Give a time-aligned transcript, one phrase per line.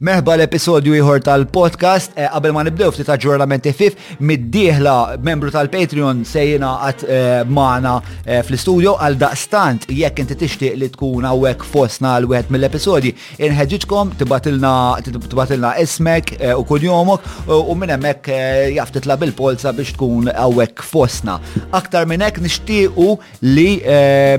[0.00, 4.92] Meħba l-episodju ieħor tal-podcast, eh, qabel ma nibdew ftit aġġornamenti fif, mid-dieħla
[5.28, 7.92] membru tal-Patreon sejjina għat eh, maħna
[8.24, 13.12] eh, fl-studio għal daqstant jekk inti tixtieq li tkun hawnhekk fosna l wieħed mill-episodji.
[13.44, 17.28] Inħeġġitkom tibatilna ismek u kuljomok
[17.60, 18.32] u minn hemmhekk
[18.78, 21.36] jaf bil-polsa polza biex tkun hawnhekk fosna.
[21.76, 23.18] Aktar minn hekk nixtiequ
[23.52, 23.68] li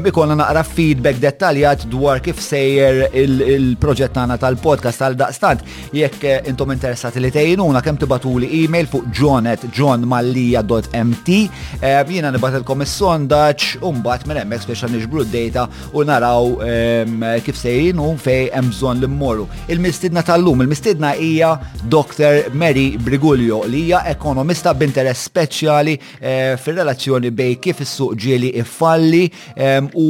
[0.09, 6.49] ikolna naqra feedback dettaljat dwar kif sejjer il-proġett tagħna tal-podcast għal daqstant fil jekk eh,
[6.49, 13.81] intom interessati li tejnuna kemm tibatuli email fuq john at johnmallija.mt eh, jiena nibatilkom is-sondaġġ
[13.87, 19.01] u mbagħad minn emmek speċa niġbru d-data u naraw ehm, kif sejjinu fej hemm bżonn
[19.01, 19.45] li mmorru.
[19.71, 21.53] Il-mistidna tal-lum, il-mistidna hija
[21.91, 22.51] Dr.
[22.53, 29.25] Mary Briguglio li hija ekonomista b'interess speċjali eh, fir-relazzjoni bej kif is-suq ġieli ifalli
[29.55, 30.09] ehm, u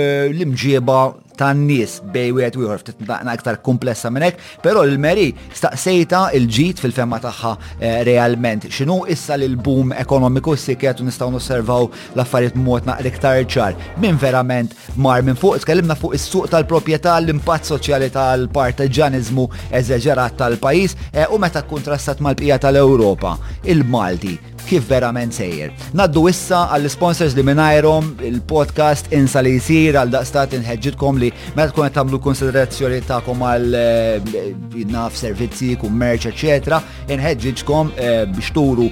[0.00, 1.00] l-imġieba
[1.40, 7.52] tan-nies bej wieħed u ieħor aktar komplessa minn hekk, però l-Meri staqsejta il-ġid fil-femma tagħha
[7.78, 8.66] eh, realment.
[8.72, 13.78] Xinu issa l boom ekonomiku s-sikjet u nistgħu nosservaw l-affarijiet mod naqra iktar ċar.
[14.02, 19.48] Min verament mar minn fuq, tkellimna fuq is-suq tal-proprjetà, l impat soċjali tal-partiġaniżmu
[19.80, 23.36] eżeġerat tal-pajjiż eh, u meta kontrastat mal-bqija tal-Ewropa.
[23.70, 24.36] Il-Malti
[24.68, 25.70] kif verament sejjer.
[25.98, 31.90] Naddu issa għall-sponsors li minnajrom il-podcast insa li jisir għal daqstat inħedġitkom li meta tkun
[31.96, 36.80] tagħmlu konsiderazzjoni tagħkom għal eh, eh, naf servizzi, kummerċ, eċetera,
[37.16, 38.88] inħedġitkom eh, biex turu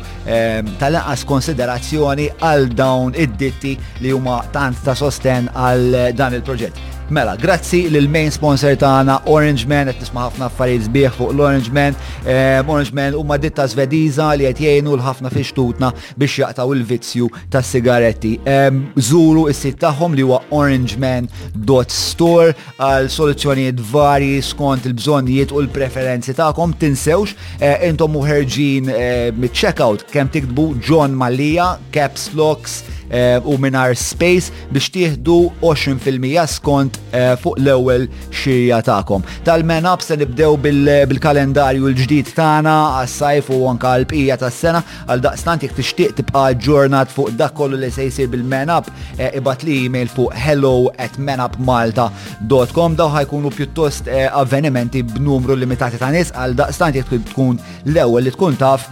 [0.79, 6.97] tal-anqas konsiderazzjoni għal dawn id-ditti li huma tant ta' sosten għal dan il-proġett.
[7.09, 11.95] Mela, grazzi l-main sponsor tagħna Orange Man qed nisma' ħafna affarijiet sbieħ fuq l-Orange Man.
[12.25, 15.89] Eh, Orange Man huma ditta zvediza li qed jgħinu l-ħafna fix-tutna
[16.21, 18.35] biex jaqtaw il-vizzju tas-sigaretti.
[19.09, 26.71] Zuru is-sit tagħhom li huwa orangeman.store għal soluzzjonijiet varji skont il-bżonnijiet u l-preferenzi tagħkom.
[26.85, 33.57] Tinsewx eh, intom muħerġin eh, mit checkout kemm tikbu John Malija, Caps Locks, Eh, u
[33.57, 38.05] minar space biex tieħdu 20% skont eh, fuq l-ewwel
[38.37, 39.23] xirja tagħkom.
[39.45, 40.57] tal up se nibdew
[41.09, 47.31] bil-kalendarju l-ġdid tagħna għas-sajf u anka l-bqija tas-sena għal daqstant jekk tixtieq tibqa' ġurnat fuq
[47.37, 48.85] dak kollu li se jsir bil-menab
[49.19, 56.13] eh, ibat li email fuq hello at menupmalta.com daw ħajkunu pjuttost avvenimenti b'numru limitati ta'
[56.13, 58.91] nies għal daqstant jekk tkun l-ewwel li tkun taf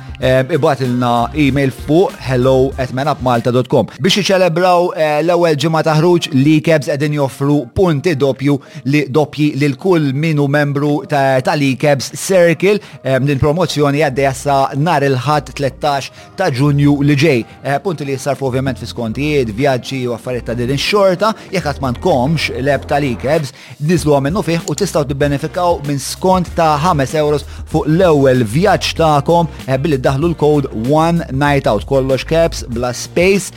[0.53, 6.61] ibat ilna email fuq hello at menupmalta.com biex iċelebraw eh, l-ewwel ġimgħa ta' ħruġ li
[6.63, 8.53] kebs qegħdin joffru punti doppju
[8.93, 14.59] li doppji lil kull minu membru ta' li kebs Circle eh, din promozzjoni għaddejja sa
[14.79, 17.41] nhar il-ħadd 13 ta' Ġunju li ġej.
[17.67, 21.83] Eh, punti li jsarfu ovvjament fi skontijiet, vjaġġi u affarijiet ta' din ix-xorta jekk qatt
[21.83, 23.51] m'għandkomx l-eb ta' li kebs
[23.83, 29.51] dizlu minnu fih u tistgħu tibbenefikaw minn skont ta' 5 euros fuq l-ewwel vjaġġ tagħkom
[29.83, 33.51] billi daħlu l-kod One Night Out kollox caps bla space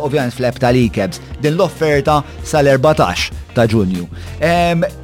[0.00, 0.72] Ovvijament fl-ebta
[1.40, 4.04] Din l-offerta sal-14 ta' ġunju.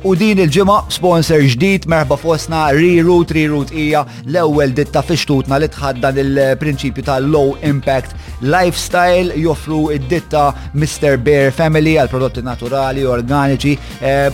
[0.09, 6.19] U din il-ġimgħa sponsor ġdid merħba fosna Reroute, Reroute hija l-ewwel ditta fixtutna li tħaddan
[6.23, 11.17] il-prinċipju ta' low impact lifestyle joffru id-ditta Mr.
[11.23, 13.75] Bear Family għal prodotti naturali, organiċi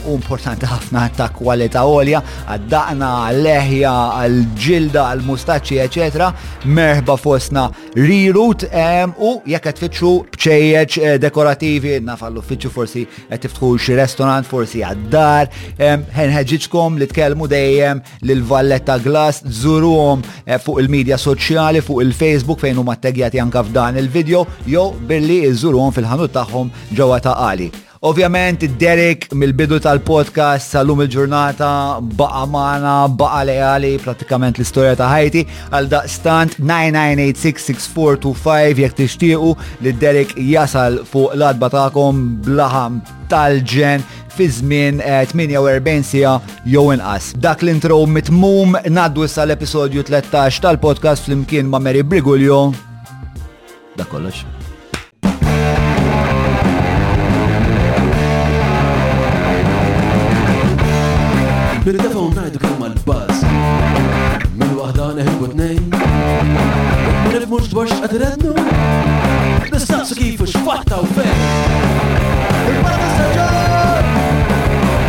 [0.09, 6.33] u importanti ħafna ta' kwalità olja, għaddaqna għal-leħja, għal-ġilda, għal-mustaċċi, eccetera.
[6.67, 13.73] Merħba fosna root u jekk qed tfittxu bċejjeġ eh, dekorativi nafallu għall-uffiċċju forsi qed tiftħu
[13.83, 15.50] xi Ristorant forsi għad-dar,
[16.16, 22.96] ħenħeġiġkom li tkellmu dejjem l-Valletta Glass, żuruhom eh, fuq il-medja soċjali, fuq il-Facebook fejn huma
[22.96, 27.69] taggjati anka f'dan il-video, jew billi iżuruhom fil-ħanut tagħhom ġewwa ta' qali.
[27.98, 35.42] Ovvjament, Derek mill-bidu tal-podcast salum lum il-ġurnata baqa maħna, baqa leali, pratikament l-istoria ta' ħajti,
[35.75, 43.00] għal daqstant 99866425 jek tixtiequ li Derek jasal fuq l-adba ta'kom blaħam
[43.32, 44.02] tal-ġen
[44.37, 46.37] fi żmien 48 eh, sija
[46.70, 47.32] jew inqas.
[47.43, 52.69] Dak l-intro mitmum naddu sa l-episodju 13 tal-podcast flimkien ma' Mary Brigulio.
[53.99, 54.46] Da kollox.
[61.88, 63.38] Biri defa unnajdu kemm għal-baz
[64.61, 68.52] Min wahda neħu t-nejn Min il-mux dwar xqadrednu
[69.73, 71.40] Nistaqsu kifu xfatta u fejn
[72.75, 74.05] Il-mara t-saġġar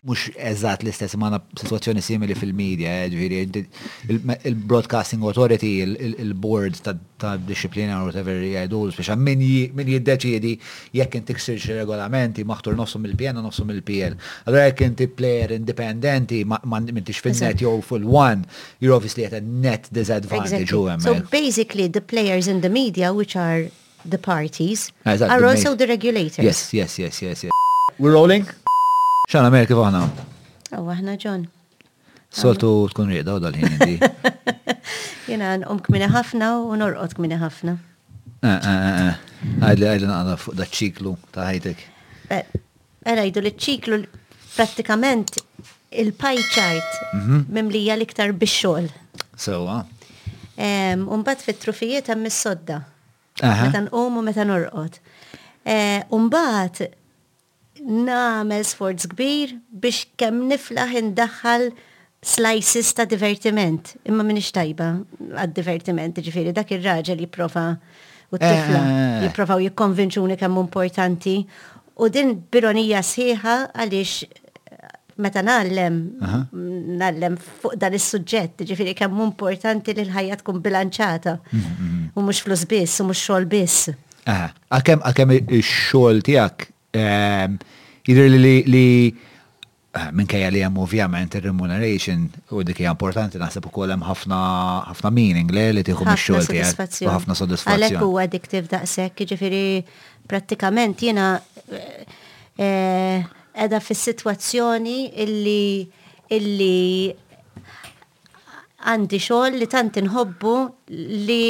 [0.07, 3.63] mux eżat l-istess ma' situazzjoni simili fil-medja, eh, ġviri,
[4.51, 5.69] il-Broadcasting Authority,
[6.21, 10.53] il-board ta' disciplina or whatever jgħidu, speċa min jiddeċidi
[11.01, 14.15] jekk inti ksirx regolamenti, maħtur nofsum il-PN u nofsum il-PL.
[14.47, 16.61] Allora jekk inti player independenti, ma'
[17.01, 18.47] tix fil-net jow fil-one,
[18.79, 20.71] you're obviously at a net disadvantage.
[20.71, 23.67] So basically the players in the media, which are
[24.05, 26.39] the parties, are also the regulators.
[26.45, 27.51] Yes, yes, yes, yes, yes.
[27.99, 28.47] We're rolling?
[29.27, 30.01] ċana Mer kif għana?
[30.77, 31.47] Għu għahna ġon.
[32.37, 34.01] Soltu tkun rieda u dal-ħin
[35.27, 37.75] Jena um kmini ħafna u norqot kmini ħafna.
[38.47, 39.17] Eh, eh, eh,
[39.65, 41.81] għajdli għajdli għana fuq da ċiklu ta' ħajtek.
[43.11, 43.99] Għajdu li ċiklu
[44.57, 45.41] pratikament
[45.97, 47.43] il-pie chart mhm.
[47.57, 48.91] mimlija liktar biċxol.
[49.37, 49.81] Sewa.
[51.19, 52.79] Umbat fit-trufijiet hemm mis sodda
[53.43, 54.95] Meta nqum u meta norqod.
[56.15, 56.85] Umbat
[57.83, 61.71] namel sforz kbir biex kemm niflaħ indaħħal
[62.27, 63.95] slices ta' divertiment.
[64.09, 64.87] Imma minix tajba
[65.45, 67.67] għad-divertiment, ġifiri, dak il-raġel jiprofa
[68.33, 69.27] u t-tifla, eh, eh, eh.
[69.27, 71.37] jiprofa u jikkonvinċuni kemm importanti.
[72.03, 74.45] U din bironija sħiħa għaliex
[75.25, 76.01] meta nallem,
[77.01, 81.39] nallem fuq dan is-suġġett, ġifiri kemm importanti li l-ħajja tkun bilanċata.
[81.53, 82.09] Mm, mm, mm.
[82.17, 83.93] U mhux flus biss, u mhux xogħol biss.
[84.29, 87.57] Għakem, għakem il-xogħol tiegħek Ehm,
[88.07, 94.07] Jidr li eh, minkejja li hemm ovvjament ir-remuneration u dik hija importanti naħseb ukoll hemm
[94.07, 94.39] ħafna
[94.93, 97.75] ħafna meaning le li tieħu mix-xogħol tiegħek u ħafna soddisfazzjon.
[97.83, 99.65] Għalhekk huwa addiktiv daqshekk, jiġifieri
[100.31, 101.27] prattikament jiena
[101.67, 102.07] eh,
[102.63, 103.27] eh,
[103.57, 104.97] qiegħda fis-sitwazzjoni
[105.27, 105.85] illi
[106.37, 107.11] illi
[108.87, 110.55] għandi xogħol li tant inħobbu
[110.95, 111.43] li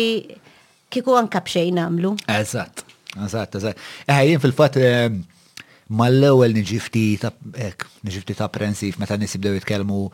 [0.89, 2.17] kieku anke b'xejn nagħmlu.
[2.39, 2.85] Eżatt,
[3.29, 3.89] eżatt, eżatt.
[4.09, 5.25] Eh, jien fil-fatt ehm,
[5.93, 7.31] mal-ewel nġifti ta'
[7.69, 10.07] ek, nġifti ta' prensiv, meta nis jibdew jitkelmu,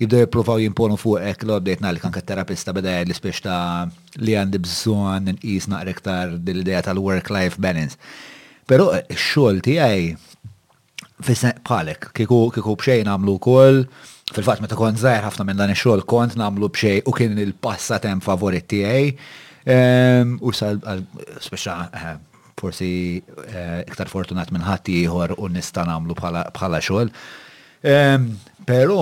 [0.00, 3.86] jibdew jiprofaw jimponu fuq ek, l-għoddejt nalli kanka terapista beda li spiex ta'
[4.20, 7.96] li għandi bżon n-qis naqrektar dil-ideja tal-work-life balance.
[8.68, 10.04] Pero xol ti għaj,
[11.24, 13.84] fissa bħalek, kiku, kiku bxej namlu kol,
[14.34, 18.72] fil-fat meta kont zaħir ħafna minn dan ix-xogħol kont nagħmlu b'xej u kien il-passatemp favorit
[18.76, 19.10] għaj,
[19.72, 20.80] ehm, U sal
[21.40, 22.30] speċa ehm,
[22.60, 23.22] forsi
[23.52, 27.12] eh, iktar fortunat minn ħatti jħor u nistan għamlu bħala xogħol.
[27.82, 28.34] Ehm,
[28.66, 28.98] Pero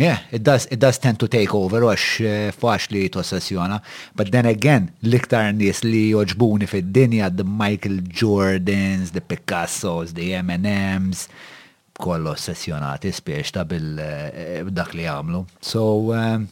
[0.00, 3.80] Yeah, it does, it does tend to take over, għax eh, faċ li tossessjona.
[4.16, 11.26] But then again, liktar nies li joġbuni fid-dinja, the Michael Jordans, the Picassos, the M&Ms,
[12.00, 15.42] kollu ossessjonati spiex ta' bil-dak eh, li għamlu.
[15.72, 15.84] So,
[16.16, 16.48] um,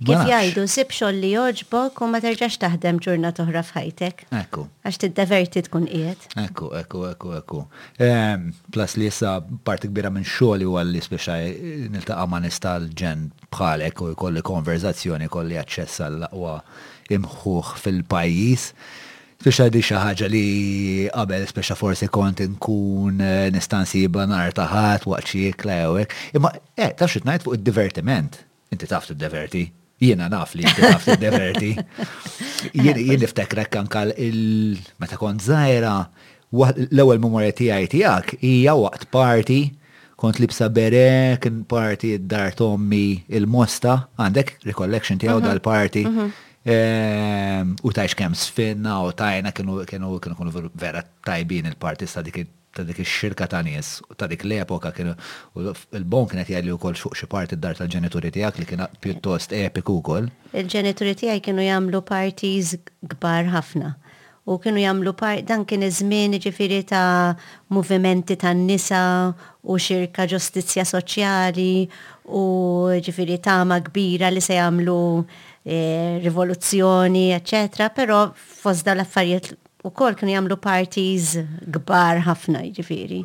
[0.00, 4.22] Kif jgħidu, sib xolli joġbok u ma terġax taħdem ġurna toħra fħajtek.
[4.38, 4.62] Ekku.
[4.88, 6.22] Għax tiddeverti tkun qiegħed.
[6.40, 7.58] Ekku, ekku, eku, eku.
[8.00, 9.34] Ehm, plus li jessa
[9.66, 15.28] parti kbira minn xogħli u għalli nil niltaqa' ma nistal ġen bħalek u kolli konverzazzjoni,
[15.34, 16.54] kolli aċċess għall laqwa
[17.18, 18.64] imħuħ fil-pajjiż.
[19.44, 20.46] Speċa di xaħġa li
[21.12, 26.16] qabel speċa forsi kont nkun eh, nistansi banar taħat waqt xie klewek.
[26.40, 28.40] Imma, eh, taf najt fuq id-divertiment.
[28.72, 29.66] Inti taftu t-diverti.
[30.00, 31.68] Jiena naf li naf li diverti.
[32.84, 35.94] Jien niftekrek kankal il-meta kont zaħira,
[36.48, 37.20] l-ewwel
[37.52, 39.58] ti tiegħi tiegħek hija waqt party
[40.20, 45.46] kont libsa bere, kien party id-dar Tommi il-Mosta, għandek recollection tiegħu mhm.
[45.48, 46.02] dal-party.
[46.08, 46.32] Mhm.
[46.70, 52.42] Ehm, u tajx kem sfinna u tajna kienu kienu kienu vera tajbin il-party sta dik
[52.74, 53.88] ta' dik ix-xirka ta' nies
[54.20, 55.14] ta' dik l-epoka kienu
[55.98, 59.98] il-bon kienet jgħalli u wkoll fuq xi parti d-dar tal-ġenituri tiegħek li kien pjuttost epiku
[60.00, 60.28] wkoll.
[60.54, 62.74] Il-ġenituri tijak kienu jagħmlu parties
[63.16, 63.94] kbar ħafna.
[64.50, 66.38] U kienu jagħmlu part dan kien iż-żmien
[66.88, 67.34] ta'
[67.76, 69.00] movimenti tan-nisa
[69.66, 71.72] u xirka ġustizzja soċjali
[72.30, 72.44] u
[72.94, 74.98] ta' tama kbira li se jagħmlu
[75.66, 81.32] eh, rivoluzzjoni, eccetera, però fost l affarijiet u kol kienu jamlu parties
[81.76, 83.22] gbar ħafna ġifiri.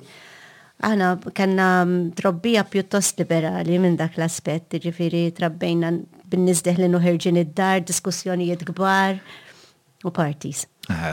[0.86, 5.92] Aħna kanna mm, trobbija pjuttost liberali minn dak l-aspet, ġifiri trabbejna
[6.32, 9.20] bin-nizdeħ li nuħerġin id-dar, diskussjonijiet gbar
[10.06, 10.66] u parties.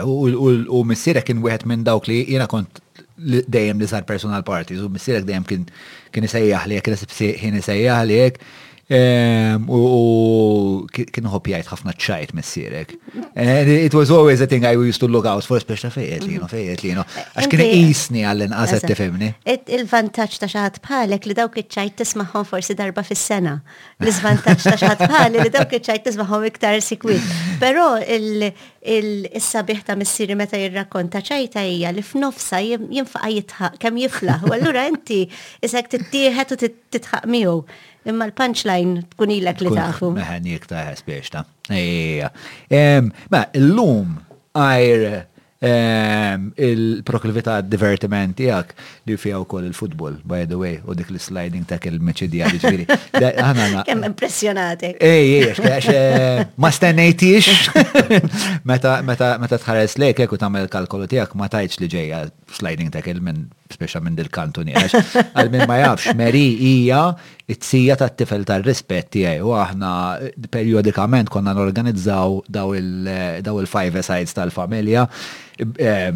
[0.05, 2.81] U missira kien wieħed minn dawk li jena kont
[3.23, 5.63] dejjem li sar personal parties u missirek dejjem kien
[6.13, 6.93] kien isejjaħ li jek,
[7.41, 8.39] kien isejjaħ li jek,
[8.91, 12.89] U kien hobby għajt ħafna ċajt messirek.
[13.33, 16.49] It was always a thing I used to look out for, speċta fejet li, no,
[16.51, 17.05] fejet li, no.
[17.15, 19.29] Għax kien jisni għallin għazet tifemni.
[19.47, 22.03] Il-vantaċ ta' xaħat bħalek li dawk iċ-ċajt
[22.49, 23.53] forsi darba fis-sena.
[24.03, 26.11] L-izvantaċ ta' xaħat bħalek li dawk iċ-ċajt
[26.51, 27.31] iktar sikwit.
[27.63, 34.43] Pero il-sabiħ ta' messiri meta jirrakkonta ċajta hija li f'nofsa jinfaqa jitħaq, kem jiflaħ.
[34.43, 35.23] U allura inti
[35.63, 36.55] isek tittieħed u
[36.97, 37.57] titħaq miegħu.
[38.05, 40.09] Imma l-punchline tkun ilek li taħfu.
[40.17, 44.17] Meħan jek taħes biex ta' Ma, l-lum
[44.55, 45.29] għajr
[45.63, 48.73] il-proklivita divertiment tijak
[49.07, 52.59] li fija u koll il-futbol, by the way, u dik l-sliding ta' il meċedi li
[52.59, 52.87] ġviri.
[53.87, 54.91] Kem impressionati.
[54.99, 57.69] Ej, ej, eh, ma stennejtix,
[58.67, 62.25] meta tħares lejk, jek u tamel kalkolu tijak, ma tajċ li ġeja
[62.59, 67.01] sliding ta' il-minn speċa minn dil-kantuni, għal minn ma jafx, Meri hija
[67.51, 69.89] it-sija ta' tifel tal rispetti tiegħi u aħna
[70.53, 75.05] periodikament konna norganizzaw daw il-five sides tal-familja
[75.59, 76.09] eh,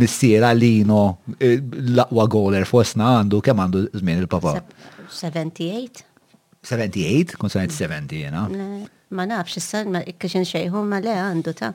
[0.00, 1.02] missiera Lino
[1.38, 4.58] eh, l-aqwa goler fosna għandu kemm għandu żmien il-papa.
[5.12, 6.06] 78?
[6.66, 7.36] 78?
[7.38, 8.48] Kon 70 jena.
[9.14, 11.74] Ma nafx, ma ikkaxin xejħu ma le għandu ta'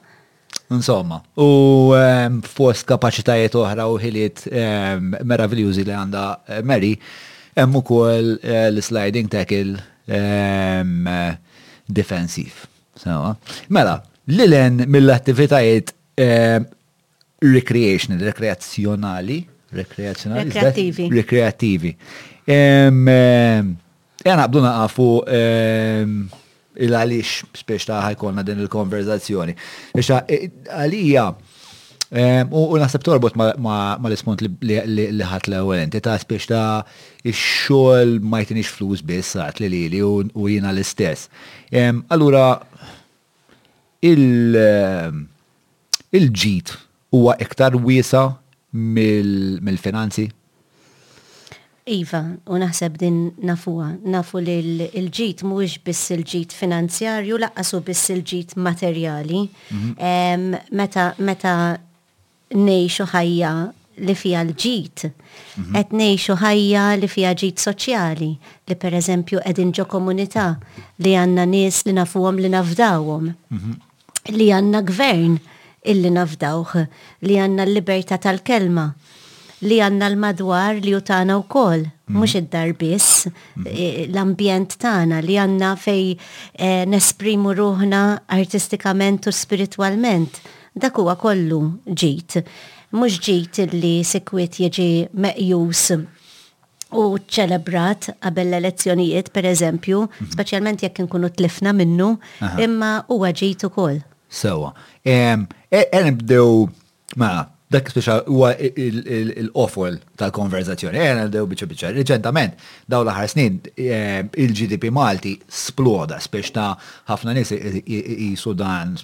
[0.72, 6.94] Insomma, u um, fost kapacitajiet oħra u ħiliet um, ehm, meraviljużi li għanda uh, Mary,
[7.60, 9.82] hemm ukoll uh, l-sliding tackle um,
[10.16, 12.62] ehm, uh, defensiv.
[12.96, 13.34] So,
[13.68, 13.98] mela,
[14.32, 15.92] lilen mill-attivitajiet
[16.24, 16.70] um,
[17.52, 19.42] recreational, rekreazzjonali,
[19.76, 21.10] rekreazzjonali, rekreativi.
[21.20, 21.94] Rekreativi.
[22.48, 23.76] Um, um,
[24.22, 26.18] Ena, bduna għafu um,
[26.80, 29.54] il-għalix spiex ta' ħajkonna din il-konverzazzjoni.
[30.00, 31.26] Ixa, e, għalija,
[32.52, 36.84] u nasib torbot ma l-ispunt li ħat l ewwel inti ta' spiex ta'
[37.32, 41.22] xol ma jtinix flus biss għat li li u jina l-istess.
[42.12, 42.58] Allura,
[44.06, 46.70] il-ġit
[47.16, 48.24] huwa iktar wiesa
[48.74, 50.28] mill-finanzi?
[51.92, 54.54] Iva, u naħseb din nafuwa, nafu li
[54.96, 59.42] l-ġit mhuwiex biss il-ġit finanzjarju, laqqasu biss il-ġit materjali.
[59.76, 60.72] Mhm.
[60.82, 61.56] Meta meta
[62.56, 63.52] ngħixu ħajja
[64.02, 65.76] li fija l-ġit, mhm.
[65.76, 68.32] qed ngħixu ħajja li fija ġit soċjali,
[68.72, 70.48] li pereżempju qegħdin ġo komunità
[71.04, 73.72] li għandna nies li nafuhom li nafdawhom, mhm.
[74.40, 75.38] li għandna gvern
[75.92, 76.76] illi nafdawh,
[77.28, 78.92] li għandna l-libertà tal-kelma
[79.68, 82.18] li għanna l-madwar li jutana u kol, mm.
[82.18, 83.68] mux id-dar biss, mm.
[83.70, 88.02] eh, l-ambjent tana li għanna fej eh, nesprimu ruħna
[88.40, 90.42] artistikament u spiritualment.
[90.74, 91.62] Dak huwa kollu
[92.00, 92.42] ġit,
[92.98, 95.86] mux ġit li sekwit jieġi meqjus
[96.98, 100.32] u ċelebrat qabel l-elezzjonijiet, per eżempju, mhm.
[100.34, 102.16] specialment jekk nkunu tlifna minnu,
[102.60, 104.02] imma huwa ġit ukoll.
[104.32, 104.74] Sewa,
[105.08, 105.14] e,
[105.70, 106.66] e nibdew
[107.20, 111.00] ma' dak speċa huwa il-offol tal-konverzazzjoni.
[111.00, 111.92] Ena eh, dew biċa biċa.
[111.96, 112.60] Reċentament,
[112.92, 116.70] daw l-aħħar snin eh, il-GDP Malti sploda, speċ ta'
[117.14, 117.54] ħafna nies
[117.86, 118.98] jisu dan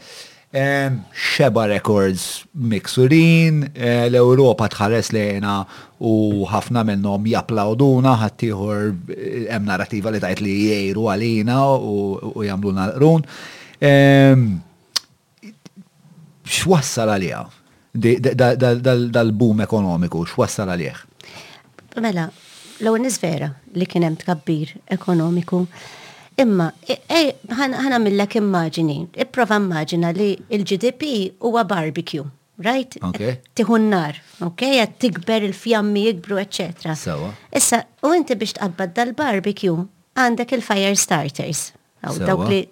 [0.51, 3.61] Xeba records miksurin,
[4.09, 5.53] l-Europa tħares lejna
[6.03, 8.91] u ħafna minnom japplauduna, ħattijħor
[9.45, 14.67] hemm narrativa li tajt li jgħiru għalina u jamluna l-run
[16.51, 17.41] x'wassal għalija?
[17.95, 21.01] Dal-boom ekonomiku, x'wassal għalih?
[22.03, 22.27] Mela,
[22.83, 25.63] l-ewwel nisvera li kien hemm tkabbir ekonomiku.
[26.41, 31.09] Imma, e- e- ħana millek immaġini, ipprova immaġina li il-GDP
[31.43, 32.23] huwa barbecue,
[32.63, 32.95] right?
[33.67, 34.61] n-nar, ok?
[34.79, 36.95] Għat tikber il-fjammi jikbru, etc.
[36.97, 37.33] Sawa.
[37.51, 39.83] Issa, u inti biex tqabbad dal-barbecue,
[40.15, 41.71] għandek il-fire starters.
[42.01, 42.63] Għaw, dawk li.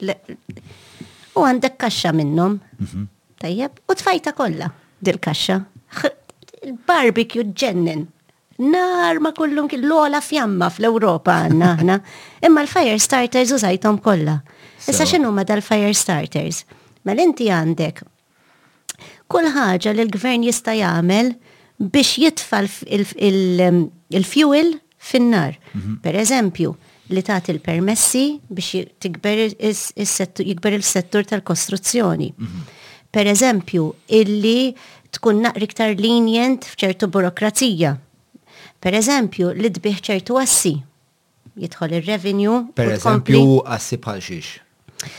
[1.38, 2.58] U għandek kaxxa minnom.
[2.80, 3.06] Mhm
[3.40, 4.70] tajjeb, u tfajta kollha
[5.00, 5.60] dil-kaxxa.
[6.68, 8.06] Il-barbecue ġennin.
[8.60, 12.00] Nar ma kullum l-ola fjamma fl-Europa għanna ħna.
[12.50, 14.42] Imma l-fire starters użajtom kollha.
[14.88, 16.66] Issa xinu ma dal-fire starters?
[17.08, 18.04] Mel inti għandek
[19.32, 21.32] kull ħaġa li l-gvern jista' jagħmel
[21.80, 25.56] biex jitfa um, il-fuel fin-nar.
[25.78, 26.00] Mhm.
[26.04, 26.74] Per eżempju,
[27.16, 28.74] li ta' il-permessi biex
[30.44, 32.34] jikber il-settur tal-kostruzzjoni.
[32.36, 32.76] Mm -hmm
[33.12, 34.74] per eżempju, illi
[35.16, 37.96] tkun naqri iktar linjent f'ċertu burokrazija.
[38.80, 40.74] Per eżempju, li dbiħ ċertu assi
[41.60, 42.54] jidħol ir-revenju.
[42.78, 45.10] Per eżempju, assi bħal xiex.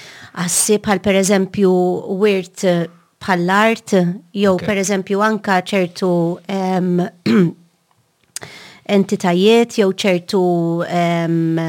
[0.44, 1.70] Assi bħal per eżempju
[2.22, 2.86] wirt eh,
[3.20, 4.66] bħal art jew okay.
[4.68, 7.26] per eżempju anka ċertu um,
[9.00, 10.40] entitajiet, jew ċertu
[10.86, 11.62] um,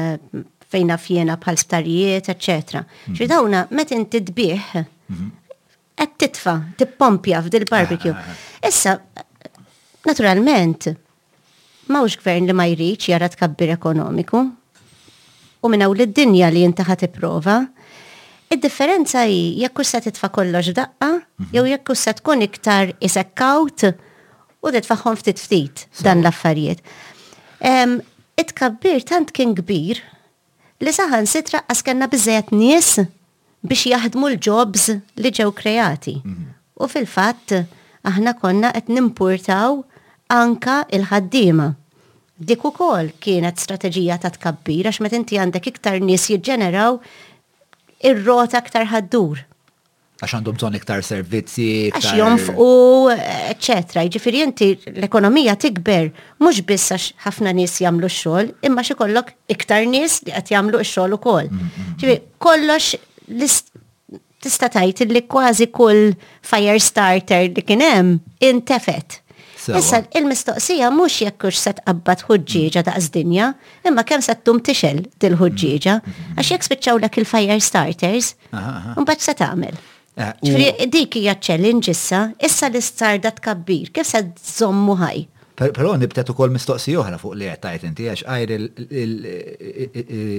[0.72, 2.80] fejna fjena bħal starijiet, eccetera.
[2.86, 3.26] mm -hmm.
[3.28, 5.30] dawna, met inti dbiħ, mm -hmm
[6.04, 8.12] qed titfa, tippompja f'dil barbecue.
[8.14, 8.68] Ah, ah, ah.
[8.68, 8.94] Issa,
[10.08, 10.86] naturalment,
[11.94, 14.40] mawx gvern li ma jriċ jara tkabbir ekonomiku
[15.62, 17.60] u minna u l-dinja li jintaħat iprova.
[18.52, 21.54] Id-differenza hi jekk se titfa' kollox daqqa, mhm.
[21.54, 26.82] jew jekk se tkun iktar isekkawt u titfaħħom ftit ftit dan l-affarijiet.
[27.62, 28.52] it
[29.06, 30.00] tant kien kbir
[30.82, 32.96] li saħan sitra għaskanna bizzejet nies
[33.62, 34.88] biex jaħdmu l-jobs
[35.22, 36.16] li ġew kreati.
[36.24, 36.46] Mhm.
[36.82, 37.54] U fil-fatt,
[38.08, 39.76] aħna konna qed nimpurtaw
[40.34, 41.68] anka il-ħaddiema.
[42.42, 46.96] Dik ukoll kienet strateġija ta' tkabbir għax meta inti għandek iktar nies jiġġeneraw
[48.02, 49.44] ir-rota aktar ħaddur.
[50.22, 52.66] Għax għandhom bżonn iktar servizzi, għax jonfqu,
[53.52, 54.04] eccetera.
[54.06, 56.08] Jiġifieri inti l-ekonomija tikber
[56.42, 61.12] mhux biss għax ħafna nies jagħmlu x-xogħol, imma xikollok iktar nies li qed jagħmlu x-xogħol
[61.20, 61.46] ukoll.
[61.50, 61.96] Mhm, mhm.
[62.02, 62.94] Ġifiri, kollox
[64.42, 66.12] tista' tajt li kważi kull
[66.44, 69.20] fire starter li kien hemm intefet.
[69.78, 73.52] Issa il-mistoqsija mhux jekk hux se tqabbad ħuġġieġa daqs dinja,
[73.86, 75.92] imma kemm se tum tixel dil-ħuġġieġa
[76.34, 79.78] għax jekk spiċċaw dak il-fire starters, mbagħad se tagħmel.
[80.18, 85.22] Eh, Ġifri dik hija challenge issa, issa l-istarda tkabbir, kif se tżommu ħaj?
[85.74, 88.50] Però nibtet ukoll mistoqsi uħra fuq li qed inti għax għajr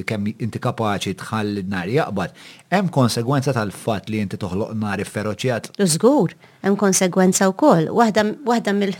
[0.10, 2.34] kemm inti kapaċi tħall n-nar jaqbad,
[2.74, 5.64] hemm konsegwenza tal-fatt li inti toħloq nar ifferoċjat.
[5.96, 6.30] Zgur,
[6.66, 7.86] hemm konsegwenza wkoll.
[7.96, 8.22] Waħda
[8.82, 8.96] mill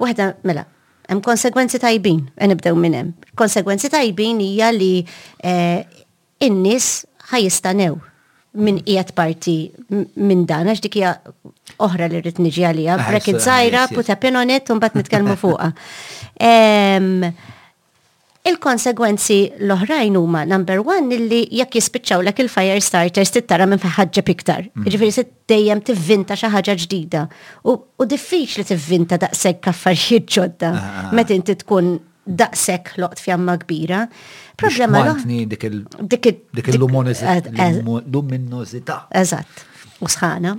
[0.00, 0.64] wahda mela,
[1.10, 3.10] hemm konsegwenzi tajbin, e nibdew minn hemm.
[3.36, 4.92] Konsegwenzi tajbin hija li
[5.44, 5.80] eh,
[6.40, 6.86] in-nies
[7.30, 7.94] ħajistanew
[8.56, 9.56] minn qiegħed parti
[9.92, 11.14] minn dan għax dik hija
[11.86, 15.70] oħra li rrid niġi għalija, bracket żgħira, on pinonet u mbagħad nitkellmu fuqha.
[18.46, 19.36] Il-konsegwenzi
[19.66, 24.68] l-oħrajn huma number one illi jekk jispiċċaw lek il-fire starters tittara minn ħaġġeb iktar.
[24.70, 24.90] Mhm.
[24.94, 27.24] Ġifieri se dejjem tivvinta xi ħaġa ġdida.
[27.66, 27.76] U
[28.08, 31.16] diffiċli tivvinta daqshekk affarijiet ġodda ah, ah, ah.
[31.18, 31.96] meta inti tkun
[32.26, 34.08] daqsek loqt fjamma kbira.
[34.58, 37.34] Problema dik il-luminosità.
[39.10, 39.64] Eh, eh, Eżatt,
[40.00, 40.54] u sħana.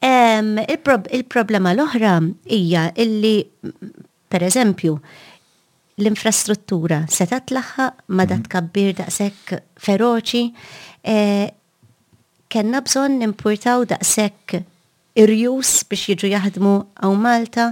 [0.00, 0.58] Mm.
[0.68, 2.18] Il-problema l-oħra
[2.52, 3.36] hija illi,
[4.28, 4.98] per eżempju,
[6.02, 8.52] l-infrastruttura se tatlaħħa ma dat mm-hmm.
[8.52, 9.38] kabbir daqsek
[9.80, 10.42] feroċi,
[11.06, 11.46] eh,
[12.50, 14.42] kena bżon nimpurtaw daqsek
[15.22, 17.66] irjus biex jiġu jaħdmu għaw Malta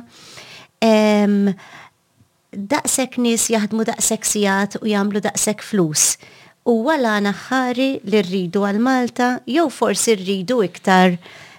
[2.53, 6.17] daqsek nis jaħdmu daqsek sijat u jamlu daqsek flus.
[6.69, 11.17] U għala naħħari li rridu għal-Malta, jew forsi rridu iktar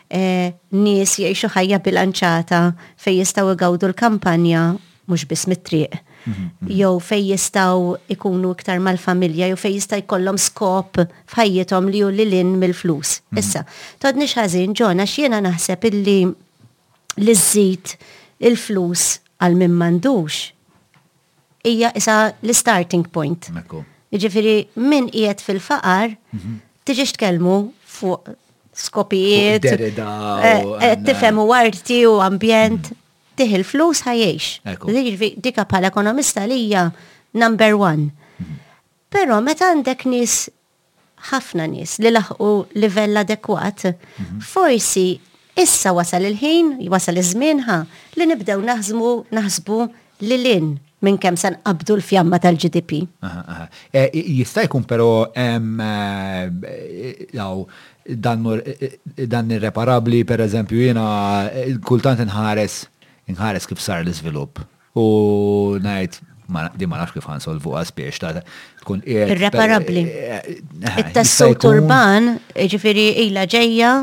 [0.07, 2.59] eh, nis jiexu ħajja bilanċata
[3.03, 4.67] fej jistaw għawdu l-kampanja,
[5.09, 5.97] mux bis mit-triq.
[6.23, 6.99] Mhm, mhm.
[7.03, 10.97] fej jistaw ikunu iktar mal-familja, jew fej jistaw ikollom skop
[11.33, 13.17] fħajjetom li u li l-in mill-flus.
[13.33, 13.41] Mhm.
[13.41, 13.65] Issa,
[13.99, 16.19] todni xħazin ġona xiena naħseb illi
[17.23, 17.97] li zzit
[18.39, 20.52] il-flus għal min mandux
[21.63, 23.47] hija isa l-starting point.
[24.13, 26.57] Iġifiri, min qiegħed fil-faqar, mhm.
[26.85, 27.55] tiġi tkellmu
[27.87, 28.35] fuq
[28.77, 33.03] skopijiet, tifem eh, u eh, arti u ambjent, mhm.
[33.39, 34.51] tiħil flus ħajiex.
[34.85, 36.89] Jiġifieri dika pala ekonomista li hija
[37.33, 38.11] number one.
[38.37, 38.59] Mhm.
[39.09, 40.35] Però meta għandek nis
[41.31, 43.87] ħafna nis li laħqu livell adekwat,
[44.51, 45.07] forsi
[45.57, 47.77] issa wasal il-ħin, wasal iż-żmienħa
[48.19, 49.79] li nibdew naħzmu naħsbu
[50.27, 52.93] in minn kemm san qabdu l-fjamma tal-GDP.
[53.91, 55.59] E, jista' jkun però eh,
[56.71, 61.07] eh, dan eh, irreparabli, per eżempju, jiena
[61.87, 62.79] kultant inħares
[63.31, 64.59] nħares kif sar l izvilup
[64.99, 65.03] U
[65.81, 66.17] ngħid
[66.77, 68.33] di ma nafx kif solvu għaspiex ta'
[68.83, 70.03] tkun irreparabli.
[70.99, 72.27] Il-tassu turban,
[72.69, 73.93] ġifiri ila ġejja,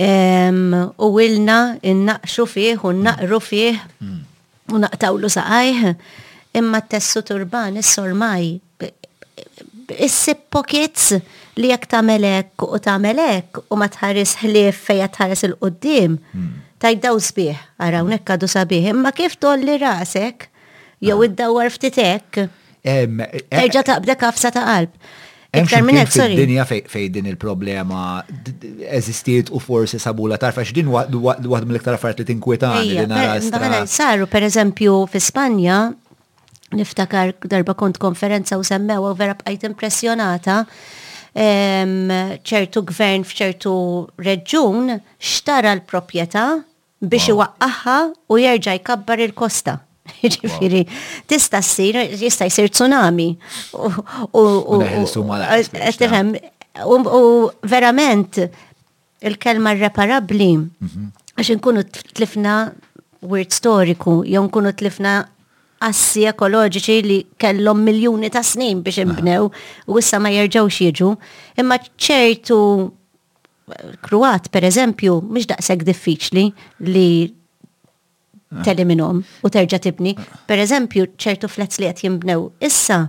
[0.00, 1.58] u wilna
[1.92, 4.22] innaqxu fih u naqru fih mm
[4.72, 5.70] u naqtawlu saqaj,
[6.56, 8.60] imma t tessu turban is-sormaj,
[10.06, 11.10] issib pockets
[11.60, 16.54] li jek tamelek u tamelek u ma tħares ħlief fejja tħares il-qoddim, hmm.
[16.82, 20.48] tajdaw sbieħ, għaraw nekkadu sabiħ, imma kif tolli rasek,
[21.04, 21.26] jew ah.
[21.28, 22.42] id-dawar ftitek,
[22.80, 25.00] eh, erġa' taqbdek għafsa ta' qalb
[26.34, 28.22] dinja fej din il-problema
[28.90, 33.86] eżistiet u forsi sabula tarfa x'din waħd mill-iktar affarijiet li tinkwetani li nara.
[33.86, 35.92] Saru pereżempju fi Spanja
[36.74, 40.64] niftakar darba kont konferenza u semmew u vera bqajt impressjonata
[42.46, 43.74] ċertu gvern f'ċertu
[44.26, 46.50] reġun xtara l-propieta
[47.04, 47.96] biex iwaqqaħħa
[48.30, 49.82] u jerġa' jkabbar il-kosta.
[50.24, 50.82] Ġifiri,
[51.30, 53.30] tista' ssir, jista' jsir tsunami.
[54.36, 54.38] U
[54.84, 55.04] eh,
[57.70, 58.34] verament
[59.24, 61.00] il-kelma reparabli, mhm.
[61.36, 61.80] għax nkunu
[62.16, 62.54] tlifna
[63.24, 65.14] word storiku, jew nkunu tlifna
[65.84, 69.42] assi ekoloġiċi li kellhom miljuni ta' snin biex imbnew
[69.88, 71.08] u issa ma jerġgħux jiġu.
[71.62, 72.88] Imma ċertu eh,
[74.04, 76.44] kruat, per eżempju, mhux daqshekk diffiċli
[76.90, 77.08] li
[78.62, 80.14] teli minnhom u terġa' tibni.
[80.48, 83.04] Pereżempju, ċertu flats li qed jinbnew issa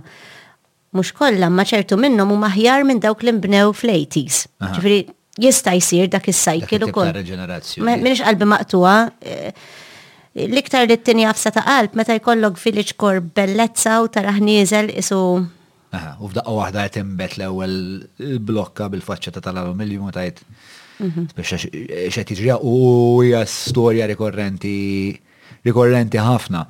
[0.96, 4.48] mhux kollha ma ċertu minnhom huma aħjar minn dawk li mbnew fl-80s.
[4.60, 5.00] Ġifieri
[5.46, 7.12] jista' jsir dak is u ukoll.
[7.84, 9.52] Minix qalbi maqtuha eh,
[10.48, 15.20] l-iktar li t-tini għafsa ta' qalb meta jkollok village kor bellezza u tarah nizel isu
[15.96, 20.40] Aha, u f'daqqa waħda qed imbet l-ewwel blokka bil-faċċetta tal-alumilju ma tajt.
[20.96, 21.86] Speċa mhm.
[22.10, 24.74] x'qed jiġri u storja rikorrenti
[25.66, 26.64] rikorrenti ħafna.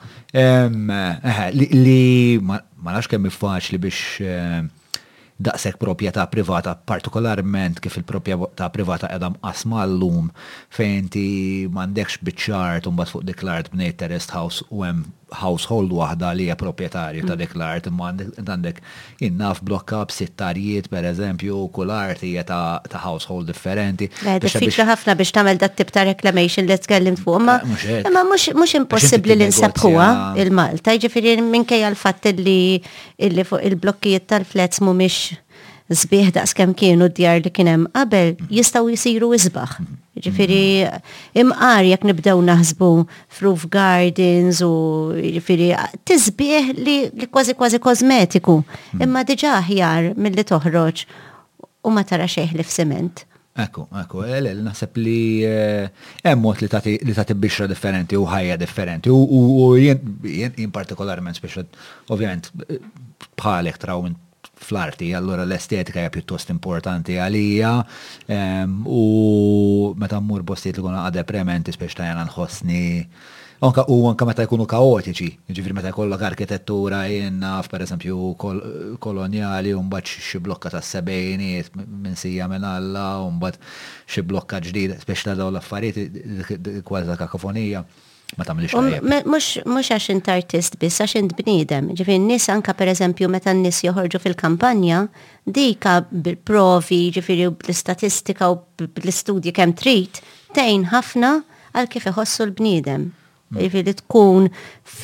[1.52, 4.72] Li ma nafx kemm faċli biex
[5.46, 10.30] daqsek proprjetà privata, partikolarment kif il-proprjetà privata qiegħda mqasma l-lum
[10.72, 11.24] fejn ti
[11.74, 16.54] m'għandekx biċċart u mbagħad fuq deklart bnejt terrest house u hemm household waħda li hija
[16.58, 17.40] proprjetarju ta' mm.
[17.40, 18.10] dik l-art imma
[18.46, 18.78] għandek
[19.26, 24.08] innaf blokka b'sittarijiet pereżempju kull art hija ta' household differenti.
[24.42, 27.56] Diffiċli ħafna biex tagħmel dat tip ta' reclamation li tkellim fuq ma
[27.88, 30.08] eh, imma mhux impossibbli li nsabħuha
[30.44, 32.58] il-Malta, jiġifieri minkejja l-fatt li
[33.50, 35.42] fuq il-blokkijiet tal-flets mhumiex
[35.88, 39.76] zbieħ daqs kem kienu d-djar li kienem qabel jistaw jisiru izbaħ.
[40.24, 40.86] Ġifiri,
[41.36, 42.88] imqar jek nibdew naħsbu
[43.36, 44.72] fruf gardens u
[45.20, 45.70] ġifiri,
[46.08, 48.58] tizbieħ li, li kważi kważi kozmetiku,
[48.98, 51.04] imma diġa ħjar mill-li toħroġ
[51.86, 55.86] u ma tara xeħ li f sement Ekku, ekku, eh, l naħseb li eh,
[56.26, 61.64] hemm mod li tagħti bixra differenti u ħajja differenti u jien partikolarment biex
[62.12, 62.50] ovvjament
[63.40, 64.18] bħalek traw minn
[64.58, 67.72] fl-arti, allora l-estetika hija pjuttost importanti għalija
[68.32, 69.00] ehm, u
[70.00, 72.84] meta mmur bostiet li kuna għadha prementi spiex ta' jena nħossni
[73.64, 78.34] Onka u anka meta jkunu kaotiċi, ġifir meta jkollok arkitettura jenna, per eżempju,
[79.00, 83.56] kolonjali, unbat xi blokka ta' sebejni minn sija minn alla, unbat
[84.12, 86.20] xi blokka ġdida, spiex ta' daw l-affarijiet,
[86.84, 87.86] kważi kakofonija
[88.34, 91.92] ma tamlix Mux um, għax int artist biss, għax int bnidem.
[91.96, 95.04] Ġifin nis anka per eżempju meta nis joħorġu fil-kampanja,
[95.46, 100.18] dika bil-provi, ġifiri bl-istatistika u bl-istudji kem trit,
[100.58, 101.36] tejn ħafna
[101.76, 103.06] għal kif iħossu l-bnidem.
[103.54, 103.60] Mm.
[103.62, 104.50] Ġifiri li tkun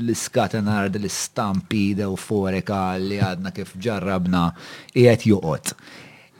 [0.00, 4.46] l-iskatenar l-istampida euforika li għadna kif ġarrabna
[4.94, 5.72] qiegħed joqgħod.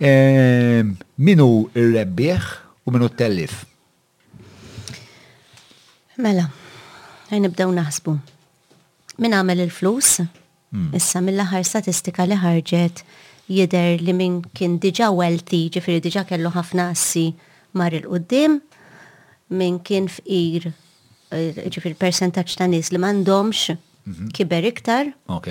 [0.03, 0.95] Ehm,
[1.27, 2.47] minu il rebbieħ
[2.87, 3.63] u minu t-tellif?
[6.23, 6.47] Mela,
[7.31, 8.17] għajn nibdew naħsbu.
[9.23, 10.19] Min għamel il-flus?
[10.73, 10.91] Hmm.
[10.97, 13.05] Issa mill-aħħar statistika li ħarġet
[13.53, 17.29] jider li min kien diġa wealthy, ġifiri diġa kellu ħafna assi
[17.77, 18.59] mar il-qoddim,
[19.53, 20.71] min kien fqir
[21.35, 24.31] ġifir percentaċ ta' nis li mandomx mhm.
[24.37, 25.13] kiber iktar.
[25.33, 25.49] Ok.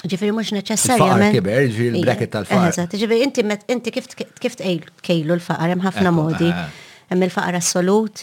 [0.00, 1.34] Ġifir mux neċessarjament.
[1.36, 2.68] Kiber, ġifir il bracket tal-faqar.
[2.68, 6.48] Eh, Eżat, ġifir inti, inti kif tkejlu l-faqar, hemm ħafna modi.
[6.48, 6.86] Eh.
[7.10, 8.22] Hemm il-faqar assolut,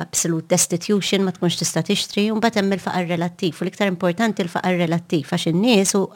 [0.00, 3.60] absolut destitution ma tkunx tista' tixtri, un mbagħad hemm il-faqar relattiv.
[3.60, 6.06] U l-iktar importanti l-faqar relattiv għax in-nies u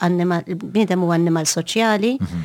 [0.65, 2.15] bniedem u annimal soċjali.
[2.21, 2.45] Mhm.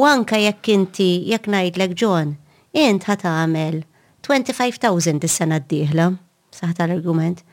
[0.00, 2.36] U anka jekk inti jekk ngħidlek John,
[2.72, 3.82] jent ħat għamel
[4.24, 6.08] 25,000 is-sena d-dieħla
[6.56, 7.44] saħta tal argument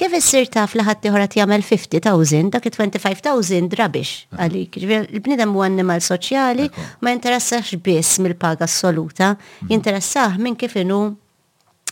[0.00, 4.78] Kif issir taf li ħadd ieħor qed jagħmel 50,000 dak it-25,000 drabix għalik.
[4.80, 6.64] Il-bniedem huwa annimal soċjali
[7.04, 9.68] ma jinteressax biss mill-paga assoluta, mhm.
[9.74, 11.00] jinteressah minn kif inhu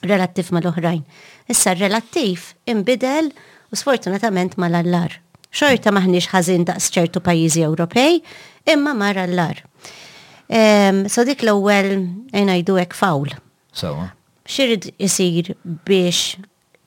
[0.08, 1.02] relattiv mal-oħrajn.
[1.52, 3.28] Issa relattiv imbidel
[3.68, 5.18] u sfortunatament mal-allar.
[5.52, 8.22] Xorta maħniex ħażin daqs ċertu pajjiżi Ewropej,
[8.72, 9.60] imma mar allar.
[10.48, 11.92] Um, so dik l-ewwel
[12.32, 13.36] ngħidu hekk fawl
[14.48, 15.50] xirid isir
[15.86, 16.38] biex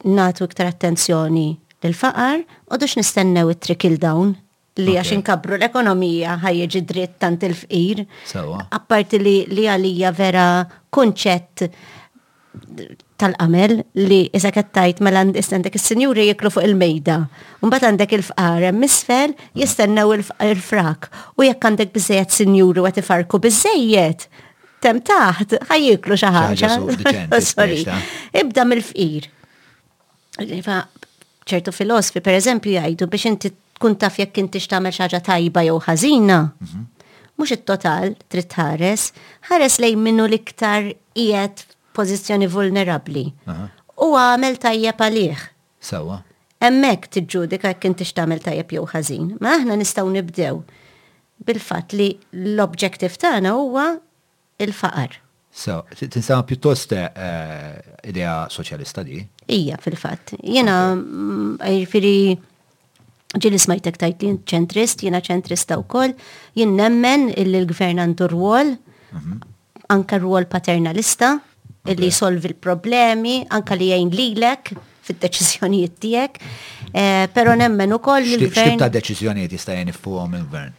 [0.04, 1.48] natu iktar attenzjoni
[1.92, 2.42] l-faqar
[2.74, 4.34] u dux nistennew it-trickle down
[4.82, 8.06] li għax inkabru l-ekonomija ħajjeġi dritt tant il-fqir.
[8.74, 10.46] Apparti li għalija vera
[10.94, 11.66] konċett
[13.22, 13.76] tal-qamel
[14.08, 17.18] li iża kattajt mela istendek is senjuri jiklu fuq il-mejda.
[17.62, 24.30] Mbagħad għandek il-fqar misfel jistennew il-frak u jekk għandek bizzejet senjuri u għatifarku bizzejet
[24.82, 26.74] tem taħt, ħajiklu xaħġa.
[27.92, 29.28] Oh, Ibda mill-fqir.
[31.52, 35.78] ċertu filosofi, per eżempju, jgħidu biex inti tkun taf jekk inti xtamel xaħġa tajba jew
[35.88, 36.38] ħażina.
[36.66, 36.88] Mhm.
[37.38, 39.06] Mhux it-total trid ħares,
[39.50, 41.64] ħares lejn minnu l-iktar qiegħed
[41.94, 42.48] vulnerabli.
[42.54, 43.26] vulnerabbli.
[44.02, 45.42] U għamel tajjeb għalih.
[45.82, 46.18] Sawa.
[46.62, 49.30] Emmek tiġġudika jekk inti xtamel tajjeb jew ħażin.
[49.42, 50.58] Ma aħna nistgħu nibdew
[51.46, 53.88] bil-fatt li l-objektiv tagħna huwa
[54.66, 55.20] il-faqar.
[55.54, 59.18] So, tinsa pjuttost eh, eh, idea soċjalista di?
[59.52, 60.32] Ija, fil-fat.
[60.48, 60.78] Jena,
[61.66, 66.14] ġifiri, mm, eh, ġili smajtek tajt li ċentrist, jena ċentrista u koll,
[66.58, 68.74] jien nemmen il-gvern għandu rwol,
[69.12, 69.42] mhm.
[69.92, 71.34] anka rwol paternalista,
[71.92, 74.72] illi solvi l-problemi, anka li jgħin lilek
[75.02, 76.36] fil-deċizjonijiet tijek,
[77.34, 78.76] pero nemmen u koll il-gvern.
[78.80, 80.74] Xtib ta' deċizjonijiet jista' jgħin fuqom il-gvern?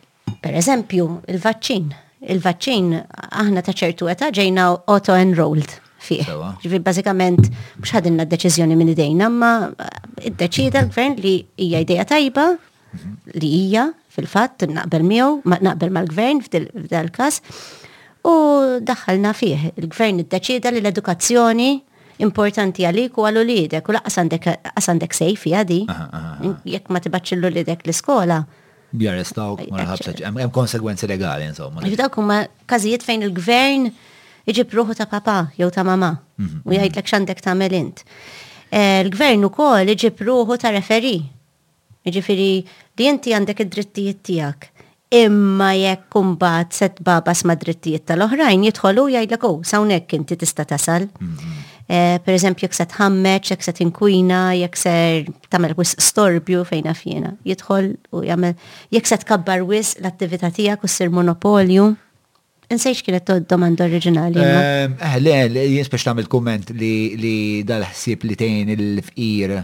[0.44, 1.90] Per eżempju, il-vaċċin
[2.26, 2.90] il-vaċċin
[3.30, 6.26] aħna ta' ċertu età ġejna auto-enrolled fih.
[6.62, 7.48] Ġifi bażikament
[7.80, 9.52] mux ħadinna d-deċiżjoni minn idejna, imma
[10.30, 11.34] iddeċida l-gvern li
[11.66, 13.14] hija ideja tajba mhm.
[13.42, 17.40] li hija fil-fatt naqbel miegħu, naqbel mal-gvern f'dal każ.
[18.28, 18.34] U
[18.86, 21.70] daħħalna fih, il-gvern iddeċida li l-edukazzjoni
[22.22, 25.78] importanti għalik u għal-ulidek u laqqas għandek sejfi għadi,
[26.70, 28.44] jekk ma tibaċċillu l-idek l-iskola
[28.92, 31.80] Bjarrestaw ma ħabsaċ, hemm konsegwenzi legali, insomma.
[31.98, 33.88] Dawk huma każijiet fejn il-gvern
[34.50, 37.04] iġib ruħu ta' papa jew ta' mama mhm, u jgħidlek mhm.
[37.08, 38.02] x'għandek tagħmel int.
[38.68, 41.14] Eh, il-gvern ukoll iġib ruħu ta' referi.
[42.02, 42.50] Jiġifieri
[42.98, 44.68] li inti għandek id-drittijiet tiegħek.
[45.22, 50.66] Imma jekk kumbat set babas ma' drittijiet tal-oħrajn jidħolu jgħidlek u oh, sawnek inti tista'
[50.72, 51.06] tasal.
[51.20, 51.68] Mm -hmm.
[51.86, 54.92] Eh, per eżempju jek se tħammeċ, jek se tinkwina, jek se
[55.50, 57.34] tamel wis storbju fejna fjena.
[57.48, 58.54] Jidħol u jamel,
[58.94, 61.88] jek se tkabbar wis l-attività tiegħek u ssir monopolju.
[62.72, 64.38] Nsejx kienet domand oriġinali.
[64.38, 69.56] Eh, eh le, jien speċ tagħmel kumment li dal-ħsieb li tgħin il-fqir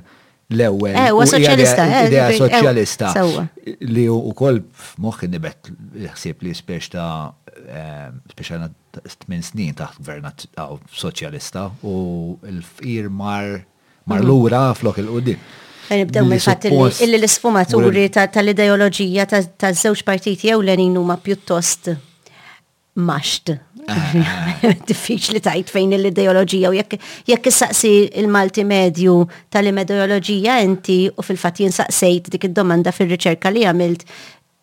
[0.48, 0.96] l-ewwel.
[0.98, 1.87] Eh, huwa soċjalista.
[2.02, 3.14] Idea soċjalista.
[3.22, 5.70] Eh, li wkoll f'moħħ nibet
[6.18, 7.12] ħsieb li speċ ta'
[7.68, 8.68] Eh, speċjalna
[9.28, 10.46] minn snin taħt gvernat
[10.96, 11.94] soċjalista u
[12.40, 13.59] l-fqir mar
[14.09, 14.78] mar lura mm-hmm.
[14.78, 15.40] flok il-qudiem.
[15.88, 16.66] Nibdew mill-fatt
[17.04, 21.90] illi l-isfumaturi tal ideologija taż-żewġ partiti jew l huma pjuttost
[23.04, 23.52] maxt.
[23.88, 24.57] Ah.
[24.88, 27.90] Diffiċ li tajt fejn l-ideoloġija u jekk saqsi
[28.22, 29.18] il-Malti Medju
[29.52, 34.04] tal ideologija enti, u fil-fatt jinsaqsejt dik id-domanda fil-riċerka li għamilt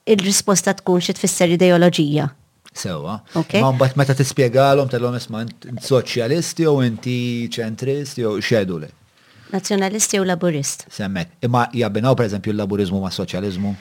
[0.09, 2.27] il-risposta tkun xi tfisser ideoloġija.
[2.73, 3.19] Sewa.
[3.53, 5.45] Ma mbagħad meta tispjegalhom tellhom isma'
[5.85, 7.17] soċjalisti jew inti
[7.53, 8.89] ċentristi jew xedule.
[9.53, 10.87] Nazzjonalisti jew laburist.
[10.91, 11.35] Semmek.
[11.45, 13.73] Imma jabbinaw eżempju l-laburizmu ma' soċjaliżmu?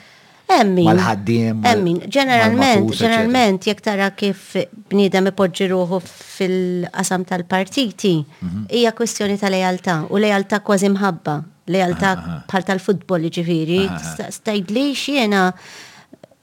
[0.45, 0.85] Emmin.
[0.85, 1.63] Mal-ħaddim.
[1.65, 1.99] Emmin.
[2.05, 4.51] Ġeneralment, ġeneralment, jek tara kif
[4.91, 8.67] bnidem ipoġġi ruħu fil-qasam tal-partiti, mhm.
[8.77, 11.39] hija kwestjoni ta' lejalta u lejalta kważi mħabba.
[11.67, 12.09] lejalta
[12.45, 13.83] bħal tal-futbol ġifiri.
[14.31, 15.47] Stajdlix jena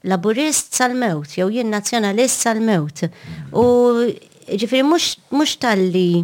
[0.07, 3.05] laburist sal-mewt, jew jien nazjonalist sal-mewt.
[3.55, 3.63] U
[4.59, 6.23] ġifiri mux tal-li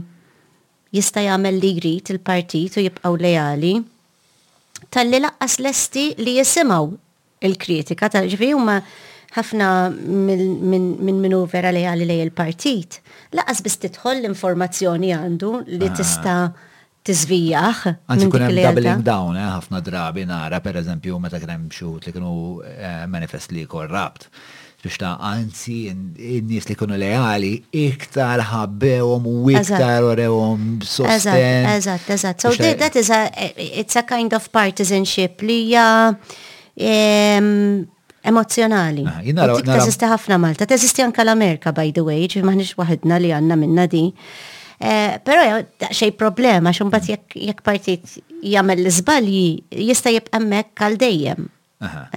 [0.95, 3.73] jista jagħmel li jrid il-partit u jibqgħu lejali,
[4.91, 6.89] tal-li laqqas lesti li jisimaw
[7.47, 8.79] il-kritika, tal-ġifiri huma
[9.37, 12.97] ħafna minn minnu vera lejali lej il-partit,
[13.37, 15.95] laqqas bis titħol l-informazzjoni għandu li ah.
[15.99, 16.39] tista'
[17.07, 17.89] tizvijax.
[18.09, 22.07] Għanzi kunem hemm doubling down, eh, ħafna drabi nara, per eżempju, meta kien hemm xut
[22.07, 24.27] li kienu eh, manifest li korrapt.
[24.79, 31.67] Biex ta' anzi, n-nis li kunu leali, iktar ħabbewom u iktar orewom sosten.
[31.73, 36.15] Eżat, eżat, So e- that is a, it's a kind of partisanship li hija
[38.23, 39.03] emozjonali.
[39.67, 43.85] Teżisti ħafna Malta, teżisti anka l-Amerika, by the way, ġi maħniex waħedna li għanna minna
[43.91, 44.07] di.
[44.79, 45.59] Eh, Pero
[45.91, 47.03] xej problema, bat
[47.35, 51.41] jek partit jamel l-zbalji, jista jibqa mek għal dejjem.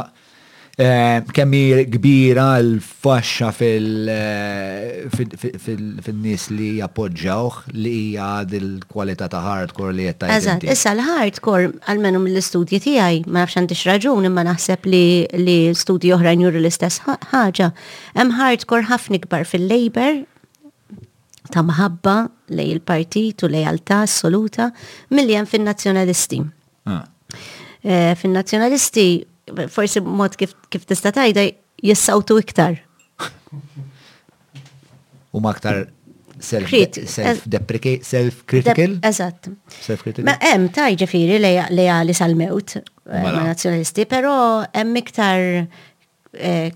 [0.74, 10.24] Eh, kemmi kbira l-faxxa eh, fil-nis li jappoġġawh li hija dil-kwalità ta' hardcore li qed
[10.34, 15.04] Eżatt, issa l-hardcore għalmenu mill-istudji tiegħi ma nafx għandix raġun imma naħseb li
[15.44, 17.68] li studji oħrajn juru l-istess ħaġa.
[18.18, 20.24] Hemm hardcore ħafna kbar fil-labor
[21.54, 22.16] ta' mħabba
[22.50, 24.72] lej il-partit u lejaltà assoluta
[25.14, 26.40] mill hemm fin-nazzjonalisti.
[26.90, 27.04] Ah.
[27.84, 29.06] Eh, fin-nazzjonalisti
[29.68, 31.50] forsi mod kif, kif tista' tajda
[31.84, 32.74] jissawtu iktar.
[35.34, 35.84] U ma aktar
[36.40, 38.98] self self-critical?
[39.04, 39.48] Eżatt.
[39.82, 40.24] Self-critical.
[40.28, 43.32] Ma hemm ta' ġifiri lejali sal-mewt eh, mela.
[43.40, 44.34] ma' nazjonalisti, pero
[44.74, 45.46] hemm iktar
[46.38, 46.70] eh,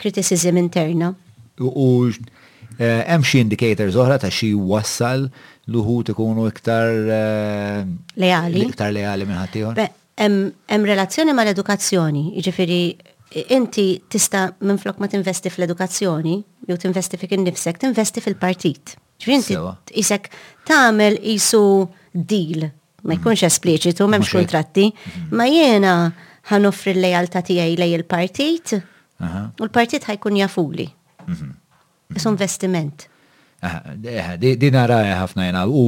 [0.00, 1.12] criticism interna.
[1.60, 5.28] U hemm eh, xi indicators oħra ta' xi wassal
[5.70, 6.88] l tikunu ikunu iktar
[8.18, 9.74] leali Iktar minn ħaddieħor
[10.22, 12.80] hemm relazzjoni mal-edukazzjoni, jiġifieri
[13.56, 16.36] inti tista minflok ma tinvesti fl-edukazzjoni,
[16.68, 18.94] jew tinvesti fik innifsek, tinvesti fil-partit.
[19.22, 19.56] Ġvinti
[20.02, 20.28] isek
[20.68, 21.62] tagħmel isu
[22.14, 22.66] deal,
[23.06, 23.20] ma mhm.
[23.20, 25.28] jkunx espliċitu, m'hemmx kontratti, mhm.
[25.38, 25.94] ma jiena
[26.50, 28.76] ħanoffri l-lejalta tiegħi lej il-partit
[29.22, 30.88] u l-partit ħajkun jafuli.
[31.30, 31.52] Mhm.
[32.18, 33.08] Is investiment.
[33.62, 35.82] Eh, din nara eh, ħafna jena, u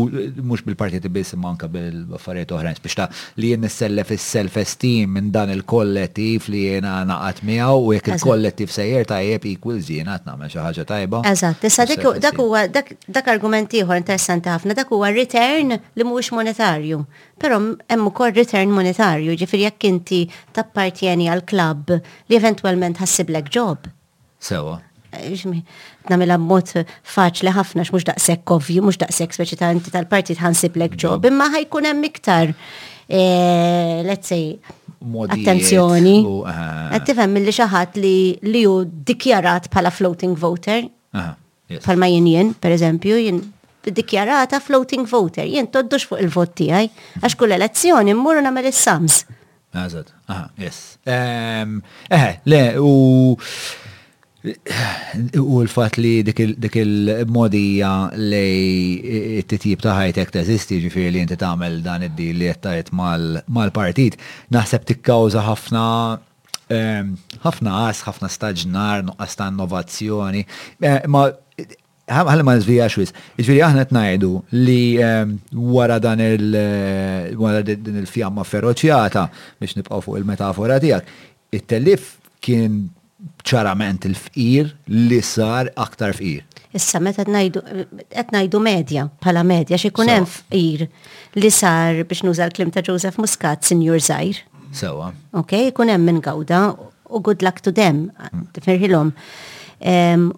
[0.46, 3.06] mux bil-partiti biss manka bil-affarijiet oħrajn, biex ta'
[3.42, 8.12] li jien sellef s self esteem minn dan il-kollettiv li jena naqat miegħu u jekk
[8.14, 11.22] il-kollettiv sejjer tajjeb equals jena għatna nagħmel xi ħaġa tajba.
[11.32, 11.88] Eżatt, issa
[12.28, 17.02] dak huwa dak argument ieħor interessanti ħafna, dak huwa return li mux monetarju.
[17.42, 20.22] Però hemm ukoll return monetarju, ġifir jekk inti
[20.54, 23.90] tappartjeni għal klabb li eventwalment ħassiblek ġob.
[24.38, 24.78] Sewa
[26.08, 26.72] namela mod
[27.02, 31.30] faċli ħafna x x'mhux daqshekk ovju, mhux daqshekk speċi ta' inti tal-partit ħansiblek ġob, mm.
[31.34, 34.54] imma ħajkun hemm iktar eh, let's say
[35.36, 36.16] attenzjoni.
[36.94, 38.14] Qed tifhem milli xi ħadd li
[38.48, 40.86] li hu dikjarat bħala floating voter.
[41.84, 43.38] Palma jien jien, per eżempju, jien
[43.84, 46.88] dikjarata floating voter, jien toddux fuq il-vot tiegħi
[47.20, 49.22] għax kull elezzjoni mmur nagħmel is-sams.
[49.74, 50.80] Eżatt, aha, yes.
[51.04, 52.90] Eħe, le, u
[54.44, 62.02] U l-fat li dik il-modija li t-tip ta' ħajtek teżisti ġifiri li inti tagħmel dan
[62.10, 64.18] id-di li jettajt mal-partit,
[64.52, 65.84] naħseb tikkawza ħafna
[66.76, 67.14] ehm,
[67.46, 70.42] ħafna għas, ħafna staġnar, nuqqas ta' innovazzjoni.
[70.84, 71.24] Eh, ma
[72.04, 73.14] ħalma nżvija xwis.
[73.40, 75.38] Ġviri, aħna t-najdu li ehm,
[75.72, 76.34] wara dan eh,
[77.32, 79.24] il-fjamma ferroċjata,
[79.64, 81.08] biex nibqaw fuq il-metafora tijak,
[81.56, 82.12] it-tellif
[82.44, 82.82] kien
[83.44, 84.70] ċarament il-fqir
[85.08, 86.42] li sar aktar fqir.
[86.74, 90.86] Issa meta qed ngħidu medja bħala medja x'ikun hemm fqir
[91.38, 94.40] li sar biex nuża l-klim ta' Joseph Muscat Sinjur Żajr.
[94.74, 95.12] Sewa.
[95.38, 96.64] Okej, ikun hemm minn gawda
[97.10, 98.08] u good luck to them,
[98.56, 99.12] tifirħilhom.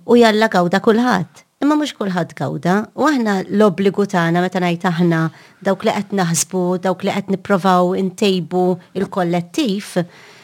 [0.05, 1.43] U jalla gawda kulħadd.
[1.65, 5.21] Imma mhux kulħadd gawda, u aħna l-obbligu tagħna meta ngħid aħna
[5.65, 8.67] dawk li qed naħsbu, dawk li qed nipprovaw intejbu
[8.99, 10.35] il-kollettiv, il kollettiv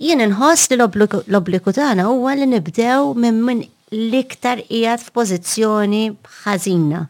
[0.00, 3.60] jien nħoss li l-obbligu tagħna huwa li nibdew minn min
[3.92, 6.02] l-iktar qiegħed f'pożizzjoni
[6.44, 7.00] ħażina,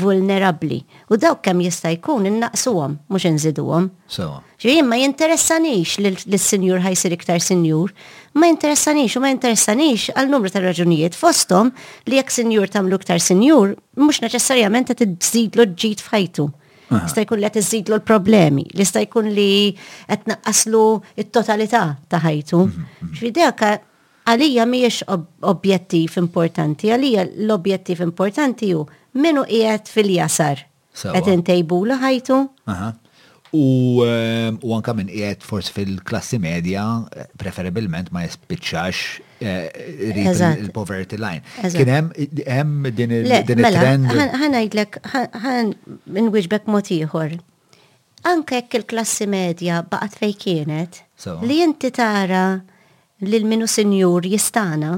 [0.00, 0.80] vulnerabbli.
[1.12, 3.88] U dawk kemm jista' jkun innaqsuhom mhux inżiduhom.
[4.06, 4.40] Sewa.
[4.62, 5.96] Ġejjin ma jinteressanix
[6.30, 7.92] lis-sinjur ħajsir iktar sinjur,
[8.38, 11.70] ma jinteressanix u ma jinteressanix għal numru ta' raġunijiet fosthom
[12.06, 16.48] li jekk sinjur tagħmlu iktar sinjur mhux neċessarjament qed iżidlu ġid f'ħajtu.
[16.90, 19.48] Jista' jkun li qed iżidlu l-problemi, li jista' jkun li
[20.10, 20.82] qed naqqaslu
[21.20, 22.62] t-totalità ta' ħajtu.
[22.66, 23.52] Mhm, mhm.
[23.60, 23.72] ka'
[24.34, 24.98] għalija mhijiex
[25.52, 28.82] objettiv importanti, għalija l-objettiv importanti hu
[29.14, 30.66] minu qiegħed fil-jasar.
[31.00, 32.36] Qed intejbulu ħajtu,
[33.50, 36.84] U, uh, anka minn qiegħed forsi fil-klassi medja,
[37.18, 39.00] eh, preferibilment ma jispiċċax
[39.42, 41.42] eh, il-poverty line.
[41.74, 41.90] Kien
[42.46, 44.06] hemm din il-trend.
[44.14, 45.00] Mela, ħan ngħidlek,
[45.42, 45.74] ħan
[46.22, 47.34] inwiġbek mod ieħor.
[48.30, 51.00] Anke jekk il-klassi medja baqgħet fejn kienet,
[51.50, 52.44] li inti tara
[53.26, 54.94] lil minu senjur jistana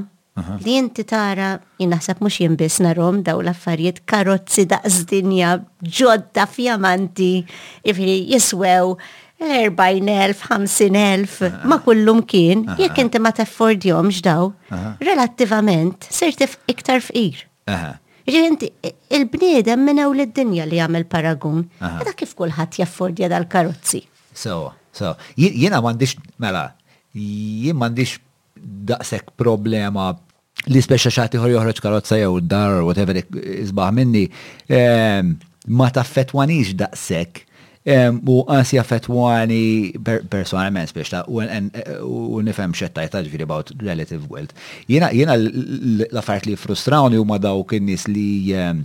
[0.64, 5.50] Li inti tara, jinaħseb mux jimbis narom daw l-affarijiet karozzi daqsdinja,
[5.84, 7.42] ġodda fjamanti,
[7.84, 8.94] ifri jiswew
[9.42, 14.48] l-40.000, 50.000, ma kullum kien, jekk inti ma taffordjomx ġdaw,
[15.04, 17.44] relattivament, sertif iktar fqir.
[18.24, 18.72] Ġivinti,
[19.18, 21.66] il-bniedem minna u l-dinja li għamil paragun.
[21.82, 24.00] Għada kif kullħat jaffordja dal-karozzi.
[24.32, 26.70] So, so, jina mandiċ, mela,
[27.12, 28.16] jien mandiċ
[28.64, 30.10] daqsek problema
[30.70, 33.18] li speċa xaħti ħor joħroġ karozza jew dar, whatever,
[33.64, 34.26] izbaħ minni,
[34.70, 35.32] ehm,
[35.68, 37.46] ma fetwanix daqsek.
[37.84, 39.98] Ehm, u għansi affetwani
[40.30, 44.54] personalment speċta, u nifem xettajt ġviri about relative wealth.
[44.86, 48.84] Jena l-affart li frustrawni u ma dawk kinnis li ehm,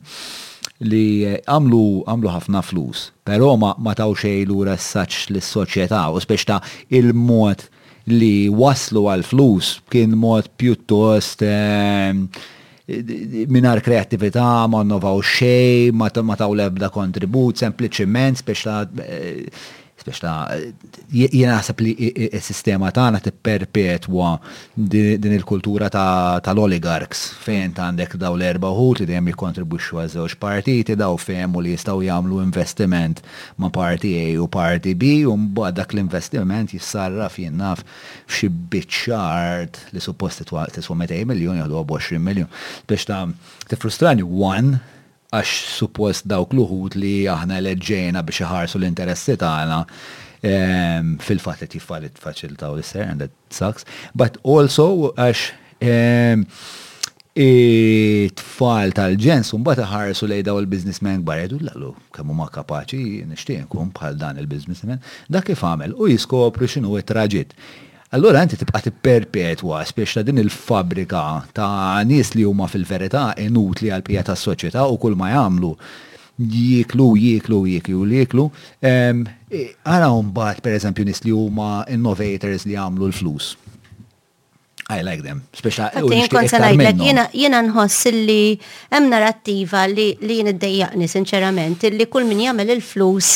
[0.90, 1.04] li
[1.46, 6.58] għamlu għamlu ħafna flus, pero ma taw xej l-ura s-saċ l-soċieta, u speċta
[6.98, 7.70] il-mod
[8.12, 12.24] li waslu għal-flus kien mod pjuttost ehm,
[13.52, 19.68] minar kreativita, ma nnovaw xej, ma taw lebda kontribut, sempliciment, speċla eh,
[20.08, 20.48] biex ta'
[21.12, 21.52] jien
[21.84, 21.94] li
[22.40, 24.30] s-sistema tagħna tipperpetwa
[24.96, 31.18] din il-kultura tal-oligarks fejn ta' għandek daw l-erba' uħut li dejjem jikkontribwixxu għal partiti daw
[31.20, 33.24] fejn u li jistgħu jagħmlu investiment
[33.60, 39.82] ma' parti A u parti B u mbagħad dak l-investiment jissarraf jien fxie f'xi biċċart
[39.96, 43.24] li suppost tiswa 200 miljun jeħdu 20 miljoni biex ta'
[43.72, 44.96] tifrustrani one
[45.32, 46.64] għax suppost dawk l
[46.96, 49.80] li aħna leġġejna biex iħarsu l-interessi tagħna
[50.42, 53.84] ehm, fil-fatt li tiffalit faċilitaw li ser and that sucks.
[54.16, 55.50] But also għax
[55.84, 56.46] ehm,
[57.38, 63.92] it-tfal tal-ġens un mbagħad ħarsu lej daw il-biznismen gbar jedu l-għallu kemmu ma kapaċi nishtienkum
[64.00, 67.52] bħal dan il-biznismen dak kif għamel u jiskopru xinu it-traġit.
[68.12, 74.06] Allora inti tibqa' tipperpetwa spiex ta' din il-fabrika ta' nies li huma fil-verità inutli għal
[74.08, 75.72] pija tas-soċjetà u kull ma jagħmlu
[76.40, 78.46] jiklu, jiklu, jiklu, jiklu.
[78.80, 79.30] Għana
[80.16, 83.52] e, mbagħad pereżempju nies li huma innovators li jagħmlu l-flus.
[84.88, 85.42] I like them.
[85.52, 85.90] Speċa.
[87.36, 88.44] Jena nħoss li
[88.88, 93.34] hemm narrattiva li jien iddejjaqni sinċerament li kull min jagħmel il-flus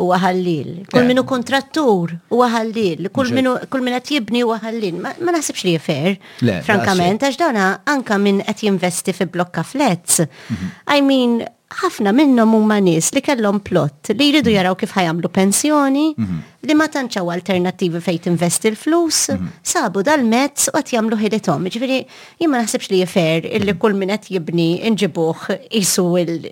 [0.00, 0.70] huwa ħallil.
[0.90, 1.08] Kull eh.
[1.10, 3.10] minu kontrattur huwa ħallil.
[3.14, 5.00] Kull minu kull qed jibni huwa ħallil.
[5.02, 6.18] Ma nasibx li jifer,
[6.66, 10.20] frankament, għax dana anka minn qed jinvesti fi blokka flets.
[10.24, 10.72] Mhm.
[10.96, 11.38] I mean,
[11.70, 16.38] ħafna minnhom huma nies li kellhom plott li jridu jaraw kif ħajamlu pensjoni, mhm.
[16.66, 19.52] li ma tantxaw alternattivi fejn tinvesti l-flus, mhm.
[19.70, 21.68] sabu dal-mezz u qed jagħmlu ħidithom.
[21.70, 21.98] Ġifieri
[22.42, 23.80] jien ma naħsibx li jifer illi mhm.
[23.84, 25.46] kull min qed jibni inġibuh
[25.78, 26.50] isu il-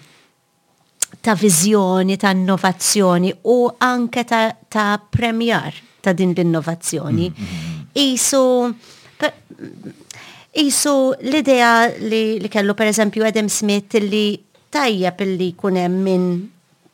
[1.21, 7.27] ta' vizjoni, ta' innovazzjoni u anke ta premjar ta' din l-innovazzjoni.
[7.29, 7.87] Mm, mm, mm.
[7.93, 8.75] Isu,
[10.55, 10.95] isu
[11.29, 14.25] l-idea li, li kellu per eżempju Adam Smith li
[14.71, 16.31] tajjeb li kunem minn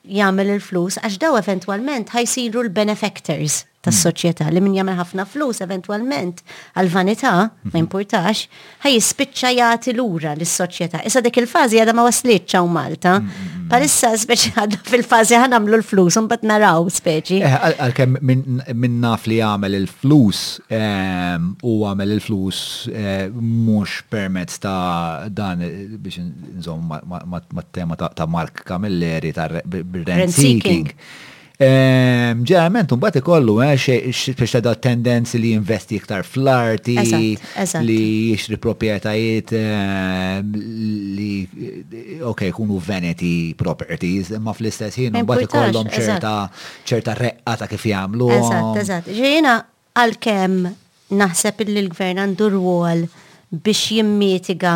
[0.04, 4.54] jagħmel il-flus għax daw eventwalment ħajsiru l-benefactors tas-soċjetà mm.
[4.56, 6.42] li min jagħmel ħafna flus eventwalment
[6.80, 8.78] għal vanità ma jimpurtax, mm-hmm.
[8.84, 11.02] ħaj jispiċċa jagħti lura lis-soċjetà.
[11.08, 13.16] Issa dik il-fażi għadha ma waslitx hawn Malta.
[13.20, 13.66] Mm-hmm.
[13.72, 17.40] Palissa speċi għadha fil-fażi ħanamlu l-flus un bat naraw speċi.
[17.46, 22.62] Eh, Għalkemm minn naf li għamel il-flus u għamel il-flus
[22.92, 26.24] eh, mhux permezz ta' dan eh, biex
[26.62, 26.94] nżomm
[27.54, 30.88] mat-tema ta' Mark Kamilleri ta' rent seeking.
[31.54, 36.96] Ehm, Ġerament, un bat ikollu, eh, biex ta' tendenzi li investi iktar fl-arti,
[37.84, 37.98] li
[38.34, 47.14] jixri propietajiet ehm, li, ok, kunu vanity properties, ma fl-istess jien, un bat ikollom ċerta
[47.22, 48.32] reqqa ta' kif jgħamlu.
[48.34, 49.12] Eżat, eżat.
[49.14, 49.54] Ġejna
[49.94, 50.58] għal-kem
[51.22, 53.06] naħseb li l-gvern għandu rwol
[53.54, 54.74] biex jimmitiga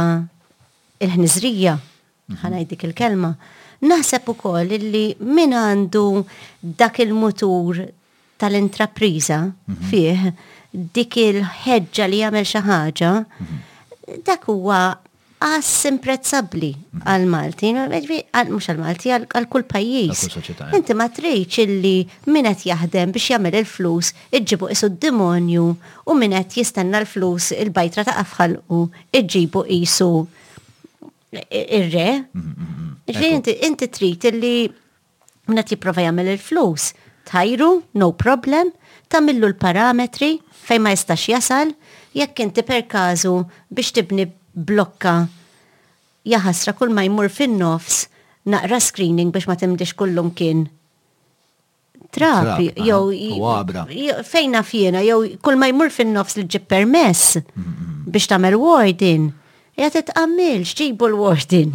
[1.03, 2.45] il-ħnizrija, mhm.
[2.47, 3.35] ħanajdik il-kelma.
[3.35, 3.57] Mm -hmm
[3.87, 6.05] Naħseb ukoll illi min għandu
[6.81, 7.85] dak il-mutur
[8.39, 9.83] tal-intrapriża mhm.
[9.91, 14.25] fih dik il-ħeġġa li jagħmel xi ħaġa, mhm.
[14.27, 14.81] dak huwa
[15.39, 17.05] għas imprezzabli mhm.
[17.07, 17.71] għal Malti,
[18.51, 20.27] mux għal Malti, għal kull pajis.
[20.27, 20.65] Eh.
[20.75, 21.95] Inti ma trejċ illi
[22.35, 24.11] minnet jaħdem biex jagħmel il-flus,
[24.41, 25.69] iġibu isu d-demonju
[26.11, 30.11] u minnet jistenna l-flus il-bajtra ta' u iġġibu isu
[31.33, 32.25] ir-re.
[32.33, 33.25] Mm-hmm.
[33.29, 33.89] inti, inti
[34.31, 34.69] illi
[35.49, 36.91] minnet tipprova jagħmel il-flus.
[37.29, 37.71] Tajru,
[38.01, 38.71] no problem,
[39.13, 41.73] tamillu l-parametri fejn ma jistax jasal,
[42.17, 43.35] jekk inti per każu
[43.69, 44.25] biex tibni
[44.57, 45.29] blokka
[46.29, 48.07] jaħasra kull ma jmur fin-nofs
[48.49, 50.67] naqra screening biex ma timdix kullum kien.
[52.17, 57.35] Trap, jew fejna fjena, jew kull ma jmur fin-nofs li ġib permess
[58.09, 59.29] biex tamer wardin
[59.79, 61.75] jgħat t-għammil, xġibu l-wordin.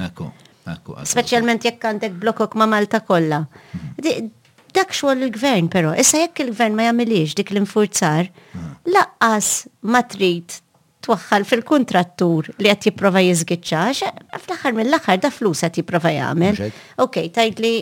[1.08, 3.44] Specialment jekk għandek blokok ma Malta kolla.
[3.78, 4.30] Mhm.
[4.74, 8.72] Dak xwol il-gvern pero, issa jekk il-gvern ma jgħamilix dik l-infurzar, mhm.
[8.96, 9.52] laqqas
[9.94, 10.60] ma trid
[11.06, 14.12] twaħħal fil-kontrattur li għat jiprofa jizgitċax,
[14.46, 16.62] fl-axar mill-axar da flus għat jiprofa jgħamil.
[17.04, 17.74] Ok, tajt li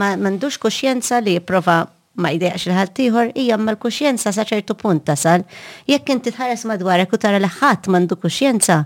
[0.00, 1.82] mandux kuxjenza li jiprofa
[2.14, 5.44] ma jdejqax il ħaltiħor hija ma l-kuxjenza sa ċertu punt tasal.
[5.90, 8.82] Jekk inti tħares madwarek u tara li ħadd m'għandu kuxjenza,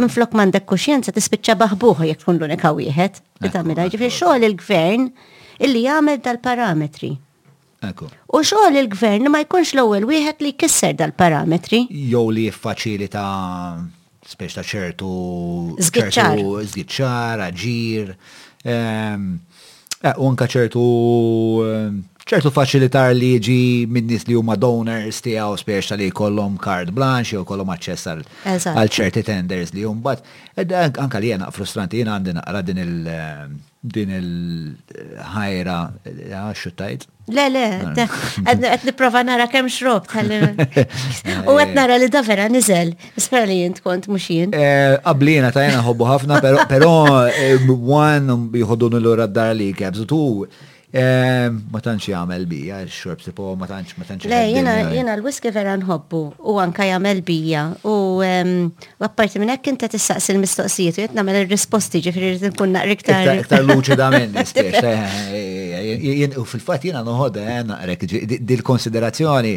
[0.00, 3.20] minn flok m'għandek kuxjenza tispiċċa baħbuħ jekk tkun l-unika wieħed.
[3.44, 5.08] Bitamina, ġifieri xogħol il-gvern
[5.66, 7.12] illi jagħmel dal-parametri.
[8.30, 11.84] U xogħol il-gvern ma jkunx l-ewwel wieħed li jkisser dal-parametri.
[11.90, 13.26] Jew li jiffaċilita
[14.30, 15.76] spiex ta' ċertu
[16.70, 18.12] zgitċar, aġir,
[18.64, 19.26] ehm,
[20.00, 20.84] eh, u anka ċertu
[22.30, 23.58] ċertu faċilitar li ġi
[23.90, 29.24] minnis li huma donors tiegħu spiex li jkollhom card blanche jew kollom aċċess għal ċerti
[29.26, 30.22] tenders li jumbat.
[31.00, 36.50] Anka li jena frustranti jena għandin għara din il- ehm, din il-ħajra eh, eh, ah,
[36.52, 37.06] xuttajt?
[37.30, 37.64] Le, le,
[37.96, 40.04] għed niprofa nara kem xrob
[41.48, 41.72] U għed eh.
[41.74, 44.52] nara li da vera nizel, spera li jint kont muxin.
[44.54, 46.92] Qablina ta' jena ħobbu ħafna, pero
[48.04, 50.22] one bieħodun um, l-ura d-dar li kebżu tu
[50.90, 54.26] Eh, ma tantx jagħmel bija, x-xorb tipo ma tantx ma tantx.
[54.26, 54.88] Le, jiena eh.
[54.96, 57.92] jiena l-whisky vera nħobbu u anka jagħmel bija u
[59.06, 63.62] apparti minn hekk inta tissaqs il-mistoqsijiet u qed nagħmel ir-risposti ġifieri rid nkun naqri iktar.
[63.70, 69.54] luċi da' minn eh, u fil-fatt jiena noħodha naqrek dil-konsiderazzjoni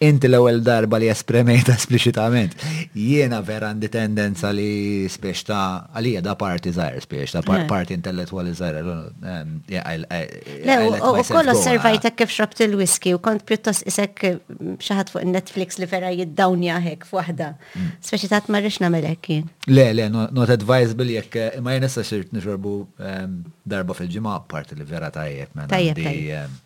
[0.00, 2.54] inti l-ewwel darba li espremejta esplicitament.
[2.96, 4.70] Jiena vera għandi tendenza li
[5.12, 7.66] spiex ta' għalija da parti zaħir spiex ta' eh.
[7.68, 8.78] parti intellettuali zaħir.
[8.80, 12.16] Ehm, le, u kollu servajtek ah.
[12.22, 17.04] kif xrobt il-whisky u kont pjuttos isek mm, xaħat fuq Netflix li vera jiddawnja hekk
[17.10, 17.50] f'waħda.
[17.76, 17.92] Mm.
[18.08, 19.50] Speċi ta' tmarrix namelek jien.
[19.68, 22.74] Le, le, not advisable jekk eh, ma jenessa xirt nixorbu
[23.12, 23.36] ehm,
[23.68, 25.52] darba fil-ġimgħa parti li vera tajjeb.
[25.60, 26.04] Mela tajjeb.
[26.08, 26.58] Ehm,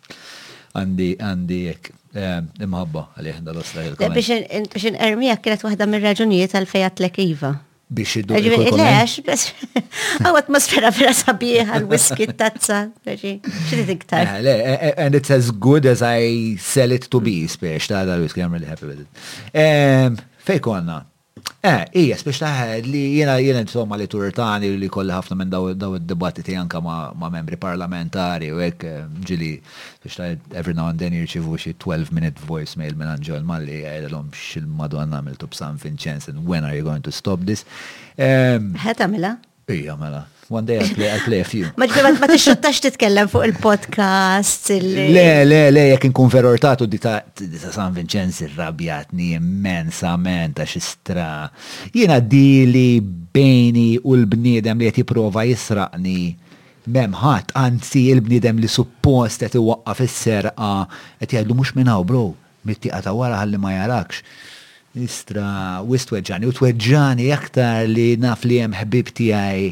[0.75, 4.17] għandi għandi jek eh, imħabba għalih dal-osla il-kom.
[4.17, 7.53] Biex n-ermija kienet wahda mir-raġunijiet għal-fejat l-ekiva
[7.95, 8.33] biex iddu.
[8.73, 9.43] Lex, bes,
[10.23, 13.37] għaw atmosfera vera sabiħa, l-whisky tazza, biex,
[13.69, 18.23] eh, eh, And it's as good as I sell it to be, spiex, ta' għal
[18.25, 19.27] whisky, I'm really happy with it.
[19.53, 20.17] Ehm,
[20.47, 21.03] Fejku għanna,
[21.65, 25.71] Eh, ija, biex taħed li jena jena insomma li turtani li kolli ħafna minn daw
[25.97, 29.49] id-dibattiti anka ma' membri parlamentari u ek eh, ġili
[30.03, 35.23] biex taħed every now and then jirċivu xi 12-minute voicemail minn Anġol Malli għedalom xil-Madonna
[35.25, 37.65] mill-tub San Vincenzo when are you going to stop this?
[38.15, 39.37] Ħeta mela?
[39.71, 40.27] Ija mela.
[40.47, 41.65] One day I'll play, I'll play a few.
[41.73, 44.67] Ma ġbir ma tixxuttax titkellem fuq il-podcast.
[44.83, 45.05] Le,
[45.41, 47.17] le, le, jek nkun verortatu di ta'
[47.73, 51.27] San Vincenzi rrabjatni immensament għax xistra.
[51.97, 56.35] Jena dili bejni u l-bniedem li jeti prova jisraqni
[56.93, 60.71] memħat, anzi il-bniedem li suppost jeti waqqa fis-serqa,
[61.25, 62.27] jeti għadlu mux minnaw, bro,
[62.69, 64.21] mitti ta' wara għalli ma jarakx.
[65.01, 69.65] Istra, u istweġġani, u tweġġani aktar li naf li jem ħbib tijaj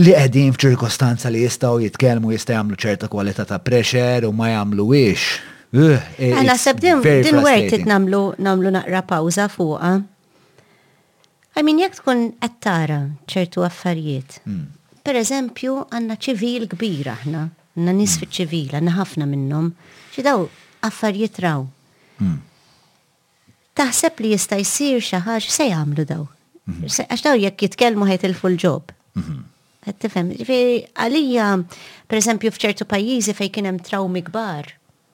[0.00, 5.26] li qegħdin f'ċirkostanza li jistgħu jitkellmu jista' jagħmlu ċerta kwalità ta' pressure u ma jagħmluwiex.
[5.72, 9.96] Għana seb din wertit namlu namlu naqra pawza fuqa.
[11.52, 14.38] Għamin jek tkun għattara ċertu affarijiet.
[14.46, 14.64] Hmm.
[15.04, 17.42] Per eżempju, għanna ċivil kbir aħna,
[17.76, 18.22] għanna nis hmm.
[18.32, 19.68] fi ċivil, għanna ħafna minnom,
[20.14, 20.46] ċidaw
[20.88, 21.66] affarijiet raw.
[22.22, 22.38] Hmm.
[23.76, 26.24] Taħseb li jista' jsir xi ħaġa se jagħmlu daw.
[26.80, 28.96] Għax daw jekk jitkellmu ħajt il-full ġob.
[29.98, 31.46] Tifem, għalija,
[32.06, 34.68] per esempio, fċertu pajjiżi fej kienem traumi kbar,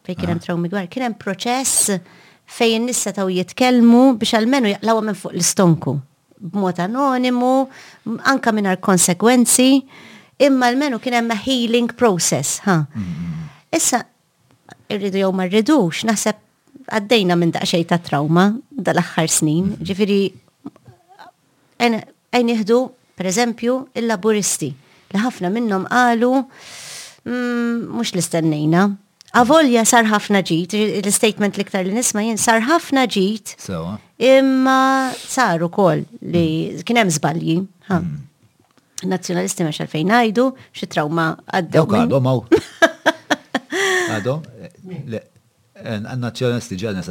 [0.04, 0.42] fej kienem ah.
[0.44, 1.94] traumi kbar, kienem proċess
[2.48, 5.94] fej n-nissa taw jitkelmu biex għalmenu jaqlaw minn fuq l-istonku,
[6.52, 7.52] b'mod anonimu,
[8.28, 9.70] anka minn konsekwenzi,
[10.44, 12.84] imma l-menu ma healing process, ha.
[12.94, 13.48] Mm-hmm.
[13.72, 14.02] Issa,
[14.90, 16.36] irridu jgħu marridux, naħseb
[16.92, 19.84] għaddejna minn daqxej ta' trauma dal-axħar snin, mm-hmm.
[19.86, 20.20] ġifiri,
[22.32, 22.66] għajn
[23.18, 24.68] Per eżempju, il-laburisti
[25.10, 28.84] li ħafna minnhom qalu mm, mhux l-istennejna.
[29.42, 33.56] Avolja sar ħafna ġit, l-statement liktar li nisma jien sar ħafna ġit,
[34.24, 34.76] imma
[35.18, 36.86] sar ukoll li mm.
[36.88, 37.58] kien hemm żbalji.
[37.90, 38.14] Mm.
[39.16, 40.46] Nazzjonalisti ma xalfejn ngħidu,
[40.78, 41.78] xi trawma għaddew.
[41.80, 42.40] Dawk għadhom għaw.
[44.08, 44.42] Għadhom?
[45.84, 47.04] ġenna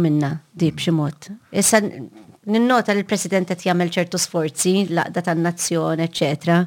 [0.00, 0.80] minna dib
[1.52, 1.80] Issa
[2.46, 6.64] ninnota li l-President qed jagħmel ċertu sforzi laqda tan-nazzjon, eccetera.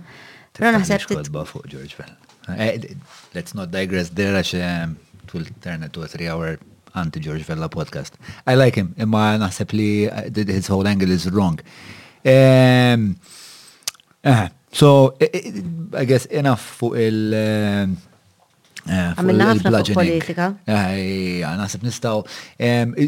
[0.54, 2.20] Pero naħseb
[2.56, 2.80] eh,
[3.34, 4.88] Let's not digress there għax eh,
[5.24, 6.58] it will turn into a three hour
[6.96, 8.12] anti George Vella podcast.
[8.50, 11.60] I like him, imma naħseb li uh, his whole angle is wrong.
[12.26, 13.16] Um,
[14.24, 17.96] uh, so, it, it, I guess enough fuq il- um
[18.86, 20.50] eh, Għamilna ħafna politika.
[20.70, 22.20] Eh, naħseb nistaw.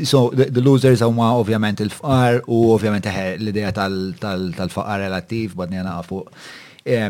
[0.09, 3.99] So, the losers huma ovvjament il-fqar u ovvjament l-ideja tal
[4.97, 6.33] relativ, badni għana fuq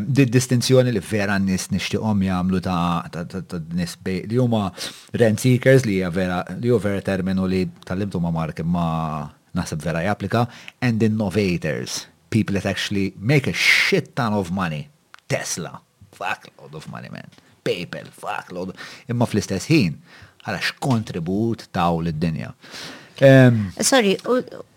[0.05, 3.05] Di distinzjoni li vera nis nishtiqom jamlu ta'
[3.77, 4.71] nis li huma
[5.21, 10.47] rent seekers li vera li vera terminu li tal-libdu ma' mark ma' nasib vera japplika
[10.81, 14.89] and innovators people that actually make a shit ton of money
[15.29, 15.79] Tesla
[16.17, 17.29] Fuck load of money man
[17.63, 18.09] PayPal
[18.57, 18.73] load
[19.13, 19.99] imma fl-istess ħin
[20.43, 22.55] għalax kontribut taw l-dinja.
[23.17, 24.13] Sorry,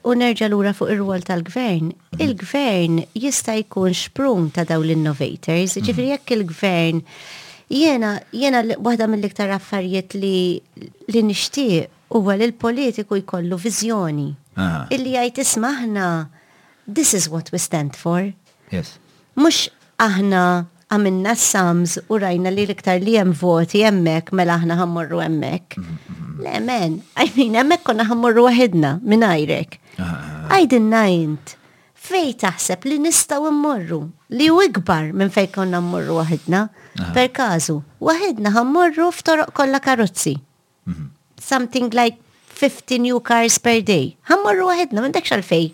[0.05, 1.93] u nerġa lura fuq ir-rwol tal-gvern.
[1.93, 2.21] Mhm.
[2.25, 5.85] Il-gvern jista' jkun xprun ta' daw l-innovators, mhm.
[5.89, 7.03] ġifri jekk il-gvern
[7.71, 10.63] jena, jena waħda mill-iktar affarijiet li
[11.13, 14.31] li nixtieq huwa li l-politiku jkollu viżjoni.
[14.91, 16.07] Illi jgħid ismaħna
[16.97, 18.33] this is what we stand for.
[18.73, 18.97] Yes.
[19.37, 19.69] Mux
[20.01, 20.43] aħna
[20.91, 25.77] għamilna s-sams u rajna li l-iktar li jem voti jemmek mela aħna għammurru jemmek.
[25.79, 26.75] Mhm, Le,
[27.21, 29.77] I mean, emmek konna ħammurru għahidna minn ajrek.
[29.99, 30.93] Għajdin ah, ah, ah.
[30.95, 31.53] najnt,
[32.09, 33.99] fej taħseb li nistaw immorru,
[34.41, 36.63] li u ikbar minn fej konna mmurru għahidna.
[37.17, 40.35] Per kazu, għahidna ħammurru f'toroq kolla karozzi.
[40.89, 41.11] Mhm.
[41.41, 42.19] Something like
[42.57, 44.15] 50 new cars per day.
[44.31, 45.69] Ħammurru għahidna, minn dekx fej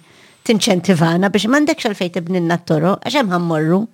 [0.47, 3.85] tinċentivana biex mandek xalfej tibninna t-toro, għaxem ħammurru.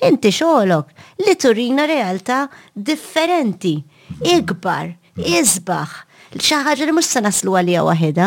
[0.00, 0.88] Inti xolok
[1.26, 4.22] li turina realtà differenti, mhm.
[4.38, 5.90] ikbar, izbaħ,
[6.38, 8.26] xaħġa li mhux se naslu għalija waħedha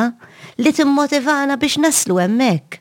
[0.59, 2.79] li timmotivana biex naslu hemmhekk.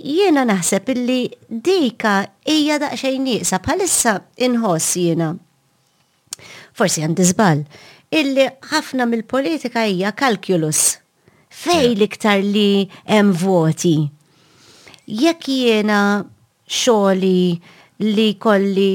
[0.00, 4.14] Jiena naħseb illi dika hija daqsxejn nieqsa bħalissa
[4.48, 5.30] inħoss jiena.
[6.74, 7.62] Forsi għandi żball
[8.10, 10.96] illi ħafna mill-politika hija kalkulus.
[11.50, 13.94] Fej ktar li hemm voti.
[15.06, 16.02] Jekk jiena
[16.70, 17.58] xogħli
[18.00, 18.92] li kolli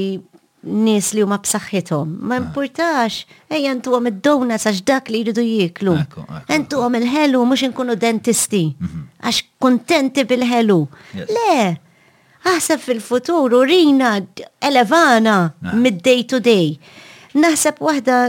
[0.66, 2.12] nis li huma b'saħħithom.
[2.26, 2.40] Ma ah.
[2.44, 3.20] importax,
[3.54, 5.94] Ej jentu għom id-downa sax dak li jridu jiklu.
[6.50, 8.64] Jentu għom il-ħelu mux nkunu dentisti.
[8.74, 9.04] Mhm.
[9.22, 10.78] Għax kontenti bil-ħelu.
[11.30, 11.58] Le,
[12.50, 14.16] aħseb fil-futur u rina
[14.58, 15.74] elevana ah.
[15.76, 16.74] mid-day to day.
[17.36, 18.24] Naħseb wahda,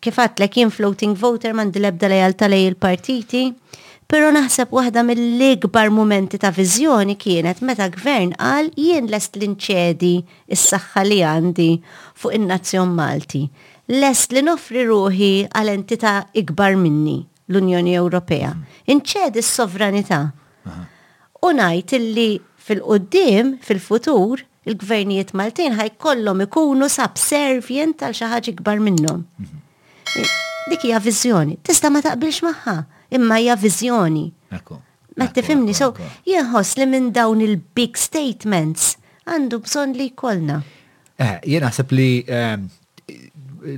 [0.00, 3.42] kifat l jien floating voter mandi lebda lejalta lej il-partiti.
[3.42, 9.10] il il partiti Pero naħseb waħda mill-ikbar momenti ta' viżjoni kienet meta gvern qal jien
[9.12, 10.12] lest l-inċedi
[10.56, 11.66] is-saħħa li għandi
[12.22, 13.42] fuq in-nazzjon Malti.
[13.92, 17.18] Lest li nofri ruħi għal entità ikbar minni,
[17.52, 18.54] l-Unjoni Ewropea.
[18.88, 20.22] Inċedi s-sovranità.
[21.44, 22.28] U ngħid illi
[22.64, 24.40] fil-qoddim, fil-futur,
[24.72, 29.26] il-gvernijiet Maltin ħajkollhom ikunu subservient tal xaħġi ikbar minnhom.
[30.72, 32.78] Dik hija viżjoni, tista' ma taqbilx magħha
[33.10, 34.28] imma hija viżjoni.
[35.18, 35.92] Ma tifimni, so
[36.30, 38.92] jieħos li minn dawn il-big statements
[39.28, 40.60] għandu bżon li kolna.
[41.18, 42.68] Eh, jien naħseb li ehm,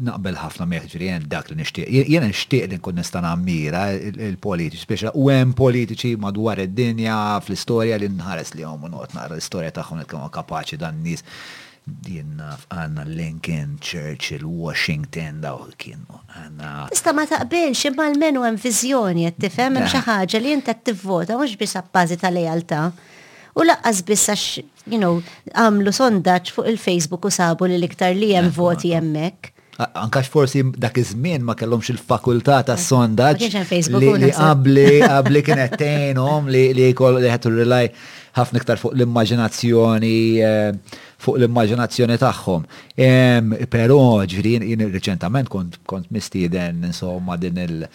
[0.04, 1.86] naqbel ħafna meħġri jien dak li nishtiq.
[1.88, 7.16] Jien nishtiq li nkun nistan ammira il-politiċi, speċa u hemm politiċi madwar id-dinja
[7.46, 11.24] fl-istorja li nħares li għom u naqra l-istorja tagħhom li kemm kapaċi dan nies
[12.08, 16.04] jenna għanna Lincoln, Churchill, Washington, daw kien.
[16.36, 16.88] għanna.
[16.92, 20.04] Ista ma taqbilx, imma l-menu għem vizjoni, jattifem, hemm xi eh.
[20.06, 22.84] ħaġa li jenta t-tivvota, mux bis appazi ta' lejalta.
[23.58, 24.46] U laqqas biss għax,
[24.86, 25.18] you know,
[25.54, 29.52] għamlu sondaċ fuq il-Facebook u sabu li liktar li jem eh, voti jemmek.
[29.54, 29.58] Eh
[30.02, 33.44] anka forsi dak iż-żmien ma kellhomx il-fakultà ta' sondaġġ
[33.90, 37.90] li qabli qabli kien qed tgħinhom li li jkoll li qed rely
[38.36, 40.16] ħafna iktar fuq l-immaġinazzjoni
[40.46, 40.72] eh,
[41.18, 42.64] fuq l-immaġinazzjoni tagħhom.
[43.74, 43.98] Però
[44.30, 47.86] ġifieri jien riċentament kont mistieden insomma din il-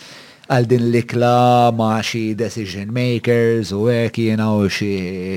[0.46, 4.90] għal din l-ikla ma xi decision makers u hekk jiena u xi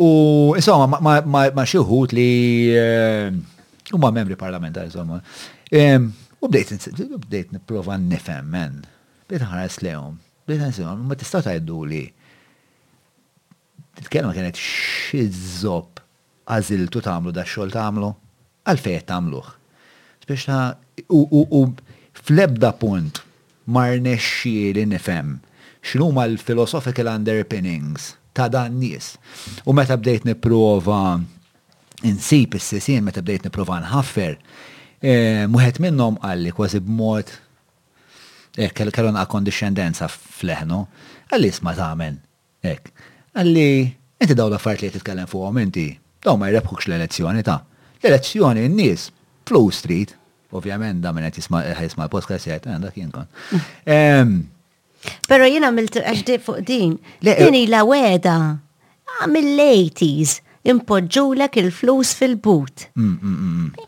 [0.00, 0.08] U
[0.56, 2.30] insomma ma xi wħud li
[3.92, 5.20] huma membri parlamentari insomma.
[6.40, 8.80] U bdejt nipprova nifhem men.
[9.28, 10.16] Bdejt ħares lehom.
[10.48, 12.00] Bdejt ma tista' tgħidu li
[14.00, 16.00] Il-kelma kienet xizzob
[16.50, 18.08] għaziltu tamlu da xol tamlu,
[18.66, 19.50] għalfejt tamluħ.
[20.24, 21.60] Spiex u, u
[22.16, 23.20] flebda punt
[23.70, 25.36] marnexxi li nifem
[25.84, 29.14] x'inhu ma l-philosophical underpinnings ta' dan nies.
[29.68, 31.18] U meta bdejt nipprova
[32.08, 34.36] insib is-sisien, meta bdejt nipprova nħaffer,
[35.04, 35.14] e,
[35.52, 37.34] muħet minnhom għalli kważi b'mod
[38.56, 40.80] e, kellhom kellon għal fleħnu,
[41.30, 42.18] għalli isma' tagħmel.
[42.60, 42.90] Ek,
[43.30, 43.72] Għalli,
[44.22, 45.84] inti daw l-affarijiet li fuq fuqhom inti,
[46.22, 47.60] daw ma jrebħux l-elezzjoni ta'
[48.02, 49.08] l-elezzjoni n-nies
[49.46, 50.16] Flow Street,
[50.54, 51.62] ovvjament da minn qed jisma'
[52.08, 54.42] l-podcast jgħet, eh, għanda jien kon.
[55.30, 56.96] Pero jina għamilt għaxdi fuq din.
[57.22, 58.58] din la weda,
[59.20, 62.88] għamil ah, lejtis, impoġġulek il-flus fil-but.
[62.94, 63.86] Mm, mm, mm,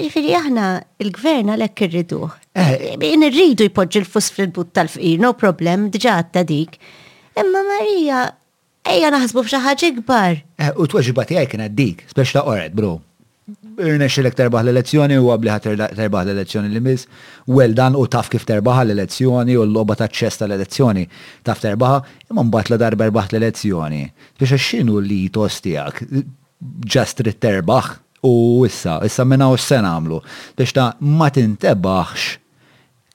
[0.00, 0.64] Ġifiri aħna
[1.02, 2.28] il-gvern għalek irriduħ.
[2.56, 2.70] Eh.
[3.10, 6.78] In irridu jpoġġi l-flus fil-but tal-fqir, no problem, dġa għatta dik.
[7.36, 8.22] Imma Marija,
[8.94, 10.40] ejja naħsbu b'xi ħaġa kbar.
[10.60, 12.98] Eh, u tweġiba tiegħi kien dik, spex ta' oret, bro.
[13.80, 17.08] xilek terbaħ l-elezzjoni u għabliħa terbaħ l-elezzjoni li miss,
[17.50, 21.04] well dan u taf kif terbaħ l-elezzjoni u l-loba ta' ċesta l-elezzjoni
[21.46, 21.96] taf terbaħ,
[22.30, 24.02] imma mbagħad la darba rbaħ l-elezzjoni.
[24.40, 26.02] Biex xinu li tostijak,
[26.86, 27.90] ġast terbaħ
[28.28, 28.34] u
[28.68, 30.22] issa, issa minna u s sena għamlu.
[30.58, 32.38] Biex ta' ma tintebbaħx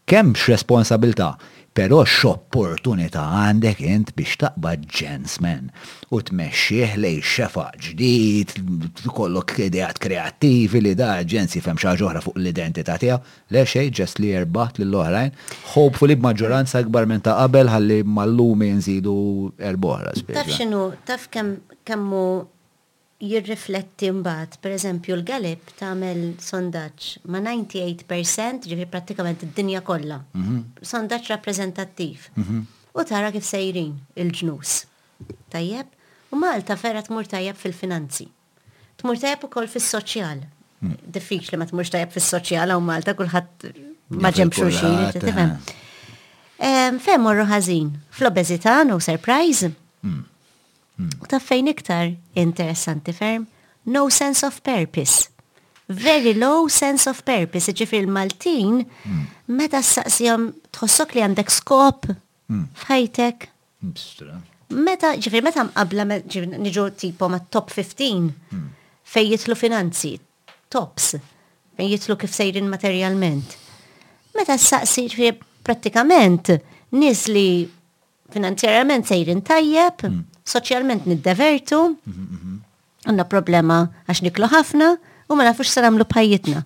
[0.06, 1.32] kemx responsabilta'
[1.76, 5.66] Pero x'opportunità għandek int biex taqba ġensmen
[6.16, 8.54] u tmexxih lej xefa ġdid,
[9.12, 13.20] kollok ideat kreattivi li da ġensi fem xaġoħra fuq l-identità tiegħu,
[13.52, 15.36] le xej, ġest li jerbaħt lill oħrajn
[15.74, 19.18] hopefully b'maġġoranza akbar minn ta' qabel ħalli mallumi nżidu
[19.74, 20.16] erboħra.
[20.32, 22.24] Taf x'inhu, taf kemm kemmu
[23.24, 30.18] jirrifletti mbagħad, pereżempju l-Galip tagħmel sondaġġ ma' 98% ġifier pratikament id-dinja kollha.
[30.36, 30.60] Mhm.
[30.82, 32.28] Sondaġġ rappreżentattiv.
[32.36, 32.66] Mhm.
[32.96, 34.82] U tara kif sejrin il-ġnus.
[35.52, 35.86] Tajjeb,
[36.32, 38.28] u Malta fera tmur tajjeb fil-finanzi.
[39.00, 40.44] Tmur tajjeb ukoll fis-soċjal.
[40.84, 40.96] Mm.
[41.16, 43.70] Diffiċli ma tmurx tajjeb fis-soċjal u Malta kulħadd
[44.20, 45.60] ma ġem xulxin,
[46.60, 46.98] eh.
[47.00, 49.72] Fem morru ħażin, fl-obeżità, no surprise.
[50.06, 50.22] Mm.
[51.30, 53.46] Ta' fejn iktar interessanti ferm,
[53.84, 55.30] no sense of purpose.
[55.88, 58.80] Very low sense of purpose, ġifri il-Maltin,
[59.54, 62.08] meta s-saqsijom tħossok li għandek skop
[62.50, 63.46] fħajtek.
[64.88, 66.08] Meta, ġifri, meta mqabla,
[66.56, 68.32] nġu tipo ma' top 15,
[69.06, 70.16] fej jitlu finanzi,
[70.74, 71.12] tops,
[71.78, 73.54] fej jitlu kif sejrin materjalment.
[74.40, 75.36] Meta s-saqsi, ġifri,
[75.68, 76.50] pratikament,
[76.98, 77.48] nis li
[78.32, 81.80] sejrin tajjeb, mm soċjalment niddevertu,
[83.10, 84.92] għanna problema għax niklu ħafna
[85.30, 86.60] u ma nafux saramlu bħajjitna.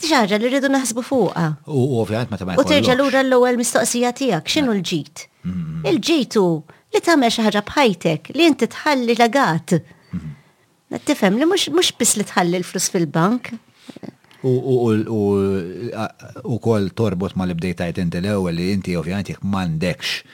[0.00, 1.44] Tiġaġa li rridu naħsbu fuqa.
[1.68, 5.16] U ovvijament ma ta' U terġa l-ura l-ewel mistoqsija tijak, xinu l-ġit?
[5.44, 5.82] Mhm.
[5.92, 6.44] Il-ġitu
[6.94, 9.68] li tamel xaħġa bħajtek li inti tħalli lagat.
[10.12, 10.30] Mhm.
[11.06, 13.40] Tifem li mux bis li tħalli l-flus fil-bank.
[14.42, 15.00] U
[16.64, 20.24] kol torbot ma li bdejtajt inti l-ewel li inti ovvijament jek mandekx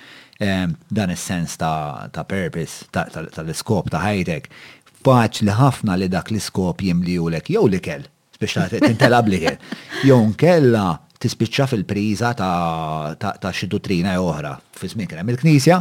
[0.88, 4.48] dan is-sens ta' purpose, tal-iskop ta' ħajtek,
[5.06, 8.06] faċli ħafna li dak l-iskop jimlijulek jew li kell,
[8.40, 9.58] t-intelab li kell,
[10.08, 15.80] jew nkella tispiċċa fil priza ta' xi dottrina oħra fi żmien kien hemm il-Knisja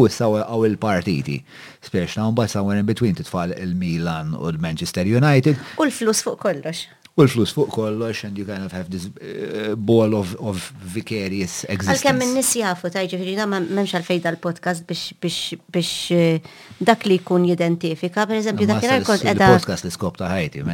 [0.00, 1.42] u s-saw għaw il-partiti.
[1.84, 5.58] Speċna un bat in between titfal il-Milan u l-Manchester United.
[5.76, 9.74] U l-flus fuq kollox u l-flus fuq kollox and you kind of have this uh,
[9.88, 11.98] ball of, of vicarious existence.
[12.00, 16.56] Għal-kem minn nis jafu, ta' ġifiri, da' memx għal-fejda l-podcast biex uh,
[16.88, 19.50] dak li jkun jidentifika, per eżempju, dak jenar kont edha.
[19.58, 20.64] Podcast li skop ta' ħajti,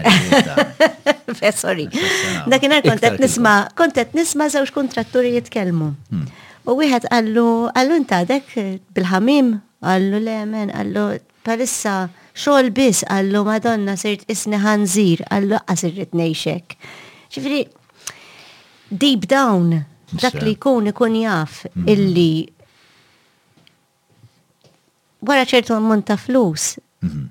[1.59, 1.85] Sorry.
[2.49, 5.91] Dak jenar kontet nisma, kontet nisma zawx kontratturi jitkelmu.
[6.13, 6.25] Hmm.
[6.71, 7.45] U wieħed għallu,
[7.77, 8.55] għallu intadek
[8.97, 9.51] bil-ħamim,
[9.85, 11.05] għallu lemen, għallu
[11.45, 11.99] palissa.
[12.07, 16.77] issa xogħol biss għallu Madonna sirt isni ħanżir għallu għasirrit nejxek.
[17.35, 17.63] Ċifri
[18.95, 19.75] deep down
[20.23, 21.89] dak li jkun ikun jaf mm.
[21.95, 22.29] illi
[25.29, 27.27] wara ċertu ammont ta' flus mhm.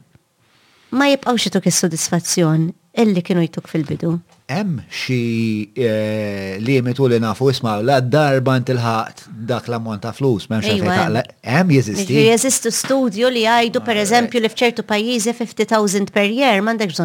[1.00, 4.18] ma jibqgħux jituk is-sodisfazzjon illi kienu jtuk fil-bidu
[4.48, 10.72] hemm xi eh, limitu li nafu isma la darba intilħaqt dak l-ammont ta' flus m'hemmx
[10.72, 12.16] xi taqlaq hemm jeżisti.
[12.30, 14.46] Jeżistu studju li jgħidu pereżempju eh.
[14.48, 16.96] li f'ċertu pajjiżi 50,000 per jer, m'għandek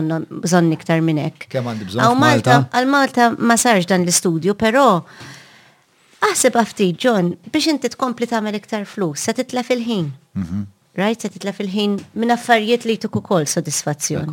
[0.47, 1.49] bżonn iktar minn hekk.
[1.57, 2.05] Kemm għandi bżonn?
[2.07, 5.03] Għal Malta, għal Malta ma sarx dan l-istudju, però
[6.23, 10.05] Aħseb għafti, John, biex inti tkompli tagħmel iktar flus, se titla fil-ħin.
[10.39, 10.61] Mhm.
[10.95, 14.31] Right, se titla fil-ħin minn affarijiet li jtuk ukoll sodisfazzjon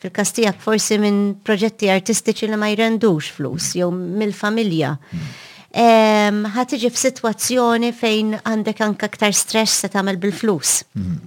[0.00, 4.94] fil-kastijak forsi minn proġetti artistiċi li ma jrendux flus, jew mill-familja.
[5.70, 10.80] Ħatiġi um, f-situazzjoni fejn għandek anka ktar stress se tagħmel bil-flus.
[10.94, 11.20] Mhm.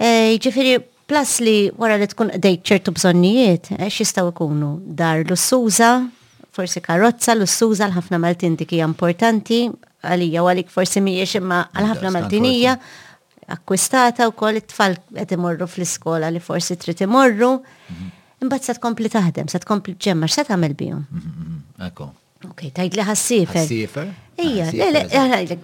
[0.00, 0.86] Eh, Ġifiri, mm -hmm.
[0.86, 6.08] e, plus li wara li tkun dejt ċertu bżonnijiet, eh, x'jistgħu ikunu dar s-suza,
[6.52, 9.70] forsi karozza, lus-suza l-ħafna Maltin dikija hija importanti,
[10.02, 12.70] għalija għalik forsi mhijiex imma għal-ħafna Maltinija.
[12.72, 13.07] Important
[13.48, 17.54] akkwistata u koll it-tfal qed imorru fl-iskola li forsi trid imorru,
[17.90, 18.08] mhm.
[18.44, 21.04] imbagħad se tkompli taħdem, se tkompli ġemma, se tagħmel bihom.
[21.08, 22.08] Mhm, mhm, Ekko.
[22.52, 23.62] Ok, tajt li ħassifer.
[23.62, 24.12] Ħassifer?
[24.44, 25.58] Ija, le,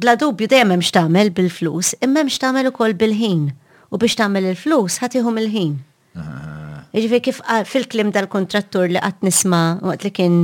[0.00, 3.48] bla dubju dejjem hemm x'tagħmel bil-flus, imma hemm u ukoll bil-ħin.
[3.92, 5.76] U biex tagħmel il-flus ħatiħum il-ħin.
[6.20, 6.80] Ah.
[6.94, 10.36] Jiġifieri kif ah, fil-klim tal-kontrattur li qatt nisma' waqt li kien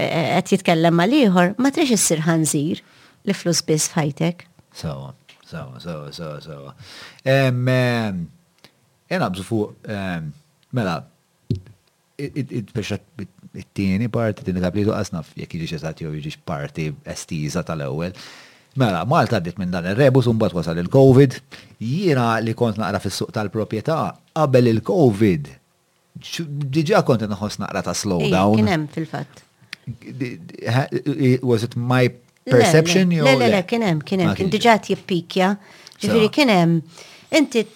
[0.00, 4.46] eh, qed jitkellem mal ieħor, ma trix issir ħanżir li flus biss fajtek.
[4.72, 5.12] Sawa
[5.50, 6.70] sawa, sawa, sawa, sawa.
[9.10, 9.72] Ena e bżu fuq,
[10.72, 10.94] mela,
[12.20, 18.12] it-tieni parti, t-tieni kaplitu għasnaf, jek iġiġ eżat jow iġiġ parti estiza tal-ewel.
[18.78, 21.32] Mela, Malta għaddit minn dan il-rebus, un bat wasal il-Covid,
[21.82, 23.96] jiena li kont naqra fis-suq tal-propieta
[24.36, 25.42] qabel il-Covid.
[26.76, 28.56] Diġa kont naħos naqra ta' slowdown.
[28.60, 29.32] Kienem fil-fat.
[31.42, 32.04] Was it my
[32.48, 35.50] Perception Le, le, le, kien hemm, kien hemm, ah, kien diġà jippikja.
[36.00, 36.78] Ġifieri kien hemm.
[37.36, 37.66] Inti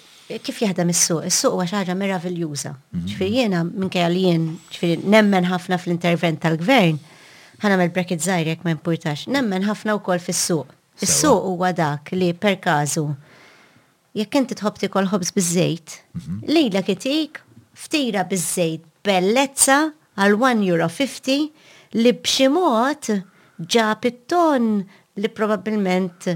[0.42, 1.26] kif jaħdem is-suq?
[1.28, 3.02] Is-suq għax xi ħaġa mhm.
[3.10, 4.46] Ġifiri, jena, jiena kaj għalijen,
[4.78, 6.96] jien nemmen ħafna fl-intervent tal-gvern,
[7.64, 9.26] ħanamel bracket żgħir jekk ma importax.
[9.36, 10.72] Nemmen ħafna wkoll fis-suq.
[11.04, 13.04] Is-suq huwa dak li per kazu,
[14.16, 16.38] jekk inti tħobti kol ħobs bizzejt, mhm.
[16.48, 17.42] li lejla kitik
[17.84, 19.78] ftira bizzejt bellezza
[20.16, 21.48] għal 1 euro 50
[22.00, 23.12] li b'xi mod
[23.62, 24.82] ġab it-ton
[25.14, 26.26] li probabilment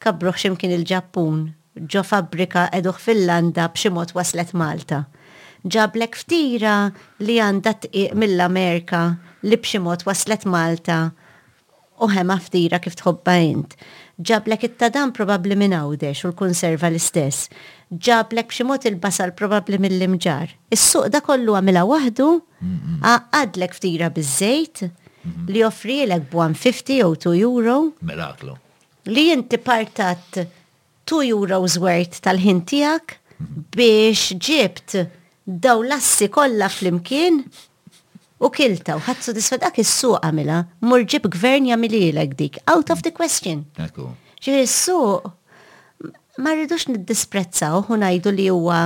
[0.00, 1.40] kabruħ ximkien il-Ġappun,
[1.90, 5.02] ġo fabrika eduħ fil-landa b'ximot waslet Malta.
[5.66, 6.90] Ġablek ftira
[7.20, 9.00] li għandha tqiq mill-Amerika
[9.44, 11.08] li b'ximot waslet Malta
[12.00, 13.74] u ħema ftira kif tħobba int.
[14.20, 17.50] Ġablek it-tadam probabli minn għawdex u l-konserva l-istess.
[17.92, 20.54] Ġablek b'ximot il-basal probabli mill-imġar.
[20.72, 22.30] Is-suq da kollu għamila wahdu,
[23.04, 24.86] għadlek ftira biż-żejt,
[25.48, 27.90] li offri l 150 u 2 euro.
[28.00, 28.54] Miraklu.
[28.54, 28.58] Mela
[29.06, 30.42] li jinti partat
[31.04, 33.16] 2 euros worth tal-ħintijak
[33.72, 34.94] biex ġibt
[35.48, 37.40] daw lassi kolla fl-imkien
[38.44, 43.10] u kilta u ħadsu disfad dak is-suq għamila, murġib gvern jagħmililek dik, out of the
[43.12, 43.64] question.
[43.80, 48.82] Ġi is-suq ma rridux niddisprezzaw u ngħidu li huwa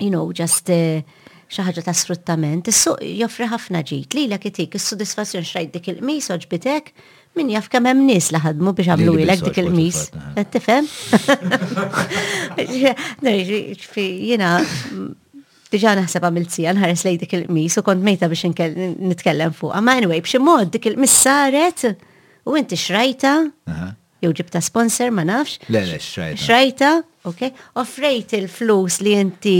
[0.00, 1.02] you know, just uh,
[1.50, 4.14] xaħġa ħaġa ta' sfruttament, is-suq joffri ħafna ġit.
[4.16, 6.92] li l itik is-sudisfazzjon xrajt dik il-qmis oġbitek
[7.38, 9.98] min jaf kemm hemm nies li ħadmu biex għamlu ilek dik il mis
[10.36, 10.84] Qed tifhem?
[14.30, 14.50] Jiena
[15.70, 19.72] diġa naħseb għamil sija nħares lej dik il-qmis u kont mejta biex nitkellem fuq.
[19.82, 21.80] Ma anyway, b'xi mod dik il mis saret
[22.46, 23.32] u inti xrajta,
[24.22, 25.52] jew ġibta sponsor ma nafx.
[25.70, 26.36] Le, le, xrajta.
[26.44, 26.90] Xrajta,
[27.30, 27.40] ok,
[27.82, 29.58] offrejt il-flus li inti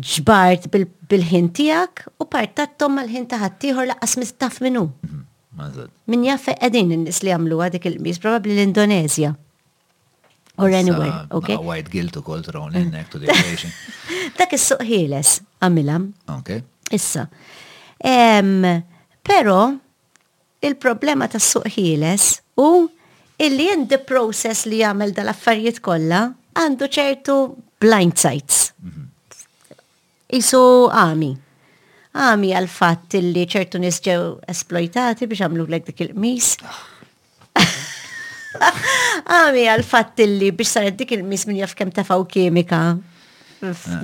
[0.00, 4.86] ġbart bil-ħin tijak u partattom mal-ħin taħattijħor laqas mistaf minnu.
[5.04, 9.34] Mhm, Min jaffe edin n-nis li għamlu għadik il-mis, probabli l-Indonezja.
[10.62, 11.58] Or anywhere, ok?
[11.64, 13.72] White guilt u kol thrown in to the equation.
[14.38, 16.08] Dak is-suq għamilam.
[16.38, 16.62] Ok.
[16.92, 17.26] Issa.
[18.00, 19.58] Pero,
[20.62, 21.68] il-problema ta' suq
[22.62, 22.72] u
[23.42, 26.26] illi in the process li jagħmel dal-affarijiet kollha
[26.56, 27.36] għandu ċertu
[27.82, 28.70] blind sites.
[28.80, 29.10] Mm -hmm
[30.32, 31.30] isu għami.
[32.12, 36.50] Għami għal-fatt li ċertu nisġew ġew esploitati biex għamlu l dik il-mis.
[39.32, 42.82] Għami għal-fatt li biex saret dik il-mis minn jaf tafaw kimika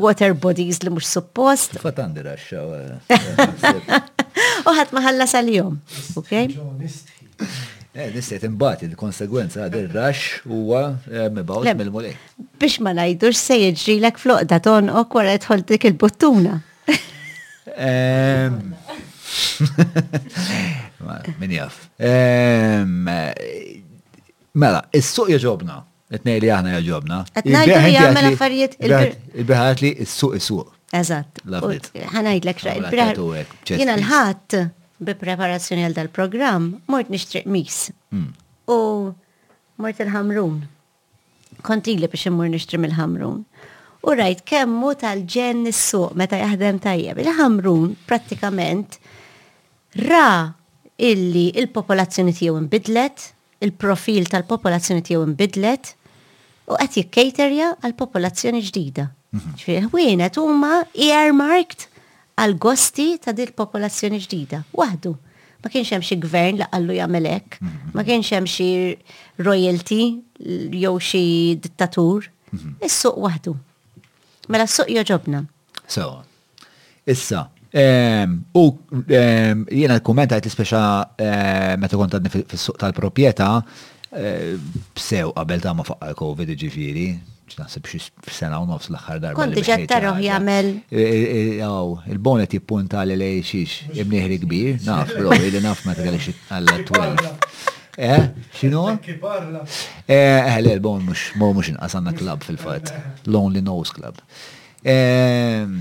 [0.00, 1.76] water bodies li mux suppost.
[1.82, 2.62] Fatandi raxxa.
[2.78, 3.98] Eh.
[4.70, 5.76] Uħat maħalla sal-jom.
[7.98, 12.12] Eh, nistiet imbagħad il-konsegwenza għad il rax huwa eh, mibgħut mill-mulej.
[12.62, 16.58] Biex ma ngħidux se jiġrilek floqda tonqok wara jidħol dik il-buttuna.
[17.74, 18.60] Ehm.
[21.42, 21.88] Min jaff.
[22.00, 23.10] Ehm,
[24.54, 25.80] mela, il suq jogħġobna.
[26.18, 27.18] Etnej li aħna jogħġobna.
[27.42, 31.42] Etnej li jagħmel affarijiet il-biħat li il suq il suq Eżat.
[32.14, 34.56] Ħanajd l-ek xraq il l-ħat
[34.98, 37.88] bi preparazzjoni għal dal-program, mort nishtriq mis.
[38.12, 38.32] Hmm.
[38.68, 38.78] U
[39.78, 40.56] mort il-ħamrun.
[41.66, 43.42] Kontili biex immur nishtriq il-ħamrun.
[44.08, 47.20] U rajt kemmu tal-ġen nissu, meta jaħdem tajjeb.
[47.24, 48.98] Il-ħamrun prattikament
[50.06, 50.54] ra
[50.98, 53.28] illi il-popolazzjoni tiegħu imbidlet,
[53.62, 55.92] il-profil tal-popolazzjoni tiegħu imbidlet
[56.68, 59.06] u qed jikkejterja għal popolazzjoni ġdida.
[59.34, 59.54] Mhm.
[59.60, 61.87] Ġifieri ħwienet huma earmarked
[62.38, 65.12] għal gosti ta' dil popolazzjoni ġdida, waħdu.
[65.58, 67.92] Ma kienx hemm xi gvern li qallu jagħmel hekk, mhm.
[67.98, 68.68] ma kienx hemm xi
[69.42, 70.00] royalty
[70.78, 71.22] jew xi
[71.58, 72.28] dittatur.
[72.54, 72.78] Mhm.
[72.86, 73.54] Is-suq waħdu.
[74.48, 75.42] Mela s-suq joġobna.
[75.88, 76.04] So,
[77.04, 77.42] issa,
[77.76, 78.62] ehm, u
[79.08, 80.82] ehm, jiena kommentajt l-speċa
[81.20, 83.50] ehm, meta kont għadni fis-suq tal-proprjetà,
[84.96, 87.10] sew qabel ta' ma faqqa COVID ġifiri,
[87.56, 88.00] naħseb xi
[88.36, 89.38] sena u nofs l-aħħar darba.
[89.40, 90.70] Konti ġetta roħ jagħmel.
[90.90, 91.70] E, e, e,
[92.12, 97.68] il-bonet jippunta li lej xiex imnieħri kbir, naf bro, li naf ma t tgħalix għall-12.
[97.98, 98.26] Eh,
[98.58, 98.84] xinu?
[98.92, 102.92] Eh, eh, le, l-bon mux, mux mux inqasanna klab fil-fat.
[103.26, 104.20] Lonely Nose Club.
[104.86, 105.78] Ehm,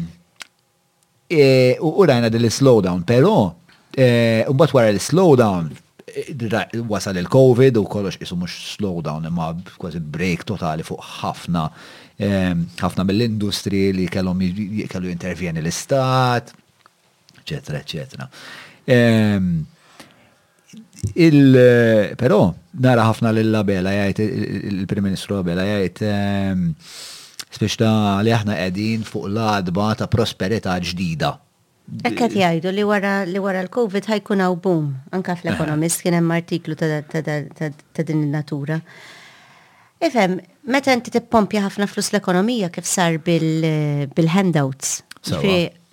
[1.30, 3.36] u rajna dil-slowdown, pero,
[3.97, 5.70] eh, u bat wara l-slowdown,
[6.88, 11.65] wasal il-Covid u kollox isu mux slowdown imma kważi break totali fuq ħafna
[12.18, 14.39] ehm, ħafna mill-industri li kellhom
[14.91, 16.53] kellu intervjeni l-istat,
[17.41, 18.30] eccetera, eccetera.
[18.88, 19.51] Ehm,
[21.13, 21.53] il,
[22.18, 22.41] però
[22.82, 24.28] nara ħafna l-labela jgħid
[24.74, 26.72] il-Prim Ministru Labela jgħid ehm,
[27.57, 27.78] spiex
[28.26, 31.36] li aħna qegħdin fuq l-adba ta' prosperità ġdida
[32.04, 36.76] Ekkat jgħidu li wara li wara l-Covid ħajkun għaw boom, anka fl-ekonomist kien hemm artiklu
[36.80, 38.80] ta' din in-natura.
[40.04, 40.36] Ifem,
[40.70, 44.98] meta inti tippompja ħafna flus l-ekonomija kif sar bil-handouts.
[45.28, 45.84] Qed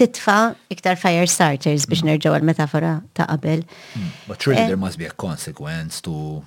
[0.00, 2.08] titfa' iktar fire starters biex mm.
[2.08, 3.62] nerġgħu għal-metafora ta' qabel.
[3.98, 4.10] Mm.
[4.30, 6.42] But truly eh, there must be a consequence to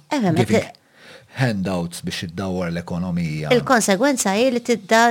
[1.38, 3.52] handouts biex iddawwar l-ekonomija.
[3.54, 5.08] Il-konsegwenza hi li tidda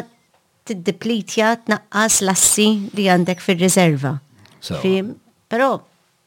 [0.68, 4.14] tiddiplitja tnaqqas lassi li għandek fil-rizerva.
[5.52, 5.70] Pero,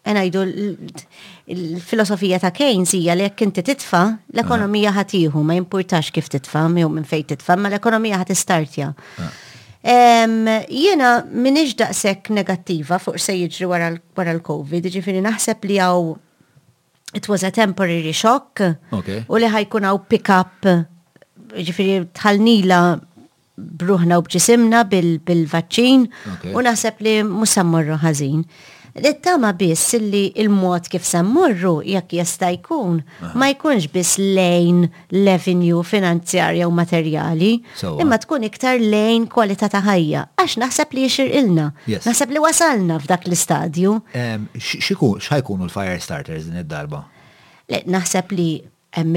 [0.06, 4.02] għanajdu e l filosofija ta' Keynes hija li jekk inti titfa,
[4.36, 4.98] l-ekonomija eh.
[5.00, 8.92] ħatiħu, ma jimpurtax kif titfa, miħu minn fejn titfa, ma l-ekonomija ħatistartja.
[9.18, 9.42] Eh.
[10.66, 13.92] Jena minix daqsek negattiva fuq se jiġri wara
[14.34, 16.14] l-Covid, ġifiri naħseb li għaw
[17.16, 20.66] it was a temporary shock u li ħajkun għaw pick-up
[21.56, 22.80] ġifiri tħalnila
[23.58, 26.06] bruħna u bġisimna bil-vaċċin
[26.53, 28.41] u naħseb li musammurru ħażin.
[28.95, 33.01] L-tama biss li il-mod kif sammurru jekk jista' jkun
[33.36, 37.49] ma jkunx biss lejn l-avenue finanzjarja u materjali,
[37.84, 41.68] uh, imma tkun iktar lejn kwalità ta' ħajja, għax naħseb li ilna.
[42.06, 43.91] naħseb li wasalna f'dak l-istadju.
[45.47, 47.03] u l-fire starters din id-darba?
[47.68, 48.49] Naħseb li
[48.95, 49.16] hemm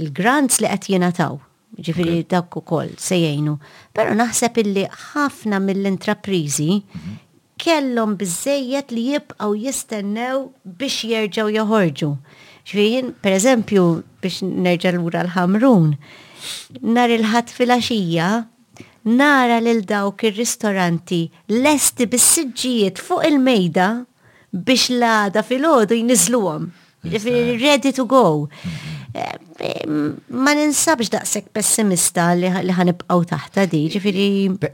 [0.00, 1.38] il-grants li qed jingħataw
[1.84, 3.56] ġifiri dak u koll sejjajnu.
[3.96, 7.18] Pero naħseb illi ħafna mill-intraprizi mhm.
[7.60, 12.10] kellhom bizzejiet li jibqaw jistennew biex jerġaw joħorġu.
[12.70, 13.84] Ġvirin, per eżempju,
[14.22, 15.90] biex nerġa l wura l-ħamrun,
[16.94, 18.28] nar il-ħat fil-axija,
[19.16, 21.22] nara lil dawk ir-ristoranti
[21.64, 23.88] lesti bis-siġġijiet fuq il-mejda
[24.52, 26.70] biex l-għada fil-ħodu jnizluwom.
[27.00, 28.44] Ġifiri, ready to go.
[28.44, 28.99] Mm -hmm
[30.30, 34.26] ma ninsabx daqsek pessimista li ħanibqgħu taħta di, ġifiri.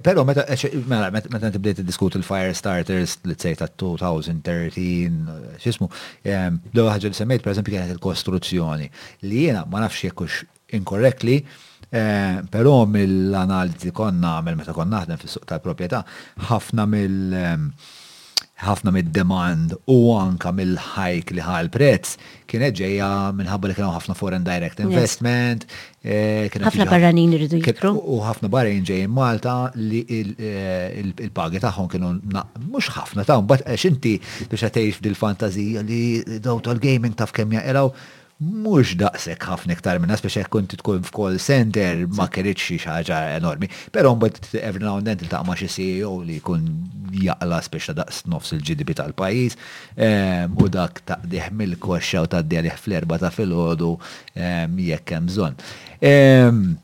[0.04, 5.88] Pero eh, mela, meta meta tibdejt diskut il-fire starters li tsej ta' 2013, xismu,
[6.28, 8.90] l ħagġa li semmejt, per kienet il-kostruzzjoni
[9.28, 10.42] li jena ma nafx jekkux
[10.76, 11.40] inkorrektli,
[11.90, 16.02] eh, però mill-analizi konna għamel meta konna naħdem fis-suq tal-proprjetà,
[16.52, 17.68] ħafna mill- ehm,
[18.64, 22.14] ħafna mid-demand u anka mill-ħajk li ħal prezz
[22.48, 25.66] kienet ġeja minħabba li kienu ħafna foreign direct investment.
[26.00, 27.92] Eh, ħafna barranin irridu jikru.
[28.00, 34.16] U ħafna barranin ġejjin Malta li eh, il-pagi tagħhom kienu mhux ħafna taħħon, bat x'inti
[34.54, 36.02] biex għatejx dil fantazija li
[36.40, 37.92] daw tal-gaming taf kemm jaqraw
[38.36, 43.68] mux daqsek ħafna iktar minna, biex kunt tkun f'call center ma kerritx xi ħaġa enormi.
[43.94, 46.66] Però mbagħad every now and then tiltaq ma xi CEO li jkun
[47.22, 49.56] jaqla speċi daqs nofs il-GDP tal-pajjiż
[49.96, 53.94] ehm, u dak taqdih mill-koxxa u taddi li fl-erba ta' filgħodu
[54.36, 55.62] ehm, jekk hemm bżonn.
[56.04, 56.74] Ehm,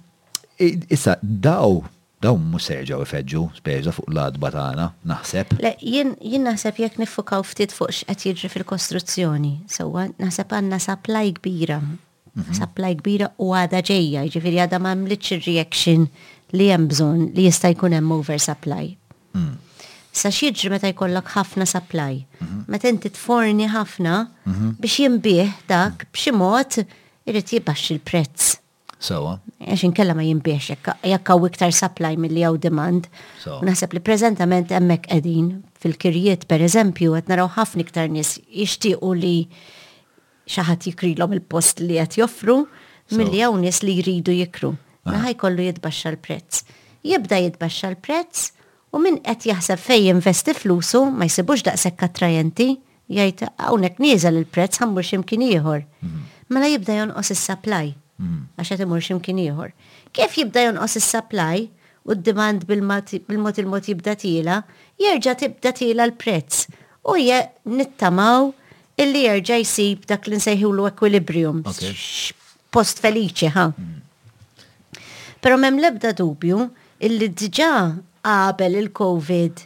[0.63, 1.83] issa daw
[2.23, 5.57] daw mux serġaw ifedġu, speġa fuq l-adba tagħna, naħseb.
[5.63, 5.73] Le,
[6.23, 11.81] jien naħseb jekk nifukaw ftit fuq x'qed jiġri fil-kostruzzjoni, So naħseb għandna supply kbira.
[12.35, 12.55] Mhm.
[12.57, 16.07] Supply kbira u għada ġejja, jiġifieri għada ma mlitx reaction
[16.57, 18.93] li hemm bżonn li jista' jkun hemm oversupply.
[19.35, 19.59] Hmm.
[20.13, 22.21] Sa xieġri meta jkollok ħafna supply.
[22.41, 22.63] Mhm.
[22.71, 24.17] Meta inti tforni ħafna
[24.49, 24.73] mhm.
[24.81, 26.85] biex jimbih dak b'xi mod
[27.31, 28.62] irid jibaxxi il prezz
[29.03, 29.33] Sewa.
[29.67, 33.09] Għax inkella ma jimbiex, jekk hawn iktar supply milli għaw demand.
[33.67, 35.49] Naħseb li preżentament hemmhekk qegħdin
[35.83, 39.35] fil-kirjiet pereżempju qed naraw ħafna iktar nies jixtiequ li
[40.47, 42.61] xi ħadd jikrilhom il-post li qed joffru
[43.19, 44.73] milli hawn nies li jridu jikru.
[45.11, 46.63] Naħaj mela kollu jitbaxxa l-prezz.
[47.11, 48.47] Jibda jitbaxxa l-prezz
[48.95, 52.69] u min qed jaħseb fejn jinvesti flusu ma jsibux daqshekk katrajenti,
[53.11, 55.83] jgħid hawnhekk nieżel il-prezz ħammur x'imkien ieħor.
[56.07, 56.23] Mhm.
[56.55, 57.85] Mela jibda jonqos is-supply
[58.23, 58.43] Mm.
[58.63, 59.71] għax qed imur x'imkien ieħor.
[60.15, 61.63] Kif jibda jonqos is-supply
[62.11, 64.61] u d-demand bil-mod il-mod jibda tila,
[65.01, 66.63] jerġa' tibda tila l-prezz
[67.11, 67.41] u hija
[67.79, 68.51] nittamaw
[69.03, 71.63] illi jerġa' jsib dak li nsejħu l-equilibrium.
[72.73, 73.67] Post feliċi, ha.
[73.75, 75.03] Mm.
[75.43, 76.63] Pero mem lebda dubju
[77.03, 77.73] illi diġa
[78.23, 79.65] qabel il-Covid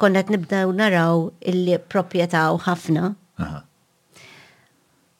[0.00, 3.14] konnet nibdaw naraw illi u ħafna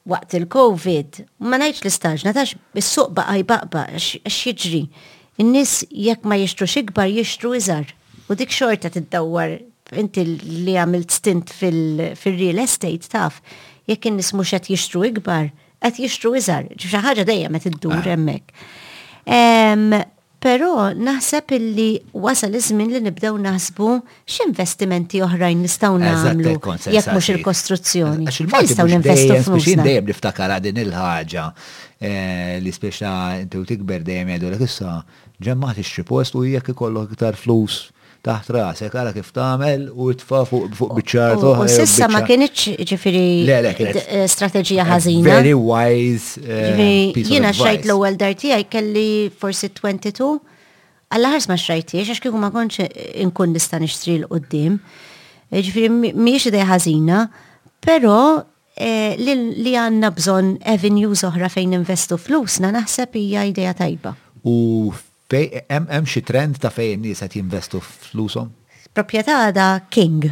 [0.09, 3.83] waqt il-Covid, ma najċ l-istaġna, tax il-suq baqa jibaqba,
[4.31, 4.85] xieġri.
[5.41, 7.91] In-nis jekk ma jixtru xikbar jixtru iżar.
[8.29, 9.59] U dik xorta tiddawwar
[9.97, 13.41] inti li għamilt stint fil-real estate taf,
[13.89, 15.49] jekk in-nis mux għat jixtru ikbar,
[15.83, 16.69] għat jixtru iżar.
[16.79, 18.15] ċaħġa dejjem għat id-dur ah.
[18.17, 20.09] emmek.
[20.41, 21.87] Pero naħseb illi
[22.17, 23.87] wasal iż-żmien li nibdew naħsbu
[24.35, 26.53] x'investimenti oħrajn nistgħu nagħmlu
[26.95, 28.25] jekk mhux il-kostruzzjoni.
[28.25, 33.13] Nistgħu ninvestu Dejjem niftakar din il-ħaġa eh, li speċa
[33.43, 34.97] inti tikber dejjem jgħidu l issa
[35.45, 37.83] ġemmaħt ix-xi post u jekk ikollok iktar flus
[38.21, 44.25] taħt rasek, għara kif tagħmel u jitfa fuq biċċar U Sissa ma kienieċ ġifieri eh,
[44.29, 45.25] strateġija eh, ħażina.
[45.25, 46.37] Very wise.
[46.45, 49.07] Eh, jiena xajt l-ewwel dar għaj kelli
[49.41, 50.37] forsi 22.
[51.15, 52.85] Alla ħars ma xrajtiex għax kiku ma konċ
[53.25, 54.77] inkun nista' nishtri l qudiem.
[55.51, 57.23] Ġifieri mhijiex ideja ħażina,
[57.83, 58.19] però
[58.81, 64.13] li għandna bżonn avenues oħra fejn investu flusna naħseb hija ideja tajba.
[64.47, 64.87] U
[65.31, 68.51] hemm xi trend ta' fejn nies qed jinvestu f'Lusom?
[68.93, 70.25] Proprjetà da King.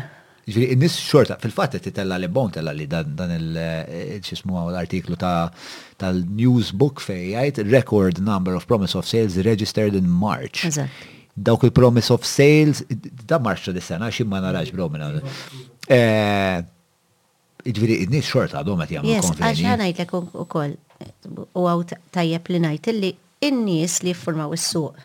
[0.50, 5.52] Ġifieri n-nies xorta fil-fatt qed li bon tella li dan il-xismu eh, l-artiklu ta'
[6.02, 10.66] tal-news book fej jgħid record number of promise of sales registered in March.
[11.40, 15.22] Dawk il-promise of sales, da marx ta' sena ma narax bro minna.
[15.88, 16.60] Eh,
[17.64, 19.70] ġifieri n-nies xorta għadhom qed jagħmlu konvenji.
[19.70, 20.76] għax ngħidlek ukoll
[21.62, 21.88] u għaw
[22.18, 24.98] tajjeb li ngħid illi in-nies li jiffurmaw is-suq,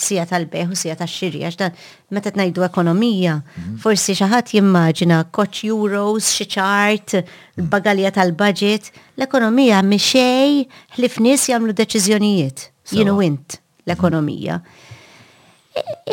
[0.00, 1.74] sija tal-beħ u sija tax-xirja, x'dan
[2.14, 3.74] meta tnajdu ekonomija, mhm.
[3.82, 7.68] forsi xi ħadd jimmaġina koċ euros, xi ċart, mhm.
[7.74, 10.64] bagalja tal-budget, l-ekonomija xej
[11.02, 12.64] li f'nies jagħmlu deċiżjonijiet.
[12.90, 14.60] Jien int l-ekonomija.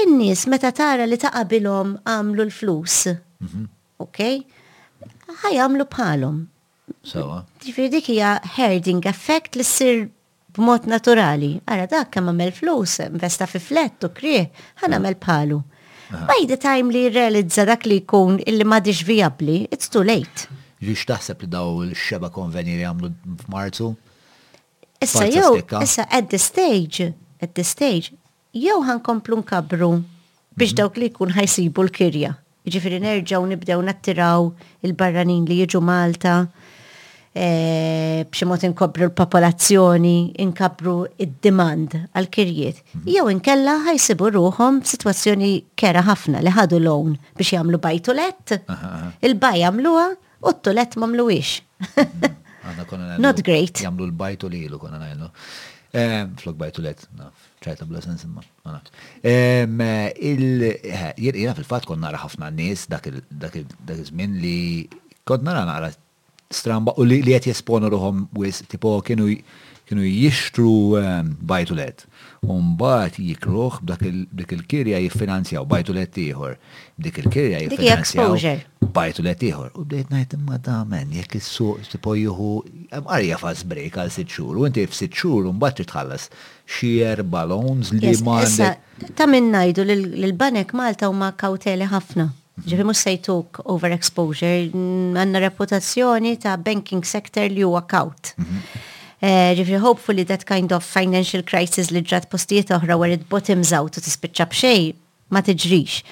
[0.04, 3.06] In-nies meta tara li taqabilhom għamlu l-flus,
[3.40, 3.64] mhm.
[4.04, 4.20] ok?
[5.44, 6.44] ħajamlu bħalhom.
[7.08, 7.46] Sawa.
[7.64, 10.04] Ġifieri dik hija herding effect li ssir
[10.54, 11.58] b'mod naturali.
[11.68, 14.96] Ara dak kemm għamel flus, investa fi flett u krieħ, ħana ah.
[15.00, 15.60] għamel bħalu.
[16.14, 16.26] Ah.
[16.30, 20.48] By the time li realizza dak li jkun illi diġ viabli, it's too late.
[20.84, 23.12] Ġiex taħseb li daw il-xeba konveni li għamlu
[23.48, 23.94] f'Marzu?
[25.04, 28.14] Issa jew, issa at the stage, at the stage,
[28.54, 29.90] jew ħankomplu nkabru
[30.56, 30.80] biex mhm.
[30.82, 32.36] dawk li jkun ħajsibu l-kirja.
[32.70, 34.52] Ġifiri nerġaw nibdew nattiraw
[34.88, 36.38] il-barranin li jiġu Malta
[37.34, 42.84] Eh, b'ximot inkobru l-popolazzjoni, inkabru id-demand għal-kirjiet.
[42.94, 43.08] Mhm.
[43.10, 48.54] Jew inkella ħajsibu ruħom situazzjoni kera ħafna li ħadu l-own biex jagħmlu bajtulet,
[49.26, 51.64] il-baj jamluwa u t-tulet mamluwix.
[51.96, 52.42] Mhm.
[53.18, 53.82] Not great.
[53.82, 55.30] Jamlu l-bajtu li ilu konna najlu.
[55.94, 57.34] Eh, flok bajtulet, naf,
[57.66, 58.42] ċajta bla sens imma,
[61.18, 64.60] Jena fil-fat konna ħafna n-nis dak il-żmien li
[65.26, 65.90] konna nara
[66.54, 69.28] stramba u li qed jesponu ruhom wis tipo kienu
[69.88, 72.06] kienu jixtru ehm, bajtulet.
[72.44, 76.56] Umbat jikruħ b'dak il-kirja jiffinanzjaw bajtulet ieħor.
[77.00, 79.70] B'dik il-kirja jiffinanzjaw bajtulet tiħor.
[79.80, 82.50] U bdejt ngħid imma damen jekk is-suq tipo juhu,
[82.94, 86.28] għarja fas break għal sitt xhur u inti f xhur mbagħad jitħallas.
[86.74, 88.40] xi erba' loans li ma.
[89.16, 92.28] Ta' min ngħidu lill-banek Malta huma kawteli ħafna
[92.70, 94.68] Ġifi mux sejtuk overexposure,
[95.18, 98.34] għanna reputazzjoni ta' banking sector li huwa kaut.
[98.38, 98.60] Mhm.
[99.22, 103.72] Eh, Ġifri, hopefully that kind of financial crisis li ġrat postijiet oħra where it bottoms
[103.74, 104.96] out u tispiċċa bxej
[105.34, 106.04] ma tiġrix.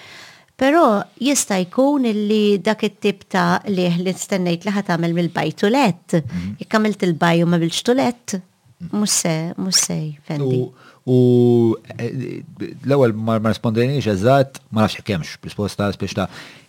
[0.61, 0.81] Pero
[1.19, 6.17] jista' jkun illi dak it-tip ta' liħ li stennejt li ħatamel mill-baj tulett.
[6.25, 6.55] Mhm.
[6.63, 8.89] Jekk għamilt il-baj u ma bilx tulett, mhm.
[8.91, 10.65] mhux se, mhux se jfendi.
[11.05, 12.41] U eh,
[12.85, 16.27] l-ewwel ma rispondeni eżatt, ma nafx kemx risposta spiċta.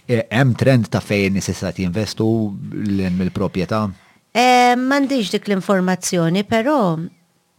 [0.09, 2.27] Eh, hemm trend ta' fejn nies issa jinvestu
[3.19, 3.85] mill-proprjetà?
[4.33, 6.95] Eh, m'għandix dik l-informazzjoni, però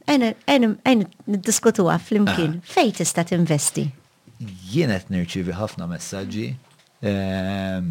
[0.08, 2.68] għajn niddiskutu għaf flimkien ah.
[2.74, 3.86] Fej tista' tinvesti?
[4.74, 6.48] Jien qed nirċivi ħafna messaġġi.
[7.08, 7.88] Ehm,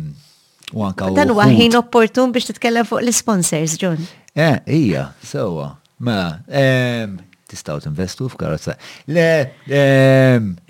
[0.74, 4.03] u anka Dan huwa ħin opportun biex titkellem fuq l-sponsors, John.
[4.35, 7.20] Eh, hija, sewa, Mela, ehm,
[7.53, 8.75] tistaw investu f'karozza.
[9.15, 9.29] Le,
[9.67, 9.85] e,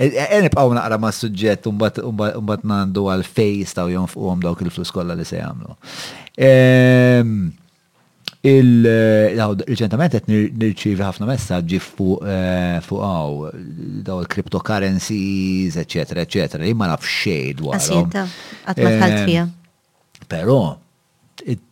[0.03, 5.15] e, e nibqaw naqra ma' suġġett bat nandu għal fej jistaw għom dawk il-flus kolla
[5.19, 5.77] li se jagħmlu.
[8.53, 13.59] Il-reċentament qed nirċivi ħafna messaġġi fuq għaw eh,
[14.03, 16.67] daw il-cryptocurrencies, eccetera, eccetera.
[16.67, 18.11] imma naf xejn
[19.23, 19.47] fija.
[20.33, 20.59] Però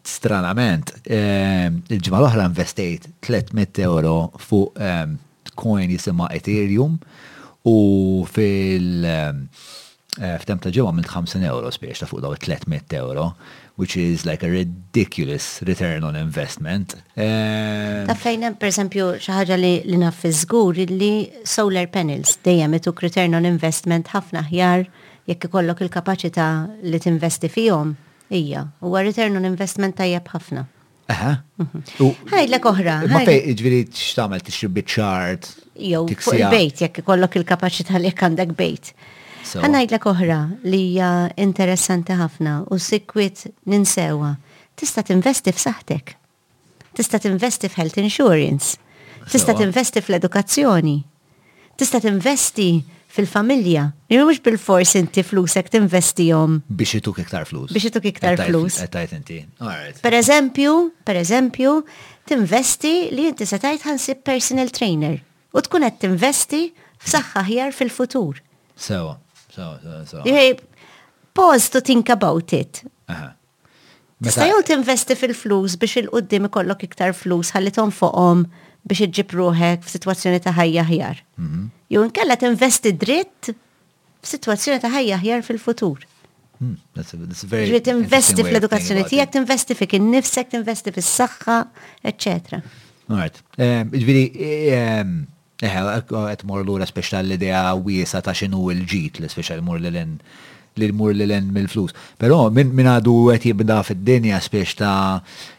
[0.06, 5.16] stranament, ehm, il-ġimgħa l-oħra investejt 300 euro fuq ehm,
[5.54, 6.98] coin jisima Ethereum
[7.68, 7.74] u
[8.30, 9.44] fil- ehm,
[10.20, 13.34] eh, f'tem ta' ġewwa minn 50 euro spiex ta' fuq daw 300 euro,
[13.76, 16.96] which is like a ridiculous return on investment.
[17.14, 21.14] Ta' fejna, per esempio xi ħaġa li naffi żgur li
[21.48, 24.86] solar panels dejjem ituk return on investment ħafna ħjar
[25.30, 26.48] jekk ikollok il-kapaċità
[26.90, 27.94] li tinvesti fihom.
[28.30, 30.64] Ija, huwa return on investment tajjeb ħafna.
[31.10, 31.30] Aha.
[31.58, 32.12] Mhm.
[32.30, 32.94] Ħajlek oħra.
[33.10, 35.48] Ma fej, ġviri x'tamel t biċ-ċart.
[35.80, 38.92] Jew fuq il-bejt jekk ikollok il-kapaċità li għandek bejt.
[39.50, 40.36] Ħanajdlek oħra
[40.70, 41.08] li hija
[41.42, 44.36] interessanti ħafna u sikwit ninsewa.
[44.78, 46.14] Tista' tinvesti f'saħħtek.
[46.94, 48.76] Tista' tinvesti f'health insurance.
[49.26, 50.96] Tista' tinvesti fl-edukazzjoni.
[51.74, 52.70] Tista' tinvesti
[53.10, 53.90] fil-familja.
[54.10, 56.56] Mux bil-fors inti flusek tinvestijom.
[56.70, 57.72] Biex ituk iktar flus.
[57.74, 58.78] Biex ituk iktar flus.
[58.84, 59.40] Għattajt inti.
[60.04, 60.76] Per eżempju,
[61.06, 61.74] per eżempju,
[62.30, 65.18] tinvesti li inti setajt ħansib personal trainer.
[65.50, 66.62] U tkun qed tinvesti
[67.02, 68.38] f'saħħa ħjar fil-futur.
[68.78, 69.16] Sewa,
[69.50, 70.40] sewa, sewa.
[71.34, 72.82] Pause to think about it.
[74.20, 79.84] Tista' jew tinvesti fil-flus biex il-qoddim ikollok iktar flus ħalli tonfoqhom fuqhom biex iġġib ruħek
[79.84, 81.18] f'sitwazzjoni ta' ħajja ħjar.
[81.38, 81.66] Mhm.
[81.90, 83.52] Jew t tinvesti dritt
[84.22, 86.06] f'sitwazzjoni ta' ħajja ħjar fil-futur.
[86.60, 91.54] Hmm, Ġviet investi fl-edukazzjoni tiegħek, tinvesti fik innifsek, tinvesti fis-saħħa,
[92.10, 92.60] eċċetera.
[93.08, 93.38] Alright.
[93.56, 94.24] Ehm, Ġviri,
[94.68, 100.18] għet ehm, eh, mor l-ura speċta l-idea wiesa ta' xinu l ġit l-speċta l-mur l-len
[100.80, 101.96] l-mur l-len mill-flus.
[102.20, 104.92] Pero minn għadu għet jibda fid-dinja speċta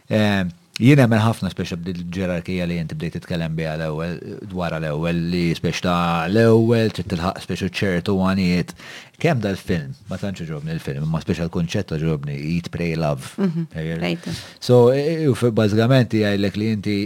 [0.07, 4.15] ehm, Jien hemm ħafna speċa bdil ġerarkija li jinti bdejt titkellem biha l-ewwel
[4.49, 8.73] dwar l-ewwel li speċi ta' l-ewwel trid tilħaq speċa ċertu għaniet.
[9.21, 13.29] Kemm dal-film, ma tantx ġobni l-film, ma speċa l-kunċett ġobni Eat Pray Love.
[13.37, 14.25] Mhm,
[14.59, 16.97] so, e, e, bażikament jgħidlek li inti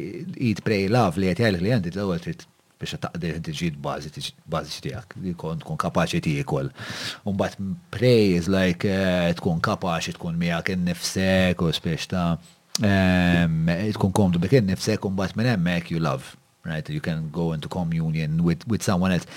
[0.47, 2.47] Eat Pray Love li qed jgħidlek li inti l-ewwel trid
[2.79, 4.11] biex taqdir tiġid bazi
[4.51, 6.71] bazi tijak, tkun tkun kapaċi tijek kol.
[7.27, 7.55] Umbat
[7.91, 12.29] praise, like, eh, tkun kapaċi tkun miegħek innifsek u spiex ta'
[12.81, 16.23] tkun komdu bek nifsek un bat minn hemmhekk you love.
[16.65, 19.27] Right, you can go into communion with, with someone else.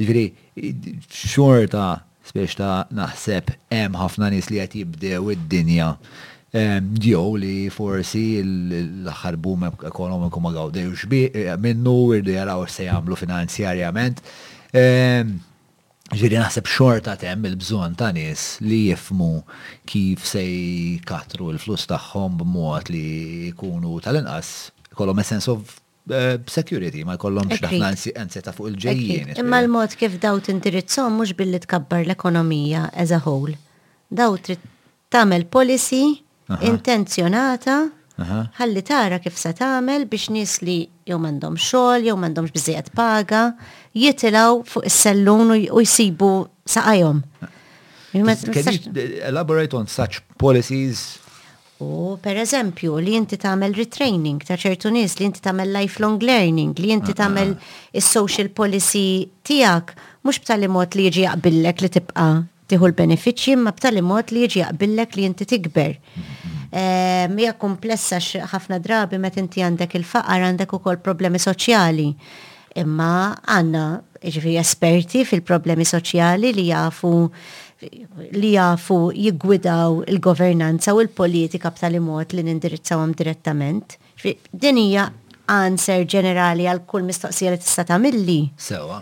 [0.00, 1.88] Ġviri, um, xorta,
[2.24, 5.90] spiex ta' naħseb hemm ħafna nies li qed jibdew id-dinja
[6.96, 13.20] ġew li forsi l-aħħar boom ekonomiku ma gawdewx bi eh, minnu irdu jaraw se jagħmlu
[13.20, 14.24] finanzjarjament.
[14.72, 15.36] Um,
[16.12, 19.28] ġiri naħseb xorta tem il-bżon ta' nis li jifmu
[19.88, 23.06] kif se jkatru l-flus tagħhom b'mod li
[23.52, 24.50] jkunu tal-inqas
[24.98, 25.64] kolom a sense of
[26.12, 29.32] eh, security, ma jkollhom x'daħna anseta fuq il-ġejjien.
[29.40, 33.56] Imma l-mod kif daw tindirizzhom mhux billi tkabbar l-ekonomija as a whole.
[34.12, 34.60] Daw trid
[35.14, 36.04] tagħmel policy
[36.68, 37.78] intenzjonata
[38.60, 40.78] ħalli tara kif se tagħmel biex nies li
[41.08, 43.42] jew m'għandhom xogħol, jew m'għandhomx biżejjed paga,
[43.96, 46.30] jitilgħu fuq is-sellun u jsibu
[46.72, 47.20] saqajhom.
[48.14, 51.20] Elaborate on such policies
[51.82, 56.70] U per eżempju, li inti tagħmel retraining ta' ċertu nies, li inti tagħmel lifelong learning,
[56.78, 57.16] li inti ah, ah.
[57.24, 57.50] tagħmel
[58.00, 59.90] is-social policy tiegħek,
[60.22, 62.28] mhux b'tali mod li jiġi jaqbillek li tibqa'
[62.70, 65.98] tieħu l-benefiċċji, ma b'tali mod li jiġi jaqbillek li inti tikber.
[65.98, 66.63] Mm-hmm.
[67.30, 72.08] Mija komplessa ħafna drabi meta inti għandek il-faqar għandek ukoll problemi soċjali.
[72.82, 73.82] Imma għanna
[74.18, 77.12] ġifiri esperti fil-problemi soċjali li jafu
[78.34, 83.94] li jafu jiggwidaw il-governanza u l-politika b'tali mod li nindirizzaw għam direttament.
[84.50, 85.06] Din hija
[85.54, 88.40] answer ġenerali għal kull mistoqsija li tista' tagħmilli.
[88.58, 88.98] Sewa.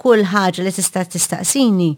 [0.00, 1.90] Kull ħaġa li tista' tistaqsini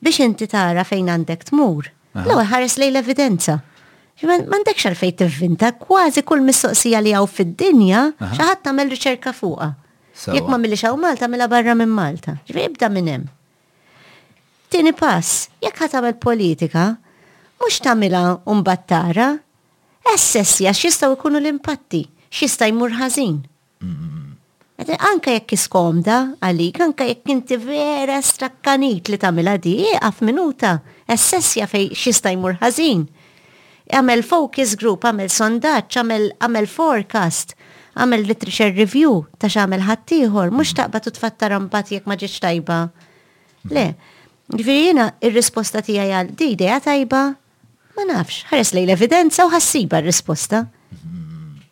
[0.00, 1.88] biex inti tara fejn għandek tmur.
[2.24, 3.60] L-ewwel ħares lejn l-evidenza.
[4.24, 9.74] Mandekx t tivvinta, kważi kull mistoqsija li għaw fid-dinja, xaħat tamel riċerka fuqa.
[10.32, 12.38] Jek ma mill xaw Malta, mela barra minn Malta.
[12.48, 13.26] Ġvi ibda minn hemm.
[14.72, 16.86] Tieni pass, jekk ħat tagħmel politika,
[17.60, 18.22] mhux tagħmilha
[18.64, 19.34] battara
[20.08, 22.00] essessja x'jistgħu jkunu l-impatti,
[22.32, 23.36] x'jista' jmur ħażin.
[24.96, 31.68] Anka jekk iskomda għalik, anka jekk inti vera strakkanit li tagħmilha di, għaf minuta, essessja
[31.68, 33.04] fej x'jista' jmur ħażin
[33.92, 35.98] għamel focus group, għamel sondaċ,
[36.40, 37.54] għamel forecast,
[37.96, 42.78] għamel literature review, ta' xamel ħattijħor, mux taqba tutfatta rambat jek maġiċ tajba.
[43.72, 43.86] Le,
[44.56, 44.96] ġviri
[45.26, 47.24] il-risposta tijaj għal di ideja tajba,
[47.96, 50.64] ma nafx, ħares li l-evidenza u ħassiba r-risposta.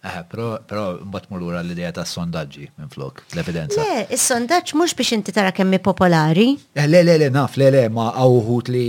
[0.05, 3.81] Eh, pero, pero mbatt mullura l-ideja ta' sondaġġi minn flok, l-evidenza.
[3.81, 6.51] Le, il-sondaġġ mux biex inti tara kemmi popolari.
[6.77, 8.87] Eh, le, le, le, naf, le, le, ma għawħut li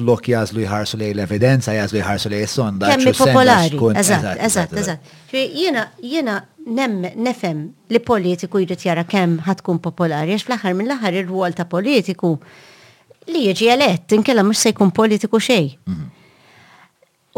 [0.00, 2.90] flok jazlu jħarsu lej l-evidenza, jazlu jħarsu lej s-sonda.
[2.94, 5.12] Kemmi popolari, eżat, eżat, eżat.
[5.32, 6.38] Jena, jena
[7.28, 12.34] nefem li politiku jrid jara kemm ħatkun popolari, għax fl-aħħar mill-aħħar ir-rwol ta' politiku
[13.30, 15.70] li jiġi elett, inkella mhux se jkun politiku xej.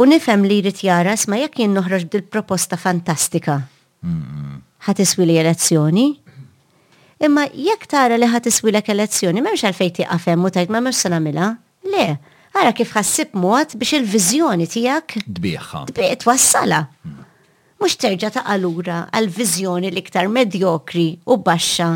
[0.01, 3.61] U nifhem li jrid jara sma jekk jien noħroġ bil-proposta fantastika.
[4.83, 6.07] Ħat iswi li elezzjoni,
[7.23, 11.05] imma jekk tara li ħat iswi l-ek elezzjoni, m'hemmx għalfejn tiqafem u tajt ma mux
[11.05, 11.53] se nagħmilha.
[11.93, 12.07] Le,
[12.53, 15.15] Ara kif ħassib mod biex il-vizjoni tijak.
[15.25, 15.85] Dbieħħa.
[15.89, 16.83] Dbieħ twassala.
[17.83, 21.89] Mux terġa ta' għalura għal-vizjoni l-iktar medjokri u baxxa.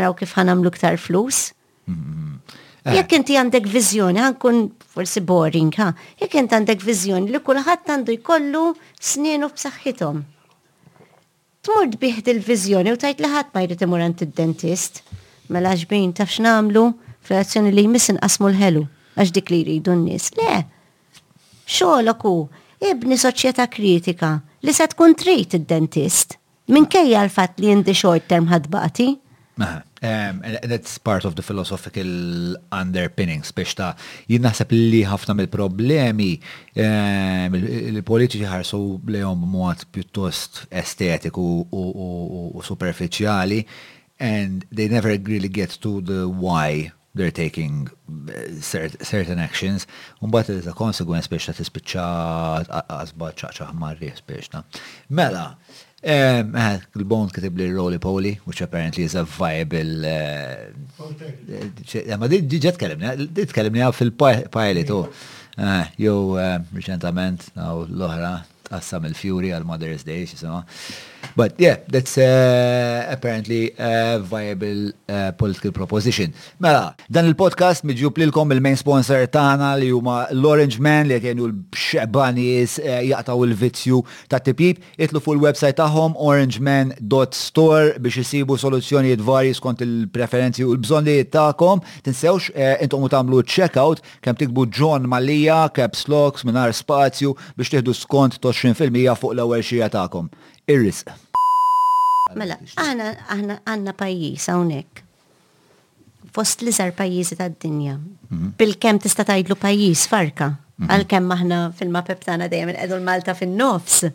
[0.00, 1.52] raw kif ħanamlu iktar flus.
[1.86, 2.40] Mm-hmm.
[2.84, 2.94] Eh.
[2.96, 4.58] Jekk inti għandek vizjoni, ħankun
[4.94, 5.92] forsi boring, ha?
[6.18, 8.62] Jekk inti għandek vizjoni li kulħadd għandu jkollu
[8.98, 10.18] snienu b'saħħithom.
[11.62, 14.02] Tmur biħ il-vizjoni u tajt li ħadd ma jrid imur
[14.34, 15.04] dentist
[15.54, 16.84] mela ġbin taf x'namlu
[17.22, 18.82] fl-azzjoni li jmiss inqasmu l-ħelu
[19.16, 20.30] għax dik li jridu n-nies.
[20.38, 20.60] Le,
[21.68, 22.26] xogħolok
[22.90, 24.34] ibni soċjetà kritika
[24.66, 26.38] li se tkun trid id-dentist
[26.72, 29.14] minkejja l-fatt li indi short term ħadbati.
[30.66, 33.94] that's part of the philosophical underpinnings biex ta'
[34.28, 36.32] jinnaħseb li ħafna mill-problemi
[36.74, 38.80] il-politiċi ħarsu
[39.20, 43.62] jom muħat pjuttost estetiku u superficiali
[44.18, 48.32] and they never really get to the why they're taking uh,
[48.72, 49.80] cert certain actions,
[50.22, 52.04] un bat it is a consequence biex ta' tispiċċa
[52.96, 54.62] għazba ċaċa ħmarri biex ta'
[55.18, 55.44] Mela,
[56.14, 56.40] eh,
[57.00, 60.06] il-bond kitib li Roly Poly, which apparently is a viable.
[60.08, 65.02] Eh, eh, ma di ġet kellimni, di tkellimni għaw fil-pilot u.
[65.04, 65.30] Oh.
[66.00, 66.38] Jow,
[66.72, 68.36] reċentament, għaw l-ohra,
[68.70, 70.64] tassam il-Fury għal Mother's Day, xisema.
[70.64, 71.00] So.
[71.36, 76.32] But yeah, that's uh, apparently a viable uh, political proposition.
[76.60, 82.76] Mela, dan il-podcast ġub lilkom il-main sponsor tana li huma l-Orange Man li kienu l-bxebanis
[82.82, 84.82] uh, eh, jaqtaw il-vizzju ta' tipib.
[85.00, 91.82] Itlu fuq il-website tagħhom orangeman.store biex isibu soluzzjonijiet varji skont il-preferenzi u l-bżonnijiet tagħkom.
[92.06, 97.72] Tinsewx eh, intom u tagħmlu checkout kemm tikbu John Malija, Caps Locks, minar spazju biex
[97.78, 100.28] tieħdu skont 20% fuq l-ewwel xija tagħkom
[100.70, 100.92] ir
[102.32, 105.00] Mela, aħna għanna pajjiż hawnhekk.
[106.32, 107.98] Fost li pajizi pajjiżi tad-dinja.
[108.32, 108.52] Mhm.
[108.58, 110.46] bil kem tista' tajdlu pajjiż farka.
[110.80, 110.90] Mhm.
[110.94, 114.06] Għalkemm aħna fil-mapep tagħna dejjem edu l-Malta fin-nofs.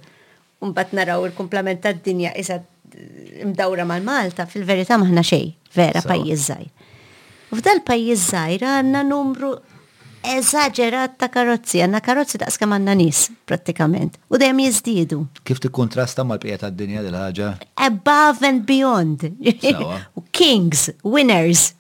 [0.65, 2.57] Umbat naraw il-kumplament tad-dinja isa
[3.45, 6.49] mdawra mal-Malta, fil-verità maħna xej, vera pajjiż
[7.49, 9.53] U F'dal pajjiż żgħir għandna numru
[10.35, 14.17] eżagerat ta' karozzi, għanna karozzi ta' skam għanna nis, pratikament.
[14.29, 15.21] U dejjem jizdidu.
[15.47, 17.49] Kif ti kontrasta mal pieta tad dinja dil-ħagġa?
[17.87, 19.25] Above and beyond.
[20.39, 21.71] kings, winners.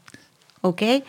[0.67, 0.99] Ok?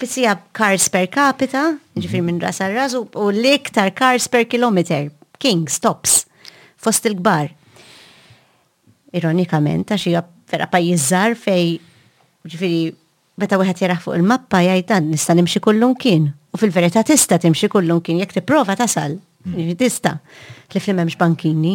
[0.00, 2.26] Fissija cars per capita, ġifir mhm.
[2.30, 5.12] minn ras razu u l-iktar cars per kilometer.
[5.42, 6.22] Kings, tops.
[6.84, 7.52] Fost il-gbar.
[9.14, 11.76] Ironikament, għaxi hija vera pajjiżar fej
[12.44, 12.82] ġifiri
[13.40, 16.32] meta wieħed jaraħ fuq il-mappa jajtan, nista' nimxi kullum kien.
[16.54, 19.16] U fil-verità tista' timxi kullum kien jekk tipprova tasal.
[19.42, 19.74] Hmm.
[19.76, 20.14] Tista'
[20.74, 21.72] li fl m'hemmx bankini.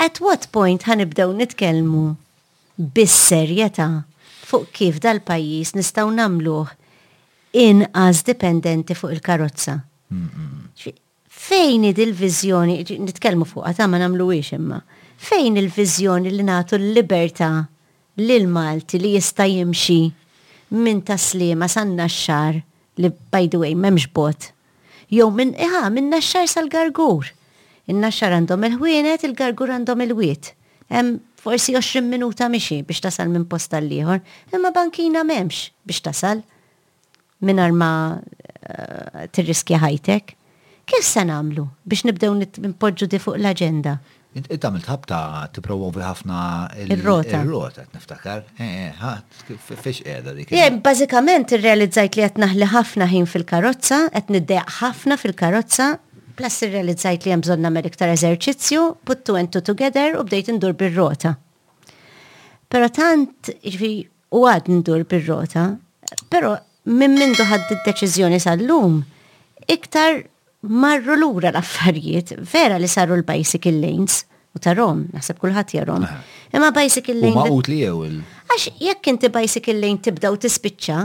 [0.00, 2.02] At what point ħanibdew nitkellmu
[2.94, 3.86] bis-serjetà
[4.50, 6.74] fuq kif dal-pajjiż nistgħu nagħmluh
[7.64, 9.78] inqas dipendenti fuq il-karozza.
[10.12, 11.00] Hmm.
[11.48, 14.82] Fejn id il-vizjoni, nitkellmu fuq ta' ma nagħmluwiex imma,
[15.30, 17.50] fejn il-vizjoni li nagħtu l-libertà
[18.20, 20.00] lil Malti li jista' jimxi
[20.76, 22.60] minn taslima sanna x-xar
[22.98, 24.50] li by the way memx bot.
[25.08, 27.30] Jow minn iħa minn naxxar sal-gargur.
[27.88, 30.50] In-naxxar għandhom il-ħwienet, il-gargur għandhom il-wiet.
[30.92, 34.20] Em forsi 20 minuta mixi biex tasal minn posta liħor.
[34.50, 36.42] ieħor imma bankina memx biex tasal
[37.46, 38.18] minn arma uh,
[38.68, 40.34] eh, tirriskja ħajtek.
[40.88, 42.34] Kif se nagħmlu biex nibdew
[42.68, 43.96] nipoġġu di fuq l-aġenda?
[44.46, 45.18] Tagħmel t
[45.52, 46.38] tippromovi ħafna
[46.84, 47.40] il-rota.
[47.42, 48.44] Il-rota niftakar.
[48.58, 50.52] Eh, eh, fiex qiegħda dik.
[50.52, 55.88] Eh, il irrealizzajt li qed naħli ħafna ħin fil-karozza, qed niddeq ħafna fil-karozza,
[56.38, 60.52] plus il-realizzajt li hemm bżonn nagħmel iktar eżerċizzju, put two and two together u bdejt
[60.58, 61.36] ndur bir-rota.
[62.68, 63.92] Pero tant ġifi
[64.36, 65.66] u għad ndur bir-rota,
[66.30, 66.56] pero
[66.92, 69.00] minn mindu ħadd id-deċiżjoni sal-lum,
[69.72, 70.22] iktar
[70.62, 74.24] marru lura l-affarijiet, vera li saru l-bicycle lanes,
[74.56, 76.06] u tarom, naħseb kullħat jarom.
[76.52, 77.36] Imma bicycle lane.
[77.36, 78.16] Ma utli jew il.
[78.48, 80.98] Għax jekk inti bicycle lane tibda u tispiċċa,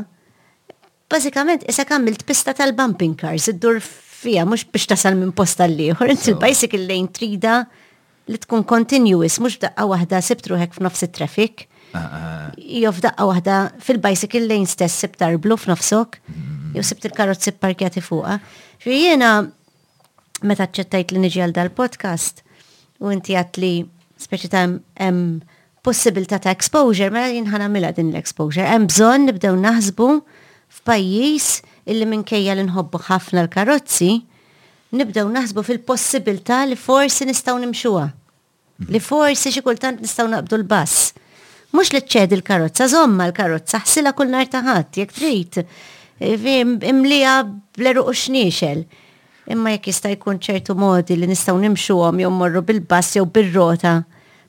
[1.11, 6.31] bażikament issa kammilt pista tal-bumping cars, id-dur fija mhux biex tasal minn posta l-ieħor, inti
[6.33, 7.59] l-bicycle lane trida
[8.31, 11.67] li tkun continuous, mhux daqqa waħda sibtru hekk f'nofs it-traffic.
[12.57, 16.23] Jo f'daqqa waħda fil-bicycle lane stess sibtar blu f'nofsok.
[16.31, 18.39] Mm jew sibt il-karozzi parkjati fuqha.
[18.81, 19.33] Fi jiena
[20.45, 22.41] meta ċettajt li niġi għal dal-podcast
[23.03, 23.73] u inti għat li
[24.25, 24.65] speċi ta'
[25.01, 25.41] hemm
[25.83, 28.65] possibilità ta' exposure, mela jien ħanamilha din l-exposure.
[28.67, 30.09] Hemm bżonn nibdew naħsbu
[30.79, 31.51] f'pajjiż
[31.93, 34.09] illi minkejja li nħobbu ħafna l-karozzi,
[34.97, 38.07] nibdew naħsbu fil-possibilità li forsi nistgħu nimxuha.
[38.89, 41.11] Li forsi xi kultant nistgħu naqbdu l-bass.
[41.73, 45.61] Mhux li tċedi il karozza żomma l-karozza, ħsilha kull nhar ta' ħadd, jekk trid
[46.25, 47.43] imlija
[47.77, 48.83] bleruq xniexel.
[49.49, 54.03] Imma jekk jista' jkun ċertu modi li nistgħu nimxuhom jew morru bil-bass jew bil rota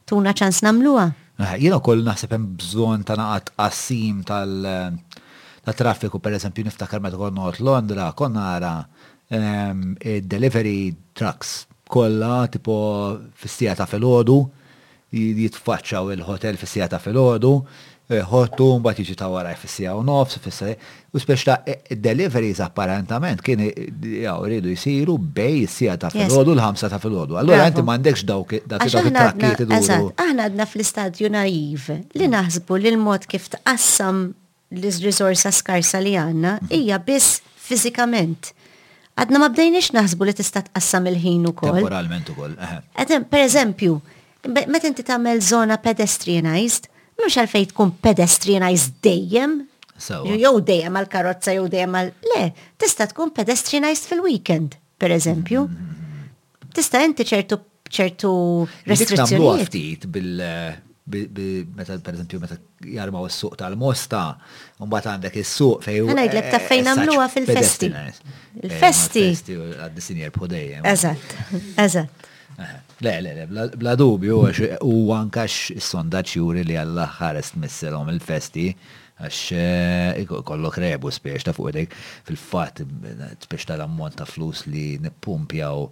[0.06, 1.06] tuna ċans nagħmluha.
[1.42, 7.34] Ah, jiena wkoll naħseb hemm bżonn ta' naqat qasim tal traffiku pereżempju niftakar meta kont
[7.34, 8.74] noqgħod Londra, konna nara
[10.20, 12.76] delivery trucks kollha tipo
[13.38, 14.36] fis fil-ħodu,
[15.10, 17.56] filgħodu jitfaċċaw il-hotel fis-sija ta' filgħodu
[18.12, 20.58] Eh, ħottu mbagħad jiġi ta' waraj fis u nofs, fis
[21.16, 23.86] U speċta' ta' eh, deliveries apparentament kien eh,
[24.20, 27.38] jaw rridu jsiru bej is-sija ta' filgħodu l-ħamsa ta' filgħodu.
[27.40, 30.10] Allora Allura inti m'għandekx dawk dak it-trakkiet iduru.
[30.20, 31.86] Aħna għadna fl-istadju naiv
[32.20, 34.20] li naħsbu li l-mod kif tqassam
[34.76, 38.52] l-riżorsa skarsa li għandna hija biss fiżikament
[39.16, 41.78] għadna ma bdejniex naħsbu li tista' tqassam il-ħin ukoll.
[41.80, 42.60] Temporalment ukoll.
[43.00, 43.96] Per eżempju,
[44.52, 46.90] meta inti tagħmel zona pedestrianized,
[47.22, 49.58] mux għalfej tkun pedestrianized dejjem.
[50.34, 52.14] Jow dejjem għal karotza jow dejjem għal...
[52.32, 52.40] Le,
[52.80, 55.66] tista tkun pedestrianized fil-weekend, per eżempju.
[56.74, 57.60] Tista inti ċertu
[57.94, 58.30] ċertu
[58.90, 60.08] restrizzjonijiet.
[60.08, 60.40] bil
[61.76, 62.56] meta per eżempju meta
[62.88, 64.22] jarmaw is-suq tal-mosta,
[64.80, 66.10] mbagħad għandek is-suq eh, fejn.
[66.16, 67.90] Ngħidlek ta' fejn għamluwa fil-festi.
[68.64, 69.28] Il-festi.
[69.52, 70.82] Eh, Għad-disinjer podejem.
[70.94, 71.36] Eżat,
[71.84, 72.26] eżat.
[73.00, 74.36] Le, le, le, bla dubju,
[74.86, 78.68] u għankax sondaċ juri li għalla ħares misselom il-festi,
[79.18, 81.94] għax eh, kollok rebu spiex ta' fuq dik,
[82.28, 82.84] fil-fat
[83.42, 85.86] spiex tal-ammont ta' flus li nippumpjaw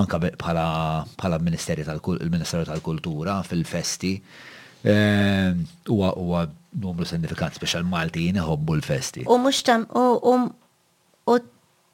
[0.00, 4.14] anka bħala ministeri tal-Ministeru tal-Kultura fil-festi.
[4.86, 5.52] Eh,
[5.92, 6.46] huwa
[6.80, 9.26] numru sinifikant għal Maltin iħobbu l-festi.
[9.28, 11.38] U mhux tam u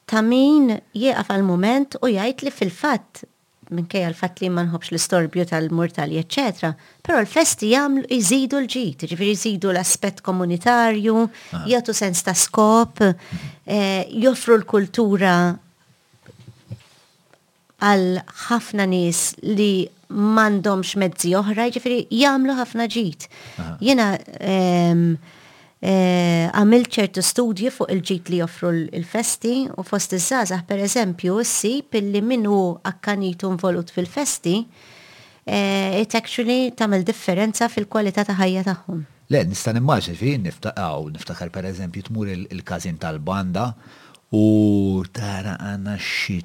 [0.07, 3.27] ta' min jieqaf għal-moment u jgħid li fil-fatt
[3.69, 6.71] minkejja l fat li ma l-istorbju tal-murtali, eccetera,
[7.01, 11.23] però l-festi jagħmlu jżidu l-ġid, ġifieri jżidu l-aspett komunitarju,
[11.55, 11.65] ah.
[11.69, 15.35] jagħtu sens ta' skop, eh, joffru l-kultura
[17.77, 18.07] għal
[18.47, 19.71] ħafna nies li
[20.09, 23.27] m'għandhomx mezzi oħra, ġifieri jagħmlu ħafna ġid.
[23.61, 23.73] Ah.
[23.83, 25.17] Jiena ehm,
[25.77, 31.51] Eh, għamil ċertu studji fuq il-ġit li joffru il-festi u fost iż-żazax per eżempju s
[31.91, 34.55] pilli minnu akkanitu involut fil-festi
[35.45, 39.05] eh, it actually tamil differenza fil-kwalità ta' ħajja tagħhom.
[39.29, 43.69] Le, nista' nimmaġi fi niftaqgħu niftakar per eżempju tmur il-każin tal-banda
[44.33, 46.41] u tara għanna xi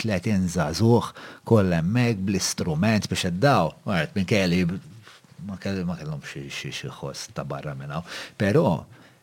[0.00, 1.12] 30 zazuħ
[1.46, 4.64] kollha hemmhekk bl-istrument biex iddaw, għart minn kelli
[5.46, 8.04] ma kellhom xi ħoss ta' barra minn hawn.
[8.40, 8.64] Però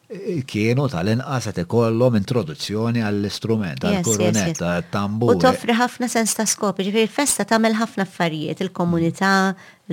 [0.09, 5.35] eh, kienu tal-inqas qed ikollhom introduzzjoni għall-istrument, għall kurunetta għall-tambur.
[5.35, 9.33] U toffri ħafna sens ta' skop, il festa tagħmel ħafna affarijiet, il-komunità,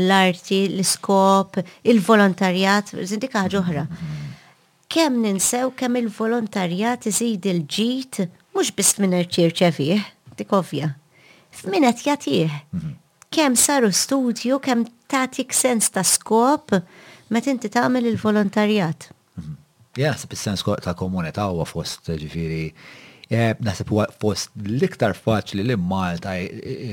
[0.01, 1.61] l-arti, l-iskop,
[1.93, 3.87] il-volontarjat, żindika ħaġa oħra.
[4.95, 8.21] Kemm ninsew kemm il-volontarjat iżid il-ġit
[8.55, 10.05] mhux biss minn irċirċevih,
[10.39, 10.93] dik ovvja.
[11.55, 12.61] F'min qed jagħtih.
[12.75, 12.95] Mhm
[13.35, 16.75] kem saru studju, kem tatik sens ta' skop,
[17.35, 19.09] tinti inti tagħmel il-volontarjat.
[19.43, 19.57] Mhm.
[19.99, 22.63] Jasib il-sens ta' komunità huwa fost ġifiri,
[23.31, 23.91] eh, naħseb
[24.23, 26.31] fost l-iktar faċli li Malta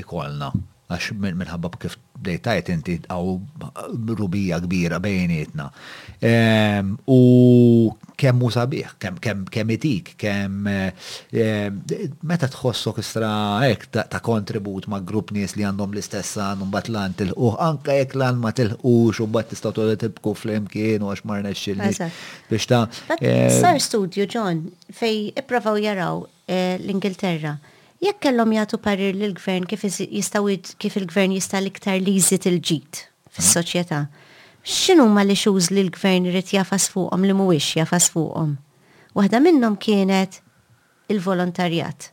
[0.00, 0.50] ikolna,
[0.90, 5.68] għax minħabba kif dejtajt inti għaw rubija kbira bejnietna.
[7.10, 7.18] U
[8.20, 10.68] kemm musabih, sabiħ, kemm itik, kemm
[12.30, 13.32] meta tħossok istra
[13.68, 18.16] ek ta' kontribut ma' grupp nies li għandhom l-istessan, un bat lan tilħuħ, anka jek
[18.22, 21.90] lan ma tilħux, un bat tistaw tola tibku fl-imkien u għax marna xilli.
[22.52, 27.56] ta' Sar studio, John, fej ipravaw jaraw eh, l-Ingilterra.
[27.58, 27.70] Uh,
[28.02, 33.02] jekk kellhom jagħtu parir lil gvern kif jistgħu kif il-gvern jista' l-iktar jżid il-ġid
[33.36, 34.02] fis-soċjetà.
[34.62, 38.52] X'inhu ma li xuż li l-gvern irid jafas fuqhom li mhuwiex jafas fuqhom?
[39.18, 40.40] Waħda minnhom kienet
[41.12, 42.10] il-volontarjat.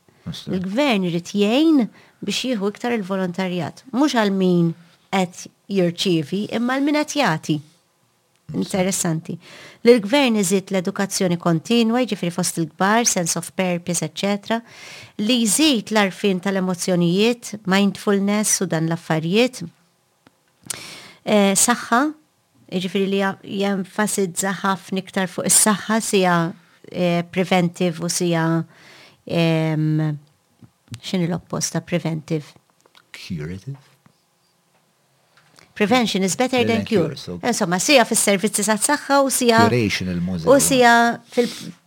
[0.52, 1.88] Il-gvern irid jgħin
[2.22, 4.72] biex jieħu iktar il-volontarjat, mhux għal min
[5.10, 7.58] qed jirċievi imma l min qed jagħti.
[8.54, 9.36] Interessanti.
[9.86, 14.60] L-gvern iżid l-edukazzjoni kontinwa, ġifri fost il-gbar, sense of purpose, etc.
[15.22, 19.62] Li jżid l-arfin tal-emozjonijiet, mindfulness u dan l-affarijiet.
[21.24, 22.02] E, saħħa,
[22.82, 23.22] ġifri li
[23.62, 26.38] jenfasizza ħafna iktar fuq is-saħħa sija
[26.90, 28.48] e, preventive u sija
[29.30, 30.10] ehm,
[31.00, 32.50] x'inhi l-opposta preventive.
[33.20, 33.78] Curative?
[35.80, 37.14] Prevention is better than cure.
[37.48, 39.62] Insomma, sija fil-servizzi sa' saħħa u sija.
[40.52, 40.92] U sija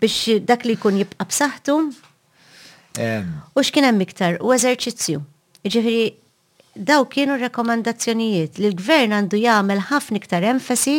[0.01, 1.75] biex dak li kun jibqa b'saħħtu.
[3.53, 4.39] U x'kien hemm iktar?
[4.41, 5.21] U eżerċizzju.
[5.69, 6.07] Ġifieri
[6.89, 10.97] daw kienu rekomandazzjonijiet li l-gvern għandu jagħmel ħafna iktar enfasi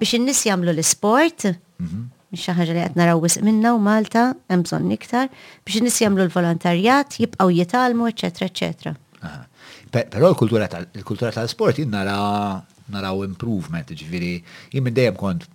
[0.00, 1.50] biex in-nies jagħmlu l-isport.
[1.76, 2.08] Mhm.
[2.30, 5.28] Mhix xi ħaġa li qed naraw wisq minna u Malta hemm bżonn iktar
[5.68, 8.96] biex in-nies jagħmlu l-volontarjat, jibqgħu jitalmu, eċetera, eċetera.
[9.90, 14.34] Però l-kultura tal-sport jien naraw improvement, ġifiri,
[14.72, 15.46] jien minn dejjem kont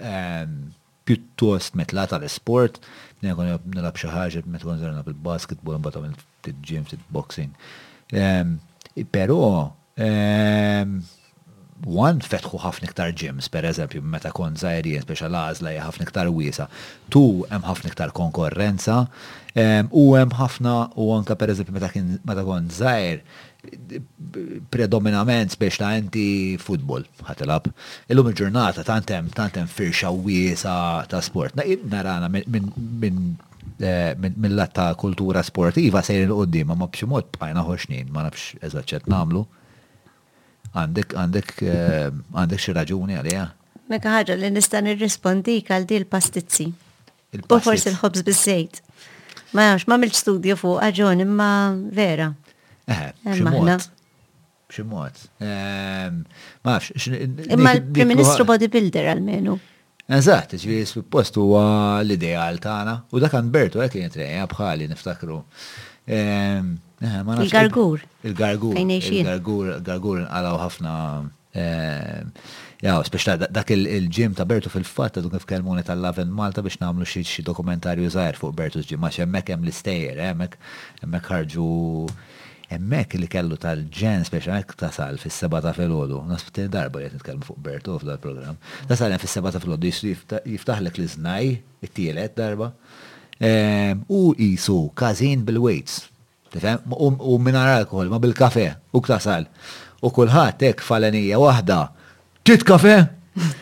[0.00, 0.58] ehm,
[1.04, 2.80] pjuttost metla tal-sport,
[3.22, 6.16] nekon nilab xaħġa, metkon zerna bil-basketball, mbata minn
[6.46, 7.52] fit-ġim, fit-boxing.
[9.14, 9.48] Pero,
[11.82, 16.68] One, fetħu ħafna iktar gyms, per eżempju, meta kon zaħirien, speċa lażla, ħafna iktar wiesa.
[17.10, 19.00] Tu, hemm ħafna iktar konkorrenza,
[19.58, 23.24] ehm, u hemm ħafna, u anka per eżempju, meta kon zaħir,
[24.68, 27.68] predominament biex ta' enti futbol ħatilab.
[28.10, 30.74] Illum il-ġurnata tantem tantem firxa wiesa
[31.10, 31.56] ta' sport.
[31.60, 33.34] Narana minn
[33.78, 39.08] mill-lat eh, ta' kultura sportiva sejn il-qoddim, ma' b'xi mod bħajna ħoxnin, ma' nafx eżaċet
[39.12, 39.44] namlu.
[40.72, 43.48] Għandek, għandek, eh, għandek xi raġuni għalija.
[43.92, 46.70] Meka ħaġa li nista' nirrispondik għal di l-pastizzi.
[47.44, 48.88] U forsi l-ħobż biż
[49.52, 51.48] Ma' nafx, ma' mill-studio fuq, għagħon, imma
[51.92, 52.30] vera.
[52.90, 53.82] Eħe, eh,
[54.72, 55.18] ximot.
[55.44, 56.22] Ehm,
[56.64, 56.78] ma
[57.52, 59.58] Imma l-Prim Ministru Bodybuilder għal-menu.
[60.12, 61.66] Eżatt, ġviri suppost huwa
[62.02, 65.36] l-ideal tagħna u dak Bertu hekk eh, kien trejja eh, bħali niftakru.
[66.08, 66.72] Ehm,
[67.42, 68.02] il-gargur.
[68.26, 68.74] Il-gargur.
[68.78, 70.96] Il-gargur, gargur għalaw ħafna.
[71.62, 72.32] Ehm,
[72.82, 77.04] jaw, speċta dak il-ġim ta' Bertu fil fatta dun kif kelmuni tal-Laven Malta biex namlu
[77.06, 80.70] xi dokumentarju żgħir fuq Bertu ġim għax hemmhekk hemm l-istejjer, hemmhekk
[81.04, 81.68] hemmhekk ħarġu
[82.72, 87.46] Emmek li kellu tal-ġen speċa tasal fis sebata ta' filgħodu, nasbtin darba li qed nitkellmu
[87.48, 88.58] fuq Bertu fil-programm.
[88.88, 91.50] Tasal fis fil-ħodu filgħodu jiftaħlek li znaj,
[91.88, 92.70] it-tielet darba.
[93.42, 96.06] Ehm, u jisu każin bil-weights.
[96.96, 99.48] U minar alkohol, ma bil-kafe, u ktasal.
[100.04, 101.80] U kulħadd hekk falenija waħda.
[102.44, 103.00] Tit kafe?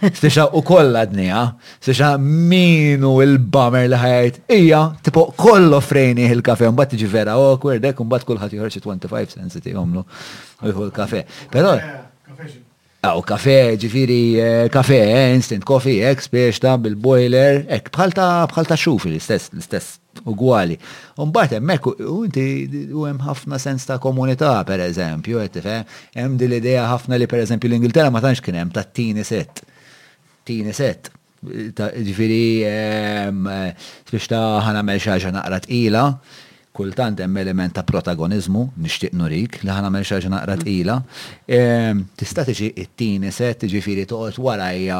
[0.01, 1.43] Stixa u kolla d-nija,
[1.79, 7.83] stixa minu il-bamer li ħajt, ija, tipo kollo frejni il-kafe, un bat tiġi vera awkward,
[7.85, 10.03] dek un bat kullħat juħarċi 25 cents ti għomlu,
[10.65, 11.23] u jħu l-kafe.
[11.55, 11.77] Pero,
[13.01, 19.09] Aw, kafe, ġifiri, eh, kafe, eh, instant coffee, ek, spiexta, bil-boiler, ek, bħalta, bħalta xufi
[19.09, 19.95] l-istess, l-istess,
[20.29, 20.77] ugwali.
[21.17, 22.45] Umbat, emmek, u inti,
[22.93, 25.57] u hemm ħafna sens ta' komunità, per eżempju, et
[26.15, 29.25] hemm di l idea ħafna li, per eżempju, l-Ingilterra ma tantx kien hemm ta' tini
[29.25, 29.63] set.
[30.45, 31.09] Tini set.
[31.43, 33.31] Ġifiri, eh,
[34.29, 36.05] ta' ħana meċħaġa naqra ila,
[36.73, 40.65] kultant hemm element ta' protagonizmu nixtieq nurik li ħana mel xaġa naqra mm.
[40.65, 40.97] tqila.
[41.59, 44.99] Ehm, tista' tiġi t tieni set tiġifieri toqgħod warajja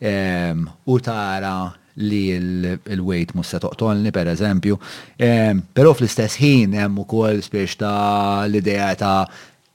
[0.00, 1.54] ehm, u tara
[2.02, 4.78] li l-weight mus se toqtolni per eżempju.
[5.22, 9.18] Ehm, però fl-istess ħin hemm ukoll spiex ta' l-idea ta'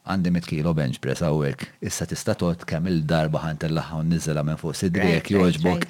[0.01, 4.57] għandi mitkilo bench press għawek, issa tista tot kemm il-darba ħan laħħa u nizzela minn
[4.57, 5.85] fuq sidrek, joġbok.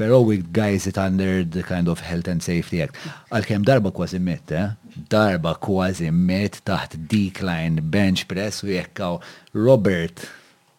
[0.00, 2.98] Pero we guys it under the kind of health and safety act.
[3.32, 4.66] Għal kem darba kważi mitt, eh?
[5.08, 9.16] Darba kważi mitt taħt decline bench press u jekkaw
[9.56, 10.26] Robert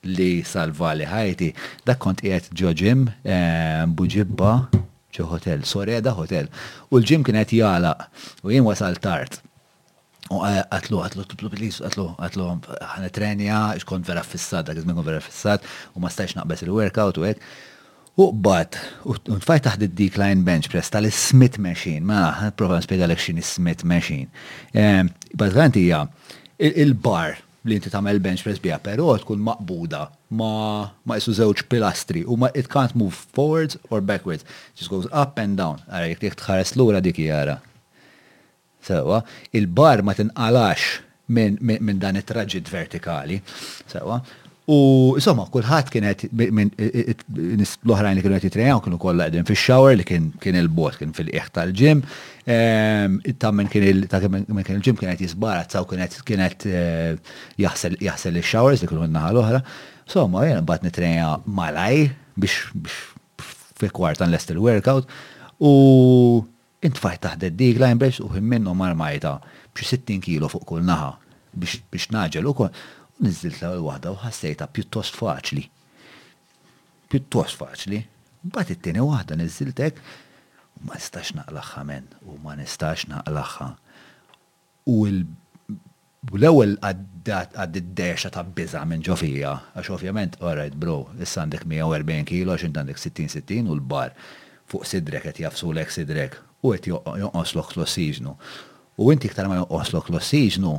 [0.05, 1.51] li salvali ħajti.
[1.89, 4.55] Dak kont qiegħed ġo ġim, eh, buġibba,
[5.11, 6.45] ġo hotel, Soreda hotel.
[6.93, 7.95] U l-ġim kienet jgħala
[8.45, 9.41] u jien wasal tard
[10.29, 12.49] U eh, Għatlu, għatlu, għatlu, għatlu, għatlu, għatlu,
[12.93, 15.65] għan trenja, ah, xkont vera fissat, għak izmin vera fissat,
[15.95, 17.45] u ma stajx naqbess il-workout u għek.
[18.19, 18.75] U bat,
[19.07, 24.27] u tfajt taħt id-decline bench press tal-Smith machine, ma, prova nispiega l Smith machine.
[24.73, 25.87] Ehm, bat għanti
[26.83, 30.05] il-bar li inti tamel bench press bija, pero tkun maqbuda
[30.37, 34.45] ma ma jisu zewċ pilastri u ma it can't move forwards or backwards,
[34.75, 35.81] just goes up and down.
[35.89, 37.59] Għara, jek tħares l-ura dik jara
[38.83, 39.23] sewa,
[39.55, 40.99] il-bar ma tinqalax
[41.31, 43.41] minn dan it-traġit vertikali,
[43.87, 44.21] sewa,
[44.71, 50.59] U insomma, kullħat kienet l-oħrajn li kienu qed jitrejaw, kienu kollha qegħdin fix-shower li kien
[50.61, 52.03] il-bot kien fil-qiegħ tal-ġim.
[52.55, 57.17] Ehm, Tammen kien il-ġim kien qed jisbara tsaw kien qed eh,
[57.59, 59.61] jaħsel ix-showers li kienu naħa l-oħra.
[60.05, 61.99] Insomma, jien mbagħad nitrenja malaj
[62.39, 62.71] biex
[63.81, 65.09] fi kwartan lest il-workout.
[65.59, 65.73] U
[66.85, 69.35] intfajt taħt id-dig limbers u minnu marmajta
[69.73, 71.11] b'xi 60 kilo fuq kull naħa
[71.63, 72.71] biex naġel ukoll.
[73.21, 75.61] Nizzilt l waħda u ħassejta pjuttost faċli.
[77.11, 77.99] Pjuttost faċli.
[78.49, 79.99] Mbagħad it-tieni waħda niżiltek
[80.87, 83.67] ma nistax naqlaħħa men u ma nistax naqlaħħa.
[84.89, 92.29] U l-ewwel għad id-dexa ta' biża minn ġofija, għax ovvjament, alright bro, issa għandek 140
[92.33, 94.17] kilo għax għandek 60-60 u l-bar
[94.71, 98.33] fuq sidrek qed ek sidrek u għet jonqoslok l-ossiġnu.
[99.01, 100.73] U inti iktar ma jonqoslok l-ossiġnu,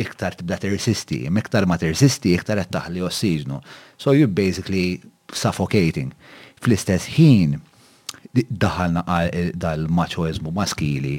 [0.00, 3.58] iktar tibda resisti, iktar ma tersisti, iktar qed taħli ossiġnu.
[3.98, 5.00] So you basically
[5.32, 6.12] suffocating.
[6.62, 7.58] Fl-istess ħin,
[8.36, 11.16] daħalna eh, dal-maċoizmu maskili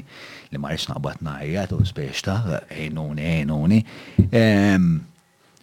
[0.52, 2.36] li ma rix naqbat najjat u zbeċta,
[2.72, 3.80] ejnuni, ejnuni.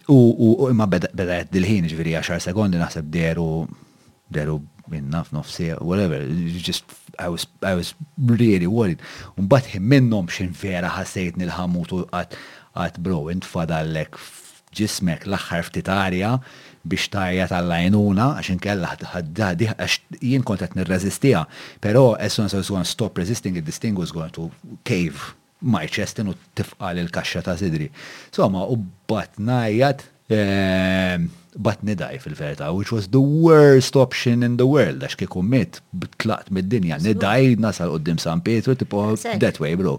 [0.09, 1.09] U imma beda
[1.49, 3.49] dil-ħin ġviri 10 sekondi naħseb deru
[4.29, 6.23] deru minnaf nofsi, whatever,
[6.59, 6.85] just
[7.17, 8.99] I was, I was really worried.
[9.37, 14.19] Unbat him minnom xin vera ħassejt nil-ħamut u għat bro, int fadallek
[14.75, 16.33] ġismek l-axħar ftit arja
[16.89, 21.43] biex tajja tal-lajnuna, għaxin kella ħadda diħ, għax jien kontet nir-rezistija,
[21.83, 24.31] pero as soon as I was going to stop resisting, it this thing was going
[24.37, 24.49] to
[24.85, 27.89] cave my chest u tifqal il-kaxxa ta' sidri.
[28.31, 28.77] So, ma u
[29.09, 31.25] bat najjat Ehm,
[31.57, 35.79] but nidaj fil-verta, which was the worst option in the world, għax kikum mit,
[36.21, 39.95] tlaqt mid-dinja, nidaj nasal għoddim San Pietro, tipo that way, bro.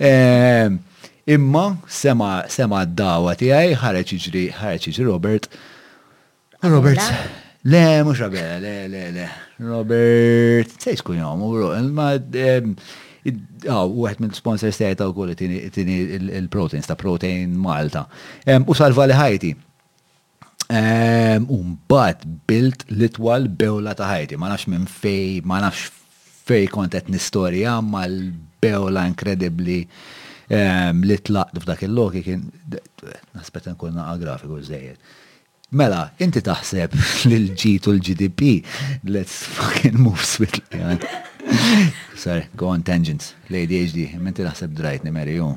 [0.00, 0.78] Ehm,
[1.28, 5.50] imma sema sema d-dawa għaj, ħareġ iġri, ħareġ iġri Robert.
[6.62, 7.04] Robert,
[7.68, 9.28] le mux Rabela, le le le.
[9.62, 12.72] Robert, sejskun jomu, bro, imma ehm,
[13.70, 18.06] Ah, u għed minn sponsors tiegħi ta' wkoll tini il-proteins ta' protein Malta.
[18.66, 19.52] U salva li ħajti.
[21.92, 25.90] bat bilt litwal itwal bewla ta' ħajti, ma nafx minn fej, ma nafx
[26.48, 29.80] fej kontet nistorja mal-bewla inkredibli
[31.06, 32.42] li tlaqt f'dak il-loki kien,
[33.38, 34.98] naspet nkun naqqa grafiku zejed.
[35.78, 36.98] Mela, inti taħseb
[37.30, 38.58] l ġitu u l-GDP,
[39.08, 40.98] let's fucking move swiftly.
[42.14, 43.34] Sorry, go on tangents.
[43.50, 45.50] L-ADHD, menti naħseb drajt nimeri ju.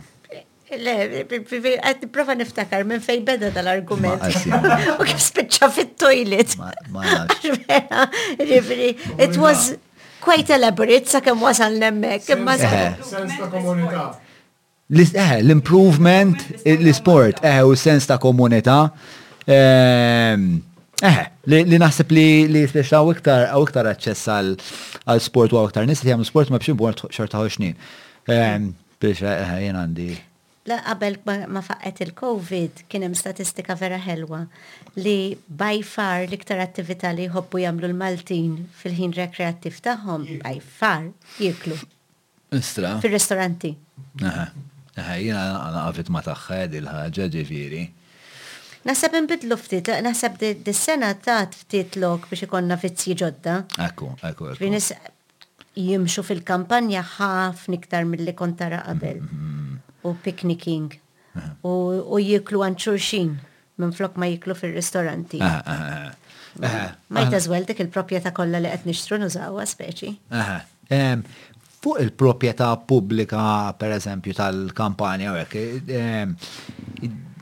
[0.76, 4.24] Le, għed prova niftakar minn fej beda tal-argument.
[5.00, 6.56] U kif spiċċa fit-toilet.
[6.96, 7.28] Mela,
[8.42, 9.76] it was
[10.26, 12.26] quite elaborate sa' kem wasan l lemmek.
[14.90, 16.48] L-improvement,
[16.80, 18.82] l-sport, eh, u sens ta' komunita.
[19.46, 20.56] Ehm,
[21.04, 24.30] Eh, li naħseb li li t-lexaw iktar, għaw iktar aċċess
[25.04, 27.76] għal sport u aktar, iktar nis li sport ma bxin bort xorta ħoxnin.
[28.26, 30.08] Biex eħe, għandi.
[30.72, 31.18] La qabel
[31.52, 34.40] ma faqqet il-Covid kien hemm statistika vera ħelwa
[34.98, 41.78] li by far l-iktar attività li jħobbu jagħmlu l-Maltin fil-ħin rekreattiv tagħhom by far jieklu.
[42.56, 42.96] Istra.
[43.04, 43.76] Fil-ristoranti.
[44.24, 44.48] Aha,
[44.96, 45.44] aha, jiena
[45.84, 47.84] għafit ma taħħed il-ħaġa ġifieri.
[48.86, 53.56] Nasab nbidlu ftit, nasab dis-sena tat ftit lok biex ikonna fizzi ġodda.
[53.88, 55.66] Ekku, ekku, akku.
[55.76, 59.24] Jimxu fil-kampanja ħafna niktar mill-li kontara qabel.
[59.24, 60.94] Mm, mm, mm, u picnicking.
[61.66, 63.34] U jiklu għanċurxin
[63.82, 65.42] minn flok ma jiklu fil-ristoranti.
[66.62, 70.14] Ma jtażwel dik il propieta kollha li qed nixtru nużawha speċi.
[71.82, 75.34] Fuq il propieta pubblika, per eżempju, tal-kampanja,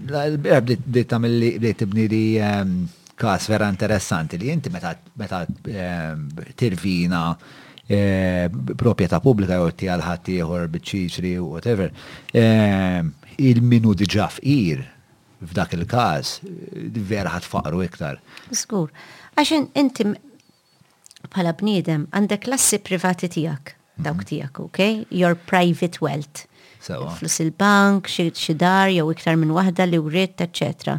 [0.03, 2.75] bdiet tamil li bdiet tibni li ehm,
[3.19, 6.27] kas vera interessanti li inti meta meta ehm,
[6.59, 7.23] tirvina
[7.87, 11.93] ehm, proprjetà pubblika jew tijal ħadd jgħor bċiċri u whatever,
[12.33, 14.83] il-minu diġà fqir
[15.43, 16.37] f'dak il-każ
[17.03, 18.19] vera ħat faqru iktar.
[18.55, 18.91] Skur,
[19.35, 20.07] għax inti
[21.33, 24.29] bħala bniedem għandek lassi privati tiegħek dawk mhm.
[24.31, 25.03] tiegħek, okay?
[25.13, 26.45] Your private wealth
[26.87, 30.97] flus il-bank, xi dar jew iktar minn waħda li writt, eċetera.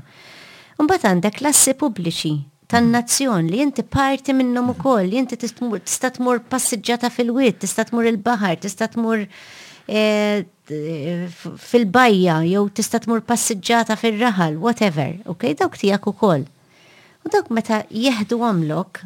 [0.81, 2.35] Unbat għandek klassi pubbliċi
[2.73, 8.57] tan-nazzjon li inti parti minnhom ukoll, li inti tista' tmur passiġġata fil-wiet, tista' tmur il-baħar,
[8.65, 9.27] tista' tmur
[9.87, 16.49] eh, fil-bajja, jew tista' tmur passiġġata fil-raħal, whatever, ok, dawk tiegħek ukoll.
[17.25, 19.05] U dawk meta jeħdu għamlok,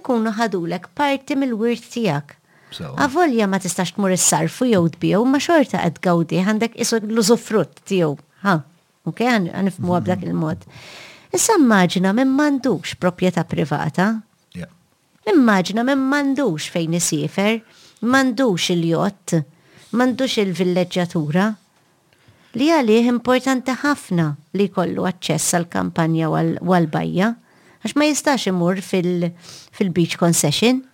[0.00, 2.37] ikunu ħadulek parti mill-wirt tiegħek.
[3.00, 7.80] Avolja ma tistax tmur is-sarfu jew tbiju ma xorta qed gawdi għandek isu l użufrut
[7.90, 8.18] tiegħu.
[8.44, 8.54] Ha,
[9.08, 9.20] ok,
[9.52, 10.66] għanifmu għabdak il-mod.
[11.34, 14.10] Issa immaġina minn mandux proprjetà privata.
[15.28, 17.58] Immaġina minn mandux fejn isifer,
[18.04, 19.34] mandux il-jott,
[19.96, 21.50] mandux il-villeġġatura.
[22.58, 26.28] Li għalih importanti ħafna li kollu aċċess għal kampanja
[26.72, 27.32] għal bajja
[27.84, 30.84] għax ma jistax imur fil-beach concession.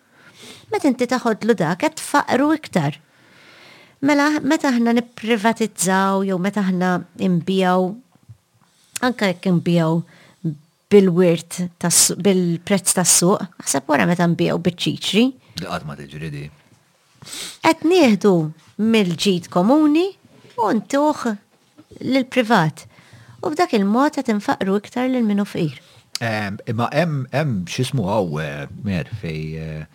[0.75, 2.97] Met inti taħodlu dak qed tfaqru iktar.
[4.05, 6.89] Mela meta aħna nipprivatizzaw jew meta ħna
[7.31, 7.85] nbijaw
[9.07, 10.01] anke jekk imbijaw
[10.91, 11.61] bil-wirt
[12.27, 15.25] bil-prezz tas-suq, naħseb wara meta imbijaw biċ-ċiċri.
[15.63, 16.43] Għadma t tiġri di.
[17.95, 18.35] nieħdu
[18.83, 20.09] mill-ġid komuni
[20.59, 21.23] u ntuħ
[22.03, 22.83] lill-privat.
[23.47, 25.47] U b'dak il-mod qed infaqru iktar lil minu
[26.25, 29.87] Imma hemm hemm x'ismu għaw, eh, mer fej eh,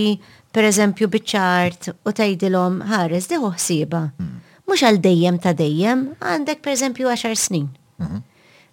[0.52, 4.00] per eżempju biċ-ċart u tgħidilhom ħares diħu ħsieba.
[4.18, 4.40] Hmm.
[4.68, 7.68] Mhux għal dejjem ta' dejjem, għandek per eżempju 10 snin.
[8.00, 8.22] Hmm.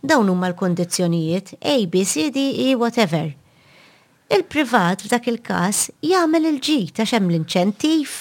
[0.01, 3.31] Dawn huma l kundizzjonijiet A, B, C, D, E, whatever.
[4.29, 8.17] Il-privat f'dak il-każ jagħmel il-ġid ta' hemm l-inċentiv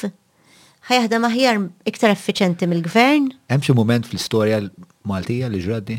[0.88, 1.58] ħajħdem aħjar
[1.90, 3.30] iktar effiċenti mill-gvern?
[3.52, 4.62] Hemm xi mument fl-istorja
[5.08, 5.96] Maltija li ġraddi?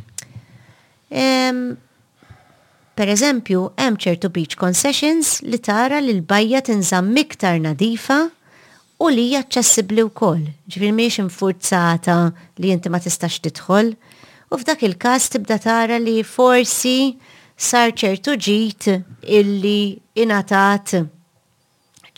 [3.00, 8.20] Per eżempju, hemm ċertu beach concessions li tara li l-bajja tinżamm miktar nadifa
[9.00, 10.46] u li hija aċċessibbli wkoll.
[10.70, 12.18] Ġifieri mhijiex infurzata
[12.60, 13.94] li inti ma tistax tidħol.
[14.52, 16.98] U f'dak il-każ tibda tara li forsi
[17.60, 18.92] sar ċertu ġit
[19.40, 20.98] illi inatat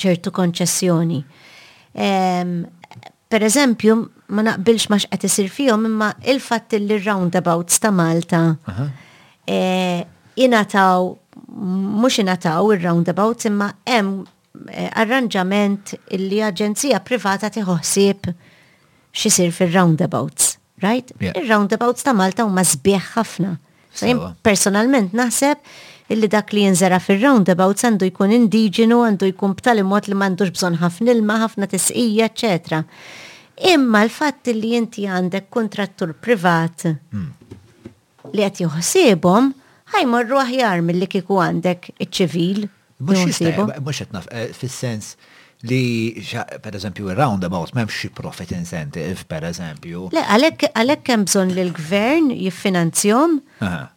[0.01, 1.21] ċertu konċessjoni.
[1.93, 2.55] Um,
[3.29, 3.95] per eżempju,
[4.31, 8.39] ma naqbilx ma xqet isir fihom imma il-fatt li roundabouts ta' Malta
[9.45, 10.03] eh,
[10.39, 11.09] inataw
[11.99, 14.23] mhux inataw ir-roundabouts imma hemm
[14.71, 18.31] eh, arranġament li aġenzija privata tiħossib
[19.11, 20.53] xisir fil-roundabouts,
[20.83, 21.11] right?
[21.19, 23.53] ir Il-roundabouts ta' Malta huma sbieħ ħafna.
[24.41, 25.57] personalment naħseb
[26.15, 30.79] illi dak li jinżera fil-roundabouts għandu jkun indiġenu, għandu jkun b'tali mod li m'għandux bżonn
[30.79, 32.79] ħafna ilma, ħafna tisqija, eċetera.
[33.61, 37.27] Imma l-fatt li inti għandek kontrattur privat hmm.
[38.33, 39.51] li għet juħsibom,
[39.93, 42.65] ħajmorru aħjar mill-li kiku għandek ċivil.
[43.01, 45.11] Mux jistajba, mux jitnaf, eh, fil-sens,
[45.61, 46.21] li
[46.61, 50.07] per eżempju il-roundabout memx xi profit incentive per eżempju.
[50.15, 50.23] Le,
[50.77, 53.35] għalhekk hemm bżonn li l-gvern jiffinanzjom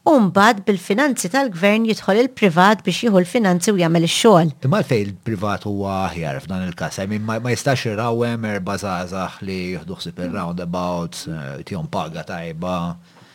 [0.04, 4.52] u mbagħad bil-finanzi tal-gvern jidħol il-privat biex jieħu l-finanzi u jagħmel ix-xogħol.
[4.68, 7.00] Imma l-fej il-privat huwa aħjar f'dan il-każ,
[7.30, 12.76] ma jistax irawhem erba' żgħażagħ li jieħdu ħsieb il-roundabout eh, tihom paga tajba.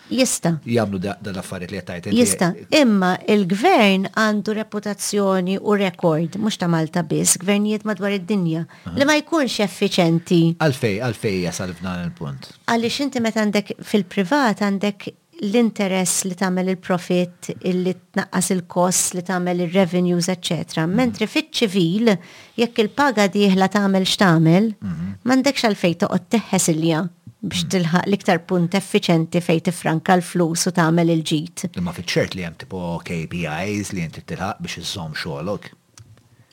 [0.09, 0.53] Jista.
[0.65, 2.07] Jamlu da affarijiet li jattajt.
[2.17, 2.49] Jista.
[2.79, 8.65] Imma il-gvern għandu reputazzjoni u rekord, mux ta' Malta biss, gvernijiet madwar id-dinja,
[8.95, 10.41] li ma jkunx effiċenti.
[10.57, 12.51] Għalfej, għalfej jasalvna l-punt.
[12.67, 19.61] Għalix inti meta għandek fil-privat għandek l-interess li tagħmel il-profit, li tnaqqas il-kost, li tagħmel
[19.67, 20.81] il-revenues, etc.
[20.83, 20.97] Mhm.
[20.99, 22.11] Mentri fiċ-ċivil,
[22.59, 25.13] jekk il-paga diħla tagħmel x'tagħmel, mhm.
[25.23, 27.05] m'għandekx għalfejn toqgħod teħħes ilja
[27.39, 31.69] biex tilħaq l-iktar punt effiċenti fej tifranka l-flus u tagħmel il-ġit.
[31.79, 35.69] Imma fi ċert li hemm tipo KPIs li inti tilħaq biex iżżomm xogħolok.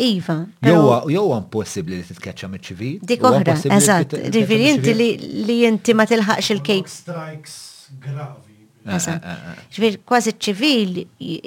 [0.06, 0.36] Iva.
[0.62, 4.14] Jowa impossibli li titkeċċa mit ċivi Dik oħra, eżatt.
[4.34, 6.90] Riviri inti li inti ma tilħaqx il-kejp.
[6.92, 7.56] Strikes
[7.96, 8.54] gravi.
[8.86, 9.18] Eżatt.
[9.18, 11.00] Eh, eh, eh, Ġvir kważi ċivil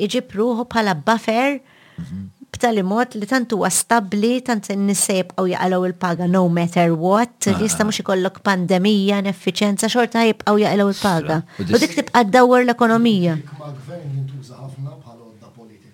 [0.10, 1.62] iġib ruħu bħala buffer
[2.02, 6.96] mhm b'tali mod li tant huwa stabbli, tant nisib nisa jibqgħu jaqalgħu il-paga no matter
[6.96, 7.54] what, ah.
[7.58, 11.38] li jista' mhux ikollok pandemija, neffiċenza, xorta jibqgħu jaqalaw il-paga.
[11.64, 13.38] U dik tibqa' ddawwer l-ekonomija.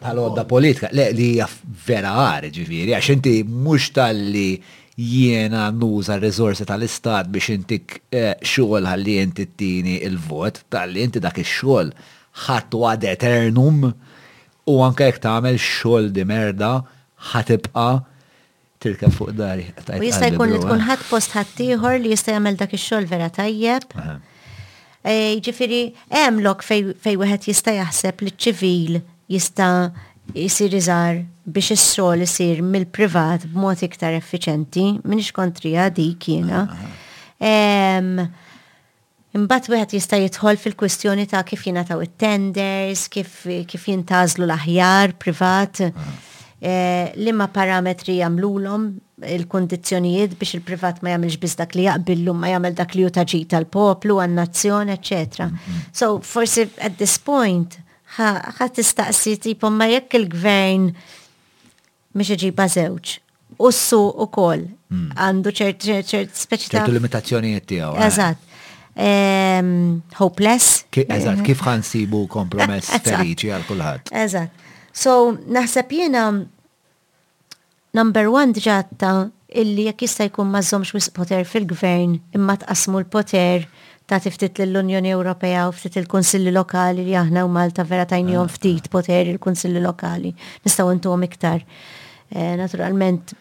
[0.05, 1.29] Għal-odda politika, le li
[1.85, 4.49] vera għar ġifiri, għax inti mux tal-li
[4.95, 11.41] jiena nuża r-rizorsi tal-istat biex intik eh, xogħol ħalli inti t-tini il-vot, tal-li inti dak
[11.41, 11.89] ix-xogħol
[12.45, 13.89] ħattu għad eternum
[14.65, 16.71] u anke jek tagħmel xogħol di merda
[17.31, 17.91] ħatibqa'
[18.81, 19.67] tilka fuq dari.
[19.99, 20.87] U jista' jkun li tkun eh?
[20.91, 23.95] ħadd post ħaddieħor li jista' jagħmel dak ix-xogħol vera tajjeb.
[25.05, 25.15] E,
[25.45, 25.79] Ġifieri
[26.13, 29.71] hemm lok fej wieħed jista' jaħseb li ċivil jista'
[30.33, 36.65] jisir iżar biex is-sol isir mill-privat b'mod iktar effiċenti, minix kontrija dik jiena.
[39.35, 43.33] Imbat wieħed jista' jidħol fil-kwistjoni ta' kif jingħataw it-tenders, kif,
[43.67, 46.13] kif jintażlu l-aħjar privat, ah.
[46.61, 48.85] eh, limma parametri jagħmlulhom
[49.33, 54.21] il-kondizzjonijiet biex il-privat ma jagħmilx biss dak li jaqbillu ma jagħmel dak li taġi tal-poplu,
[54.23, 55.49] għan-nazzjon, eċetera.
[55.51, 55.83] Mhm.
[55.91, 57.75] So forsi at this point
[58.15, 60.87] ħa tistaqsi tipo ma jekk il-gvern
[62.15, 63.17] mhix iġiba żewġ
[63.59, 65.13] u s-su u kol mhm.
[65.19, 67.95] għandu ċert ċert speċi ta' limitazzjonijiet tiegħu.
[67.99, 68.09] Eh.
[68.13, 68.51] Eżatt
[70.17, 70.85] hopeless.
[71.07, 74.11] Eżat, kif ħansibu kompromess feliċi għal kulħadd.
[74.11, 74.65] Eżat.
[74.95, 76.29] So, naħseb jiena
[77.95, 79.09] number one ġatta
[79.55, 83.65] illi jekk jista' jkun mażomx wis poter fil-gvern imma tqasmu l-poter
[84.07, 88.51] ta' tiftit l-Unjoni Ewropea u ftit il-Kunsilli Lokali li aħna u Malta vera tajnijom ah.
[88.51, 90.31] ftit poter il-Kunsilli Lokali.
[90.65, 91.63] Nistaw intu iktar.
[92.35, 93.33] Eh, naturalment,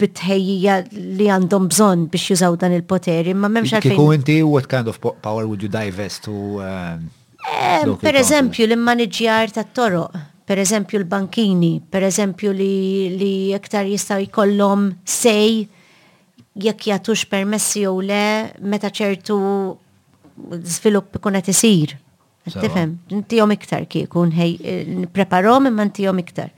[0.00, 3.96] bitħejja li għandhom bżon biex jużaw dan il poteri ma memx għalfejn.
[3.96, 6.34] Kiku inti, what kind of power would you divest to...
[6.66, 7.06] Um,
[7.46, 12.70] eh, per eżempju, l immanagġjar ta' toroq, per eżempju l-bankini, per eżempju li,
[13.20, 15.64] li iktar jistaw jkollhom sej
[16.60, 18.22] jekk jagħtux permessi jew le
[18.66, 19.38] meta ċertu
[20.58, 21.96] żvilupp ikun qed isir.
[22.50, 26.50] Tifhem, intihom iktar kiku, nħej eh, nippreparhom imma intihom iktar.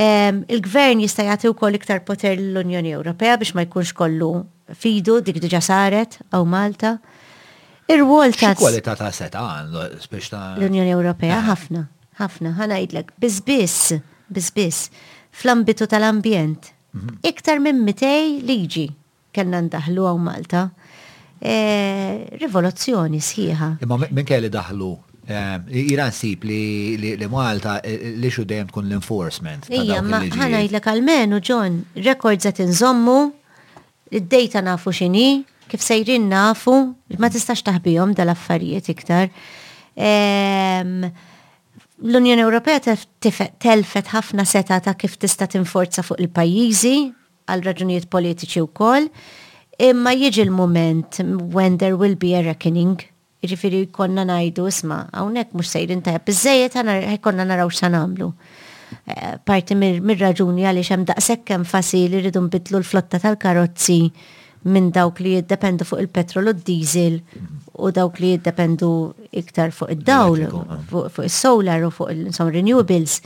[0.00, 4.30] Il-gvern jista' jagħti wkoll iktar poter l-Unjoni Ewropea biex ma jkunx kollu
[4.80, 6.94] fidu dik diġa saret aw Malta.
[7.90, 9.42] Ir-wol ta' kwalità ta' seta'
[10.08, 11.44] biex ta' l-Unjoni Ewropea eh.
[11.50, 11.82] ħafna,
[12.22, 13.98] ħafna, ħana jidlek biss
[14.32, 14.88] biss
[15.42, 16.72] fl-ambitu tal-ambjent.
[16.96, 17.18] Mhm.
[17.28, 18.86] Iktar minn mitej liġi
[19.36, 20.64] kellna ndaħlu għaw Malta.
[21.40, 23.68] Eh, rivoluzzjoni sħiħa.
[23.84, 24.88] Imma minn kelli daħlu
[25.30, 25.60] Eh,
[25.92, 29.66] Iran sip li Malta eh, eh, li xu dejjem tkun l-enforcement.
[29.70, 33.30] Ija, ma ħanajdlek għalmenu, John, records qed inżommu,
[34.18, 35.28] id-dejta nafu xini,
[35.70, 36.74] kif sejrin nafu,
[37.22, 39.30] ma tistax taħbihom dal-affarijiet iktar.
[40.02, 42.82] L-Unjoni Ewropea
[43.22, 46.96] telfet ħafna seta ta' kif tista' tinforza fuq il-pajjiżi
[47.50, 49.04] għal raġunijiet politiċi wkoll,
[49.90, 51.10] imma jiġi l-moment
[51.54, 52.98] when there will be a reckoning
[53.44, 56.94] Irrifiri konna najdu, isma, għawnek mux sejrin tajab, bizzejiet għana
[57.24, 58.26] konna naraw xan għamlu.
[59.08, 63.96] Eh, parti mir-raġuni għalli xem daqsek enfasi li rridu nbidlu l-flotta tal-karozzi
[64.68, 67.16] minn dawk li jiddependu fuq il-petrol u d-diesel
[67.80, 68.90] u dawk li jiddependu
[69.40, 70.74] iktar fuq id-dawl, ah.
[70.90, 73.20] fuq il-solar u fuq il-renewables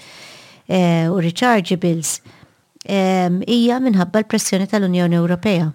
[0.69, 2.21] eh, u rechargeables.
[2.87, 5.67] Ija minħabba l-pressjoni tal-Unjoni Ewropea.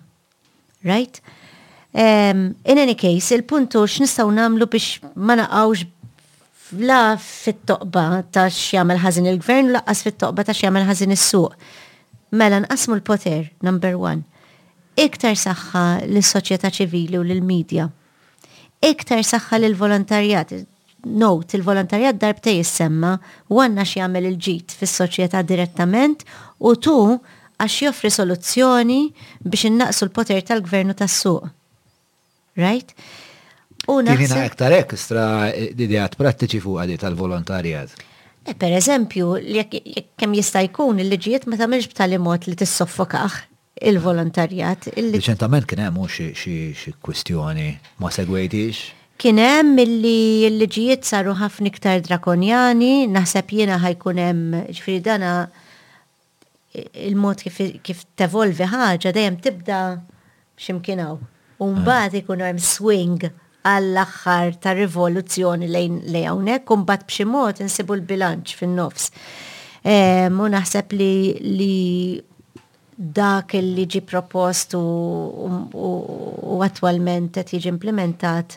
[0.88, 1.20] Right?
[1.91, 5.88] Um, in any case, il-puntu x'nistgħu nagħmlu biex ma naqgħux
[6.86, 11.57] la fit-toqba ta' x'jagħmel ħażin il-gvern u laqqas fit-toqba ta' x'jagħmel ħażin is-suq.
[12.38, 14.22] Mela nqasmu l-poter, number one.
[15.02, 15.84] Iktar saħħa
[16.14, 17.90] lis-soċjetà ċivili u lill midja
[18.86, 20.60] Iktar saħħa lill-volontarjat.
[21.10, 23.16] Note, il-volontarjat darbtej jissemma
[23.49, 26.22] u għanna x'jagħmel il-ġit fis-soċjetà direttament
[26.61, 26.95] u tu
[27.57, 29.02] għax joffri soluzzjoni
[29.41, 31.56] biex innaqsu l-poter tal-gvernu tas-suq
[32.57, 32.93] right?
[33.89, 34.39] U naħseb.
[34.49, 35.23] aktar ekstra
[35.53, 37.95] idejat prattiċi fuq għadi tal-volontarjat.
[38.49, 39.34] E per eżempju,
[40.17, 43.43] kem jista' jkun il-liġijiet ma tamilx b'tali mod li t-soffokax
[43.89, 44.89] il-volontarjat.
[44.97, 47.69] Reċentament kien hemm xi kwistjoni
[48.01, 48.84] ma segwejtix?
[49.19, 55.31] Kien hemm milli l-liġijiet saru ħafna iktar drakonjani, naħseb jiena ħajkun hemm ġifieri dana
[57.09, 57.43] il-mod
[57.84, 59.80] kif tevolvi ħaġa dejjem tibda
[60.59, 61.27] x'imkien hawn
[61.60, 62.18] Umbat ah.
[62.22, 63.19] ikun hemm swing
[63.68, 69.10] għall-axħar ta' rivoluzzjoni lejn li hawnhekk, mbagħad b'xi mod insibu l-bilanċ fin-nofs.
[69.84, 71.11] Ehm, u naħseb li
[71.44, 71.73] li
[73.15, 78.56] dak li ġi propost u attwalment qed jiġi implementat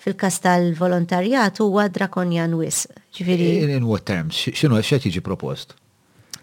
[0.00, 2.86] fil-kas tal-volontarjat huwa drakonjan wis.
[3.16, 3.50] Ġifieri.
[3.78, 4.38] In what terms?
[4.56, 5.76] X'inhu x'qed jiġi propost?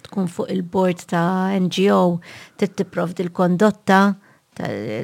[0.06, 2.00] Tkun fuq il-bord ta' NGO
[2.62, 4.04] tittiprovdi l-kondotta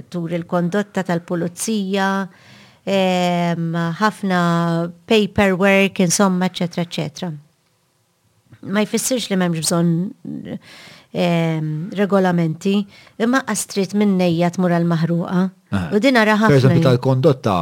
[0.09, 2.07] tur il-kondotta tal-pulizija,
[2.87, 4.39] ehm, ħafna
[5.09, 7.31] paperwork, insomma, eccetera, eccetera.
[8.61, 9.91] Ma jfissirx li memx bżon
[11.11, 12.75] ehm, regolamenti,
[13.19, 15.87] imma astrit minnejja t tmur l maħruqa eh.
[15.97, 16.51] U din ara ħafna.
[16.53, 17.55] Per eżempju tal-kondotta,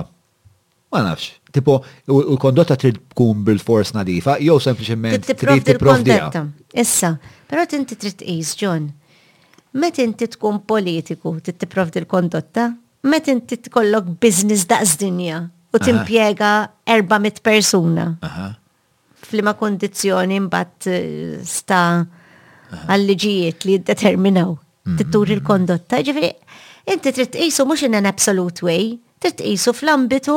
[0.93, 1.79] ma nafx, tipo,
[2.19, 6.45] u kondotta trid tkun bil-fors nadifa, jew sempliċement trid tipprovdija.
[6.73, 7.13] Issa,
[7.49, 8.91] però tinti trid qis, John.
[9.73, 12.69] Met inti tkun politiku tittiprovdi l-kondotta?
[13.05, 16.53] Met inti tkollok biznis daqs dinja u timpiega
[16.89, 18.05] 400 persuna.
[19.29, 21.79] Flima kondizjoni mbatt eh, sta
[22.89, 24.97] għalliġijiet li determinaw mhm.
[24.97, 26.01] tittur il-kondotta.
[26.07, 26.31] Ġifri,
[26.89, 30.35] inti trid qisu mhux in an absolute way, trid qisu fl-ambitu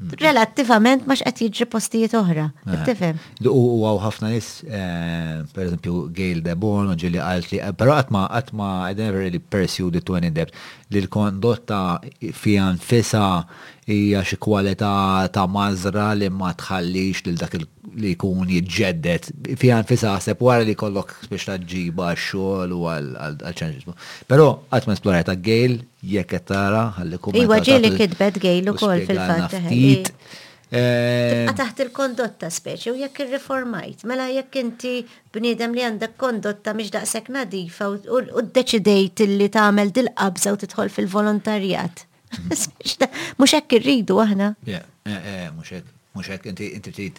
[0.00, 0.08] Hmm.
[0.24, 2.46] Relattivament max qed jiġri postijiet oħra.
[2.72, 2.78] Eh.
[2.86, 3.18] Tifhem.
[3.52, 8.22] U għaw ħafna nis, eh, per eżempju, Gail Bon, u ġili għalt eh, pero għatma,
[8.38, 10.56] għatma, I never really pursued it to depth
[10.90, 11.80] li l-kondotta
[12.32, 13.26] fija nfisa
[13.86, 17.68] hija xi kwalità ta' mażra li ma tħallix lil dak il
[17.98, 19.30] li jkun jitġeddet
[19.60, 23.94] fiħan fi saħseb wara li kollok biex taġġiba xogħol u għal-ċanġizmu.
[24.30, 27.42] Pero għatma esplorajt ta' Gail, jekk qed tara ħalli kumma.
[27.42, 30.08] Iwa ġieli kitbet Gail ukoll fil fat eh, eh, eh,
[30.70, 34.94] Tibqa taħt il-kondotta speċi u jekk irriformajt, mela jekk inti
[35.34, 42.04] bniedem li għandek kondotta miex daqshekk nadifa u ddeċidejt li tagħmel dil-qabża u tidħol fil-volontarjat.
[42.38, 42.60] Mhm.
[43.40, 44.52] Mhux hekk irridu aħna.
[45.56, 47.18] Mhux hekk, mhux hekk inti trid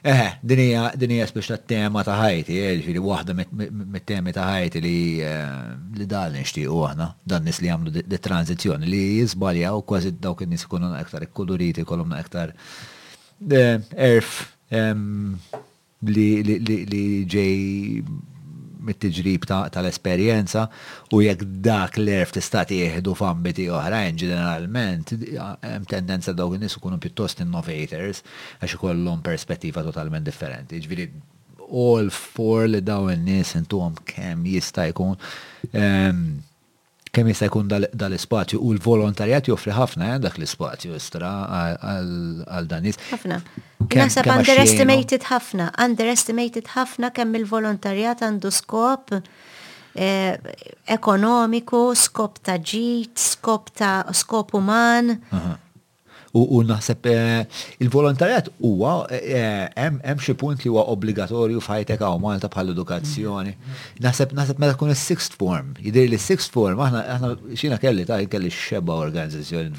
[0.00, 4.80] Eħe, eh, dinija, dinija spiex ta' tema ta' ħajti, eh, ġifiri wahda mit-temi ta' ħajti
[4.80, 9.02] li eh, li dal nishtiqu għana, dan nis li għamlu di tranzizjoni li
[9.68, 12.54] u kważi dawk nis ikunu aktar koloriti, kolumna aktar
[13.96, 14.40] erf
[16.00, 17.04] li
[17.34, 17.58] ġej
[18.84, 20.66] mit-tiġrib tal-esperjenza
[21.12, 27.42] u jekk dak l-erf tista' tieħdu f'ambiti oħrajn ġeneralment hemm tendenza dawk in-nies ikunu pjuttost
[27.44, 28.22] innovators
[28.60, 30.80] għax ikollhom perspettiva totalment differenti.
[30.84, 31.08] Ġifieri
[31.70, 35.14] all four li daw in-nies intuhom kemm jista' jkun
[35.70, 36.24] ehm,
[37.14, 41.30] kemm jista' jkun dal-ispazju u l-volontarjat joffri ħafna eh, dak l-ispazju istra
[41.82, 42.98] għal dan nies.
[43.10, 43.40] Ħafna.
[43.90, 50.36] Naħseb underestimated ħafna, underestimated ħafna kemm il-volontarjat għandu skop eh,
[50.96, 55.16] ekonomiku, skop ta' ġit, skop ta' skop uman
[56.38, 59.62] u naħseb eh, il-volontarjat huwa eh, eh,
[60.00, 63.54] hemm xi punt li huwa obbligatorju f'ħajtek għaw Malta bħal edukazzjoni
[64.04, 68.20] Naħseb naħseb meta tkun is-sixth form, jidher li sixth form aħna aħna xina kelli ta'
[68.30, 69.74] kelli xeba organizzazzjoni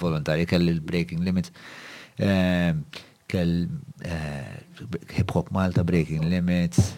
[0.00, 1.52] volontari kelli l-breaking limit
[3.26, 4.80] kell
[5.12, 6.94] hip hop Malta breaking limits.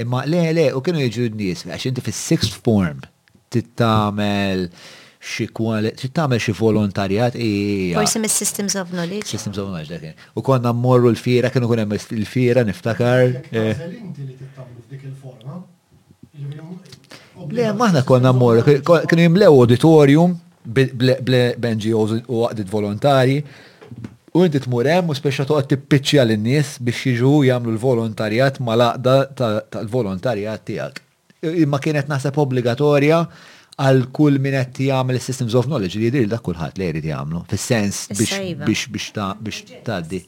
[0.00, 3.04] Imma le le u kienu jiġu n-nies għax inti fis-sixth form
[3.52, 4.70] tittamel
[5.22, 7.94] xi kwalità, tagħmel xi volontarjat hija.
[8.00, 9.30] Forsi mis-systems of knowledge.
[9.30, 10.16] Systems of knowledge dakin.
[10.36, 13.28] U konna morru l-fira, kienu kunem hemm l-fira niftakar.
[13.50, 13.82] Eh.
[14.00, 15.60] Jiġifieri
[17.52, 23.40] Le, maħna konna mmorru, kienu jimlew auditorium benġi u għadit volontari.
[24.32, 29.16] U inti tmur hemm u speċa toqgħod tippiċċja lin-nies biex jiġu jagħmlu l-volontarjat mal laqda
[29.74, 31.02] tal-volontarjat tiegħek.
[31.64, 33.24] Imma kienet naħseb obbligatorja
[33.80, 37.44] għal kull min qed jagħmel systems of knowledge li jidhir da kulħadd li jrid jagħmlu.
[37.50, 40.24] Fis-sens biex biex biex ta' biex di.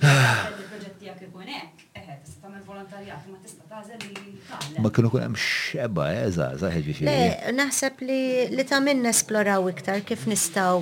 [4.40, 7.28] Eh, ma kienu kun hemm xeba eżaż, eh, ħeġifieri.
[7.54, 8.16] Naħseb li
[8.50, 10.80] li ta' minn nesploraw iktar kif nistgħu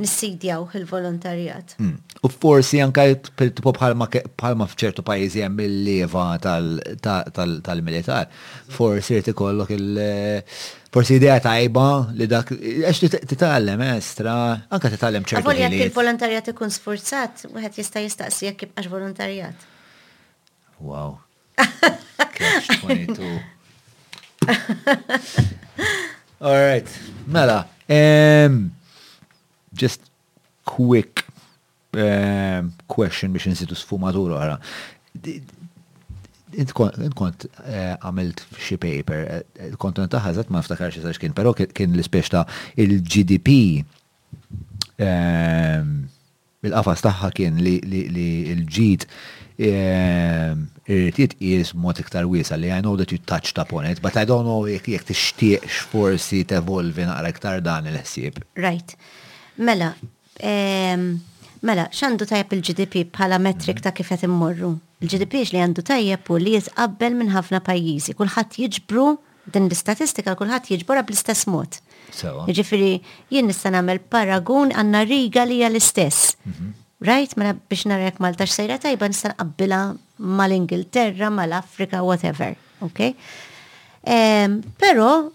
[0.00, 1.74] nissidjaw il-volontarjat.
[1.78, 1.94] Hmm.
[2.24, 8.30] U forsi anka bħalma fċertu pajizi hemm il-leva tal-militar,
[8.72, 15.24] forsi rrit ikollok il- Forsi idea tajba li dak, għax titgħallem estra, eh, anka titgħallem
[15.24, 15.40] ċertu.
[15.40, 19.64] Għavol jekk il-volontarjat ikun sforzat, u għet jista jistaqsi għak jibqax volontarjat.
[20.80, 21.16] Wow.
[22.36, 23.24] Catch 22.
[26.42, 26.90] All right.
[27.26, 27.64] Mela.
[27.88, 28.60] Um,
[29.74, 30.00] just
[30.64, 31.24] quick
[32.04, 34.56] um, question biex nsitu sfumatur għara.
[36.62, 41.54] Int kont eh, għamilt xie paper, eh, eh, kont taħazat ma niftakar xie kien, pero
[41.56, 42.42] kien l-ispex ta'
[42.76, 43.54] il-GDP
[46.62, 49.06] il-qafas taħħa kien li il-ġid
[49.62, 54.24] irritiet jis mod iktar wiesa li I know that you touched upon it, but I
[54.28, 58.40] don't know jek tixtieq x'forsi t-evolvi naqra iktar dan il-ħsieb.
[58.60, 58.96] Right.
[59.56, 59.94] Mela,
[60.40, 61.18] ehm,
[61.60, 64.78] mela, xandu tajab il-GDP bħala metrik ta' kif qed immorru.
[65.04, 68.14] Il-GDP li għandu tajjeb u li jizqabbel minn ħafna pajjiżi.
[68.16, 69.04] Kulħadd jiġbru
[69.52, 71.80] din l-istatistika, kulħadd jiġbora bl-istess mod.
[72.48, 72.94] Ġifiri,
[73.32, 76.36] jien nista' nagħmel paragun għandna riga li hija l-istess.
[76.46, 76.72] Mhm.
[77.02, 79.82] Right, mela biex nara jekk Malta sejra tajba nista' nqabbilha
[80.22, 82.54] mal-Ingilterra, mal-Afrika, whatever.
[82.80, 83.10] Ok?
[84.06, 85.26] Ehm, però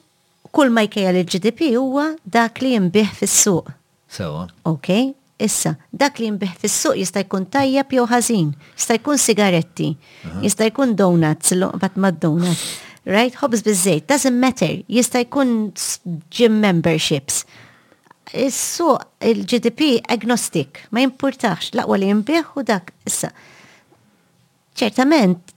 [0.51, 3.67] kull ma jkejja l-GDP huwa dak li jimbih fis-suq.
[4.07, 4.47] Sewa.
[4.65, 4.87] Ok,
[5.43, 9.89] issa, dak li nbih fis-suq jista' jkun tajjeb jew ħażin, jista' jkun sigaretti,
[10.45, 11.51] jista' jkun donuts,
[11.81, 12.77] bat ma' donuts.
[13.07, 13.35] Right?
[13.39, 15.51] Hobbs bizzejt, doesn't matter, jista' jkun
[16.31, 17.43] gym memberships.
[18.33, 23.31] Is-suq il-GDP agnostic, ma jimpurtax, laqwa li jinbih u dak, issa.
[24.77, 25.53] ċertament,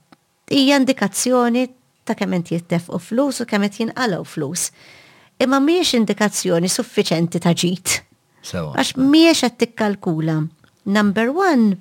[0.51, 1.65] hija indikazzjoni
[2.05, 2.57] ta' kemm inti
[2.87, 4.71] u flus u kemm qed jinqalgħu flus.
[5.41, 7.99] Imma mhijiex indikazzjoni suffiċenti ta' ġid.
[8.49, 10.39] Għax miex għed tikkalkula.
[10.89, 11.77] Number one,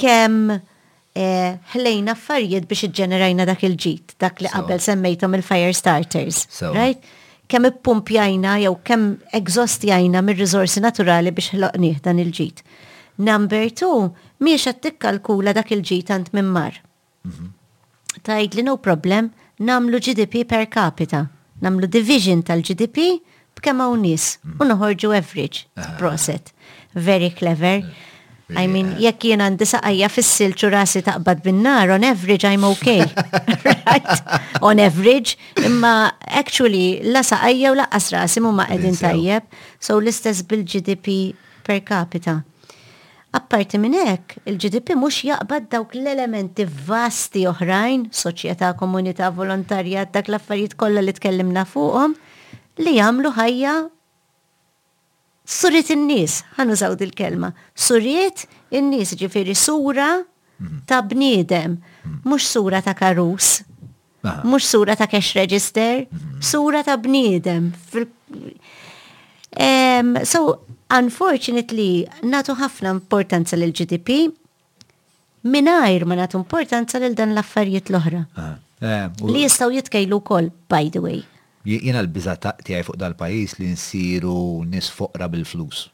[0.00, 6.46] kem eh, ħlejna affarijiet biex iġġenerajna dak il-ġit, dak li qabel semmejtom il-fire starters.
[6.72, 7.02] Right?
[7.50, 9.04] Kem ippumpjajna jew kem
[9.36, 12.64] egzostjajna mir-rizorsi naturali biex ħloqnieh dan il-ġit.
[13.20, 14.08] Number two,
[14.40, 16.80] miex għed tikkalkula dak il-ġit għand mimmar.
[17.28, 17.52] Mhm.
[18.26, 19.28] Tajd li no problem,
[19.60, 21.26] namlu GDP per capita,
[21.62, 23.20] namlu division tal-GDP
[23.60, 24.56] b'kemm hawn nies mm.
[24.64, 25.64] u noħorġu average.
[25.76, 25.90] Ah.
[26.00, 26.52] Proset.
[26.96, 27.82] Very clever.
[27.84, 28.08] Eh,
[28.58, 29.04] I eh, mean, eh.
[29.04, 33.04] jekk jien għandi saqajja fis-silċu rasi taqbad bin-nar, on average I'm okay.
[33.86, 34.12] right?
[34.66, 35.92] On average, imma
[36.40, 41.20] actually la saqajja u laqqas rasi mumma qegħdin tajjeb, so l-istess bil-GDP
[41.66, 42.40] per capita.
[43.30, 50.74] Apparti minn hekk, il-GDP mhux jaqbad dawk l-elementi vasti oħrajn, soċjetà, komunità, volontarjat, dak l-affarijiet
[50.80, 52.18] kollha li tkellimna fuqhom,
[52.80, 53.72] li jagħmlu ħajja
[55.50, 58.44] suriet in-nies, ħanużaw dil-kelma, suriet
[58.78, 60.82] in-nies ġifieri sura mhm.
[60.88, 62.20] ta' bniedem, mhm.
[62.28, 63.56] mhux sura ta' karus,
[64.24, 66.40] mhux sura ta' cash register, mhm.
[66.40, 67.72] sura ta' bniedem.
[69.50, 70.44] Um, so,
[70.94, 74.20] unfortunately, natu ħafna importanza l gdp
[75.50, 78.20] minajr ma natu importanza lil dan l-affarijiet l-oħra.
[79.34, 81.18] Li jistaw jitkejlu kol, by the way
[81.68, 85.88] jiena l-biza taqtijaj fuq dal-pajis li nsiru nis foqra bil-flus.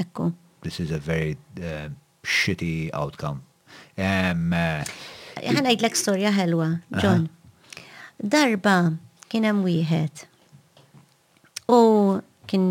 [0.00, 0.32] Ekku.
[0.62, 1.88] This is a very uh,
[2.22, 3.42] shitty outcome.
[3.98, 4.84] Ħana
[5.42, 6.68] eh, jidlek storja ħelwa,
[7.02, 7.26] John.
[8.18, 8.76] Darba
[9.30, 10.24] kien hemm wieħed.
[11.74, 11.78] U
[12.50, 12.64] kien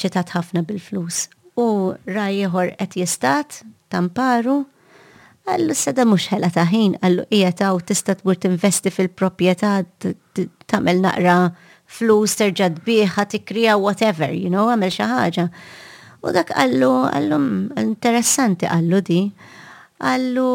[0.00, 1.26] ċetat ħafna bil-flus.
[1.58, 3.60] U rajjeħor qed jistat
[3.92, 4.62] tamparu
[5.48, 9.70] Għallu s-sada mux ħela taħin, għallu ijata u tista tmur tinvesti fil-propieta,
[10.68, 11.38] tamel naqra
[11.98, 15.46] flus, terġad biħa, tikrija, whatever, you know, għamel xaħġa.
[16.28, 17.40] U dak għallu, għallu,
[17.80, 19.22] interessanti għallu di,
[20.04, 20.50] għallu,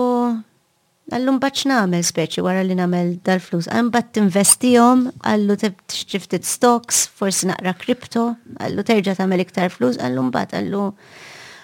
[1.15, 7.49] għallu mbaċ namel speċi wara li namel dal-flus, għan bat tinvestijom, għallu t-shifted stocks, forsi
[7.49, 8.29] naqra kripto,
[8.61, 10.85] għallu terġa tamel iktar flus, għallu mbat, għallu,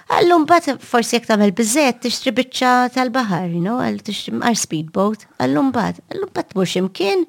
[0.10, 5.28] Għallum bat forsi jek tamel bizzet t-ixtri bicċa tal-bahar, you know, għal tixtri mar speedboat,
[5.38, 7.28] għallum bat, għallum bat mux imkien,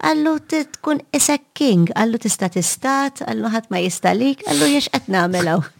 [0.00, 0.32] għallu
[0.78, 5.66] tkun isa king, għallu tista tistat, għallu ħat ma jistalik, għallu jiex qed namelaw.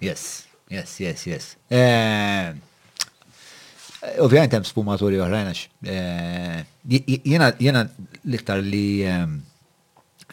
[0.00, 1.44] Yes, yes, yes, yes.
[1.70, 2.54] Eh,
[4.24, 6.62] Ovvijajn hemm sfumaturi oħrajn eh,
[7.20, 7.50] Jena
[8.24, 9.36] l-iktar li ehm,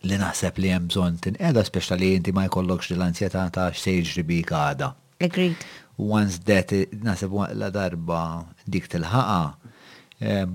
[0.08, 4.52] li naħseb li hemm bżonn tinqeda speċta li inti ma jkollokx l-ansjetà ta' x'sejġ ribik
[4.56, 4.94] għada.
[5.26, 5.66] Agreed.
[6.00, 6.72] Once that
[7.06, 8.22] naħseb la darba
[8.66, 9.40] dik tilħaqa,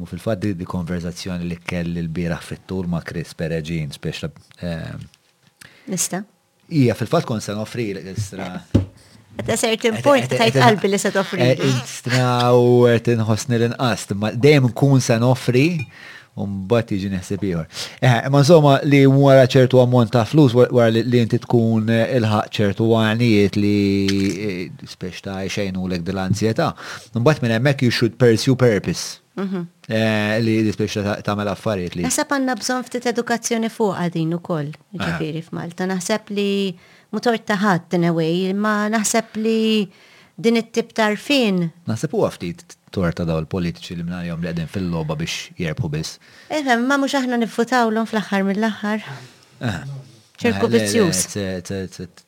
[0.00, 4.30] u fil-fatt di, di konverzazzjoni li kelli l bira fit-tur ma' Chris Pereġin speċta.
[5.92, 6.22] Nista?
[6.72, 8.54] Ija, fil-fatt kon se nofri l-istra.
[9.44, 11.52] a certain point tajt qalbi li se toffri.
[11.68, 15.66] Istra u tinħosni l-inqast, ma' dejjem kun se nofri
[16.42, 17.66] bat jiġi neħseb ieħor.
[18.00, 22.50] Eh, ma insomma li wara ċertu ammont ta' flus wara li inti tkun eh, ilħaq
[22.58, 23.74] ċertu għanijiet li
[24.32, 26.68] eh, spiex ta' xejnu l dil-ansjetà.
[27.20, 29.20] bat minn hemmhekk you should pursue purpose.
[29.36, 29.66] Mhm.
[30.46, 32.06] Li dispiex tagħmel affarijiet li.
[32.08, 35.86] Naħseb għandna bżonn ftit edukazzjoni fuq din ukoll, ġifieri f'Malta.
[35.90, 36.48] Naħseb li
[37.14, 39.90] mutor ta' ħadd in ma naħseb li
[40.36, 41.70] din it-tip tarfin.
[41.86, 46.16] Naħseb huwa ftit ta' daw il-politiċi li mnajom li għedin fil-loba biex jerbħu bis.
[46.54, 49.88] Eħem, ma mux aħna nifutaw l nifutawlom fl-axar mill-axar.
[50.38, 51.24] ċerku bizzjus.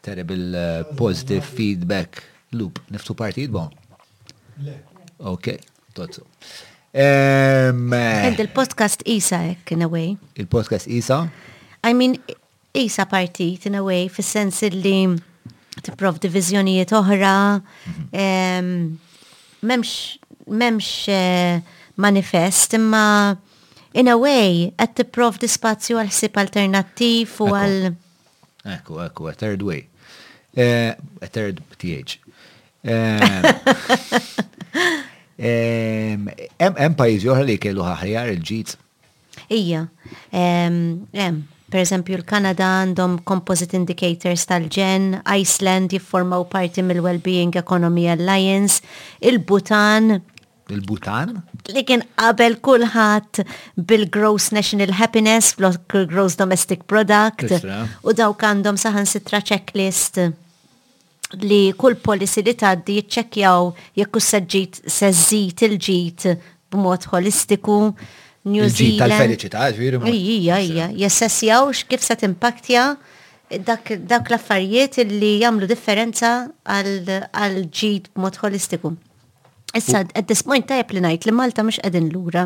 [0.02, 2.22] Terrible uh, positive feedback
[2.56, 2.80] loop.
[2.90, 3.70] Niftu partijiet bon?
[5.18, 5.54] Ok,
[5.94, 6.24] totu.
[6.96, 9.42] Għed ehm, il-podcast Isa,
[9.74, 10.14] in a way.
[10.40, 11.26] Il-podcast Isa?
[11.86, 12.16] I mean,
[12.74, 14.98] Isa partit, in a way, fil-sens li
[15.76, 17.34] t-prov divizjonijiet oħra,
[18.16, 19.68] memx mhm.
[19.68, 19.76] ehm,
[20.46, 21.60] memx eh,
[21.96, 23.36] manifest, imma
[23.96, 27.78] in a way, għed t-prov dispazju għal sip alternattiv u għal.
[28.76, 29.86] Ekku, ekku, a third way.
[30.56, 32.18] Eh, a third TH.
[35.40, 38.76] Hemm eh, pajjiżi oħra li kellu ħaħjar il-ġit.
[39.56, 39.84] Ija,
[40.36, 41.40] hemm,
[41.72, 48.82] per eżempju l-Kanada għandhom composite indicators tal-ġen, Iceland jifformaw parti mill-Wellbeing Economy Alliance,
[49.24, 50.18] il-Bhutan
[50.70, 51.40] il-Butan?
[51.72, 53.42] Likin qabel kulħadd
[53.88, 57.46] bil-Gross National Happiness, bil-Gross Domestic Product,
[58.06, 60.20] u dawk għandhom saħan sitra checklist
[61.42, 66.28] li kull policy li taddi jitċekjaw jekk seġġit seżżit il-ġit
[66.70, 67.80] b'mod holistiku.
[68.46, 69.00] New Zealand.
[69.10, 69.98] tal-felicità, ġviru.
[70.06, 72.84] Ija, ija, jessessjaw kif se timpaktja
[73.66, 76.30] dak, dak l-affarijiet li jamlu differenza
[76.62, 78.94] għal-ġid mod holistiku.
[79.76, 82.44] Issa, at this point tajab li najt li Malta mux għedin l-ura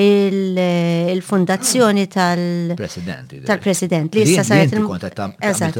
[0.00, 4.72] il-fundazzjoni tal-president li issa sajt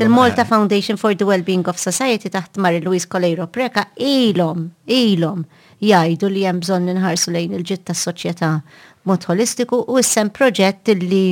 [0.03, 5.45] il-Malta Foundation for the Wellbeing of Society taħt Mari Luis Coleiro Preka ilom, ilom
[5.85, 8.49] jajdu li jem bżon nħarsu lejn il-ġitta s-soċieta
[9.09, 9.33] mod u
[10.01, 11.25] issem proġett li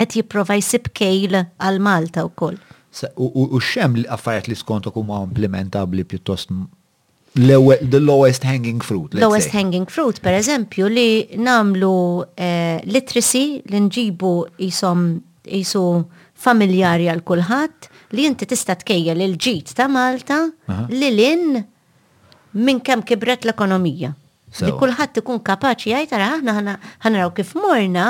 [0.00, 2.56] qed jipprova jsib kejl għal Malta wkoll.
[3.16, 6.48] U xem li affarijiet li skontu kumma implementabli pjuttost
[7.34, 9.14] the lowest hanging fruit.
[9.14, 9.58] Lowest say.
[9.58, 15.04] hanging fruit, per eżempju, li namlu eh, literacy li nġibu jisom
[15.44, 15.84] jisu
[16.40, 20.40] familjari għal kulħadd li inti tista' tkejja il-ġit ta' Malta
[20.90, 21.60] li lin
[22.52, 24.12] minn kemm kibret l-ekonomija.
[24.66, 28.08] Li kulħadd ikun kapaċi jgħid ara aħna ħanaraw kif morna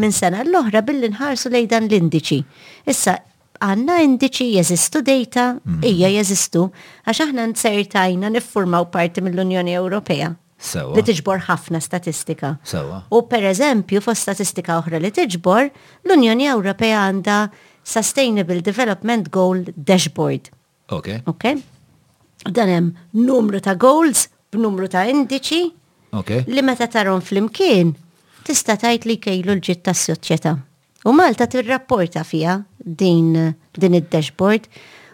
[0.00, 2.40] minn sena l-oħra billi nħarsu lejn l-indiċi.
[2.88, 3.14] Issa
[3.62, 5.80] għanna indiċi jeżistu data, mhm.
[5.88, 6.66] ija jeżistu,
[7.08, 10.32] għax aħna nsertajna niffurmaw parti mill-Unjoni Ewropea.
[10.96, 12.54] Li tiġbor ħafna statistika.
[13.12, 15.68] U per eżempju, fost statistika oħra li tiġbor,
[16.08, 17.40] l-Unjoni Ewropea għanda
[17.86, 20.48] Sustainable Development Goal Dashboard.
[20.96, 21.12] Ok.
[21.30, 21.50] Ok.
[22.52, 22.92] Dan hemm
[23.26, 25.60] numru ta' goals, b'numru ta' indiċi,
[26.14, 26.44] okay.
[26.46, 27.90] li meta tarhom fl-imkien,
[28.46, 30.54] tista' tajt li kejlu l-ġitt tas-soċjetà.
[31.06, 34.64] U Malta tirrapporta fija din din id-dashboard.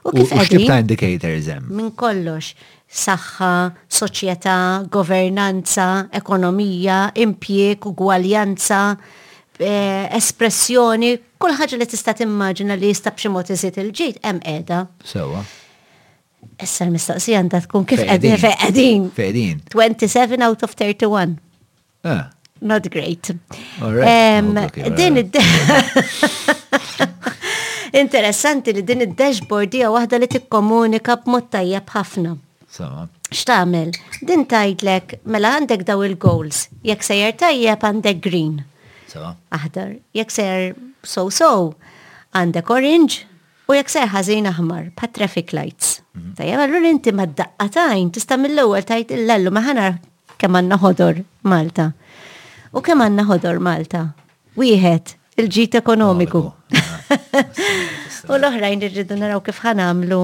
[0.05, 0.31] U kif
[0.66, 2.53] ta' indicators Min kollox.
[2.93, 4.55] Saħħa, soċjetà,
[4.93, 8.81] governanza, ekonomija, impjieg, ugwaljanza,
[9.57, 14.82] eh, espressjoni, kull ħaġa li tista' timmaġina li jista' b'xi mod iżid il-ġid hemm qiegħda.
[15.09, 15.40] Sewwa.
[16.61, 19.09] Issa l-mistaqsija għandha tkun kif qegħdin.
[19.73, 21.39] 27 out of 31.
[22.05, 22.28] Ah.
[22.61, 23.32] Not great.
[23.81, 24.36] All right.
[24.39, 24.53] Um,
[24.94, 25.40] din id
[27.93, 32.31] Interessanti li din id-dashboard hija waħda li tikkomunika b'mod tajjeb ħafna.
[32.73, 33.90] X'tagħmel?
[34.24, 36.62] Din tajdlek mela għandek daw il-goals.
[36.89, 38.55] Jekk sejjer tajjeb għandek green.
[39.52, 40.64] Aħdar, jekk sejjer
[41.05, 41.51] so-so
[42.32, 43.27] għandek orange
[43.69, 45.98] u jekk sejjer ħażin aħmar pa' traffic lights.
[46.16, 46.32] Mhm.
[46.40, 49.98] Tajjeb allura inti mad-daqqatajn tista' mill-ewwel tajt illallu ma ħanar
[50.40, 51.90] kemm għandna ħodor Malta.
[52.73, 54.06] U kemm għandna ħodor Malta?
[54.56, 56.40] Wieħed, il-ġit ekonomiku.
[58.30, 60.20] U l-oħrajn irridu naraw kif ħanamlu.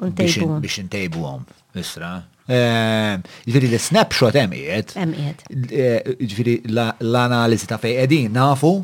[0.00, 1.44] Biex intejbu għom,
[1.82, 2.10] isra.
[2.46, 4.92] Ehm, ġviri jiġifieri l-snapshot emijiet.
[5.02, 5.44] Emijiet.
[5.70, 8.74] Eh, ġviri l-analizi ta' fejqedin, nafu.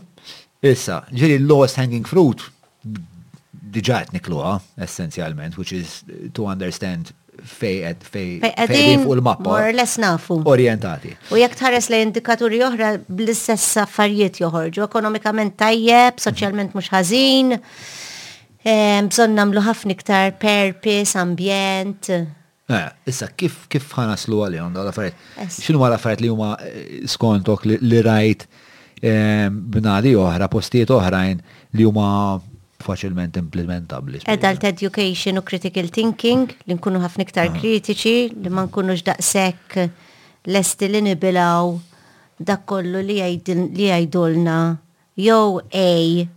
[0.63, 2.49] Issa, ġviri jiġifieri l-lowest hanging fruit
[3.73, 6.01] diġajt nikluħa, nikluha essenzjalment, which is
[6.37, 7.13] to understand
[7.45, 10.39] Fej fejqed fej, fuq l mappa More less nafu.
[10.47, 11.11] Orientati.
[11.33, 17.57] U jekk tħares li indikaturi oħra bl-istess affarijiet joħorġu, ekonomikament tajjeb, soċjalment mhux ħażin,
[19.09, 22.13] bżonn nagħmlu ħafna iktar purpose, ambjent.
[22.71, 25.51] Eh, issa kif kif ħanaslu għalihom dawn l-affarijiet?
[25.59, 28.47] X'inhu l-affarijiet li huma eh, skontok li rajt
[29.03, 31.41] bnadi oħra, postijiet oħrajn
[31.75, 32.11] li huma
[32.83, 34.21] faċilment implementabli.
[34.31, 39.79] Adult education u critical thinking, li nkunu ħafna iktar kritiċi, li ma nkunux daqsek
[40.53, 41.73] lesti li nibilaw
[42.43, 44.59] dak kollu li jgħidulna
[45.21, 45.87] jew A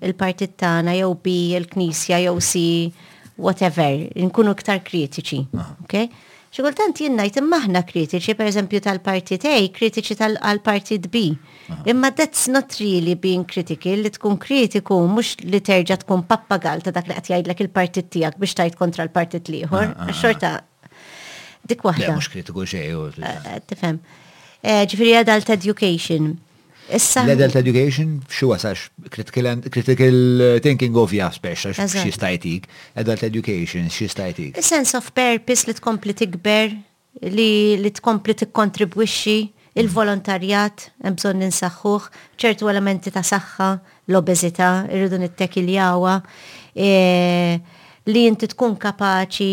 [0.03, 2.63] il-partit tagħna, jew B il-Knisja, jew C
[3.35, 5.41] whatever, nkunu iktar kritiċi.
[5.85, 6.07] Okay?
[6.55, 11.25] Xikultant jinnajt imma aħna kritiċi, per eżempju tal-partit A, kritiċi tal-partit B
[11.85, 16.93] Imma that's not really being critical, li tkun kritiku mux li terġa tkun pappagal ta'
[16.93, 20.51] dak li qed jgħidlek il-partit tiegħek biex tajt kontra l-partit liħor, xorta
[21.69, 22.11] dik waħda.
[22.19, 23.17] Mux kritiku xejn.
[23.17, 23.97] Eh, tifhem.
[24.61, 26.35] Eh, ġifieri adult education.
[26.93, 27.23] Issa.
[27.25, 32.69] L-adult education, xu għasax critical thinking of ja special xie stajtik.
[33.01, 34.61] Adult education, xie stajtik.
[34.61, 36.77] Sense of purpose li tkompli tikber,
[37.25, 39.37] li tkompli tikkontribwixxi
[39.75, 40.85] il-volontarjat,
[41.17, 42.05] bżon ninsaxħuħ,
[42.39, 43.65] ċertu elementi ta' saħħa,
[44.11, 46.13] l-obezita, irridu nittekiljawa,
[46.71, 47.57] e,
[48.07, 49.49] li inti tkun kapaċi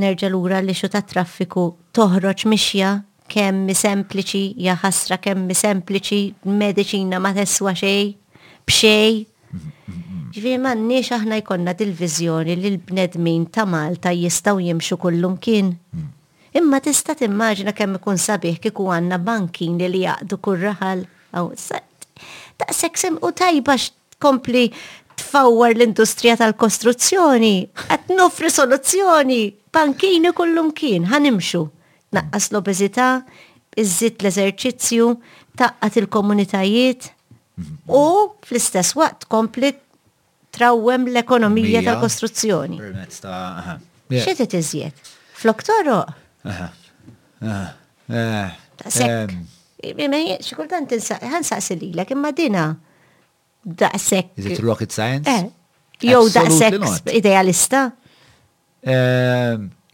[0.00, 1.66] nerġa' lura li xu ta' traffiku
[1.96, 2.94] toħroġ mixja
[3.28, 8.14] kemm sempliċi, ja ħasra kemm sempliċi, mediċina ma teswa xej,
[8.64, 9.18] bxej.
[9.52, 10.28] Mhm.
[10.32, 15.74] Ġifieri nix aħna jkollna dil-viżjoni li l-bnedmin ta' Malta jistgħu jimxu kullum kien.
[15.92, 16.14] Mm.
[16.56, 21.02] Imma tista' timmaġina kemm ikun sabiħ kieku għandna bankin li jaqdu kurraħal
[21.32, 21.84] raħal
[22.62, 23.74] taqsek u tajba
[24.22, 24.62] kompli
[25.18, 27.52] tfawwar l-industrija tal-kostruzzjoni,
[27.90, 29.38] Għat nofri soluzzjoni,
[29.74, 31.60] bankini kullum kien, ħanimxu.
[32.16, 33.08] Naqqas l-obeżità,
[33.82, 35.08] iżid l-eżerċizzju,
[35.58, 37.08] taqqat il-komunitajiet
[37.90, 38.04] u
[38.46, 39.72] fl-istess waqt kompli
[40.54, 42.80] trawwem l-ekonomija tal-kostruzzjoni.
[44.22, 45.06] Xetet iżjed?
[45.42, 46.16] Flok toroq?
[48.88, 49.30] Sekk.
[50.40, 52.68] Xikultant ħan saqsi imma dina
[53.64, 54.34] daqsek.
[54.36, 55.28] Is it rocket science?
[55.28, 55.46] Eh.
[56.12, 56.78] Jow daqsek
[57.18, 57.90] idealista?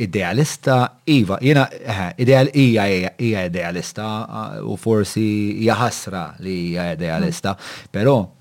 [0.05, 0.75] idealista,
[1.07, 2.85] Iva, jena, eh, ideal, ija,
[3.23, 4.05] ija idealista,
[4.69, 5.25] u forsi
[5.65, 7.55] jaħasra li ija idealista,
[7.95, 8.35] pero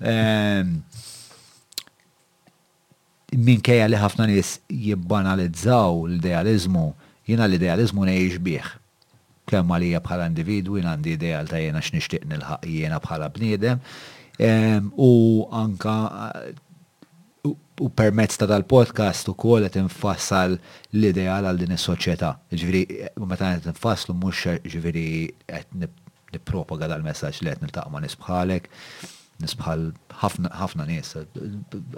[3.32, 6.84] minkejja li ħafna nis jibbanalizzaw l-idealizmu,
[7.28, 8.72] jina l-idealizmu nejx bieħ.
[9.50, 13.82] Kemm għalija bħala individu, jina għandi ideal ta' jena x'nixtieq nilħaq jena bħala bniedem,
[15.00, 15.10] u
[15.54, 15.94] anka
[17.82, 22.30] u permezz ta' dal-podcast u kol qed infassal l-ideal għal din is-soċjetà.
[22.54, 22.84] Ġifieri
[23.26, 25.06] meta qed infasslu mhux ġifieri
[25.42, 25.92] qed
[26.34, 28.70] nippropaga dal-messaġġ li qed niltaq ma' nisbħalek
[29.42, 29.88] nisbħal
[30.22, 31.14] ħafna nies,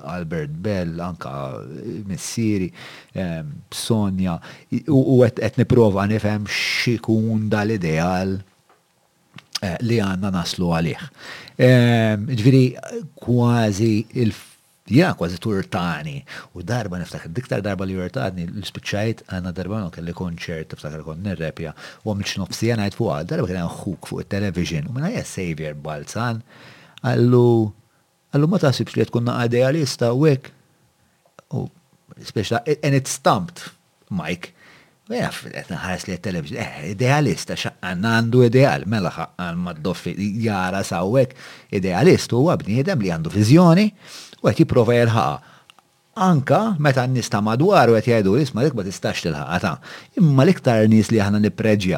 [0.05, 1.31] Albert Bell, anka
[1.61, 2.71] eh, Missiri,
[3.15, 4.39] ehm, Sonja,
[4.89, 8.39] u qed niprofa nifhem x'ikun dal-ideal
[9.61, 11.07] eh, li għanna naslu għalih.
[11.61, 12.65] Ehm, ġviri,
[13.23, 14.37] kważi il-
[14.89, 16.21] Ja, kważi turtani.
[16.55, 21.25] U darba niftakar, diktar darba li urtani, l-spiċajt għanna darba no kelli konċert, niftakar kon
[21.25, 21.73] nirrepja,
[22.05, 26.41] u għamilx nofsi għanajt fuq darba kena xuk fuq il-television, u minna jessavjer balzan,
[27.07, 27.49] għallu
[28.35, 30.53] għallu ma taħsibx li tkun idealista u għek,
[31.55, 31.61] U
[32.27, 33.61] speċa, and it stamped,
[34.11, 34.51] Mike.
[35.07, 41.37] Vera, ħares li television eh, idealista, xaqqan għandu ideal, mela xaqqan maddoffi, jara sawwek,
[41.79, 43.87] idealist u għabni jedem li għandu vizjoni
[44.43, 45.55] u għet jiprofa jelħaqa
[46.17, 49.77] anka meta nista u għet jajdu isma dik ma tistax tilħaqata.
[50.17, 51.41] Imma liktar nis li ħana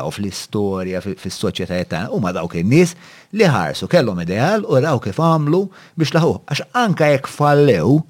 [0.03, 2.97] u fl-istoria, fil-soċieta jettan, u ma dawk il-nis
[3.33, 5.61] li ħarsu kellhom ideal u raw kif għamlu
[5.97, 6.35] biex laħu.
[6.51, 8.01] Għax anka jekk fallew,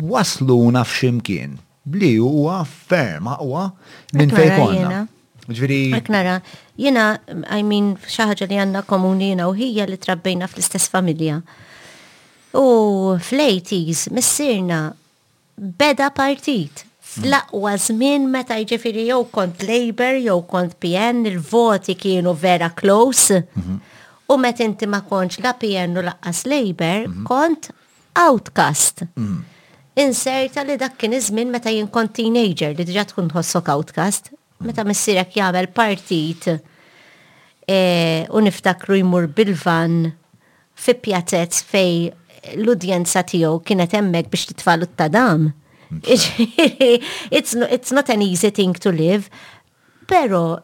[0.00, 1.58] wasluna f'ximkien.
[1.84, 3.70] Bli huwa ferm aqwa
[4.14, 5.06] minn fejkonna.
[5.50, 5.82] Ġviri.
[5.98, 6.40] Eknara,
[6.78, 7.16] jena,
[7.50, 11.40] I mean, xaħġa li għanna komuni u hija li trabbejna fl-istess familja.
[12.56, 14.90] U fl-80s, missirna
[15.60, 16.86] beda partit.
[17.10, 23.40] Slaqwa żmien meta jiġifieri jew kont Labour jew kont PN il-voti kienu vera close.
[24.30, 27.24] U meta inti ma kontx la PN u laqqas Labour, mhm.
[27.26, 27.70] kont
[28.16, 29.02] outcast.
[29.18, 29.40] Mhm.
[30.00, 34.70] Inserta li dak kien iż-żmien meta jien kont teenager li diġa' tkun ħossok outcast, mhm.
[34.70, 36.46] meta missierek jagħmel partit
[37.66, 40.12] eh, u niftakru jmur bil-van
[40.80, 42.12] fi pjatezz fej
[42.56, 45.48] l-udjenza tiegħu kienet hemmhekk biex titfalu t-tadam.
[45.90, 46.00] Mm,
[47.32, 49.28] it's, it's not an easy thing to live,
[50.06, 50.60] pero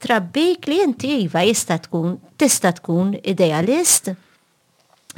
[0.00, 4.12] trabbik li inti iva jista tkun, tista tkun idealist,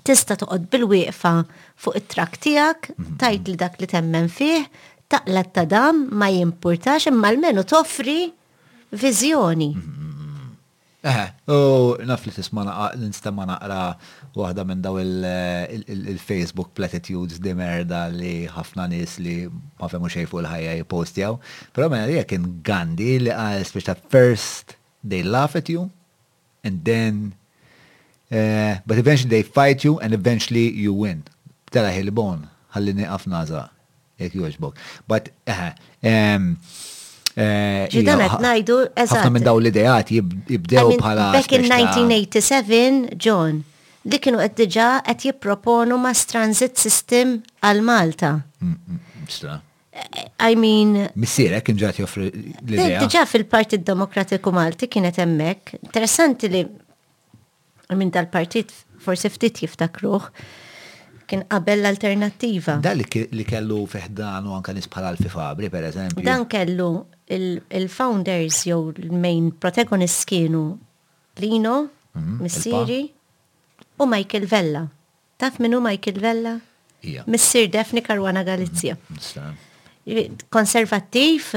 [0.02, 1.34] tista toqgħod bil-wieqfa
[1.78, 3.18] fuq it-trak tiegħek, mhm, mhm.
[3.22, 4.64] tajt li dak li temmen fih,
[5.12, 8.24] taqla t-tadam ma jimpurtax imma l-menu toffri
[8.98, 9.68] viżjoni.
[9.76, 10.50] Mm, mm,
[11.12, 11.22] eh,
[11.52, 13.84] u oh, naf li tisma naqra
[14.38, 20.48] waħda minn daw il-Facebook platitudes di merda li ħafna nis li ma femmu xejfu l
[20.52, 21.36] ħajja jipostjaw.
[21.72, 25.88] Pero mena li jekin Gandhi li għal speċta first they laugh at you
[26.64, 27.34] and then
[28.32, 31.22] uh, but eventually they fight you and eventually you win.
[31.72, 32.42] Tela hil-bon,
[32.76, 33.62] ħallini għafna za,
[34.20, 34.80] jek joġbok.
[35.08, 36.50] But, aha, uh, eh, um,
[37.32, 39.16] eh, ġidanet najdu, eżat.
[39.16, 41.30] Għafna minn daw l-idejat jibdew bħala.
[41.32, 43.62] Back in 1987, John,
[44.10, 48.32] li kienu qed diġà qed jipproponu mass transit system għal Malta.
[48.62, 49.52] Mm, mm,
[50.42, 50.96] I mean.
[51.20, 53.02] Missira, kien ġat joffri l-idea.
[53.04, 55.76] Diġa fil-Partit Demokratiku Malti kienet hemmhekk.
[55.84, 56.64] Interessanti li
[57.92, 58.72] minn tal-partit
[59.04, 60.26] forsi ftit jiftakruh
[61.28, 62.78] kien qabel l-alternattiva.
[62.82, 66.24] Da li kellu fiħdanu anka nisbħal għal Fabri, per eżempju.
[66.26, 66.90] Dan kellu
[67.32, 70.64] il-founders jew il-main protagonist kienu
[71.40, 71.76] Lino,
[72.16, 73.02] mhm, Missiri,
[74.02, 74.86] u Michael Vella.
[75.38, 76.56] Taf minnu Michael Vella?
[77.04, 77.26] Yeah.
[77.26, 78.94] Missir Defni Karwana Galizja.
[80.06, 81.52] Mm, konservattiv,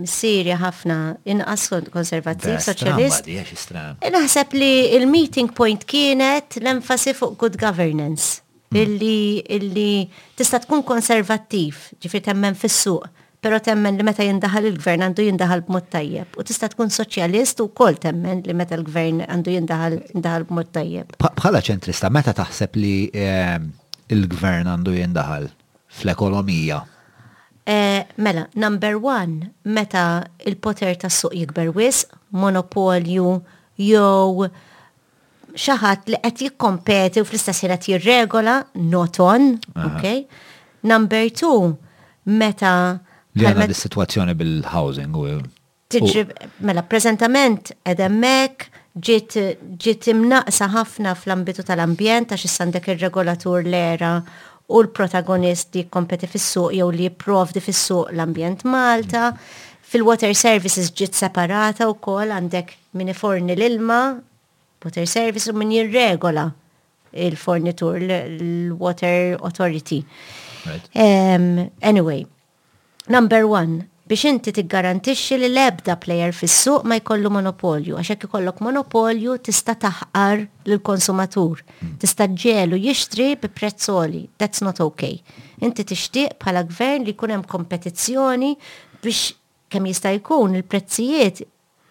[0.00, 0.96] missir ħafna
[1.32, 3.28] inqas konservattiv, soċjalist.
[4.14, 8.40] Naħseb li il-meeting point kienet l-enfasi fuq good governance.
[8.70, 8.82] Mm.
[8.84, 9.90] Illi, illi
[10.38, 15.86] tista tkun konservattiv, ġifir temmen fis-suq Pero temmen li meta jindaħal il-gvern għandu jindaħal b'mod
[15.94, 16.34] tajjeb.
[16.36, 21.14] U tista' tkun soċjalist u kol temmen li meta l-gvern għandu jindaħal jindaħal b'mod tajjeb.
[21.38, 23.70] Bħala ċentrista, meta taħseb li ehm,
[24.12, 25.48] il-gvern għandu jindaħal
[26.00, 26.82] fl-ekonomija?
[27.70, 30.04] Eh, mela, number one, meta
[30.44, 32.04] il-poter tas suq jikber wis,
[32.42, 33.38] monopolju,
[33.80, 34.50] jew
[35.56, 38.60] xaħat li qed jikkompeti u fl-istess qed jirregola,
[38.92, 40.26] not on, okay?
[40.84, 41.72] Number two,
[42.28, 42.76] meta
[43.38, 45.24] Li għanna dis-situazzjoni bil-housing u.
[45.90, 46.24] Tiġi,
[46.66, 54.16] mela, prezentament edemmek, ġiet imnaqsa ħafna fl-ambitu tal-ambjent għax s-sandek ir-regolatur l-era
[54.70, 59.28] u l-protagonist li kompeti fis-suq jew li jipprovdi fis-suq l-ambjent Malta.
[59.90, 64.00] Fil-water services ġiet separata u kol għandek min forni l-ilma,
[64.84, 66.48] water service u min jirregola
[67.14, 70.02] il-fornitur l-water authority.
[70.60, 70.86] Right.
[70.94, 72.22] Um, anyway,
[73.10, 78.60] Number one, biex inti tiggarantixxi li l-ebda plejer fis-suq ma jkollu monopolju, għax jekk ikollok
[78.62, 81.64] monopolju tista' taħqar lill-konsumatur,
[82.04, 85.18] tista' ġelu jixtri bi prezzoli, that's not okay.
[85.58, 88.52] Inti tixtieq bħala gvern li jkun hemm kompetizzjoni
[89.02, 89.24] biex
[89.74, 91.42] kemm jista' jkun il-prezzijiet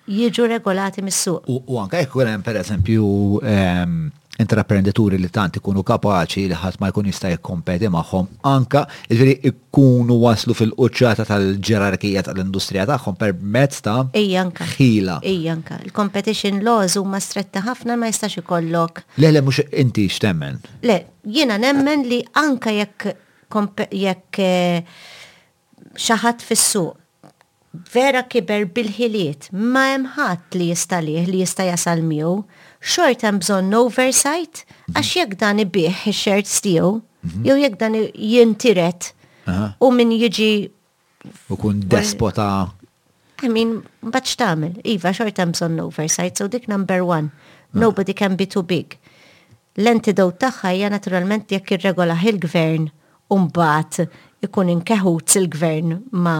[0.09, 1.51] jiġu regolati mis-suq.
[1.67, 3.11] U anke jekk hemm pereżempju
[3.43, 3.99] ehm,
[4.39, 10.15] intraprendituri li tant ikunu kapaċi li ħadd ma jkun jista' jikkompeti magħhom anka jiġri ikunu
[10.23, 15.19] waslu fil-quċċata tal-ġerarkija tal-industrija tagħhom permezz ta' ejjanka ħila.
[15.31, 15.79] Ejjanka.
[15.89, 19.03] Il-competition laws huma stretta ħafna ma jistax ikollok.
[19.19, 20.61] Le le mhux inti x'temmen.
[20.87, 23.11] Le, jiena nemmen li anka jekk
[23.89, 24.81] jekk eh,
[25.99, 26.95] xaħat fis-suq
[27.93, 32.37] vera kiber bil-ħiliet ma hemm ħadd li jista' li jista' jasal miegħu
[32.81, 34.61] xort hemm bżonn oversight
[34.95, 36.91] għax jekk dan ibih ix xerts tiegħu
[37.43, 39.09] jew jekk dan jintiret
[39.83, 40.51] u min jiġi
[41.51, 42.49] ukun despota
[43.39, 47.29] I mean, mbagħad tamil, Iva, xort hemm bżonn oversight, so dik number one,
[47.71, 47.77] ah.
[47.85, 48.97] nobody can be too big.
[49.79, 52.89] L-antidote tagħha hija naturalment jekk irregola il-gvern
[53.31, 54.09] u mbagħad
[54.45, 56.35] ikun inkeħut il-gvern ma,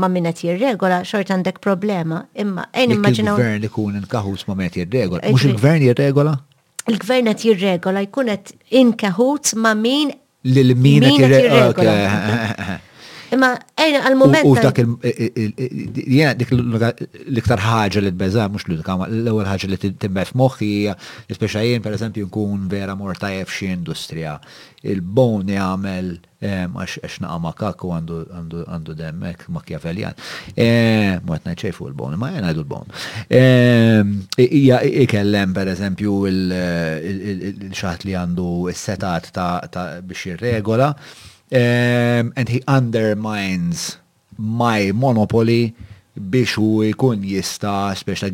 [0.00, 2.22] ma minnet jirregola, xort għandek problema.
[2.40, 3.36] Imma, għen immaġinaw.
[3.38, 5.26] Il-gvern ikun inkeħut ma minnet jirregola.
[5.34, 6.36] Mux il-gvern jirregola?
[6.92, 10.14] Il-gvern għet jirregola, ikun għet inkeħut ma min.
[10.48, 12.00] Lil-min għet jirregola.
[13.32, 14.44] Imma ejna għal-moment.
[14.44, 20.34] U dak il jena dik l-iktar ħagġa li t-beza, mux l-unika, l-ewel ħagġa li t-tibbef
[20.36, 20.68] moħi,
[21.30, 24.34] jispeċa jien per eżempju nkun vera mortajef xie industrija.
[24.84, 26.10] Il-bon jgħamel,
[26.42, 30.20] għax naqa makaku għandu demmek makjaveljan.
[31.24, 38.16] Mwet najċejfu l bon ma jena għajdu l bon Ija ikellem per eżempju il-xaħat li
[38.20, 40.90] għandu il setat ta' biex jirregola.
[40.92, 40.94] regola
[41.52, 44.00] Um, and he undermines
[44.40, 45.76] my monopoly
[46.16, 48.30] biex u jkun jista speċa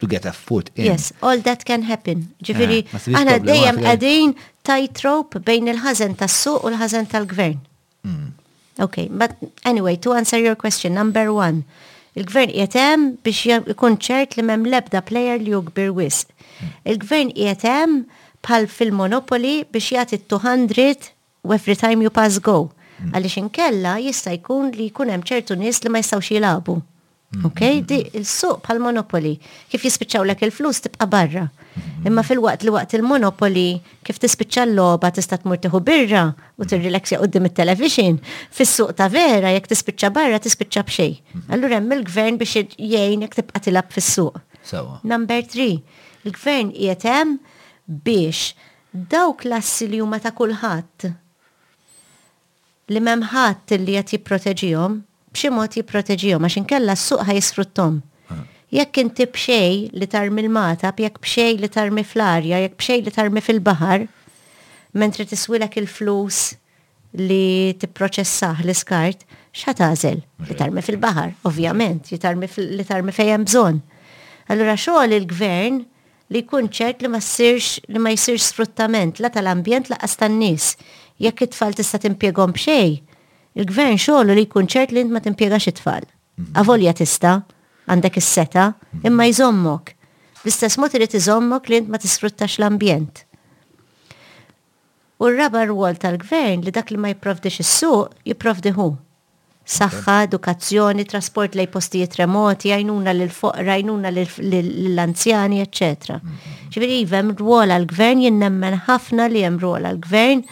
[0.00, 0.88] to get a foot in.
[0.88, 2.32] Yes, all that can happen.
[2.40, 2.78] Ġifiri,
[3.12, 4.32] għana eh, dejjem għadin
[4.64, 7.60] tightrope bejn il-ħazen tas-suq u l-ħazen tal-gvern.
[8.08, 8.32] Hmm.
[8.80, 9.36] Okay, but
[9.68, 11.66] anyway, to answer your question, number one,
[12.16, 16.32] il-gvern jietem biex jkun ċert li mem lebda player li jukbir wisq.
[16.62, 16.72] Hmm.
[16.88, 18.06] Il-gvern jietem
[18.44, 21.12] bħal fil-monopoli biex jgħati 200
[21.52, 22.72] every time you pass go.
[23.02, 23.12] Mm.
[23.18, 26.78] Għalix inkella jista jkun li jkun hemm ċertu nies li ma jistawx jilabu.
[27.34, 27.46] Mm.
[27.48, 27.86] Ok, mm.
[27.90, 29.34] di il-suq bħal monopoli
[29.72, 31.48] kif jispiċċaw lek il-flus tibqa' barra.
[32.06, 33.66] Imma fil-waqt li waqt il-monopoli
[34.06, 36.22] kif tispiċċa l-loba tista' tmur tieħu birra
[36.60, 38.20] u tirrilaxja qudiem it-television.
[38.54, 41.12] Fis-suq ta' vera jekk tispiċċa barra tispiċċa b'xej.
[41.50, 44.38] Allura hemm il-gvern biex jgħin jekk tibqa' tilab fis-suq.
[45.04, 45.82] Number 3.
[46.24, 47.34] Il-gvern qiegħed hemm
[48.06, 48.54] biex
[48.94, 51.10] daw klassi li huma ta' kulħadd
[52.92, 54.72] li memħat li jgħat b'xi
[55.34, 57.96] bximot jiproteġijom, għax inkella s-suq jisfruttom.
[58.30, 58.42] Ah.
[58.70, 63.42] Jekk inti bxej li tarmi l-mata, jekk bxej li tarmi fl-arja, jekk bxej li tarmi
[63.42, 64.04] fil-bahar,
[64.94, 66.38] mentri tiswilek il-flus
[67.18, 73.82] li tipproċessaħ l-iskart, xatażel li tarmi fil-bahar, ovvjament, li tarmi fejem bżon.
[74.54, 75.82] Allura xogħol il-gvern
[76.34, 80.76] li jkun ċert li ma jsirx sfruttament la tal-ambjent laqas tan-nies
[81.22, 82.96] jekk it-tfal tista' timpjegom b'xej,
[83.60, 86.02] il-gvern xogħol li jkun ċert li int ma tinpjegax it-tfal.
[86.06, 86.54] Mhm.
[86.62, 87.36] Avolja tista'
[87.88, 89.04] għandek is-seta, mhm.
[89.10, 89.94] imma jżommok.
[90.44, 93.24] L-istess mod irid iżommok li int ma tisfruttax l-ambjent.
[95.22, 98.90] U r-raba rwol tal-gvern li dak li ma jipprovdix is-suq, jipprovdiħu.
[99.64, 106.18] Saħħa, edukazzjoni, trasport lej postijiet remoti, għajnuna l-foqra, għajnuna l-anzjani, eccetera.
[106.74, 107.00] ċiviri mhm.
[107.06, 110.44] jivem rwol għal-gvern jinnemmen ħafna li jem rwol għal-gvern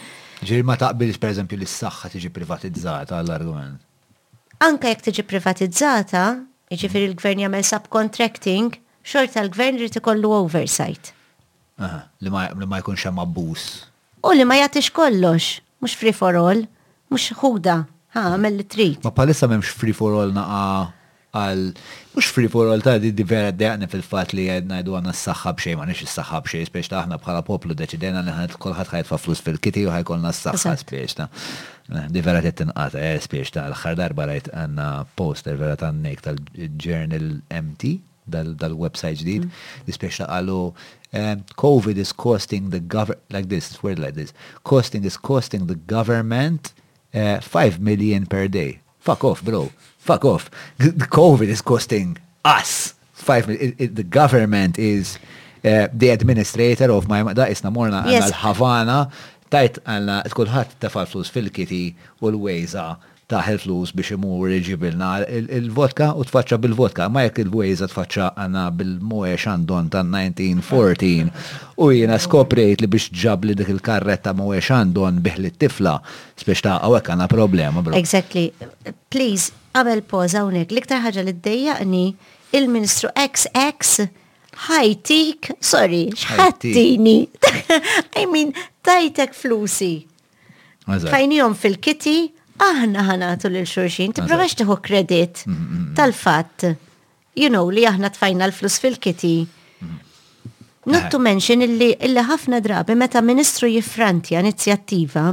[0.43, 3.79] Ġiri ma taqbilx per eżempju li s-saxħa tiġi privatizzata għall-argument.
[4.67, 6.23] Anka jek tiġi privatizzata,
[6.71, 7.13] ġifiri mhm.
[7.13, 8.75] l-gvern jagħmel subcontracting,
[9.07, 11.13] xorta l-gvern rrit ikollu oversight.
[11.79, 12.29] Aha, li
[12.73, 13.65] ma jkunx hemm abbuż.
[14.27, 15.49] U li ma jagħtix kollox,
[15.83, 16.65] mhux free for all,
[17.13, 17.77] mhux ħuda,
[18.17, 18.99] ha, għamel li trid.
[19.05, 21.02] Ma palissa m'hemmx free for all naqa'
[21.33, 21.73] għal
[22.13, 25.61] mux free for all ta' di di vera d-deqni fil-fat li għedna id għanna s-saxħab
[25.63, 29.09] xej, ma nix s-saxħab xej, spiex ta' aħna bħala poplu deċidena li ħanet kolħat ħajt
[29.09, 33.55] fa' flus fil-kiti u ħajkolna s saxħab spiex ta' eh, di vera t-tinqata, eh, spiex
[33.55, 37.31] ta' l-ħardar barajt għanna poster vera ta' nek tal-Journal
[37.63, 37.95] MT
[38.37, 39.63] dal-website ġdid, mm.
[39.89, 40.59] li spiex ta' għallu
[41.17, 41.33] eh,
[41.65, 44.33] COVID is costing the government, like this, it's weird like this,
[44.69, 46.73] costing is costing the government
[47.13, 48.79] 5 million per day.
[48.99, 49.69] Fuck off, bro
[50.03, 50.51] fuck off.
[50.79, 53.49] COVID is costing us five.
[53.49, 55.17] It, it, the government is
[55.63, 58.27] uh, the administrator of my that is Namorna yes.
[58.33, 59.07] l-Havana
[59.53, 61.79] tajt għanna tkulħat tafa flus fil-kiti
[62.25, 62.85] u l-wejza
[63.31, 67.05] ta' flus biex imur iġibilna il-vodka u tfaċċa bil-vodka.
[67.13, 73.53] Ma jekk il-wejza tfaċċa għanna bil-moex għandon ta' 1914 u jina skoprejt li biex ġabli
[73.53, 75.95] li dik il-karretta moex għandon biħli t-tifla
[76.35, 77.85] spiex ta' għawek għanna problema.
[78.01, 78.49] Exactly.
[79.13, 82.03] Please, qabel poza unek, liktar ħagġa li d-dejjaqni
[82.57, 84.07] il-ministru XX
[84.67, 87.15] ħajtik, sorry, xħattini.
[88.21, 88.53] I mean,
[88.85, 89.91] tajtek flusi.
[90.85, 92.15] jom fil-kiti,
[92.61, 95.93] aħna ħanatu l-xurxin, ti provax tiħu kredit mm, mm, mm.
[95.97, 96.67] tal-fat,
[97.35, 99.35] you know, li aħna tfajna l-flus fil-kiti.
[100.85, 101.95] Not to mention illi
[102.27, 105.29] ħafna drabi meta ministru jifrantja inizjattiva,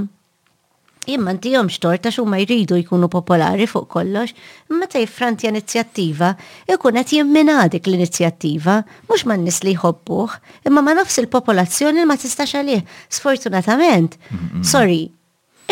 [1.09, 4.35] Imma ntijom xtorta xumma jridu jkunu popolari fuq kollox,
[4.69, 6.35] imma ta' jiffranti inizjattiva,
[6.69, 10.35] ikun qed jimmina dik l-inizjattiva, mhux man nis li jħobbuh,
[10.69, 12.85] imma ma' nofs il-popolazzjoni ma tistax għalih,
[13.17, 14.19] sfortunatament.
[14.61, 15.07] Sorry,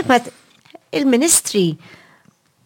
[0.00, 0.16] imma
[0.96, 1.74] il-ministri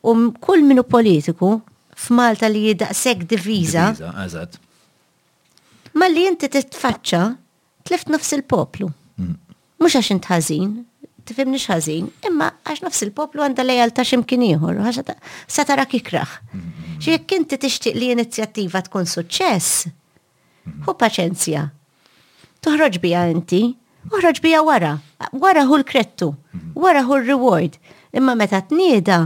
[0.07, 1.57] u kull minu politiku
[1.99, 3.91] f'Malta li jidaqsek diviza.
[5.99, 7.27] Ma li inti titfaċċa
[7.91, 8.87] tlift nofs il-poplu.
[9.19, 9.35] Mm.
[9.83, 10.73] Mhux għax intħażin,
[11.28, 15.19] tifimni xħazin, imma għax nofs il-poplu għanda lejalta ximkien ieħor, għax
[15.51, 16.36] sa tara kikraħ.
[16.40, 16.99] Mm-hmm.
[17.03, 20.85] Xiek inti tixtieq li inizjattiva tkun suċċess, mm-hmm.
[20.86, 21.65] hu paċenzja.
[22.65, 23.62] Toħroġ bija inti,
[24.11, 24.94] uħroġ bija wara,
[25.35, 26.85] wara hu l-krettu, mm-hmm.
[26.85, 27.78] wara hu l-reward,
[28.16, 29.20] imma meta t-nieda,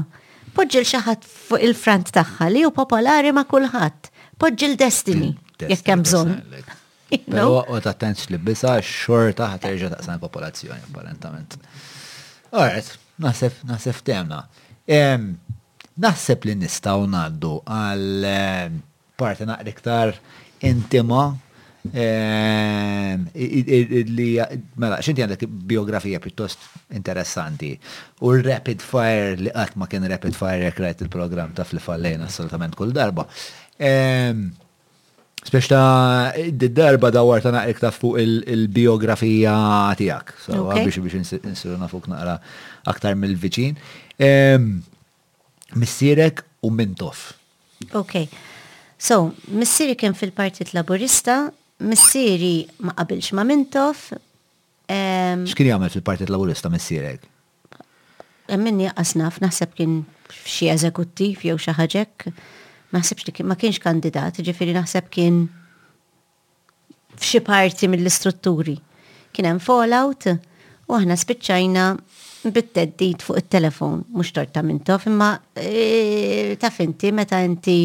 [0.56, 4.10] poġġil xaħat fuq il-frant taħħa li u popolari ma kulħadd,
[4.42, 5.32] poġġil destiny,
[5.64, 6.40] jekk hemm bżonn.
[7.06, 11.54] Pero għot attenċ li bisa xorta ħat terġa taqsan popolazzjoni, apparentament.
[12.54, 12.92] Alright,
[13.22, 14.44] naħseb, naħseb temna.
[16.06, 18.28] Naħseb li nistaw naddu għal
[19.18, 19.74] parti naqri
[20.68, 21.26] intima
[23.36, 24.28] li
[24.76, 26.62] mela xinti għandek biografija pittost
[26.98, 27.72] interessanti
[28.26, 32.76] u rapid fire li qatt ma kien rapid fire jekk il-programm ta' li fallejna assolutament
[32.78, 33.26] kull darba.
[35.46, 38.16] Spiex ta' id-darba dawar ta' naqrik ta' fuq
[38.52, 39.54] il-biografija
[39.98, 40.32] tijak.
[40.42, 42.34] So, biex biex insiruna fuq naqra
[42.90, 43.78] aktar mill-viċin.
[45.78, 47.28] Missirek u mintof.
[47.94, 48.24] Ok.
[48.98, 49.20] So,
[49.54, 54.08] missiri kien fil-partit laburista, missiri ma qabilx ma mintof.
[54.90, 57.22] X'kien jagħmel fil-partit laburista missirek?
[58.58, 60.00] Minni naf, naħseb kien
[60.42, 62.32] xi eżekuttiv jew xi ħaġek
[62.94, 65.40] ma ħsibx li ma kienx kandidat, ġifiri naħseb kien
[67.16, 68.76] f'xi parti mill-istrutturi.
[69.34, 71.88] Kien hemm fallout u aħna spiċċajna
[72.54, 77.80] bit-teddid fuq it-telefon, mhux torta minn tof, imma eh, taf inti meta inti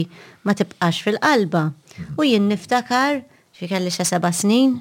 [0.45, 1.65] ma tibqax fil-qalba.
[2.19, 3.23] U jien niftakar
[3.57, 4.77] xi kelli xa seba' snin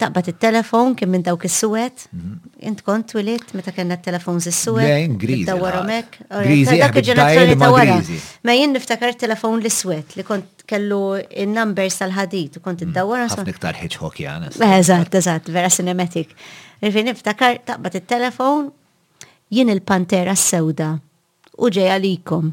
[0.00, 2.04] taqbad il-telefon kien minn dawk is-suwed.
[2.10, 2.54] Mhm.
[2.70, 4.82] Int kont wilit meta kellna il telefon is-suwed.
[4.86, 5.44] Lejn Griżi.
[5.46, 7.98] Grizi, Dak il-ġenerazzjoni ta' wara.
[8.48, 12.90] Ma jien niftakar telefon li suwet li kont kellu il numbers tal-ħadid u kont mm,
[12.90, 13.24] iddawwar.
[13.28, 14.50] Ħafna ...ktar Hitchcock jana.
[14.78, 16.34] Eżatt, eżatt, vera cinematic.
[16.82, 18.70] Rifin niftakar taqbad il-telefon
[19.54, 20.94] jien il-pantera s-sewda
[21.62, 22.52] u ġej għalikom.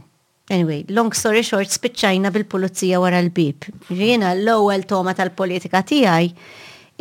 [0.51, 3.69] Anyway, long story short, spiċċajna bil-pulizija wara l-bib.
[3.89, 6.33] Jiena l-ewwel toma tal-politika tiegħi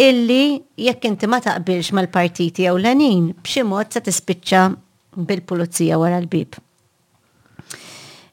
[0.00, 4.60] illi jekk inti ma taqbilx mal-partiti jew lanin b'xi mod se tispiċċa
[5.28, 6.54] bil-pulizija wara l-bib.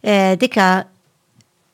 [0.07, 0.68] E, dika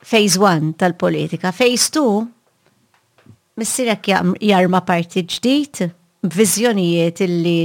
[0.04, 1.52] phase 1 tal-politika.
[1.54, 4.10] Phase 2 missirek
[4.50, 5.84] jarma parti ġdid
[6.26, 7.60] b'viżjonijiet illi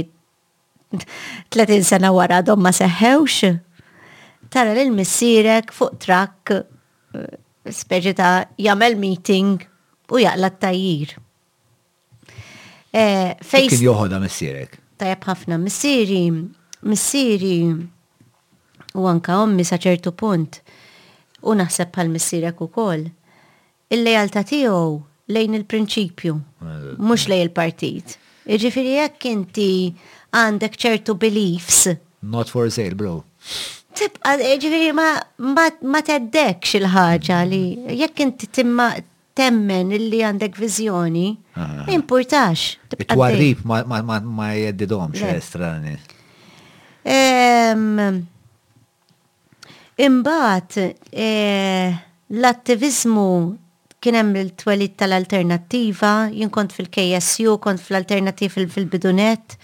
[0.93, 3.53] 30 sena wara dom ma seħħewx
[4.53, 7.25] tara lil missirek fuq trakk eh,
[7.81, 8.33] speċi ta'
[8.67, 9.65] jagħmel meeting
[10.13, 11.15] u jaqla t-tajjir
[12.91, 13.69] Fejs.
[13.69, 14.79] Eh, Kif joħodha missierek?
[14.99, 16.25] Tajab ħafna, missieri,
[16.81, 20.61] missieri u anka ommi sa ċertu punt
[21.45, 23.05] u naħseb bħal missierek ukoll.
[23.93, 24.97] Il-lejalta tiegħu
[25.33, 27.33] lejn il-prinċipju, eh, mhux eh.
[27.33, 28.17] lejn il-partit.
[28.49, 29.69] Iġifiri jekk inti
[30.33, 31.85] għandek ċertu beliefs.
[32.21, 33.19] Not for sale, bro.
[33.93, 35.13] Tibqa, iġifiri ma,
[35.53, 37.63] ma, ma teddekx il-ħagġa li
[38.01, 38.91] jekk inti timma
[39.39, 41.83] temmen illi għandek viżjoni, ah.
[41.87, 42.65] ma importax.
[42.97, 45.95] Twarrib ma jeddidom estrani.
[49.99, 51.27] Imbat, e,
[52.31, 53.27] l-attivizmu
[53.99, 59.57] kienem il-twelit tal-alternativa, jien kont fil-KSU, kont fil-alternativ fil-bidunet,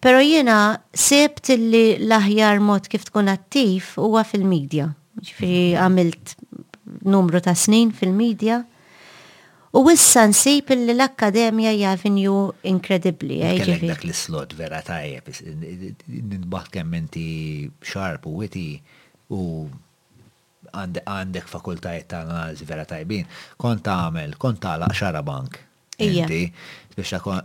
[0.00, 0.58] pero jiena
[0.94, 4.88] sebt li l-aħjar mod kif tkun attiv huwa fil-medja.
[5.20, 6.34] Ġifiri għamilt
[7.10, 8.62] numru ta' snin fil-medja.
[9.68, 12.36] U wissa nsib li l-akkademja javinju
[12.70, 13.36] inkredibli.
[13.44, 15.28] Eh, Kellek dak l-slot vera tajjeb,
[16.08, 17.24] nidbaħt kemm inti
[17.84, 18.70] xarp u witi
[19.28, 19.42] u
[20.72, 23.28] għandek fakultajiet ta' analizi vera tajbin.
[23.60, 25.60] Kont għamel, kont għala xara bank.
[25.98, 26.28] Ija.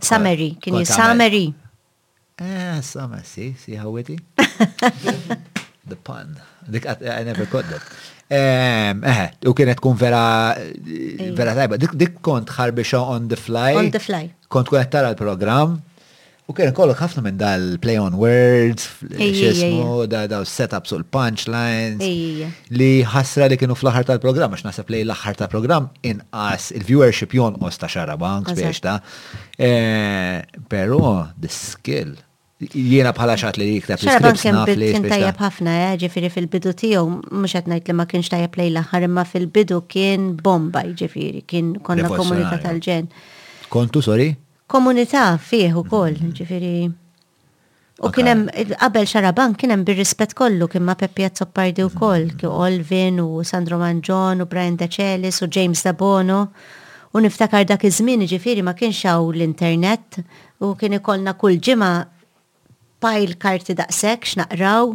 [0.00, 1.48] Summary, kien summary.
[2.40, 4.16] Eh, summary, si, si għawiti.
[5.84, 6.38] The pun.
[6.72, 7.82] I never caught that.
[8.32, 10.54] Eħe, eh, u kienet kun vera,
[11.36, 11.76] vera tajba.
[11.76, 13.74] Dik kont ħarbixa on the fly.
[13.80, 14.28] On the fly.
[14.48, 15.82] Kont kun tara l-program.
[16.48, 22.04] U kien kollok ħafna minn dal-play on words, xismu, daw setups u l-punchlines.
[22.72, 27.88] Li ħasra li kienu fl-ħar tal-program, għax nasa play l-ħar tal-program inqas il-viewership jon osta
[27.88, 28.98] xara biex ta'
[29.56, 31.00] eh, Pero,
[31.40, 32.12] the skill
[32.72, 34.88] jiena bħala xat li jikteb l-skript naf li.
[34.94, 38.82] Kien tajjeb ħafna, eh, ġifiri fil-bidu tiegħu mhux qed ngħid li ma kienx tajjeb lejla
[38.86, 43.10] aħħar imma fil-bidu kien bomba ġifiri, kien konna komunità tal-ġen.
[43.72, 44.32] Kontu, sorry?
[44.70, 45.80] Komunità fih mhm.
[45.82, 46.74] ukoll, ġifiri.
[48.04, 48.48] U kien hemm
[48.80, 52.38] qabel xaraban kien hemm bir-rispett kollu kien ma' Peppi u wkoll, mhm.
[52.40, 56.46] kien Olvin u Sandro Manġon u Brian Dacelis u James Dabono.
[57.14, 60.18] U niftakar dak iż-żmien ġifieri ma kienx hawn l-internet
[60.66, 61.92] u kien ikollna kull ġimgħa
[63.04, 64.94] file karti daqsek x'naqraw,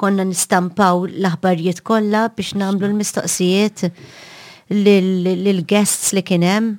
[0.00, 3.84] konna nistampaw l-aħbarijiet kollha biex nagħmlu l-mistoqsijiet
[4.74, 6.70] lil-guests li kien hemm.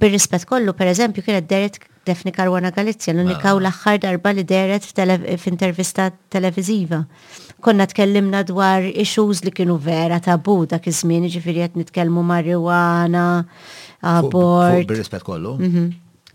[0.00, 3.62] Bir-rispett kollu, pereżempju, kienet deret Defni Karwana Galizja, l unikaw ah.
[3.62, 4.86] l-axħar darba li deret
[5.42, 7.02] f'intervista televiziva.
[7.60, 13.26] Konna tkellimna dwar issues li kienu vera tabu dak iż-żmien, ġifieri qed nitkellmu marijuana,
[14.14, 14.86] abort.
[14.94, 15.58] Bir-rispett kollu.
[15.60, 15.90] Mhm.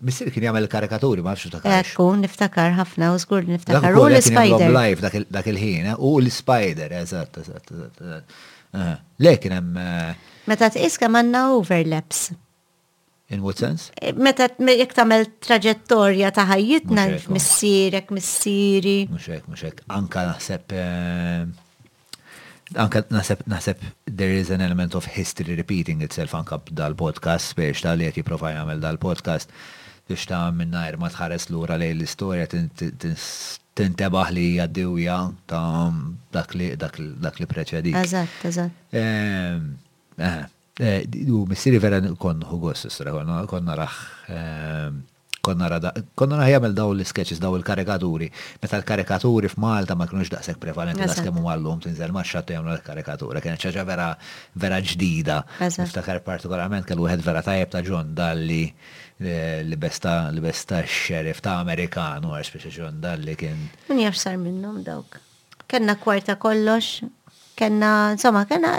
[0.05, 3.87] Bissir kien jagħmel karikaturi ma nafx ta' Ekku, niftakar ħafna u zgur niftakar.
[3.89, 3.97] Eh?
[3.99, 4.67] U l-Spider.
[4.67, 8.35] l-life dak il-ħin, u l-Spider, eżat, eżat, eżat.
[9.25, 9.79] Le kien hemm.
[9.81, 12.27] Eh, meta t iska għandna overlaps.
[13.33, 13.87] In what sense?
[13.97, 14.45] Eh, meta
[14.77, 18.97] jek tamel traġettorja ta' ħajjitna missierek, missieri.
[19.09, 19.81] Muxek, muxek.
[19.95, 20.75] Anka naħseb
[22.81, 23.81] anka naseb, naħseb,
[24.17, 29.49] there is an element of history repeating itself anka dal-podcast biex tal-li jek jgħamil dal-podcast
[30.07, 32.45] biex ta' minnajr ma tħares l lura li l-istoria
[33.75, 35.17] tintebaħ li hija dewja
[35.49, 35.89] ta'
[36.31, 36.51] dak
[37.41, 37.95] li preċedi.
[37.99, 38.85] Eżatt, eżatt.
[38.93, 40.43] Eh, eh,
[41.31, 42.01] U missiri vera
[42.75, 43.11] s-sra,
[43.47, 43.99] konna raħ
[45.45, 48.27] konna naħjamel daw l-sketches, daw l karikaturi
[48.63, 53.43] Meta l-karikaturi f'Malta ma kienux daqsek prevalenti da' kemmu għallum, tinżel ma xattu jgħamlu l-karikatura,
[53.45, 54.09] Kena ċaġa vera
[54.65, 55.39] vera ġdida.
[55.63, 58.63] Niftakar partikolarment kellu għed vera tajjeb ta' ġon dalli
[59.69, 63.57] l-besta l-besta xerif ta' Amerikanu għar speċaċjon dal li kien.
[63.87, 65.19] Mun jafsar minnum dawk.
[65.71, 67.01] Kenna kwarta kollox,
[67.55, 68.75] kenna, insomma, kenna.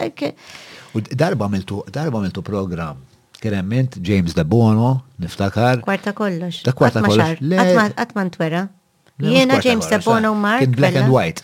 [0.94, 3.00] U darba miltu, darba miltu program.
[3.40, 5.80] Kerement James De Bono, niftakar.
[5.86, 6.60] Kwarta kollox.
[6.68, 7.96] Ta' kwarta kollox.
[7.96, 8.68] Atman twera.
[9.18, 10.60] Jena James De Bono Mark.
[10.60, 11.42] Kien black and white.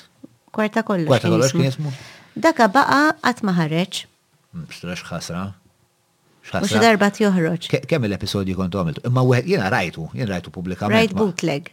[0.53, 1.09] Kwarta kollox.
[1.09, 1.93] Kwarta kollox kien jismu.
[2.37, 4.05] Daka baqa atmaħareċ.
[4.69, 5.43] Mstrax hmm, ħasra.
[6.51, 7.69] Mux darba t-joħroċ.
[7.89, 9.03] Kemm l-episodju kontu għamiltu?
[9.09, 10.99] Imma jena rajtu, jena rajtu publikament.
[10.99, 11.69] Rajt bootleg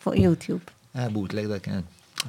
[0.00, 0.62] fuq YouTube.
[0.96, 1.82] Eh, bootleg da kien.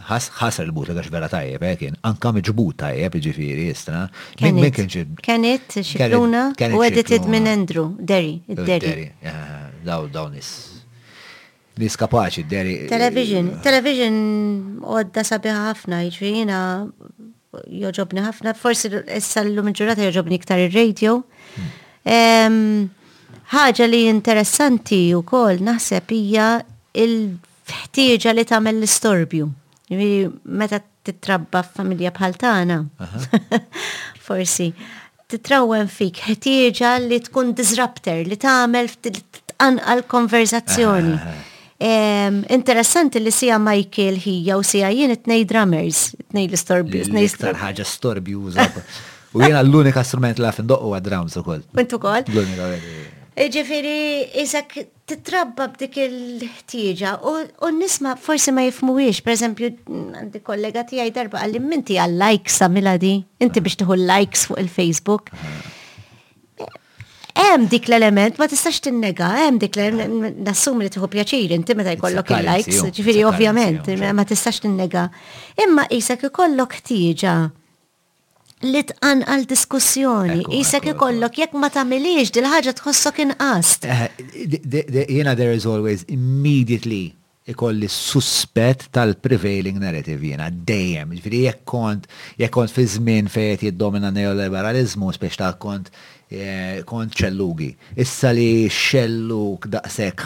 [0.10, 1.96] Ħasar il-bootleg għax vera tajjeb, eh, kien.
[2.08, 4.04] Anka miġbut tajjeb, ġifiri, jistra.
[4.44, 5.14] Min kien ġib.
[5.24, 6.44] Kienet xikluna
[6.76, 9.14] u edited minn Andrew, Derry, Derry.
[9.22, 10.52] Eh, daw, daw nis.
[11.80, 12.76] Nis kapaċi, Derry.
[12.92, 14.18] Television, television
[14.84, 16.44] għodda sabiħa ħafna, ġifiri
[17.86, 21.22] joġobni ħafna, forsi issa l-lum ġurata joġobni iktar ir radio
[21.56, 21.72] Hmm
[22.06, 26.50] ħaġa li interessanti u kol naħseb hija
[27.02, 29.48] il-ħtieġa li tagħmel l-istorbju.
[29.90, 32.80] Meta titrabba f'familja bħal tagħna.
[34.26, 34.72] Forsi.
[35.30, 41.18] Titrawen fik ħtieġa li tkun disruptor, li tagħmel tqanqal konverzazzjoni.
[41.86, 47.02] Um, interessanti li sija Michael hija u sija jien it-nej drummers, it-nej l-istorbju.
[47.26, 48.54] iktar ħaġa storbju
[49.36, 51.64] U jena l-unika strument la fin doqqu għad-drums u koll.
[51.76, 52.24] Untu koll?
[52.32, 52.94] L-unika veri.
[53.52, 53.98] Ġifiri,
[54.46, 54.78] isak
[55.12, 57.10] titrabba b'dik il-ħtieġa
[57.68, 59.70] u nisma forsi ma jifmuwiex, per eżempju,
[60.16, 63.12] għandi kollega tijaj darba għalli minti għal like għamila di,
[63.44, 65.34] inti biex tuħu likes fuq il-Facebook.
[67.36, 71.92] Hemm dik l-element, ma tistax tinnega, hemm dik l-element, nassum li tieħu pjaċir inti meta
[72.00, 75.10] jkollok il-likes, ġifieri ovvjament, ma tistax tinnega.
[75.68, 77.36] Imma isek ikollok ħtieġa
[78.74, 83.86] li tqan għal diskussjoni, jisek ikollok jekk ma tagħmilix dil-ħaġa tħossok inqast.
[83.86, 84.08] Eh,
[85.10, 87.14] jiena there is always immediately
[87.46, 91.12] ikolli suspett tal-prevailing narrative jiena dejjem.
[91.20, 92.08] Ġifieri jekk kont
[92.42, 95.92] jekk kont fi żmien fejn jiddomina neoliberalizmu spiex tal kont
[96.90, 97.68] kont ċellugi.
[98.02, 100.24] Issa li xelluk daqsek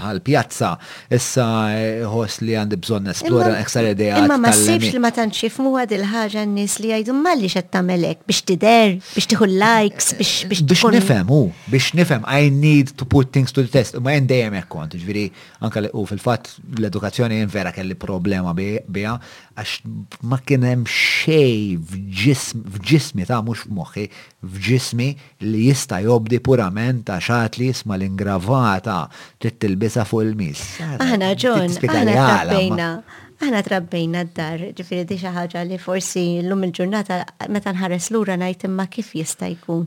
[0.00, 0.70] ħal-pjazza,
[1.12, 4.22] issa eh, ħos li għandi bżon esplora ektar ideja.
[4.22, 8.24] Imma ma sibx li ma tanċif mu għad il-ħagġa n-nis li għajdu malli xed tamelek
[8.30, 12.94] biex tider, biex tiħu likes, eh, biex biex Biex nifem, u, biex nifem, I need
[12.96, 13.98] to put things to the test.
[14.00, 15.26] Ma jen dejjem jek kont, ġviri,
[15.66, 19.18] anka u fil-fat l-edukazzjoni jen vera kelli problema bija,
[19.60, 24.04] għax ma kien hemm xej f'ġismi ta' mhux f'moħħi,
[24.52, 25.08] f'ġismi
[25.46, 28.98] li jista' jobdi purament ta' xat li jisma' l-ingravata
[29.38, 30.62] trid tilbisa fuq il-mis.
[31.00, 32.92] Aħna ġon, aħna trabbejna.
[33.40, 37.20] Aħna trabbejna d-dar, ġifiri di ħaġa li forsi l-lum il-ġurnata
[37.54, 39.86] meta nħares lura ngħid imma kif jista' jkun.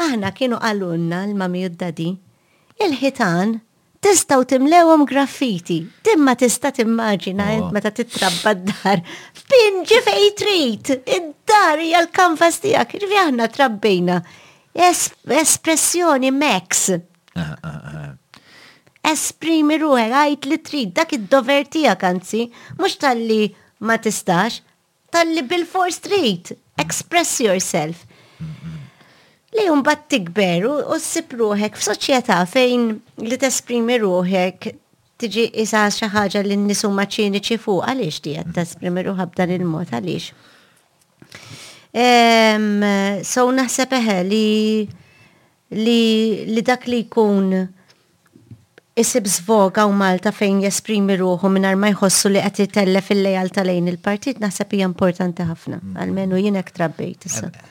[0.00, 2.10] Aħna kienu għallunna l-mami u d-dadi,
[2.86, 3.58] il-ħitan
[4.00, 5.80] tistaw timlewhom graffiti.
[6.02, 7.68] Timma tista' timmaġina ah.
[7.74, 9.02] meta titrabba d-dar.
[9.50, 14.18] Pinġi fej trit, id-dar jgħal kanvas tiegħek, irvi aħna trabbejna.
[14.80, 16.88] Espressjoni max.
[17.36, 17.86] Ah, ah,
[19.10, 22.42] Esprimi ruħe, għajt li trid, dak id-dover tiegħek anzi,
[22.78, 23.42] mhux tal-li
[23.88, 24.60] ma tistax,
[25.10, 28.04] tal-li bil for street, Express yourself.
[28.40, 28.79] Mm -hmm.
[29.58, 32.84] Lejum bat tikber u s-sib ruħek f-soċieta fejn
[33.26, 34.74] li t-esprimi ruħek
[35.20, 40.24] tiġi isa xaħġa li n-nisu maċiniċi fuq għalix di għed t-esprimi ruħab dan il-mod għalix.
[43.34, 43.90] So naħseb
[44.30, 44.86] li
[46.46, 47.50] li dak li jkun
[48.98, 53.86] isib zvoga u Malta fejn jesprimi ruħu minar ma jħossu li għati telle fil-lejal tal-lejn
[53.92, 55.98] il-partit nasab hija importanti ħafna, mm.
[56.02, 57.28] għalmenu jinek trabbejt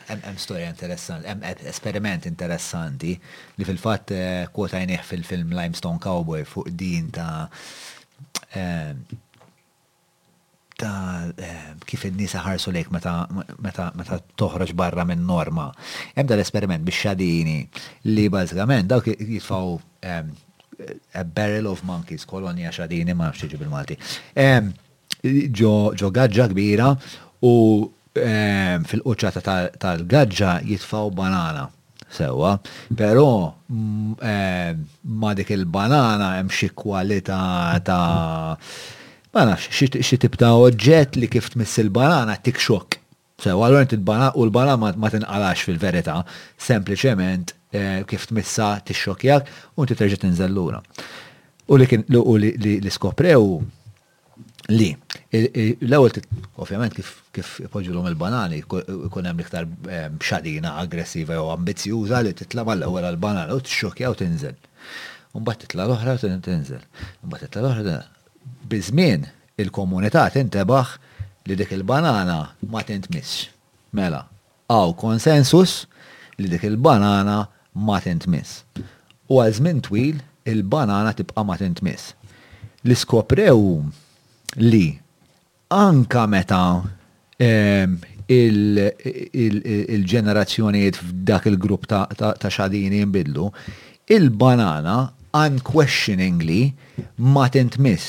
[0.09, 3.11] Hemm storja interessanti, hemm e- esperiment interessanti
[3.59, 7.45] li fil-fatt eh, kwota jneħ fil-film Limestone Cowboy fuq din ta'
[8.56, 8.95] eh,
[10.80, 10.98] ta'
[11.35, 13.93] eh, kif il-nisa ħarsu lejk meta
[14.39, 15.67] toħroġ barra minn norma.
[16.15, 17.57] Hemm dal-esperiment biex xadini
[18.07, 19.75] li bażikament dawk jitfaw
[21.14, 23.98] a barrel of monkeys, kolonja xadini ma nafx bil-Malti.
[25.59, 26.91] Ġo gaġġa kbira
[27.45, 27.53] u
[28.91, 29.43] fil-qoċċata
[29.82, 31.67] tal-gaġġa jitfaw banana
[32.11, 32.56] sewa,
[32.98, 33.25] pero
[33.69, 37.41] ma dik il-banana hemm xi kwalità
[37.85, 37.99] ta'
[39.35, 42.98] ma nafx xi tip ta' oġġett li kif tmiss il-banana tik xokk.
[43.45, 46.19] il-banana u l-banana ma tinqalax fil-verità,
[46.59, 49.45] sempliċement Eh, kif tmissa tixxokjak
[49.77, 50.80] u inti terġa' tinżel lura.
[51.69, 52.01] U li kien
[52.81, 53.43] li skoprew
[54.73, 54.88] li
[55.85, 56.17] l-ewwel
[56.57, 57.11] ovvjament kif
[57.61, 63.53] l ipoġġulhom il-banani ikun hemm iktar eh, xadina aggressiva jew ambizzjuża li titla' mal-ewwel għall-banana
[63.53, 64.57] u tixxokja u tinżel.
[65.35, 66.81] t-tla l-oħra u tinżel.
[67.35, 67.99] t-tla l ohra
[68.65, 69.30] Bizmin
[69.61, 70.95] il-komunità tintebaħ
[71.45, 72.41] li dik il-banana
[72.73, 73.45] ma tintmiss.
[73.93, 74.25] Mela,
[74.73, 75.85] għaw konsensus
[76.41, 77.38] li dik il-banana
[77.77, 78.61] ma tintmiss.
[79.30, 80.17] U għal żmien twil
[80.49, 82.03] il-banana tibqa' ma tintmiss.
[82.88, 83.59] Li skoprew
[84.64, 84.88] li
[85.75, 86.64] anka meta
[87.38, 87.89] ehm,
[88.30, 93.45] il-ġenerazzjonijiet f'dak il-grupp ta' xadini jinbidlu,
[94.17, 94.98] il-banana
[95.38, 96.64] unquestioningly
[97.30, 98.06] ma tintmiss.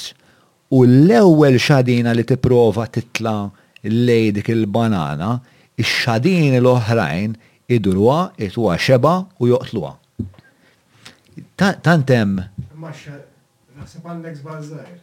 [0.77, 3.51] U l-ewwel xadina li tipprova titla'
[3.91, 5.31] lejdik il-banana,
[5.77, 7.31] ix-xadini l-oħrajn il-banana, ix-xadini l-oħrajn
[7.77, 9.95] idurwa, jitwa xeba u joqtluwa.
[11.57, 12.39] Tantem.
[12.77, 13.15] Maxa,
[13.79, 14.97] naħseb għandek zbalżajr,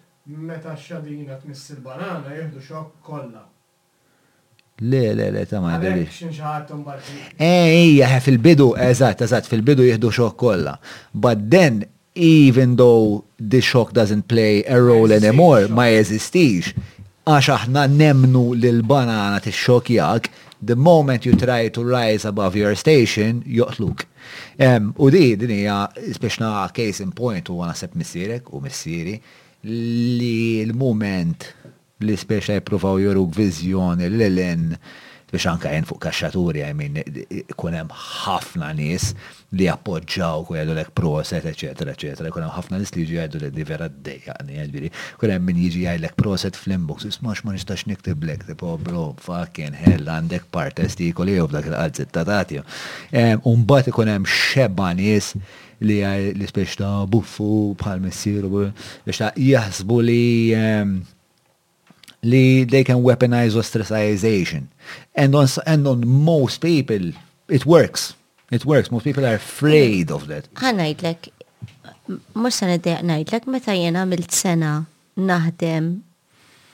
[0.47, 3.45] meta xadina l banana jihdu xok kolla.
[4.79, 10.75] Le, le, le, ta' ma' Ej, Ejja, fil-bidu, eżat, eżat, fil-bidu jihdu xok kolla.
[11.13, 16.75] But then, even though the shock doesn't play a role anymore, ma' jeżistix,
[17.27, 20.29] għax aħna nemnu l-banana t-xokjak,
[20.61, 24.05] the moment you try to rise above your station, joqtluk.
[24.59, 25.85] Um, u di, din hija
[26.17, 29.17] speċna case in point u għana sepp missirek u missiri
[29.67, 31.47] li l-moment
[32.03, 34.73] li speċa jiprufaw jorug vizjoni l-len
[35.31, 36.95] biex anka jen fuq kaxxaturi, I mean,
[37.59, 39.09] kunem ħafna nis
[39.59, 43.65] li appoġġaw ku jgħidu lek proset, eccetera, eccetera, kunem ħafna nis li jiġi jgħidu li
[43.67, 48.77] vera d-dejjaqni, għedbiri, kunem min jiġi jgħidlek proset fl-inbox, ismax ma nistax niktib lek, tipo,
[48.79, 52.63] bro, fucking hell, għandek part testikoli u b'dak l-għadżit tatati.
[53.51, 55.33] Umbat kunem xebba nis
[55.87, 55.99] li
[56.39, 58.53] li speċta buffu bħal messiru
[59.05, 60.23] biex ta' jahsbu li
[62.23, 64.65] li they can weaponize ostracization.
[65.15, 67.11] And on, and on most people,
[67.49, 68.15] it works.
[68.51, 68.89] It works.
[68.91, 70.47] Most people are afraid of that.
[70.57, 70.71] Ha
[72.33, 74.87] mux sena dejaq najdlek, meta jena mill-sena
[75.19, 75.89] naħdem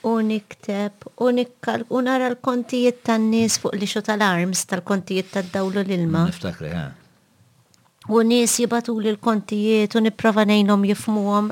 [0.05, 6.27] u nikteb u l-kontijiet tan-nies fuq li xo tal-arms tal-kontijiet tad-dawlu l-ilma.
[6.29, 6.83] Niftakri, ha.
[8.13, 11.49] U nies jibatu l-kontijiet u niprofa nejnom jifmuhom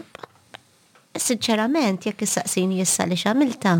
[1.20, 3.76] sinċerament, jekk issaqsini jissa li xamilta,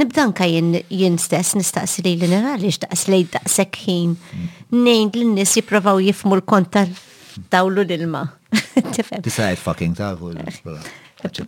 [0.00, 2.06] nibdan ka jien stess nistaqsi mm.
[2.08, 4.16] li li nera li xtaqs li daqsek ħin.
[4.74, 6.78] Nejn l-nis jiprofaw jifmu l-kont
[7.50, 8.24] dawlu l-ilma.
[9.24, 10.14] Tisajt fucking ta'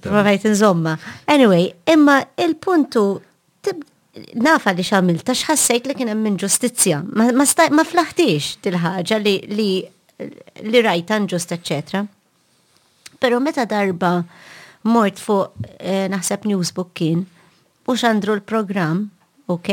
[0.07, 0.95] Provajt nżomma.
[1.29, 3.05] Anyway, imma il-puntu
[4.41, 7.03] nafa li xamilta xħassajt li kienem minn ġustizja.
[7.13, 9.35] Ma flaħtix til-ħagġa li
[10.65, 12.07] li rajta nġust, eccetera.
[13.21, 14.23] Pero meta darba
[14.87, 17.25] mort fuq eh, naħseb newsbook kien
[17.89, 19.05] u xandru l-program,
[19.51, 19.71] ok?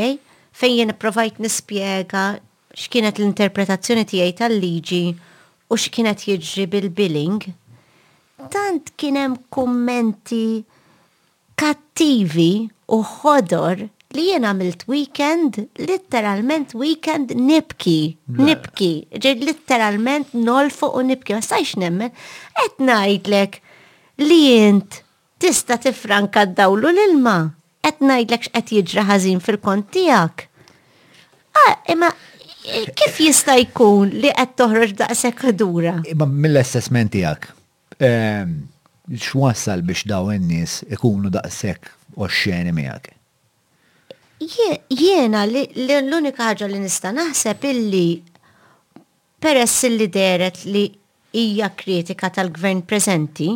[0.53, 2.25] Fejn jen provajt nispjega
[2.77, 5.03] x'kienet l-interpretazzjoni tiegħi tal-liġi
[5.69, 7.47] u x'kienet jiġri bil-billing.
[8.53, 10.63] Tant kien hemm kummenti
[11.57, 12.51] kattivi
[12.93, 21.33] u ħodor li jien għamilt weekend, literalment weekend nibki, nibki, ġed literalment nolfu u nibki,
[21.33, 22.13] ma sajx nemmen,
[22.67, 23.57] etnajdlek
[24.21, 25.01] li jent
[25.43, 27.35] tista tifranka d-dawlu l-ilma.
[27.83, 30.45] Et najdlek x'qed jiġra ħażin fil-kont tiegħek.
[31.59, 35.97] Ah, imma eh, kif jista' jkun li qed toħroġ daqshekk dura?
[36.13, 37.49] Imma mill-assessment tiegħek.
[38.07, 38.53] Ehm,
[39.19, 41.91] x'wassal biex daw in-nies ikunu daqshekk
[42.23, 43.11] oxxeni miegħek?
[44.91, 48.07] Jiena l-unika ħaġa li nista' naħseb illi
[49.43, 50.87] peress li deret li
[51.43, 53.51] hija kritika tal-gvern preżenti,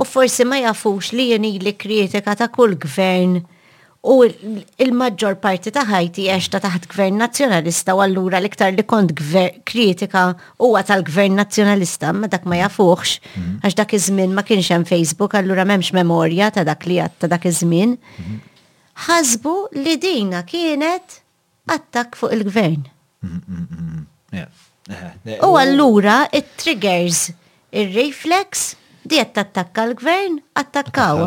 [0.00, 3.34] U forsi ma jafux li jeni li kritika ta' kull gvern
[4.02, 9.12] u il-maġġor parti ta' ħajti għax ta' taħt gvern nazjonalista u allura l-iktar li kont
[9.68, 10.22] kritika
[10.58, 15.68] huwa tal-gvern nazjonalista ma dak ma jafuħx għax dak iż-żmien ma kienx hemm Facebook allura
[15.68, 17.94] m'hemmx memorja ta' dak li għad ta' dak iż-żmien.
[19.04, 21.20] Ħasbu li dina kienet
[21.70, 22.88] attak fuq il-gvern.
[25.46, 27.28] U allura it-triggers,
[27.70, 28.72] il-reflex,
[29.02, 31.18] Di attakka l-gvern, attakkaw.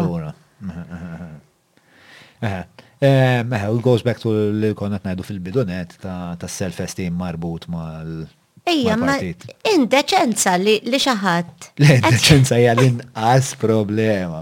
[2.40, 2.62] Meħe,
[3.04, 8.26] ehm, it goes back to li konna najdu fil-bidunet ta' self-esteem marbut mal
[8.66, 11.68] Ejja, ma indeċenza li li xaħat.
[11.78, 14.40] L-indeċenza hija l-inqas problema.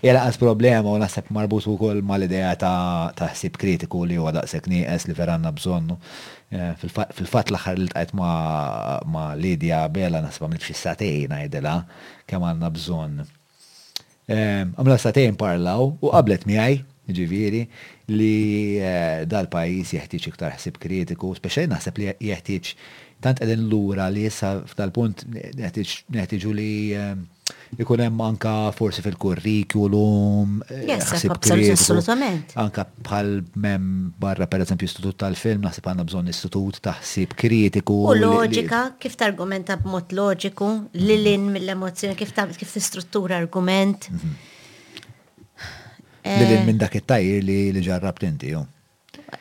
[0.00, 5.10] Jgħal inqas problema u nasib marbut ukoll mal-idea ta' ħsib kritiku li huwa daqshekk nieqes
[5.10, 5.98] li veranna bżonnu.
[6.50, 6.70] Eh,
[7.14, 11.74] fil-fat l-axar li tqajt ma Lidja Bela nasba minn xi satejn għajdela
[12.30, 13.20] kemm għandna bżonn.
[14.26, 16.80] Għamla eh, satejn parlaw u qablet miegħi
[17.20, 17.60] ġiviri
[18.16, 18.34] li
[18.82, 22.74] eh, dal-pajis jeħtieġ iktar ħsib kritiku, speċjali naħseb li jeħtieġ
[23.20, 27.20] tant l lura li issa f'dal-punt neħtiġu li ehm,
[27.84, 30.56] ikun hemm anka forsi fil-kurrikulum.
[30.72, 32.54] Eh, assolutament.
[32.60, 33.30] Anka bħal
[33.64, 33.84] mem
[34.20, 37.98] barra pereżempju istitut tal-film naħseb għandna bżonn istitut taħsib kritiku.
[38.08, 40.72] U loġika, kif targumenta b'mod loġiku,
[41.04, 44.08] lilin mill-emozzjoni, kif kif struttura argument.
[44.10, 44.34] Mhm.
[46.22, 48.66] Eh, lilin minn dak it-tajr li ġarrabt inti, jo.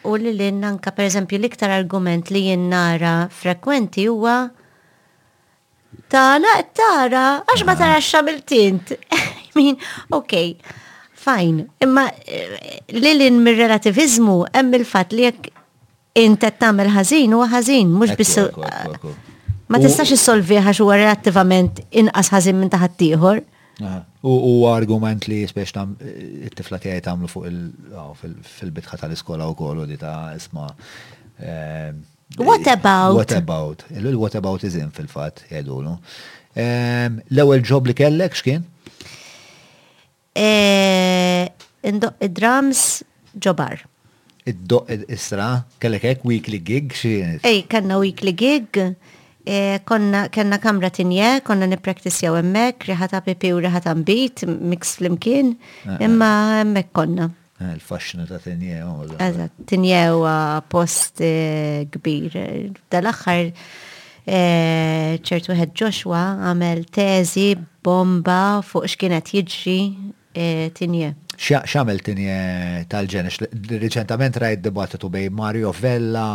[0.05, 4.35] U li li nanka per eżempju, l-iktar argument li jinnara frekwenti huwa
[6.11, 7.79] tala, tara, għax ma ah.
[7.79, 8.93] tara xabiltint.
[9.57, 9.75] Min,
[10.15, 10.35] ok,
[11.23, 15.49] fajn, imma eh, li li mir-relativizmu, emm il-fat li jek
[16.19, 18.45] inta tamel ħazin u ħazin, mux bissu.
[19.69, 23.43] Ma tistax issolvi ħax u relattivament inqas ħazin minn taħat tiħor.
[24.22, 27.51] U argument li spiex tam eh, it-tifla tiegħi tagħmlu fuq
[27.95, 28.09] oh,
[28.59, 30.65] fil-bitħa tal-iskola u kollu di ta' isma.
[31.39, 31.93] Eh,
[32.43, 33.15] what eh, about?
[33.15, 33.85] What about?
[33.95, 35.93] Illu what about iżin fil-fatt jgħidulu.
[36.59, 38.65] L-ewwel ġob li kellek x'kien?
[42.41, 42.83] Drums
[43.39, 43.85] ġobar.
[44.49, 45.48] Id-doq isra
[45.83, 47.14] kellek hekk weekly gig xi?
[47.39, 48.83] Ej, kellna weekly gig.
[49.49, 55.49] E, konna kena kamra tinje, konna nipraktisjaw emmek, riħata pipi u riħat ambit, mix flimkien,
[55.55, 56.03] eh, eh.
[56.05, 56.29] imma
[56.61, 57.25] emmek konna.
[57.59, 58.83] Eh, Il-fasċinu ta' tinje.
[58.85, 60.21] Oh, Eżat, tinje u
[60.69, 61.23] post
[61.95, 62.37] kbir.
[62.93, 63.49] Dal-axħar
[65.25, 66.21] ċertu ħed Joshua
[66.51, 67.47] għamel teżi
[67.85, 69.79] bomba fuq xkienet jiġri
[70.77, 73.39] tinje xamil tini eh, tal-ġenex.
[73.79, 76.33] Reċentament rajt dibattitu bej Mario Vella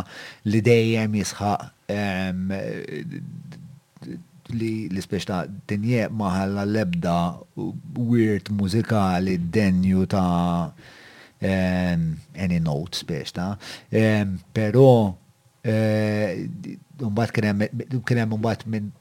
[0.49, 1.52] li dejjem jisħa
[1.94, 2.55] ehm,
[4.55, 7.15] li l-ispeċ ta' tinje maħalla lebda
[7.97, 10.73] weird mużikali denju ta'
[11.41, 13.52] ehm, any note speċ ta'
[13.92, 14.89] ehm, pero
[15.65, 16.44] eh,
[17.08, 18.92] bat kienem, un bat minn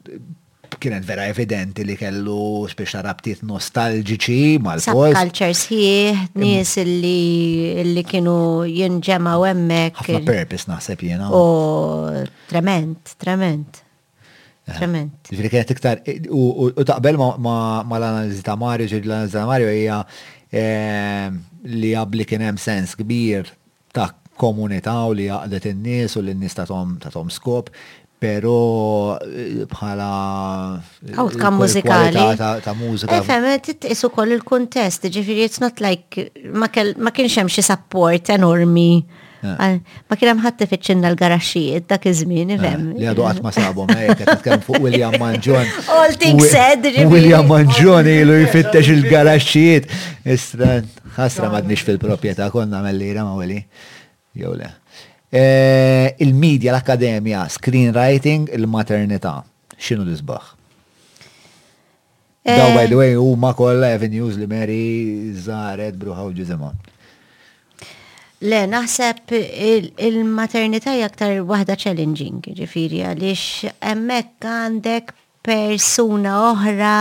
[0.80, 5.18] kienet vera evidenti li kellu speċa rabtiet nostalġiċi mal-post.
[5.18, 5.88] Culture hi,
[6.42, 10.02] nis li li kienu u emmek.
[10.08, 11.30] Ma purpose naħseb jena.
[11.30, 11.44] U
[12.50, 13.82] trement, trement.
[14.68, 15.18] Eh, trement.
[15.32, 20.02] Ġifri kienet iktar, u taqbel ma l-analizi ta' Mario, ġifri l-analizi ta' Mario hija
[20.54, 21.30] eh,
[21.74, 23.52] li għabli kien hemm sens kbir
[23.94, 27.70] ta' komunità u li jaqdet in-nies u n nies ta' tom skop
[28.24, 28.54] pero
[29.26, 30.12] eh, bħala.
[31.14, 32.24] Outcome eh, mużikali.
[32.40, 33.18] Ta' mużika.
[33.20, 39.02] Efem, titqisu koll il-kontest, ġifiri, it's not like, ma kienx hemm xi support enormi.
[39.44, 39.74] Eh.
[40.08, 42.86] Ma kien hemm ħadd l garaxijiet dak iż-żmien, ifhem.
[42.96, 45.68] Li għadu qatt ma sabhom hekk fuq William Manġon.
[45.98, 46.88] All things said.
[47.12, 49.92] William Manġon ilu jfittex il garaxijiet
[50.36, 50.88] Istran,
[51.18, 53.60] ħasra m'għadniex fil-proprjetà konna mellira ma' Willi.
[54.40, 54.72] Jowle.
[55.34, 59.40] Eh, Il-medja, l-akademja, screenwriting, il-maternità.
[59.82, 60.52] Xinu l-izbaħ?
[62.46, 66.78] Daw, by the eh, way, u ma kolla avenues li meri zaret bruħaw ġizemon.
[68.46, 69.34] Le, naħseb
[70.04, 76.94] il-maternità il jaktar wahda challenging, ġifiri, għalix emmek għandek persuna oħra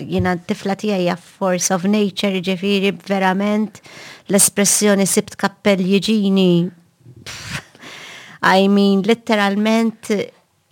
[0.00, 3.82] jina tifla tijaj force of nature ġifiri verament
[4.30, 6.70] l-espressjoni sibt kappell jġini.
[8.42, 10.08] I mean, literalment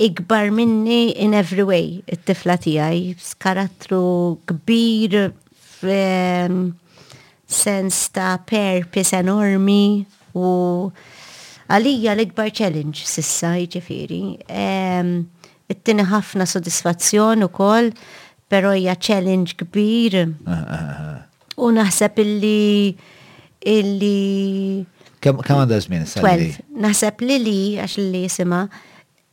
[0.03, 3.03] ikbar minni in every way it-tifla tijaj.
[3.21, 5.19] Skarattru kbir,
[5.87, 6.71] ehm,
[7.47, 10.93] sens ta' purpose enormi u
[11.71, 14.23] għalija l-ikbar challenge sissa ġifiri.
[14.51, 15.29] Um,
[15.71, 17.91] it-tini ħafna sodisfazzjon u koll
[18.51, 20.17] pero hija challenge kbir.
[21.63, 22.97] U naħseb illi
[23.71, 24.19] illi
[25.21, 26.07] Kem għandha żmien
[26.83, 28.65] Naħseb li li għax li jisima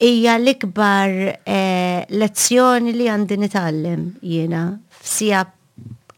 [0.03, 4.65] hija l-ikbar eh, lezzjoni li għandi nitgħallem jiena
[5.01, 5.45] f'sija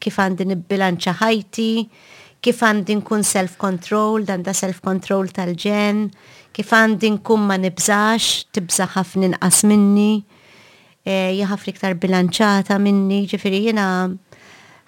[0.01, 1.69] kif għandi nibbilanċa ħajti,
[2.39, 6.05] kif għandi nkun self-control, dan da self-control tal-ġen,
[6.55, 10.11] kif għandi nkun ma nibżax, tibża ħafna inqas minni
[11.07, 13.85] Eh, jħafri iktar bilanċata minni, ġifiri jena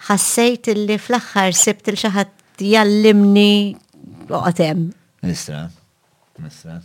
[0.10, 3.76] ħassejt li fl-axħar sibt il-xaħat jallimni
[4.30, 4.90] uqatem.
[5.24, 5.70] Nistra,
[6.44, 6.82] mistra.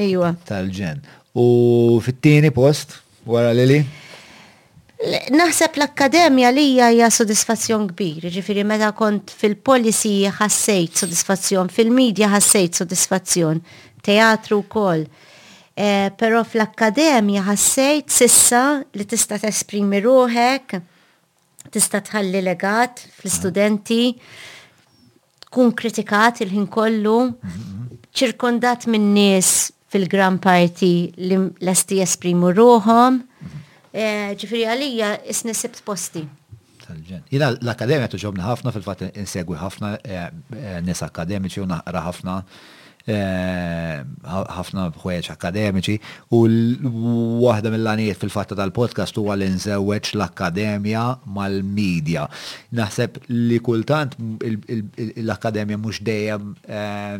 [0.00, 0.32] Ijwa.
[0.48, 1.02] Tal-ġen.
[1.38, 2.96] U fit-tieni post,
[3.28, 3.78] wara Lili?
[5.32, 13.62] Naħseb l-akkademja li hija sodisfazzjon kbir, ġifiri meta kont fil-policy ħassejt sodisfazzjon, fil-medja ħassejt sodisfazzjon,
[14.04, 15.06] teatru kol.
[15.78, 18.62] Eh, pero fl-akkademja ħassejt sissa
[18.96, 20.78] li tista' tesprimi ruħek,
[21.70, 24.08] tista' tħalli legat fl-studenti,
[25.46, 27.20] tkun kritikat il-ħin kollu,
[28.14, 33.22] ċirkondat minn nies fil-gran parti li l-esti jesprimu ruħom,
[33.94, 35.12] eh, ġifri għalija
[35.54, 36.26] sibt posti.
[37.30, 42.38] Jina l-akademija tuġobna ħafna, fil-fat insegwi ħafna, eh, nis akademiċi u naqra ħafna
[43.08, 45.94] Eh, ħafna bħuħeċ akademiċi
[46.36, 46.40] u
[47.40, 51.04] waħda mill-għaniet fil-fatta tal-podcast huwa l nżewweċ l-akademja
[51.36, 52.26] mal-medja.
[52.76, 57.16] Naħseb li kultant l-akademja mux dejjem eh,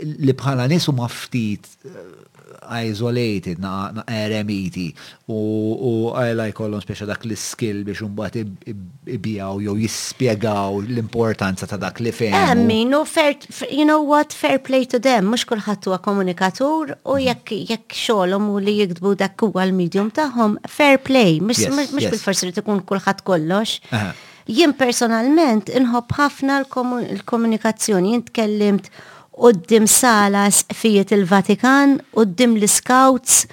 [0.00, 2.00] li bħala nisu maftit eh,
[2.70, 4.94] naqqa isolated, na RMET
[5.28, 8.36] u għajla jkollhom speċa dak l-skill biex imbagħad
[9.10, 12.34] ibijaw jew jispjegaw l-importanza ta' dak li fejn.
[12.34, 13.36] Emmi, eh, no fair,
[13.70, 17.26] you know what, fair play to them, mhux kulħadd huwa komunikatur u mm-hmm.
[17.28, 22.56] jekk jekk xogħolhom u li jiktbu dak huwa l-medium tagħhom, fair play, mhux bil-forsi li
[22.60, 23.80] tkun kulħadd kollox.
[24.50, 28.88] Jien personalment inħobb ħafna l-komunikazzjoni, jien tkellimt
[29.40, 33.46] Uddim sala fijiet il-Vatikan, uddim l-Scouts,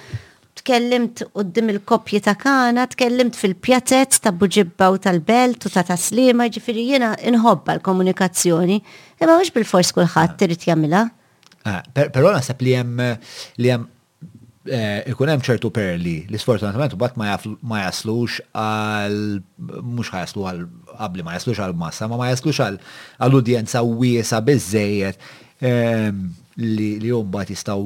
[0.60, 6.84] tkellimt uddim il-kopji ta' kana, tkellimt fil-pjatet ta' buġibba u tal-belt u ta' taslima, ġifiri
[6.90, 8.76] jena inħobba l-komunikazzjoni,
[9.16, 11.06] imma mux bil-fors kullħat trid jagħmilha.
[11.64, 13.02] Ah, però naħseb li hemm
[13.56, 13.88] li hemm
[14.68, 19.18] eh, ikun hemm ċertu perli li sfortunatament u ma jaslux għal
[19.82, 20.66] mhux jaslu għal
[21.00, 27.82] qabli ma jaslux għal massa, ma ma jaslux għal udjenza wiesa biżejjed li jumbat jistaw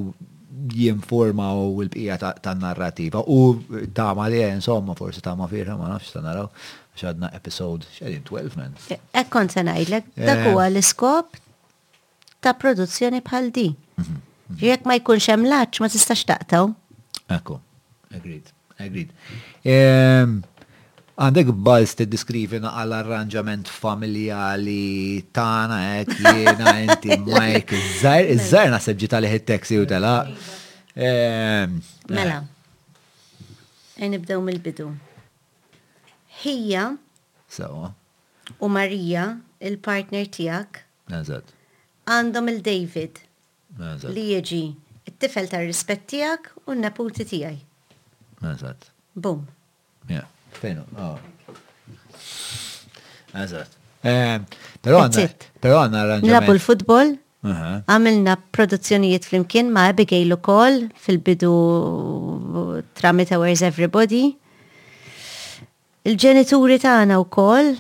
[0.73, 3.55] jinformaw il-bqija tan-narrativa u
[3.95, 6.49] tama li insomma forsi ma firra ma nafx ta' naraw
[6.97, 8.73] xadna episode xedin 12 men.
[8.91, 10.51] E, ekkon se ngħidlek, dak eh.
[10.53, 11.37] huwa l-iskop
[12.45, 13.67] ta' produzzjoni bħal di.
[13.97, 14.13] Mhm,
[14.47, 14.59] mhm.
[14.61, 16.69] Jekk ma jkunx hemm laċ ma tistax taqtaw.
[17.33, 17.59] Ekku,
[18.15, 19.11] agreed, agreed
[21.23, 29.79] għandek bals t-diskrivina għal arranġament familjali tana, ek jena, inti, Mike, iż nasib ġitali hit-teksi
[29.79, 30.15] u tela.
[30.97, 31.77] Ehm,
[32.11, 32.41] mela,
[33.95, 34.09] eh.
[34.09, 34.91] nibdew mill-bidu.
[36.43, 36.97] Hija
[37.49, 37.95] Sawa.
[38.59, 40.83] u Marija, il-partner tijak,
[42.11, 43.23] għandhom il-David
[44.13, 44.63] li jieġi
[45.07, 47.59] it-tifel tar-rispett tijak u n-naputi tijaj.
[49.15, 49.47] Bum.
[50.11, 50.27] Yeah.
[50.97, 51.17] Ah.
[53.35, 54.41] Eh,
[54.81, 55.27] però Pero għanna.
[55.63, 57.15] Pero għanna Nilabu l-futbol?
[57.43, 60.39] Għamilna produzzjonijiet flimkien ma' Abigail u
[61.05, 61.55] fil-bidu
[62.95, 64.37] tramit Hours Everybody.
[66.05, 67.73] Il-ġenituri tagħna u kol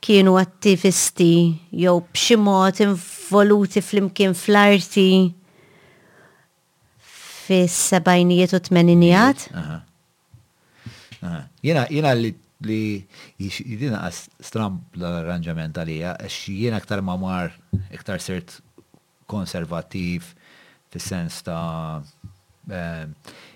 [0.00, 5.32] kienu attivisti jew b'ximot involuti flimkien fl-arti
[7.02, 9.48] fis-sebajnijiet u tmeninijiet.
[9.54, 9.80] Uh -huh.
[11.64, 12.34] Jena, jena li
[12.66, 13.06] li
[13.38, 17.52] jidina għas stram l-arranġament għalija, għax jiena aktar mamar,
[17.94, 18.56] iktar sirt
[19.30, 20.26] konservativ,
[20.90, 22.02] fis sens ta'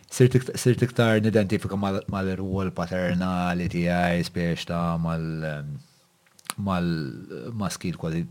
[0.06, 1.74] sirt ehm, iktar nidentifika
[2.14, 8.22] mal-rwol paternali għaj, spiex ta' mal-maskil ehm, kważi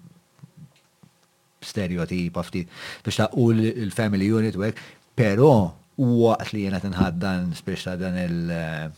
[1.68, 2.64] stereotip għafti,
[3.03, 3.50] biex ta' u
[3.92, 4.64] l-family unit u
[5.19, 5.51] pero
[6.00, 8.95] u għat li jena tinħaddan spiex ta' dan il- ehm,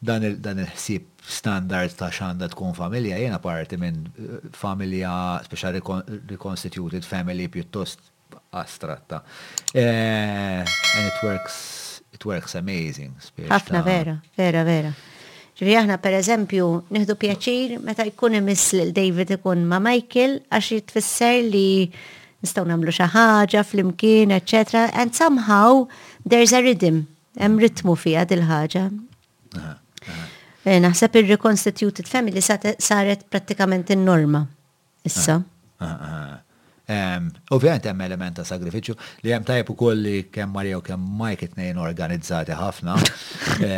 [0.00, 5.80] dan il-ħsib standard ta' xanda tkun familja, jena parti minn eh, familja, special
[6.28, 7.98] reconstituted family pjuttost
[8.52, 9.22] astratta.
[9.74, 13.12] Eh, and it works, it works amazing.
[13.48, 14.92] Ħafna vera, vera, vera.
[15.58, 21.40] Ġivri aħna per eżempju nieħdu pjaċir meta jkun imiss David ikun ma' Michael għax jitfisser
[21.48, 21.90] li
[22.46, 24.84] nistgħu nagħmlu xi ħaġa flimkien, etc.
[24.94, 25.88] And somehow
[26.22, 27.08] there's a rhythm,
[27.42, 28.86] hemm ritmu fiha dil-ħaġa.
[30.68, 34.42] Eh, naħseb il-reconstituted family saret pratikament in-norma.
[35.10, 35.36] Issa.
[35.80, 36.34] Ah, ah, ah,
[37.48, 38.94] Ovvijament hemm element ta' sagrifiċċju
[39.26, 42.94] li hemm tajb ukoll li kemm Marja u kemm Mike it-tnejn organizzati ħafna.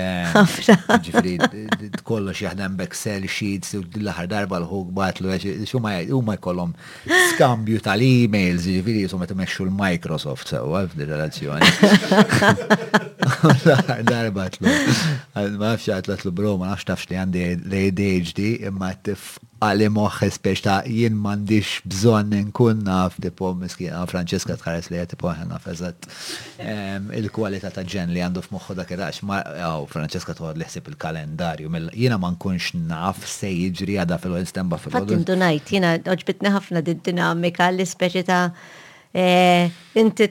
[1.09, 1.35] Ġifri,
[2.07, 5.35] kollox jaħdem b'Excel sheets u l-aħħar darba l-ħug batlu
[5.73, 6.77] huma jkollhom
[7.35, 11.75] skambju tal-emails, ġifieri jisom qed imexxu l-Microsoft sewwa f'dir-relazzjoni.
[13.27, 14.71] L-aħħar darba tlu.
[15.35, 18.95] Ma nafx għatlu broma, nafx tafx li għandi l-ADHD imma
[19.61, 25.03] għalli moħħ spiex ta' jien mandiċ bżon nkun naf tipo miskina ah, Franceska tħares li
[25.11, 26.07] tipo ħana fezat
[27.21, 31.73] il-kualita ta' ġen li għandu f'moħħu dak il-għax ma' għaw Franceska tħod li ħsib il-kalendarju
[31.93, 35.09] jiena ma' nkunx naf se jiġri għada fil-għin stemba fil-għin.
[35.11, 38.47] Fattim dunajt, jiena oġbitni ħafna dinamika li speċi ta'
[39.13, 39.69] e,
[40.01, 40.31] inti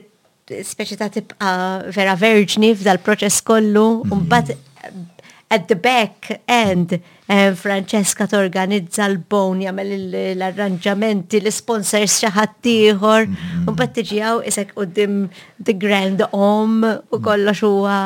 [0.50, 1.54] speċi ta' tibqa
[1.94, 4.12] vera verġni f'dal proċess kollu mhm.
[4.12, 5.08] un
[5.54, 6.88] at the back end
[7.28, 13.70] um, Francesca torganizza l boni għamel l-arranġamenti l-sponsors xi ħadd ieħor mhm.
[13.70, 15.16] u isek u dim
[15.62, 17.98] the grand om u kolla huwa.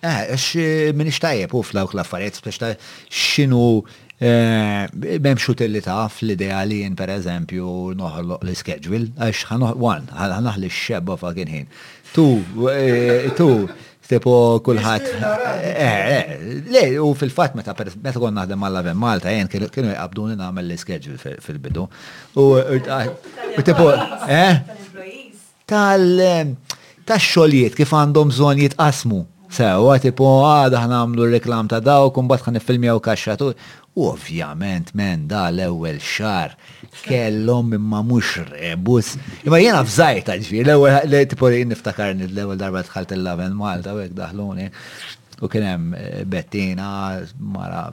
[0.00, 2.78] Eh, x eh, min ixtajje puf flawk l-affarijiet biex
[3.10, 3.82] x'inhu
[4.22, 11.50] eh, Memx utilità fl-idea li jien per eżempju noħloq li schedule għax ħanaħli x-xebba fucking
[11.50, 11.66] ħin.
[12.12, 12.28] Tu,
[13.38, 13.48] tu,
[14.10, 14.34] Tipo
[14.66, 15.04] kulħat.
[15.04, 16.38] Eh, eh, eh,
[16.74, 21.84] le, u fil-fat meta meta kon naħdem mal-laven Malta, jen kienu jqabduni nagħmel l-schedule fil-bidu.
[22.36, 22.46] U
[23.62, 23.90] tipo,
[24.26, 25.28] eh?
[25.70, 26.08] Tal
[27.06, 29.22] tax kif għandhom bżonn jitqasmu.
[29.52, 33.50] Sewa, tipo, għada ah, għamlu reklam ta' daw, kumbat ħan nifilmjaw kaxxatu.
[33.92, 36.54] U ovvjament, men, da l-ewel xar
[37.00, 39.14] kellom imma mux rebus.
[39.46, 44.14] Imma jena fżajt għadġi, l-ewwel tipo li niftakarni l-ewwel darba dħalt il-laven Malta u għek
[44.18, 44.68] daħluni
[45.42, 45.88] u kienem
[46.30, 46.90] Bettina
[47.40, 47.88] mara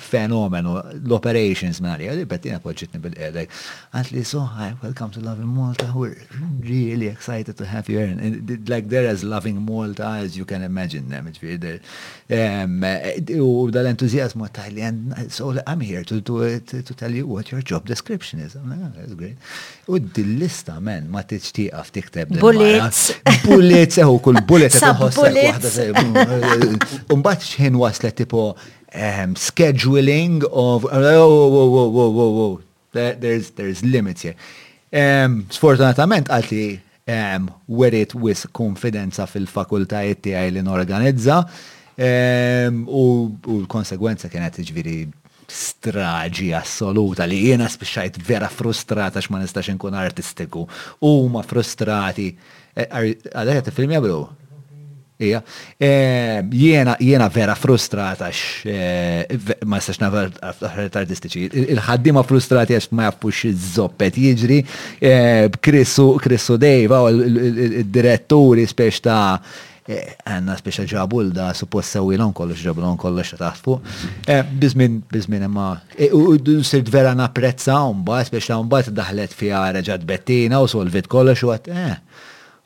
[0.00, 3.50] fenomenu, l-operations minn għalija, bettina poċitni bil-edek.
[3.92, 6.16] Għant li, so, hi, welcome to Loving Malta, we're
[6.64, 8.06] really excited to have you here.
[8.08, 11.76] And, like, they're as loving Malta as you can imagine them, um, ġviri.
[13.42, 17.84] U dal-entuzjazmu tajli, and so I'm here to, to, to tell you what your job
[17.86, 18.54] description is.
[18.56, 19.36] I'm like, oh, that's great.
[19.88, 22.38] U dil lista men, ma t-ċtiqaf tikteb.
[22.40, 23.10] Bullets.
[23.44, 25.10] Bullets, eħu, kull bullet, eħu,
[27.12, 28.52] Unbat xħin waslet tipo
[28.94, 32.60] um, scheduling of, oh, whoa, oh, oh, whoa, oh, whoa, whoa, whoa, whoa.
[32.92, 34.36] There's, there's limits here.
[34.92, 36.64] Um, sfortunatament għalti
[37.08, 37.46] um,
[37.80, 43.04] werit wis konfidenza fil-fakultajiet tiegħi li norganizza um, u,
[43.48, 44.98] u l-konsegwenza kienet iġviri
[45.52, 50.66] straġi assoluta li jiena spiċajt vera frustrata x'ma nistax inkun artistiku
[51.00, 52.28] u ma frustrati
[52.76, 54.26] eh, għalhekk tifilmja blu
[55.20, 55.42] Ija,
[55.78, 59.24] e, jiena jiena vera frustrata x e,
[59.68, 60.30] ma s nafar
[60.92, 61.44] artistiċi.
[61.74, 64.62] Il-ħaddima frustrati għax ma jaffux iż-zoppet jiġri.
[65.60, 66.06] Krissu
[66.56, 69.18] e, Dejva, il-diretturi spiex ta'
[69.82, 73.78] għanna speċa ġabul da suppost sewi l-on kollox ġabul l-on kollox taħtfu.
[74.58, 75.68] Bizmin, bizmin imma.
[76.16, 80.70] U s sirt vera naprezza un bat, ta' un bat daħlet fija reġat bettina u
[80.72, 81.96] solvit kollox u għat, eh.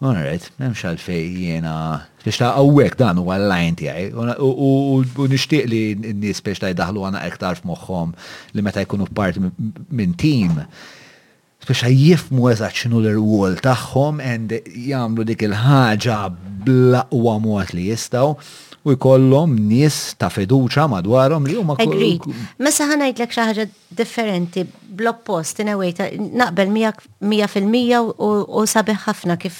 [0.02, 1.72] Alright, memx fej jena,
[2.20, 4.10] biex ta' għawek dan u għallajn tijaj,
[4.44, 8.10] u nishtiq li n-nis biex ta' jdaħlu għana ektar f'moħħom
[8.58, 10.52] li meta jkunu part minn tim,
[11.64, 14.52] biex ta' jifmu eżat xinu l-rwol taħħom and
[14.84, 16.20] jamlu dik il-ħagġa
[16.68, 18.36] blaqwa aqwa li jistaw
[18.86, 22.22] u jkollhom nies ta' fiduċa madwarhom li huma Agreed.
[22.62, 23.64] Mesa ħanajd lek xi ħaġa
[23.98, 24.62] differenti
[24.98, 26.06] blog-post inawejta
[26.38, 29.58] naqbel mija fil-mija u sabiħ ħafna kif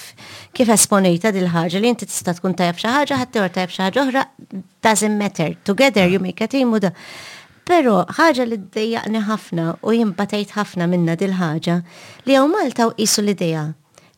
[0.55, 4.05] kif esponejta dil ħaġa li inti tista' tkun tajjeb xi ħaġa ħadd tajjeb xi ħaġa
[4.05, 4.23] oħra
[4.87, 5.57] doesn't matter.
[5.67, 6.93] Together you make a team u da.
[7.67, 11.75] Pero ħaġa li ddejjaqni ħafna u jimbatejt ħafna minna dil-ħaġa
[12.29, 13.67] li jew Malta u qisu l-idea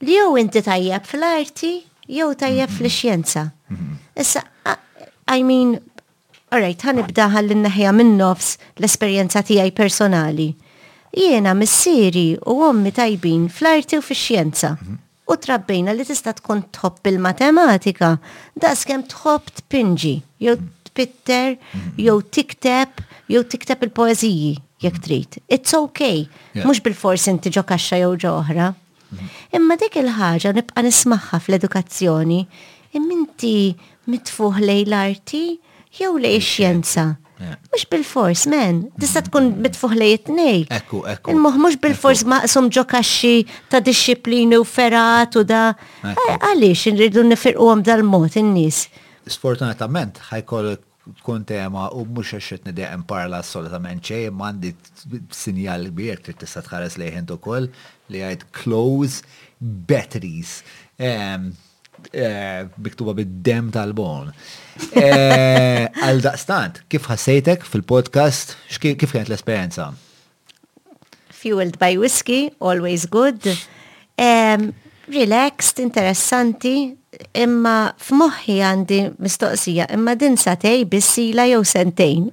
[0.05, 1.71] li jew inti tajjeb fl-arti
[2.19, 3.47] jew tajjeb fl-xjenza.
[3.73, 3.97] Mhm.
[4.19, 4.45] Issa
[5.29, 5.77] I mean,
[6.51, 10.47] alright, ħanibda ħallin naħja minn nofs l-esperjenza tiegħi personali.
[11.13, 14.71] Jiena missieri u ommi tajbin fl-arti u fix-xjenza.
[15.29, 18.15] U trabbejna li tista' tkun tħobb il-matematika,
[18.57, 20.55] daqs kemm tħobb tpinġi, jew
[20.89, 21.53] tpitter,
[22.01, 25.37] jew tikteb, jew tikteb il-poeżiji jekk trid.
[25.45, 26.23] It's okay,
[26.57, 28.71] mhux bil-fors inti ġo kaxxa jew ġo oħra.
[29.57, 32.41] Imma dik il-ħaġa nibqa' nismaħħa fl-edukazzjoni
[32.97, 33.55] imminti
[34.11, 35.43] mitfuħ lej l-arti
[35.99, 37.07] jew lej xjenza.
[37.39, 38.81] Mux bil-fors, men.
[38.99, 41.31] Tista tkun mitfuħ lej t nej Ekku, ekku.
[41.31, 43.31] il mux bil-fors maqsum ġokaxi
[43.71, 45.63] ta' disċiplini u ferat u da.
[46.03, 48.83] Eh, Għalix, nridu nifirqu għom dal-mot, n-nis.
[49.29, 50.73] Sfortunatament, ħajkol
[51.21, 54.73] tkun tema u mux għaxet nideqem parla solitament ċej, mandi
[55.33, 57.71] sinjal kbir trid tista' tħares lejn ukoll
[58.11, 59.23] li għajt close
[59.87, 60.59] batteries
[62.77, 64.31] biktuba eh, bid-dem tal-bon.
[64.95, 69.89] Eh, għal daqstant, kif ħassejtek fil-podcast, kif kienet l-esperienza?
[71.39, 73.45] Fueled by whiskey, always good.
[74.19, 74.71] Um,
[75.07, 76.93] relaxed, interessanti,
[77.39, 82.27] imma f'moħħi għandi mistoqsija, imma din satej bissila jew sentejn.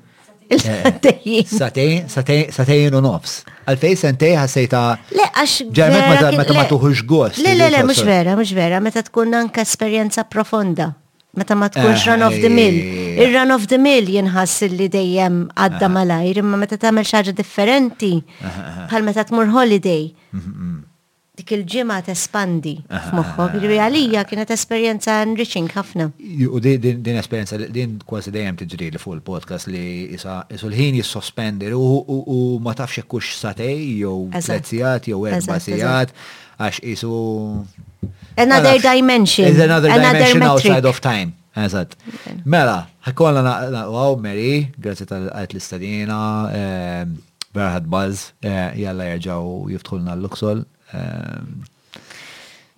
[0.46, 2.06] Eh, satejn,
[2.54, 3.40] satejn u nofs.
[3.66, 4.80] Għalfej sentej ħassejta.
[5.16, 5.72] Le, għax.
[5.74, 7.40] Ġermet meta ma tuħux gost.
[7.42, 10.92] Le, le, le, mux vera, mux vera, meta tkun anka esperienza profonda.
[11.36, 12.78] Meta ma tkunx run of the mill.
[12.78, 13.22] Eh.
[13.26, 19.08] Il-run of the mill jinħass li dejjem għadda malajr, imma meta tagħmel xi differenti bħal
[19.08, 20.12] meta tmur holiday.
[20.30, 20.92] Mm-hmm
[21.36, 23.56] dik il-ġimgħa ġimma tespandi f'moħħok.
[23.60, 26.06] Ġifieri għalija kienet esperienza enriching ħafna.
[26.48, 32.40] U din esperienza, din kważi dajem t-ġri li fuq il-podcast li isa ħin jissospendi u
[32.64, 37.12] ma tafxie kux satej jow tliet jow erba' għax jisu.
[38.36, 39.48] Another dimension.
[39.48, 41.34] Is another dimension outside of time.
[41.56, 41.94] Eżat.
[42.44, 46.16] Mela, ħakolla naqwaw Mary, grazzi tal-għajt l-istadina,
[47.56, 50.60] Berħad eh, Buzz, eh, jalla jirġaw jiftħulna l-Luxol,
[50.94, 51.46] Ehm,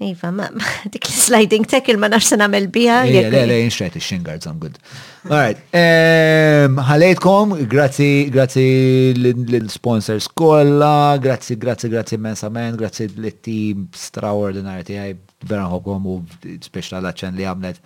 [0.00, 0.46] iva, ma
[0.92, 3.00] dik li sliding tackle ma nafx nagħmel biha.
[3.08, 4.78] Le, le, inxret ix-shin guards, I'm good.
[5.26, 8.66] Alright, ehm, ħalejtkom, grazzi, grazzi
[9.16, 15.18] l-sponsors kollha, grazzi, grazzi, grazzi immensament, grazzi l-team straordinari tiegħi,
[15.50, 16.22] vera ħobkom u
[16.68, 17.82] speċla l-aċċen li għamlet.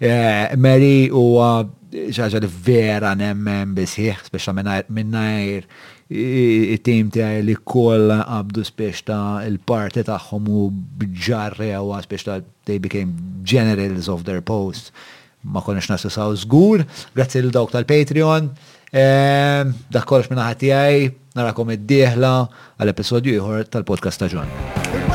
[0.00, 1.58] Eh, Mary huwa
[1.92, 4.54] ċaġa li vera nemmen bisħiħ, speċa
[4.88, 5.66] minnajr
[6.10, 10.64] it-tim tiegħi li kollha qabdu speċta ta' il-parti tagħhom u
[10.98, 13.14] bġarri spiex speċta they became
[13.44, 14.90] generals of their post.
[15.46, 16.82] Ma konniex nasu saw żgur,
[17.14, 18.50] grazzi l dawk tal-Patreon.
[18.90, 20.74] Ehm, dak kollox minn ħati
[21.38, 22.34] narakom id-dieħla
[22.82, 25.09] għal-episodju ieħor tal-podcast ta'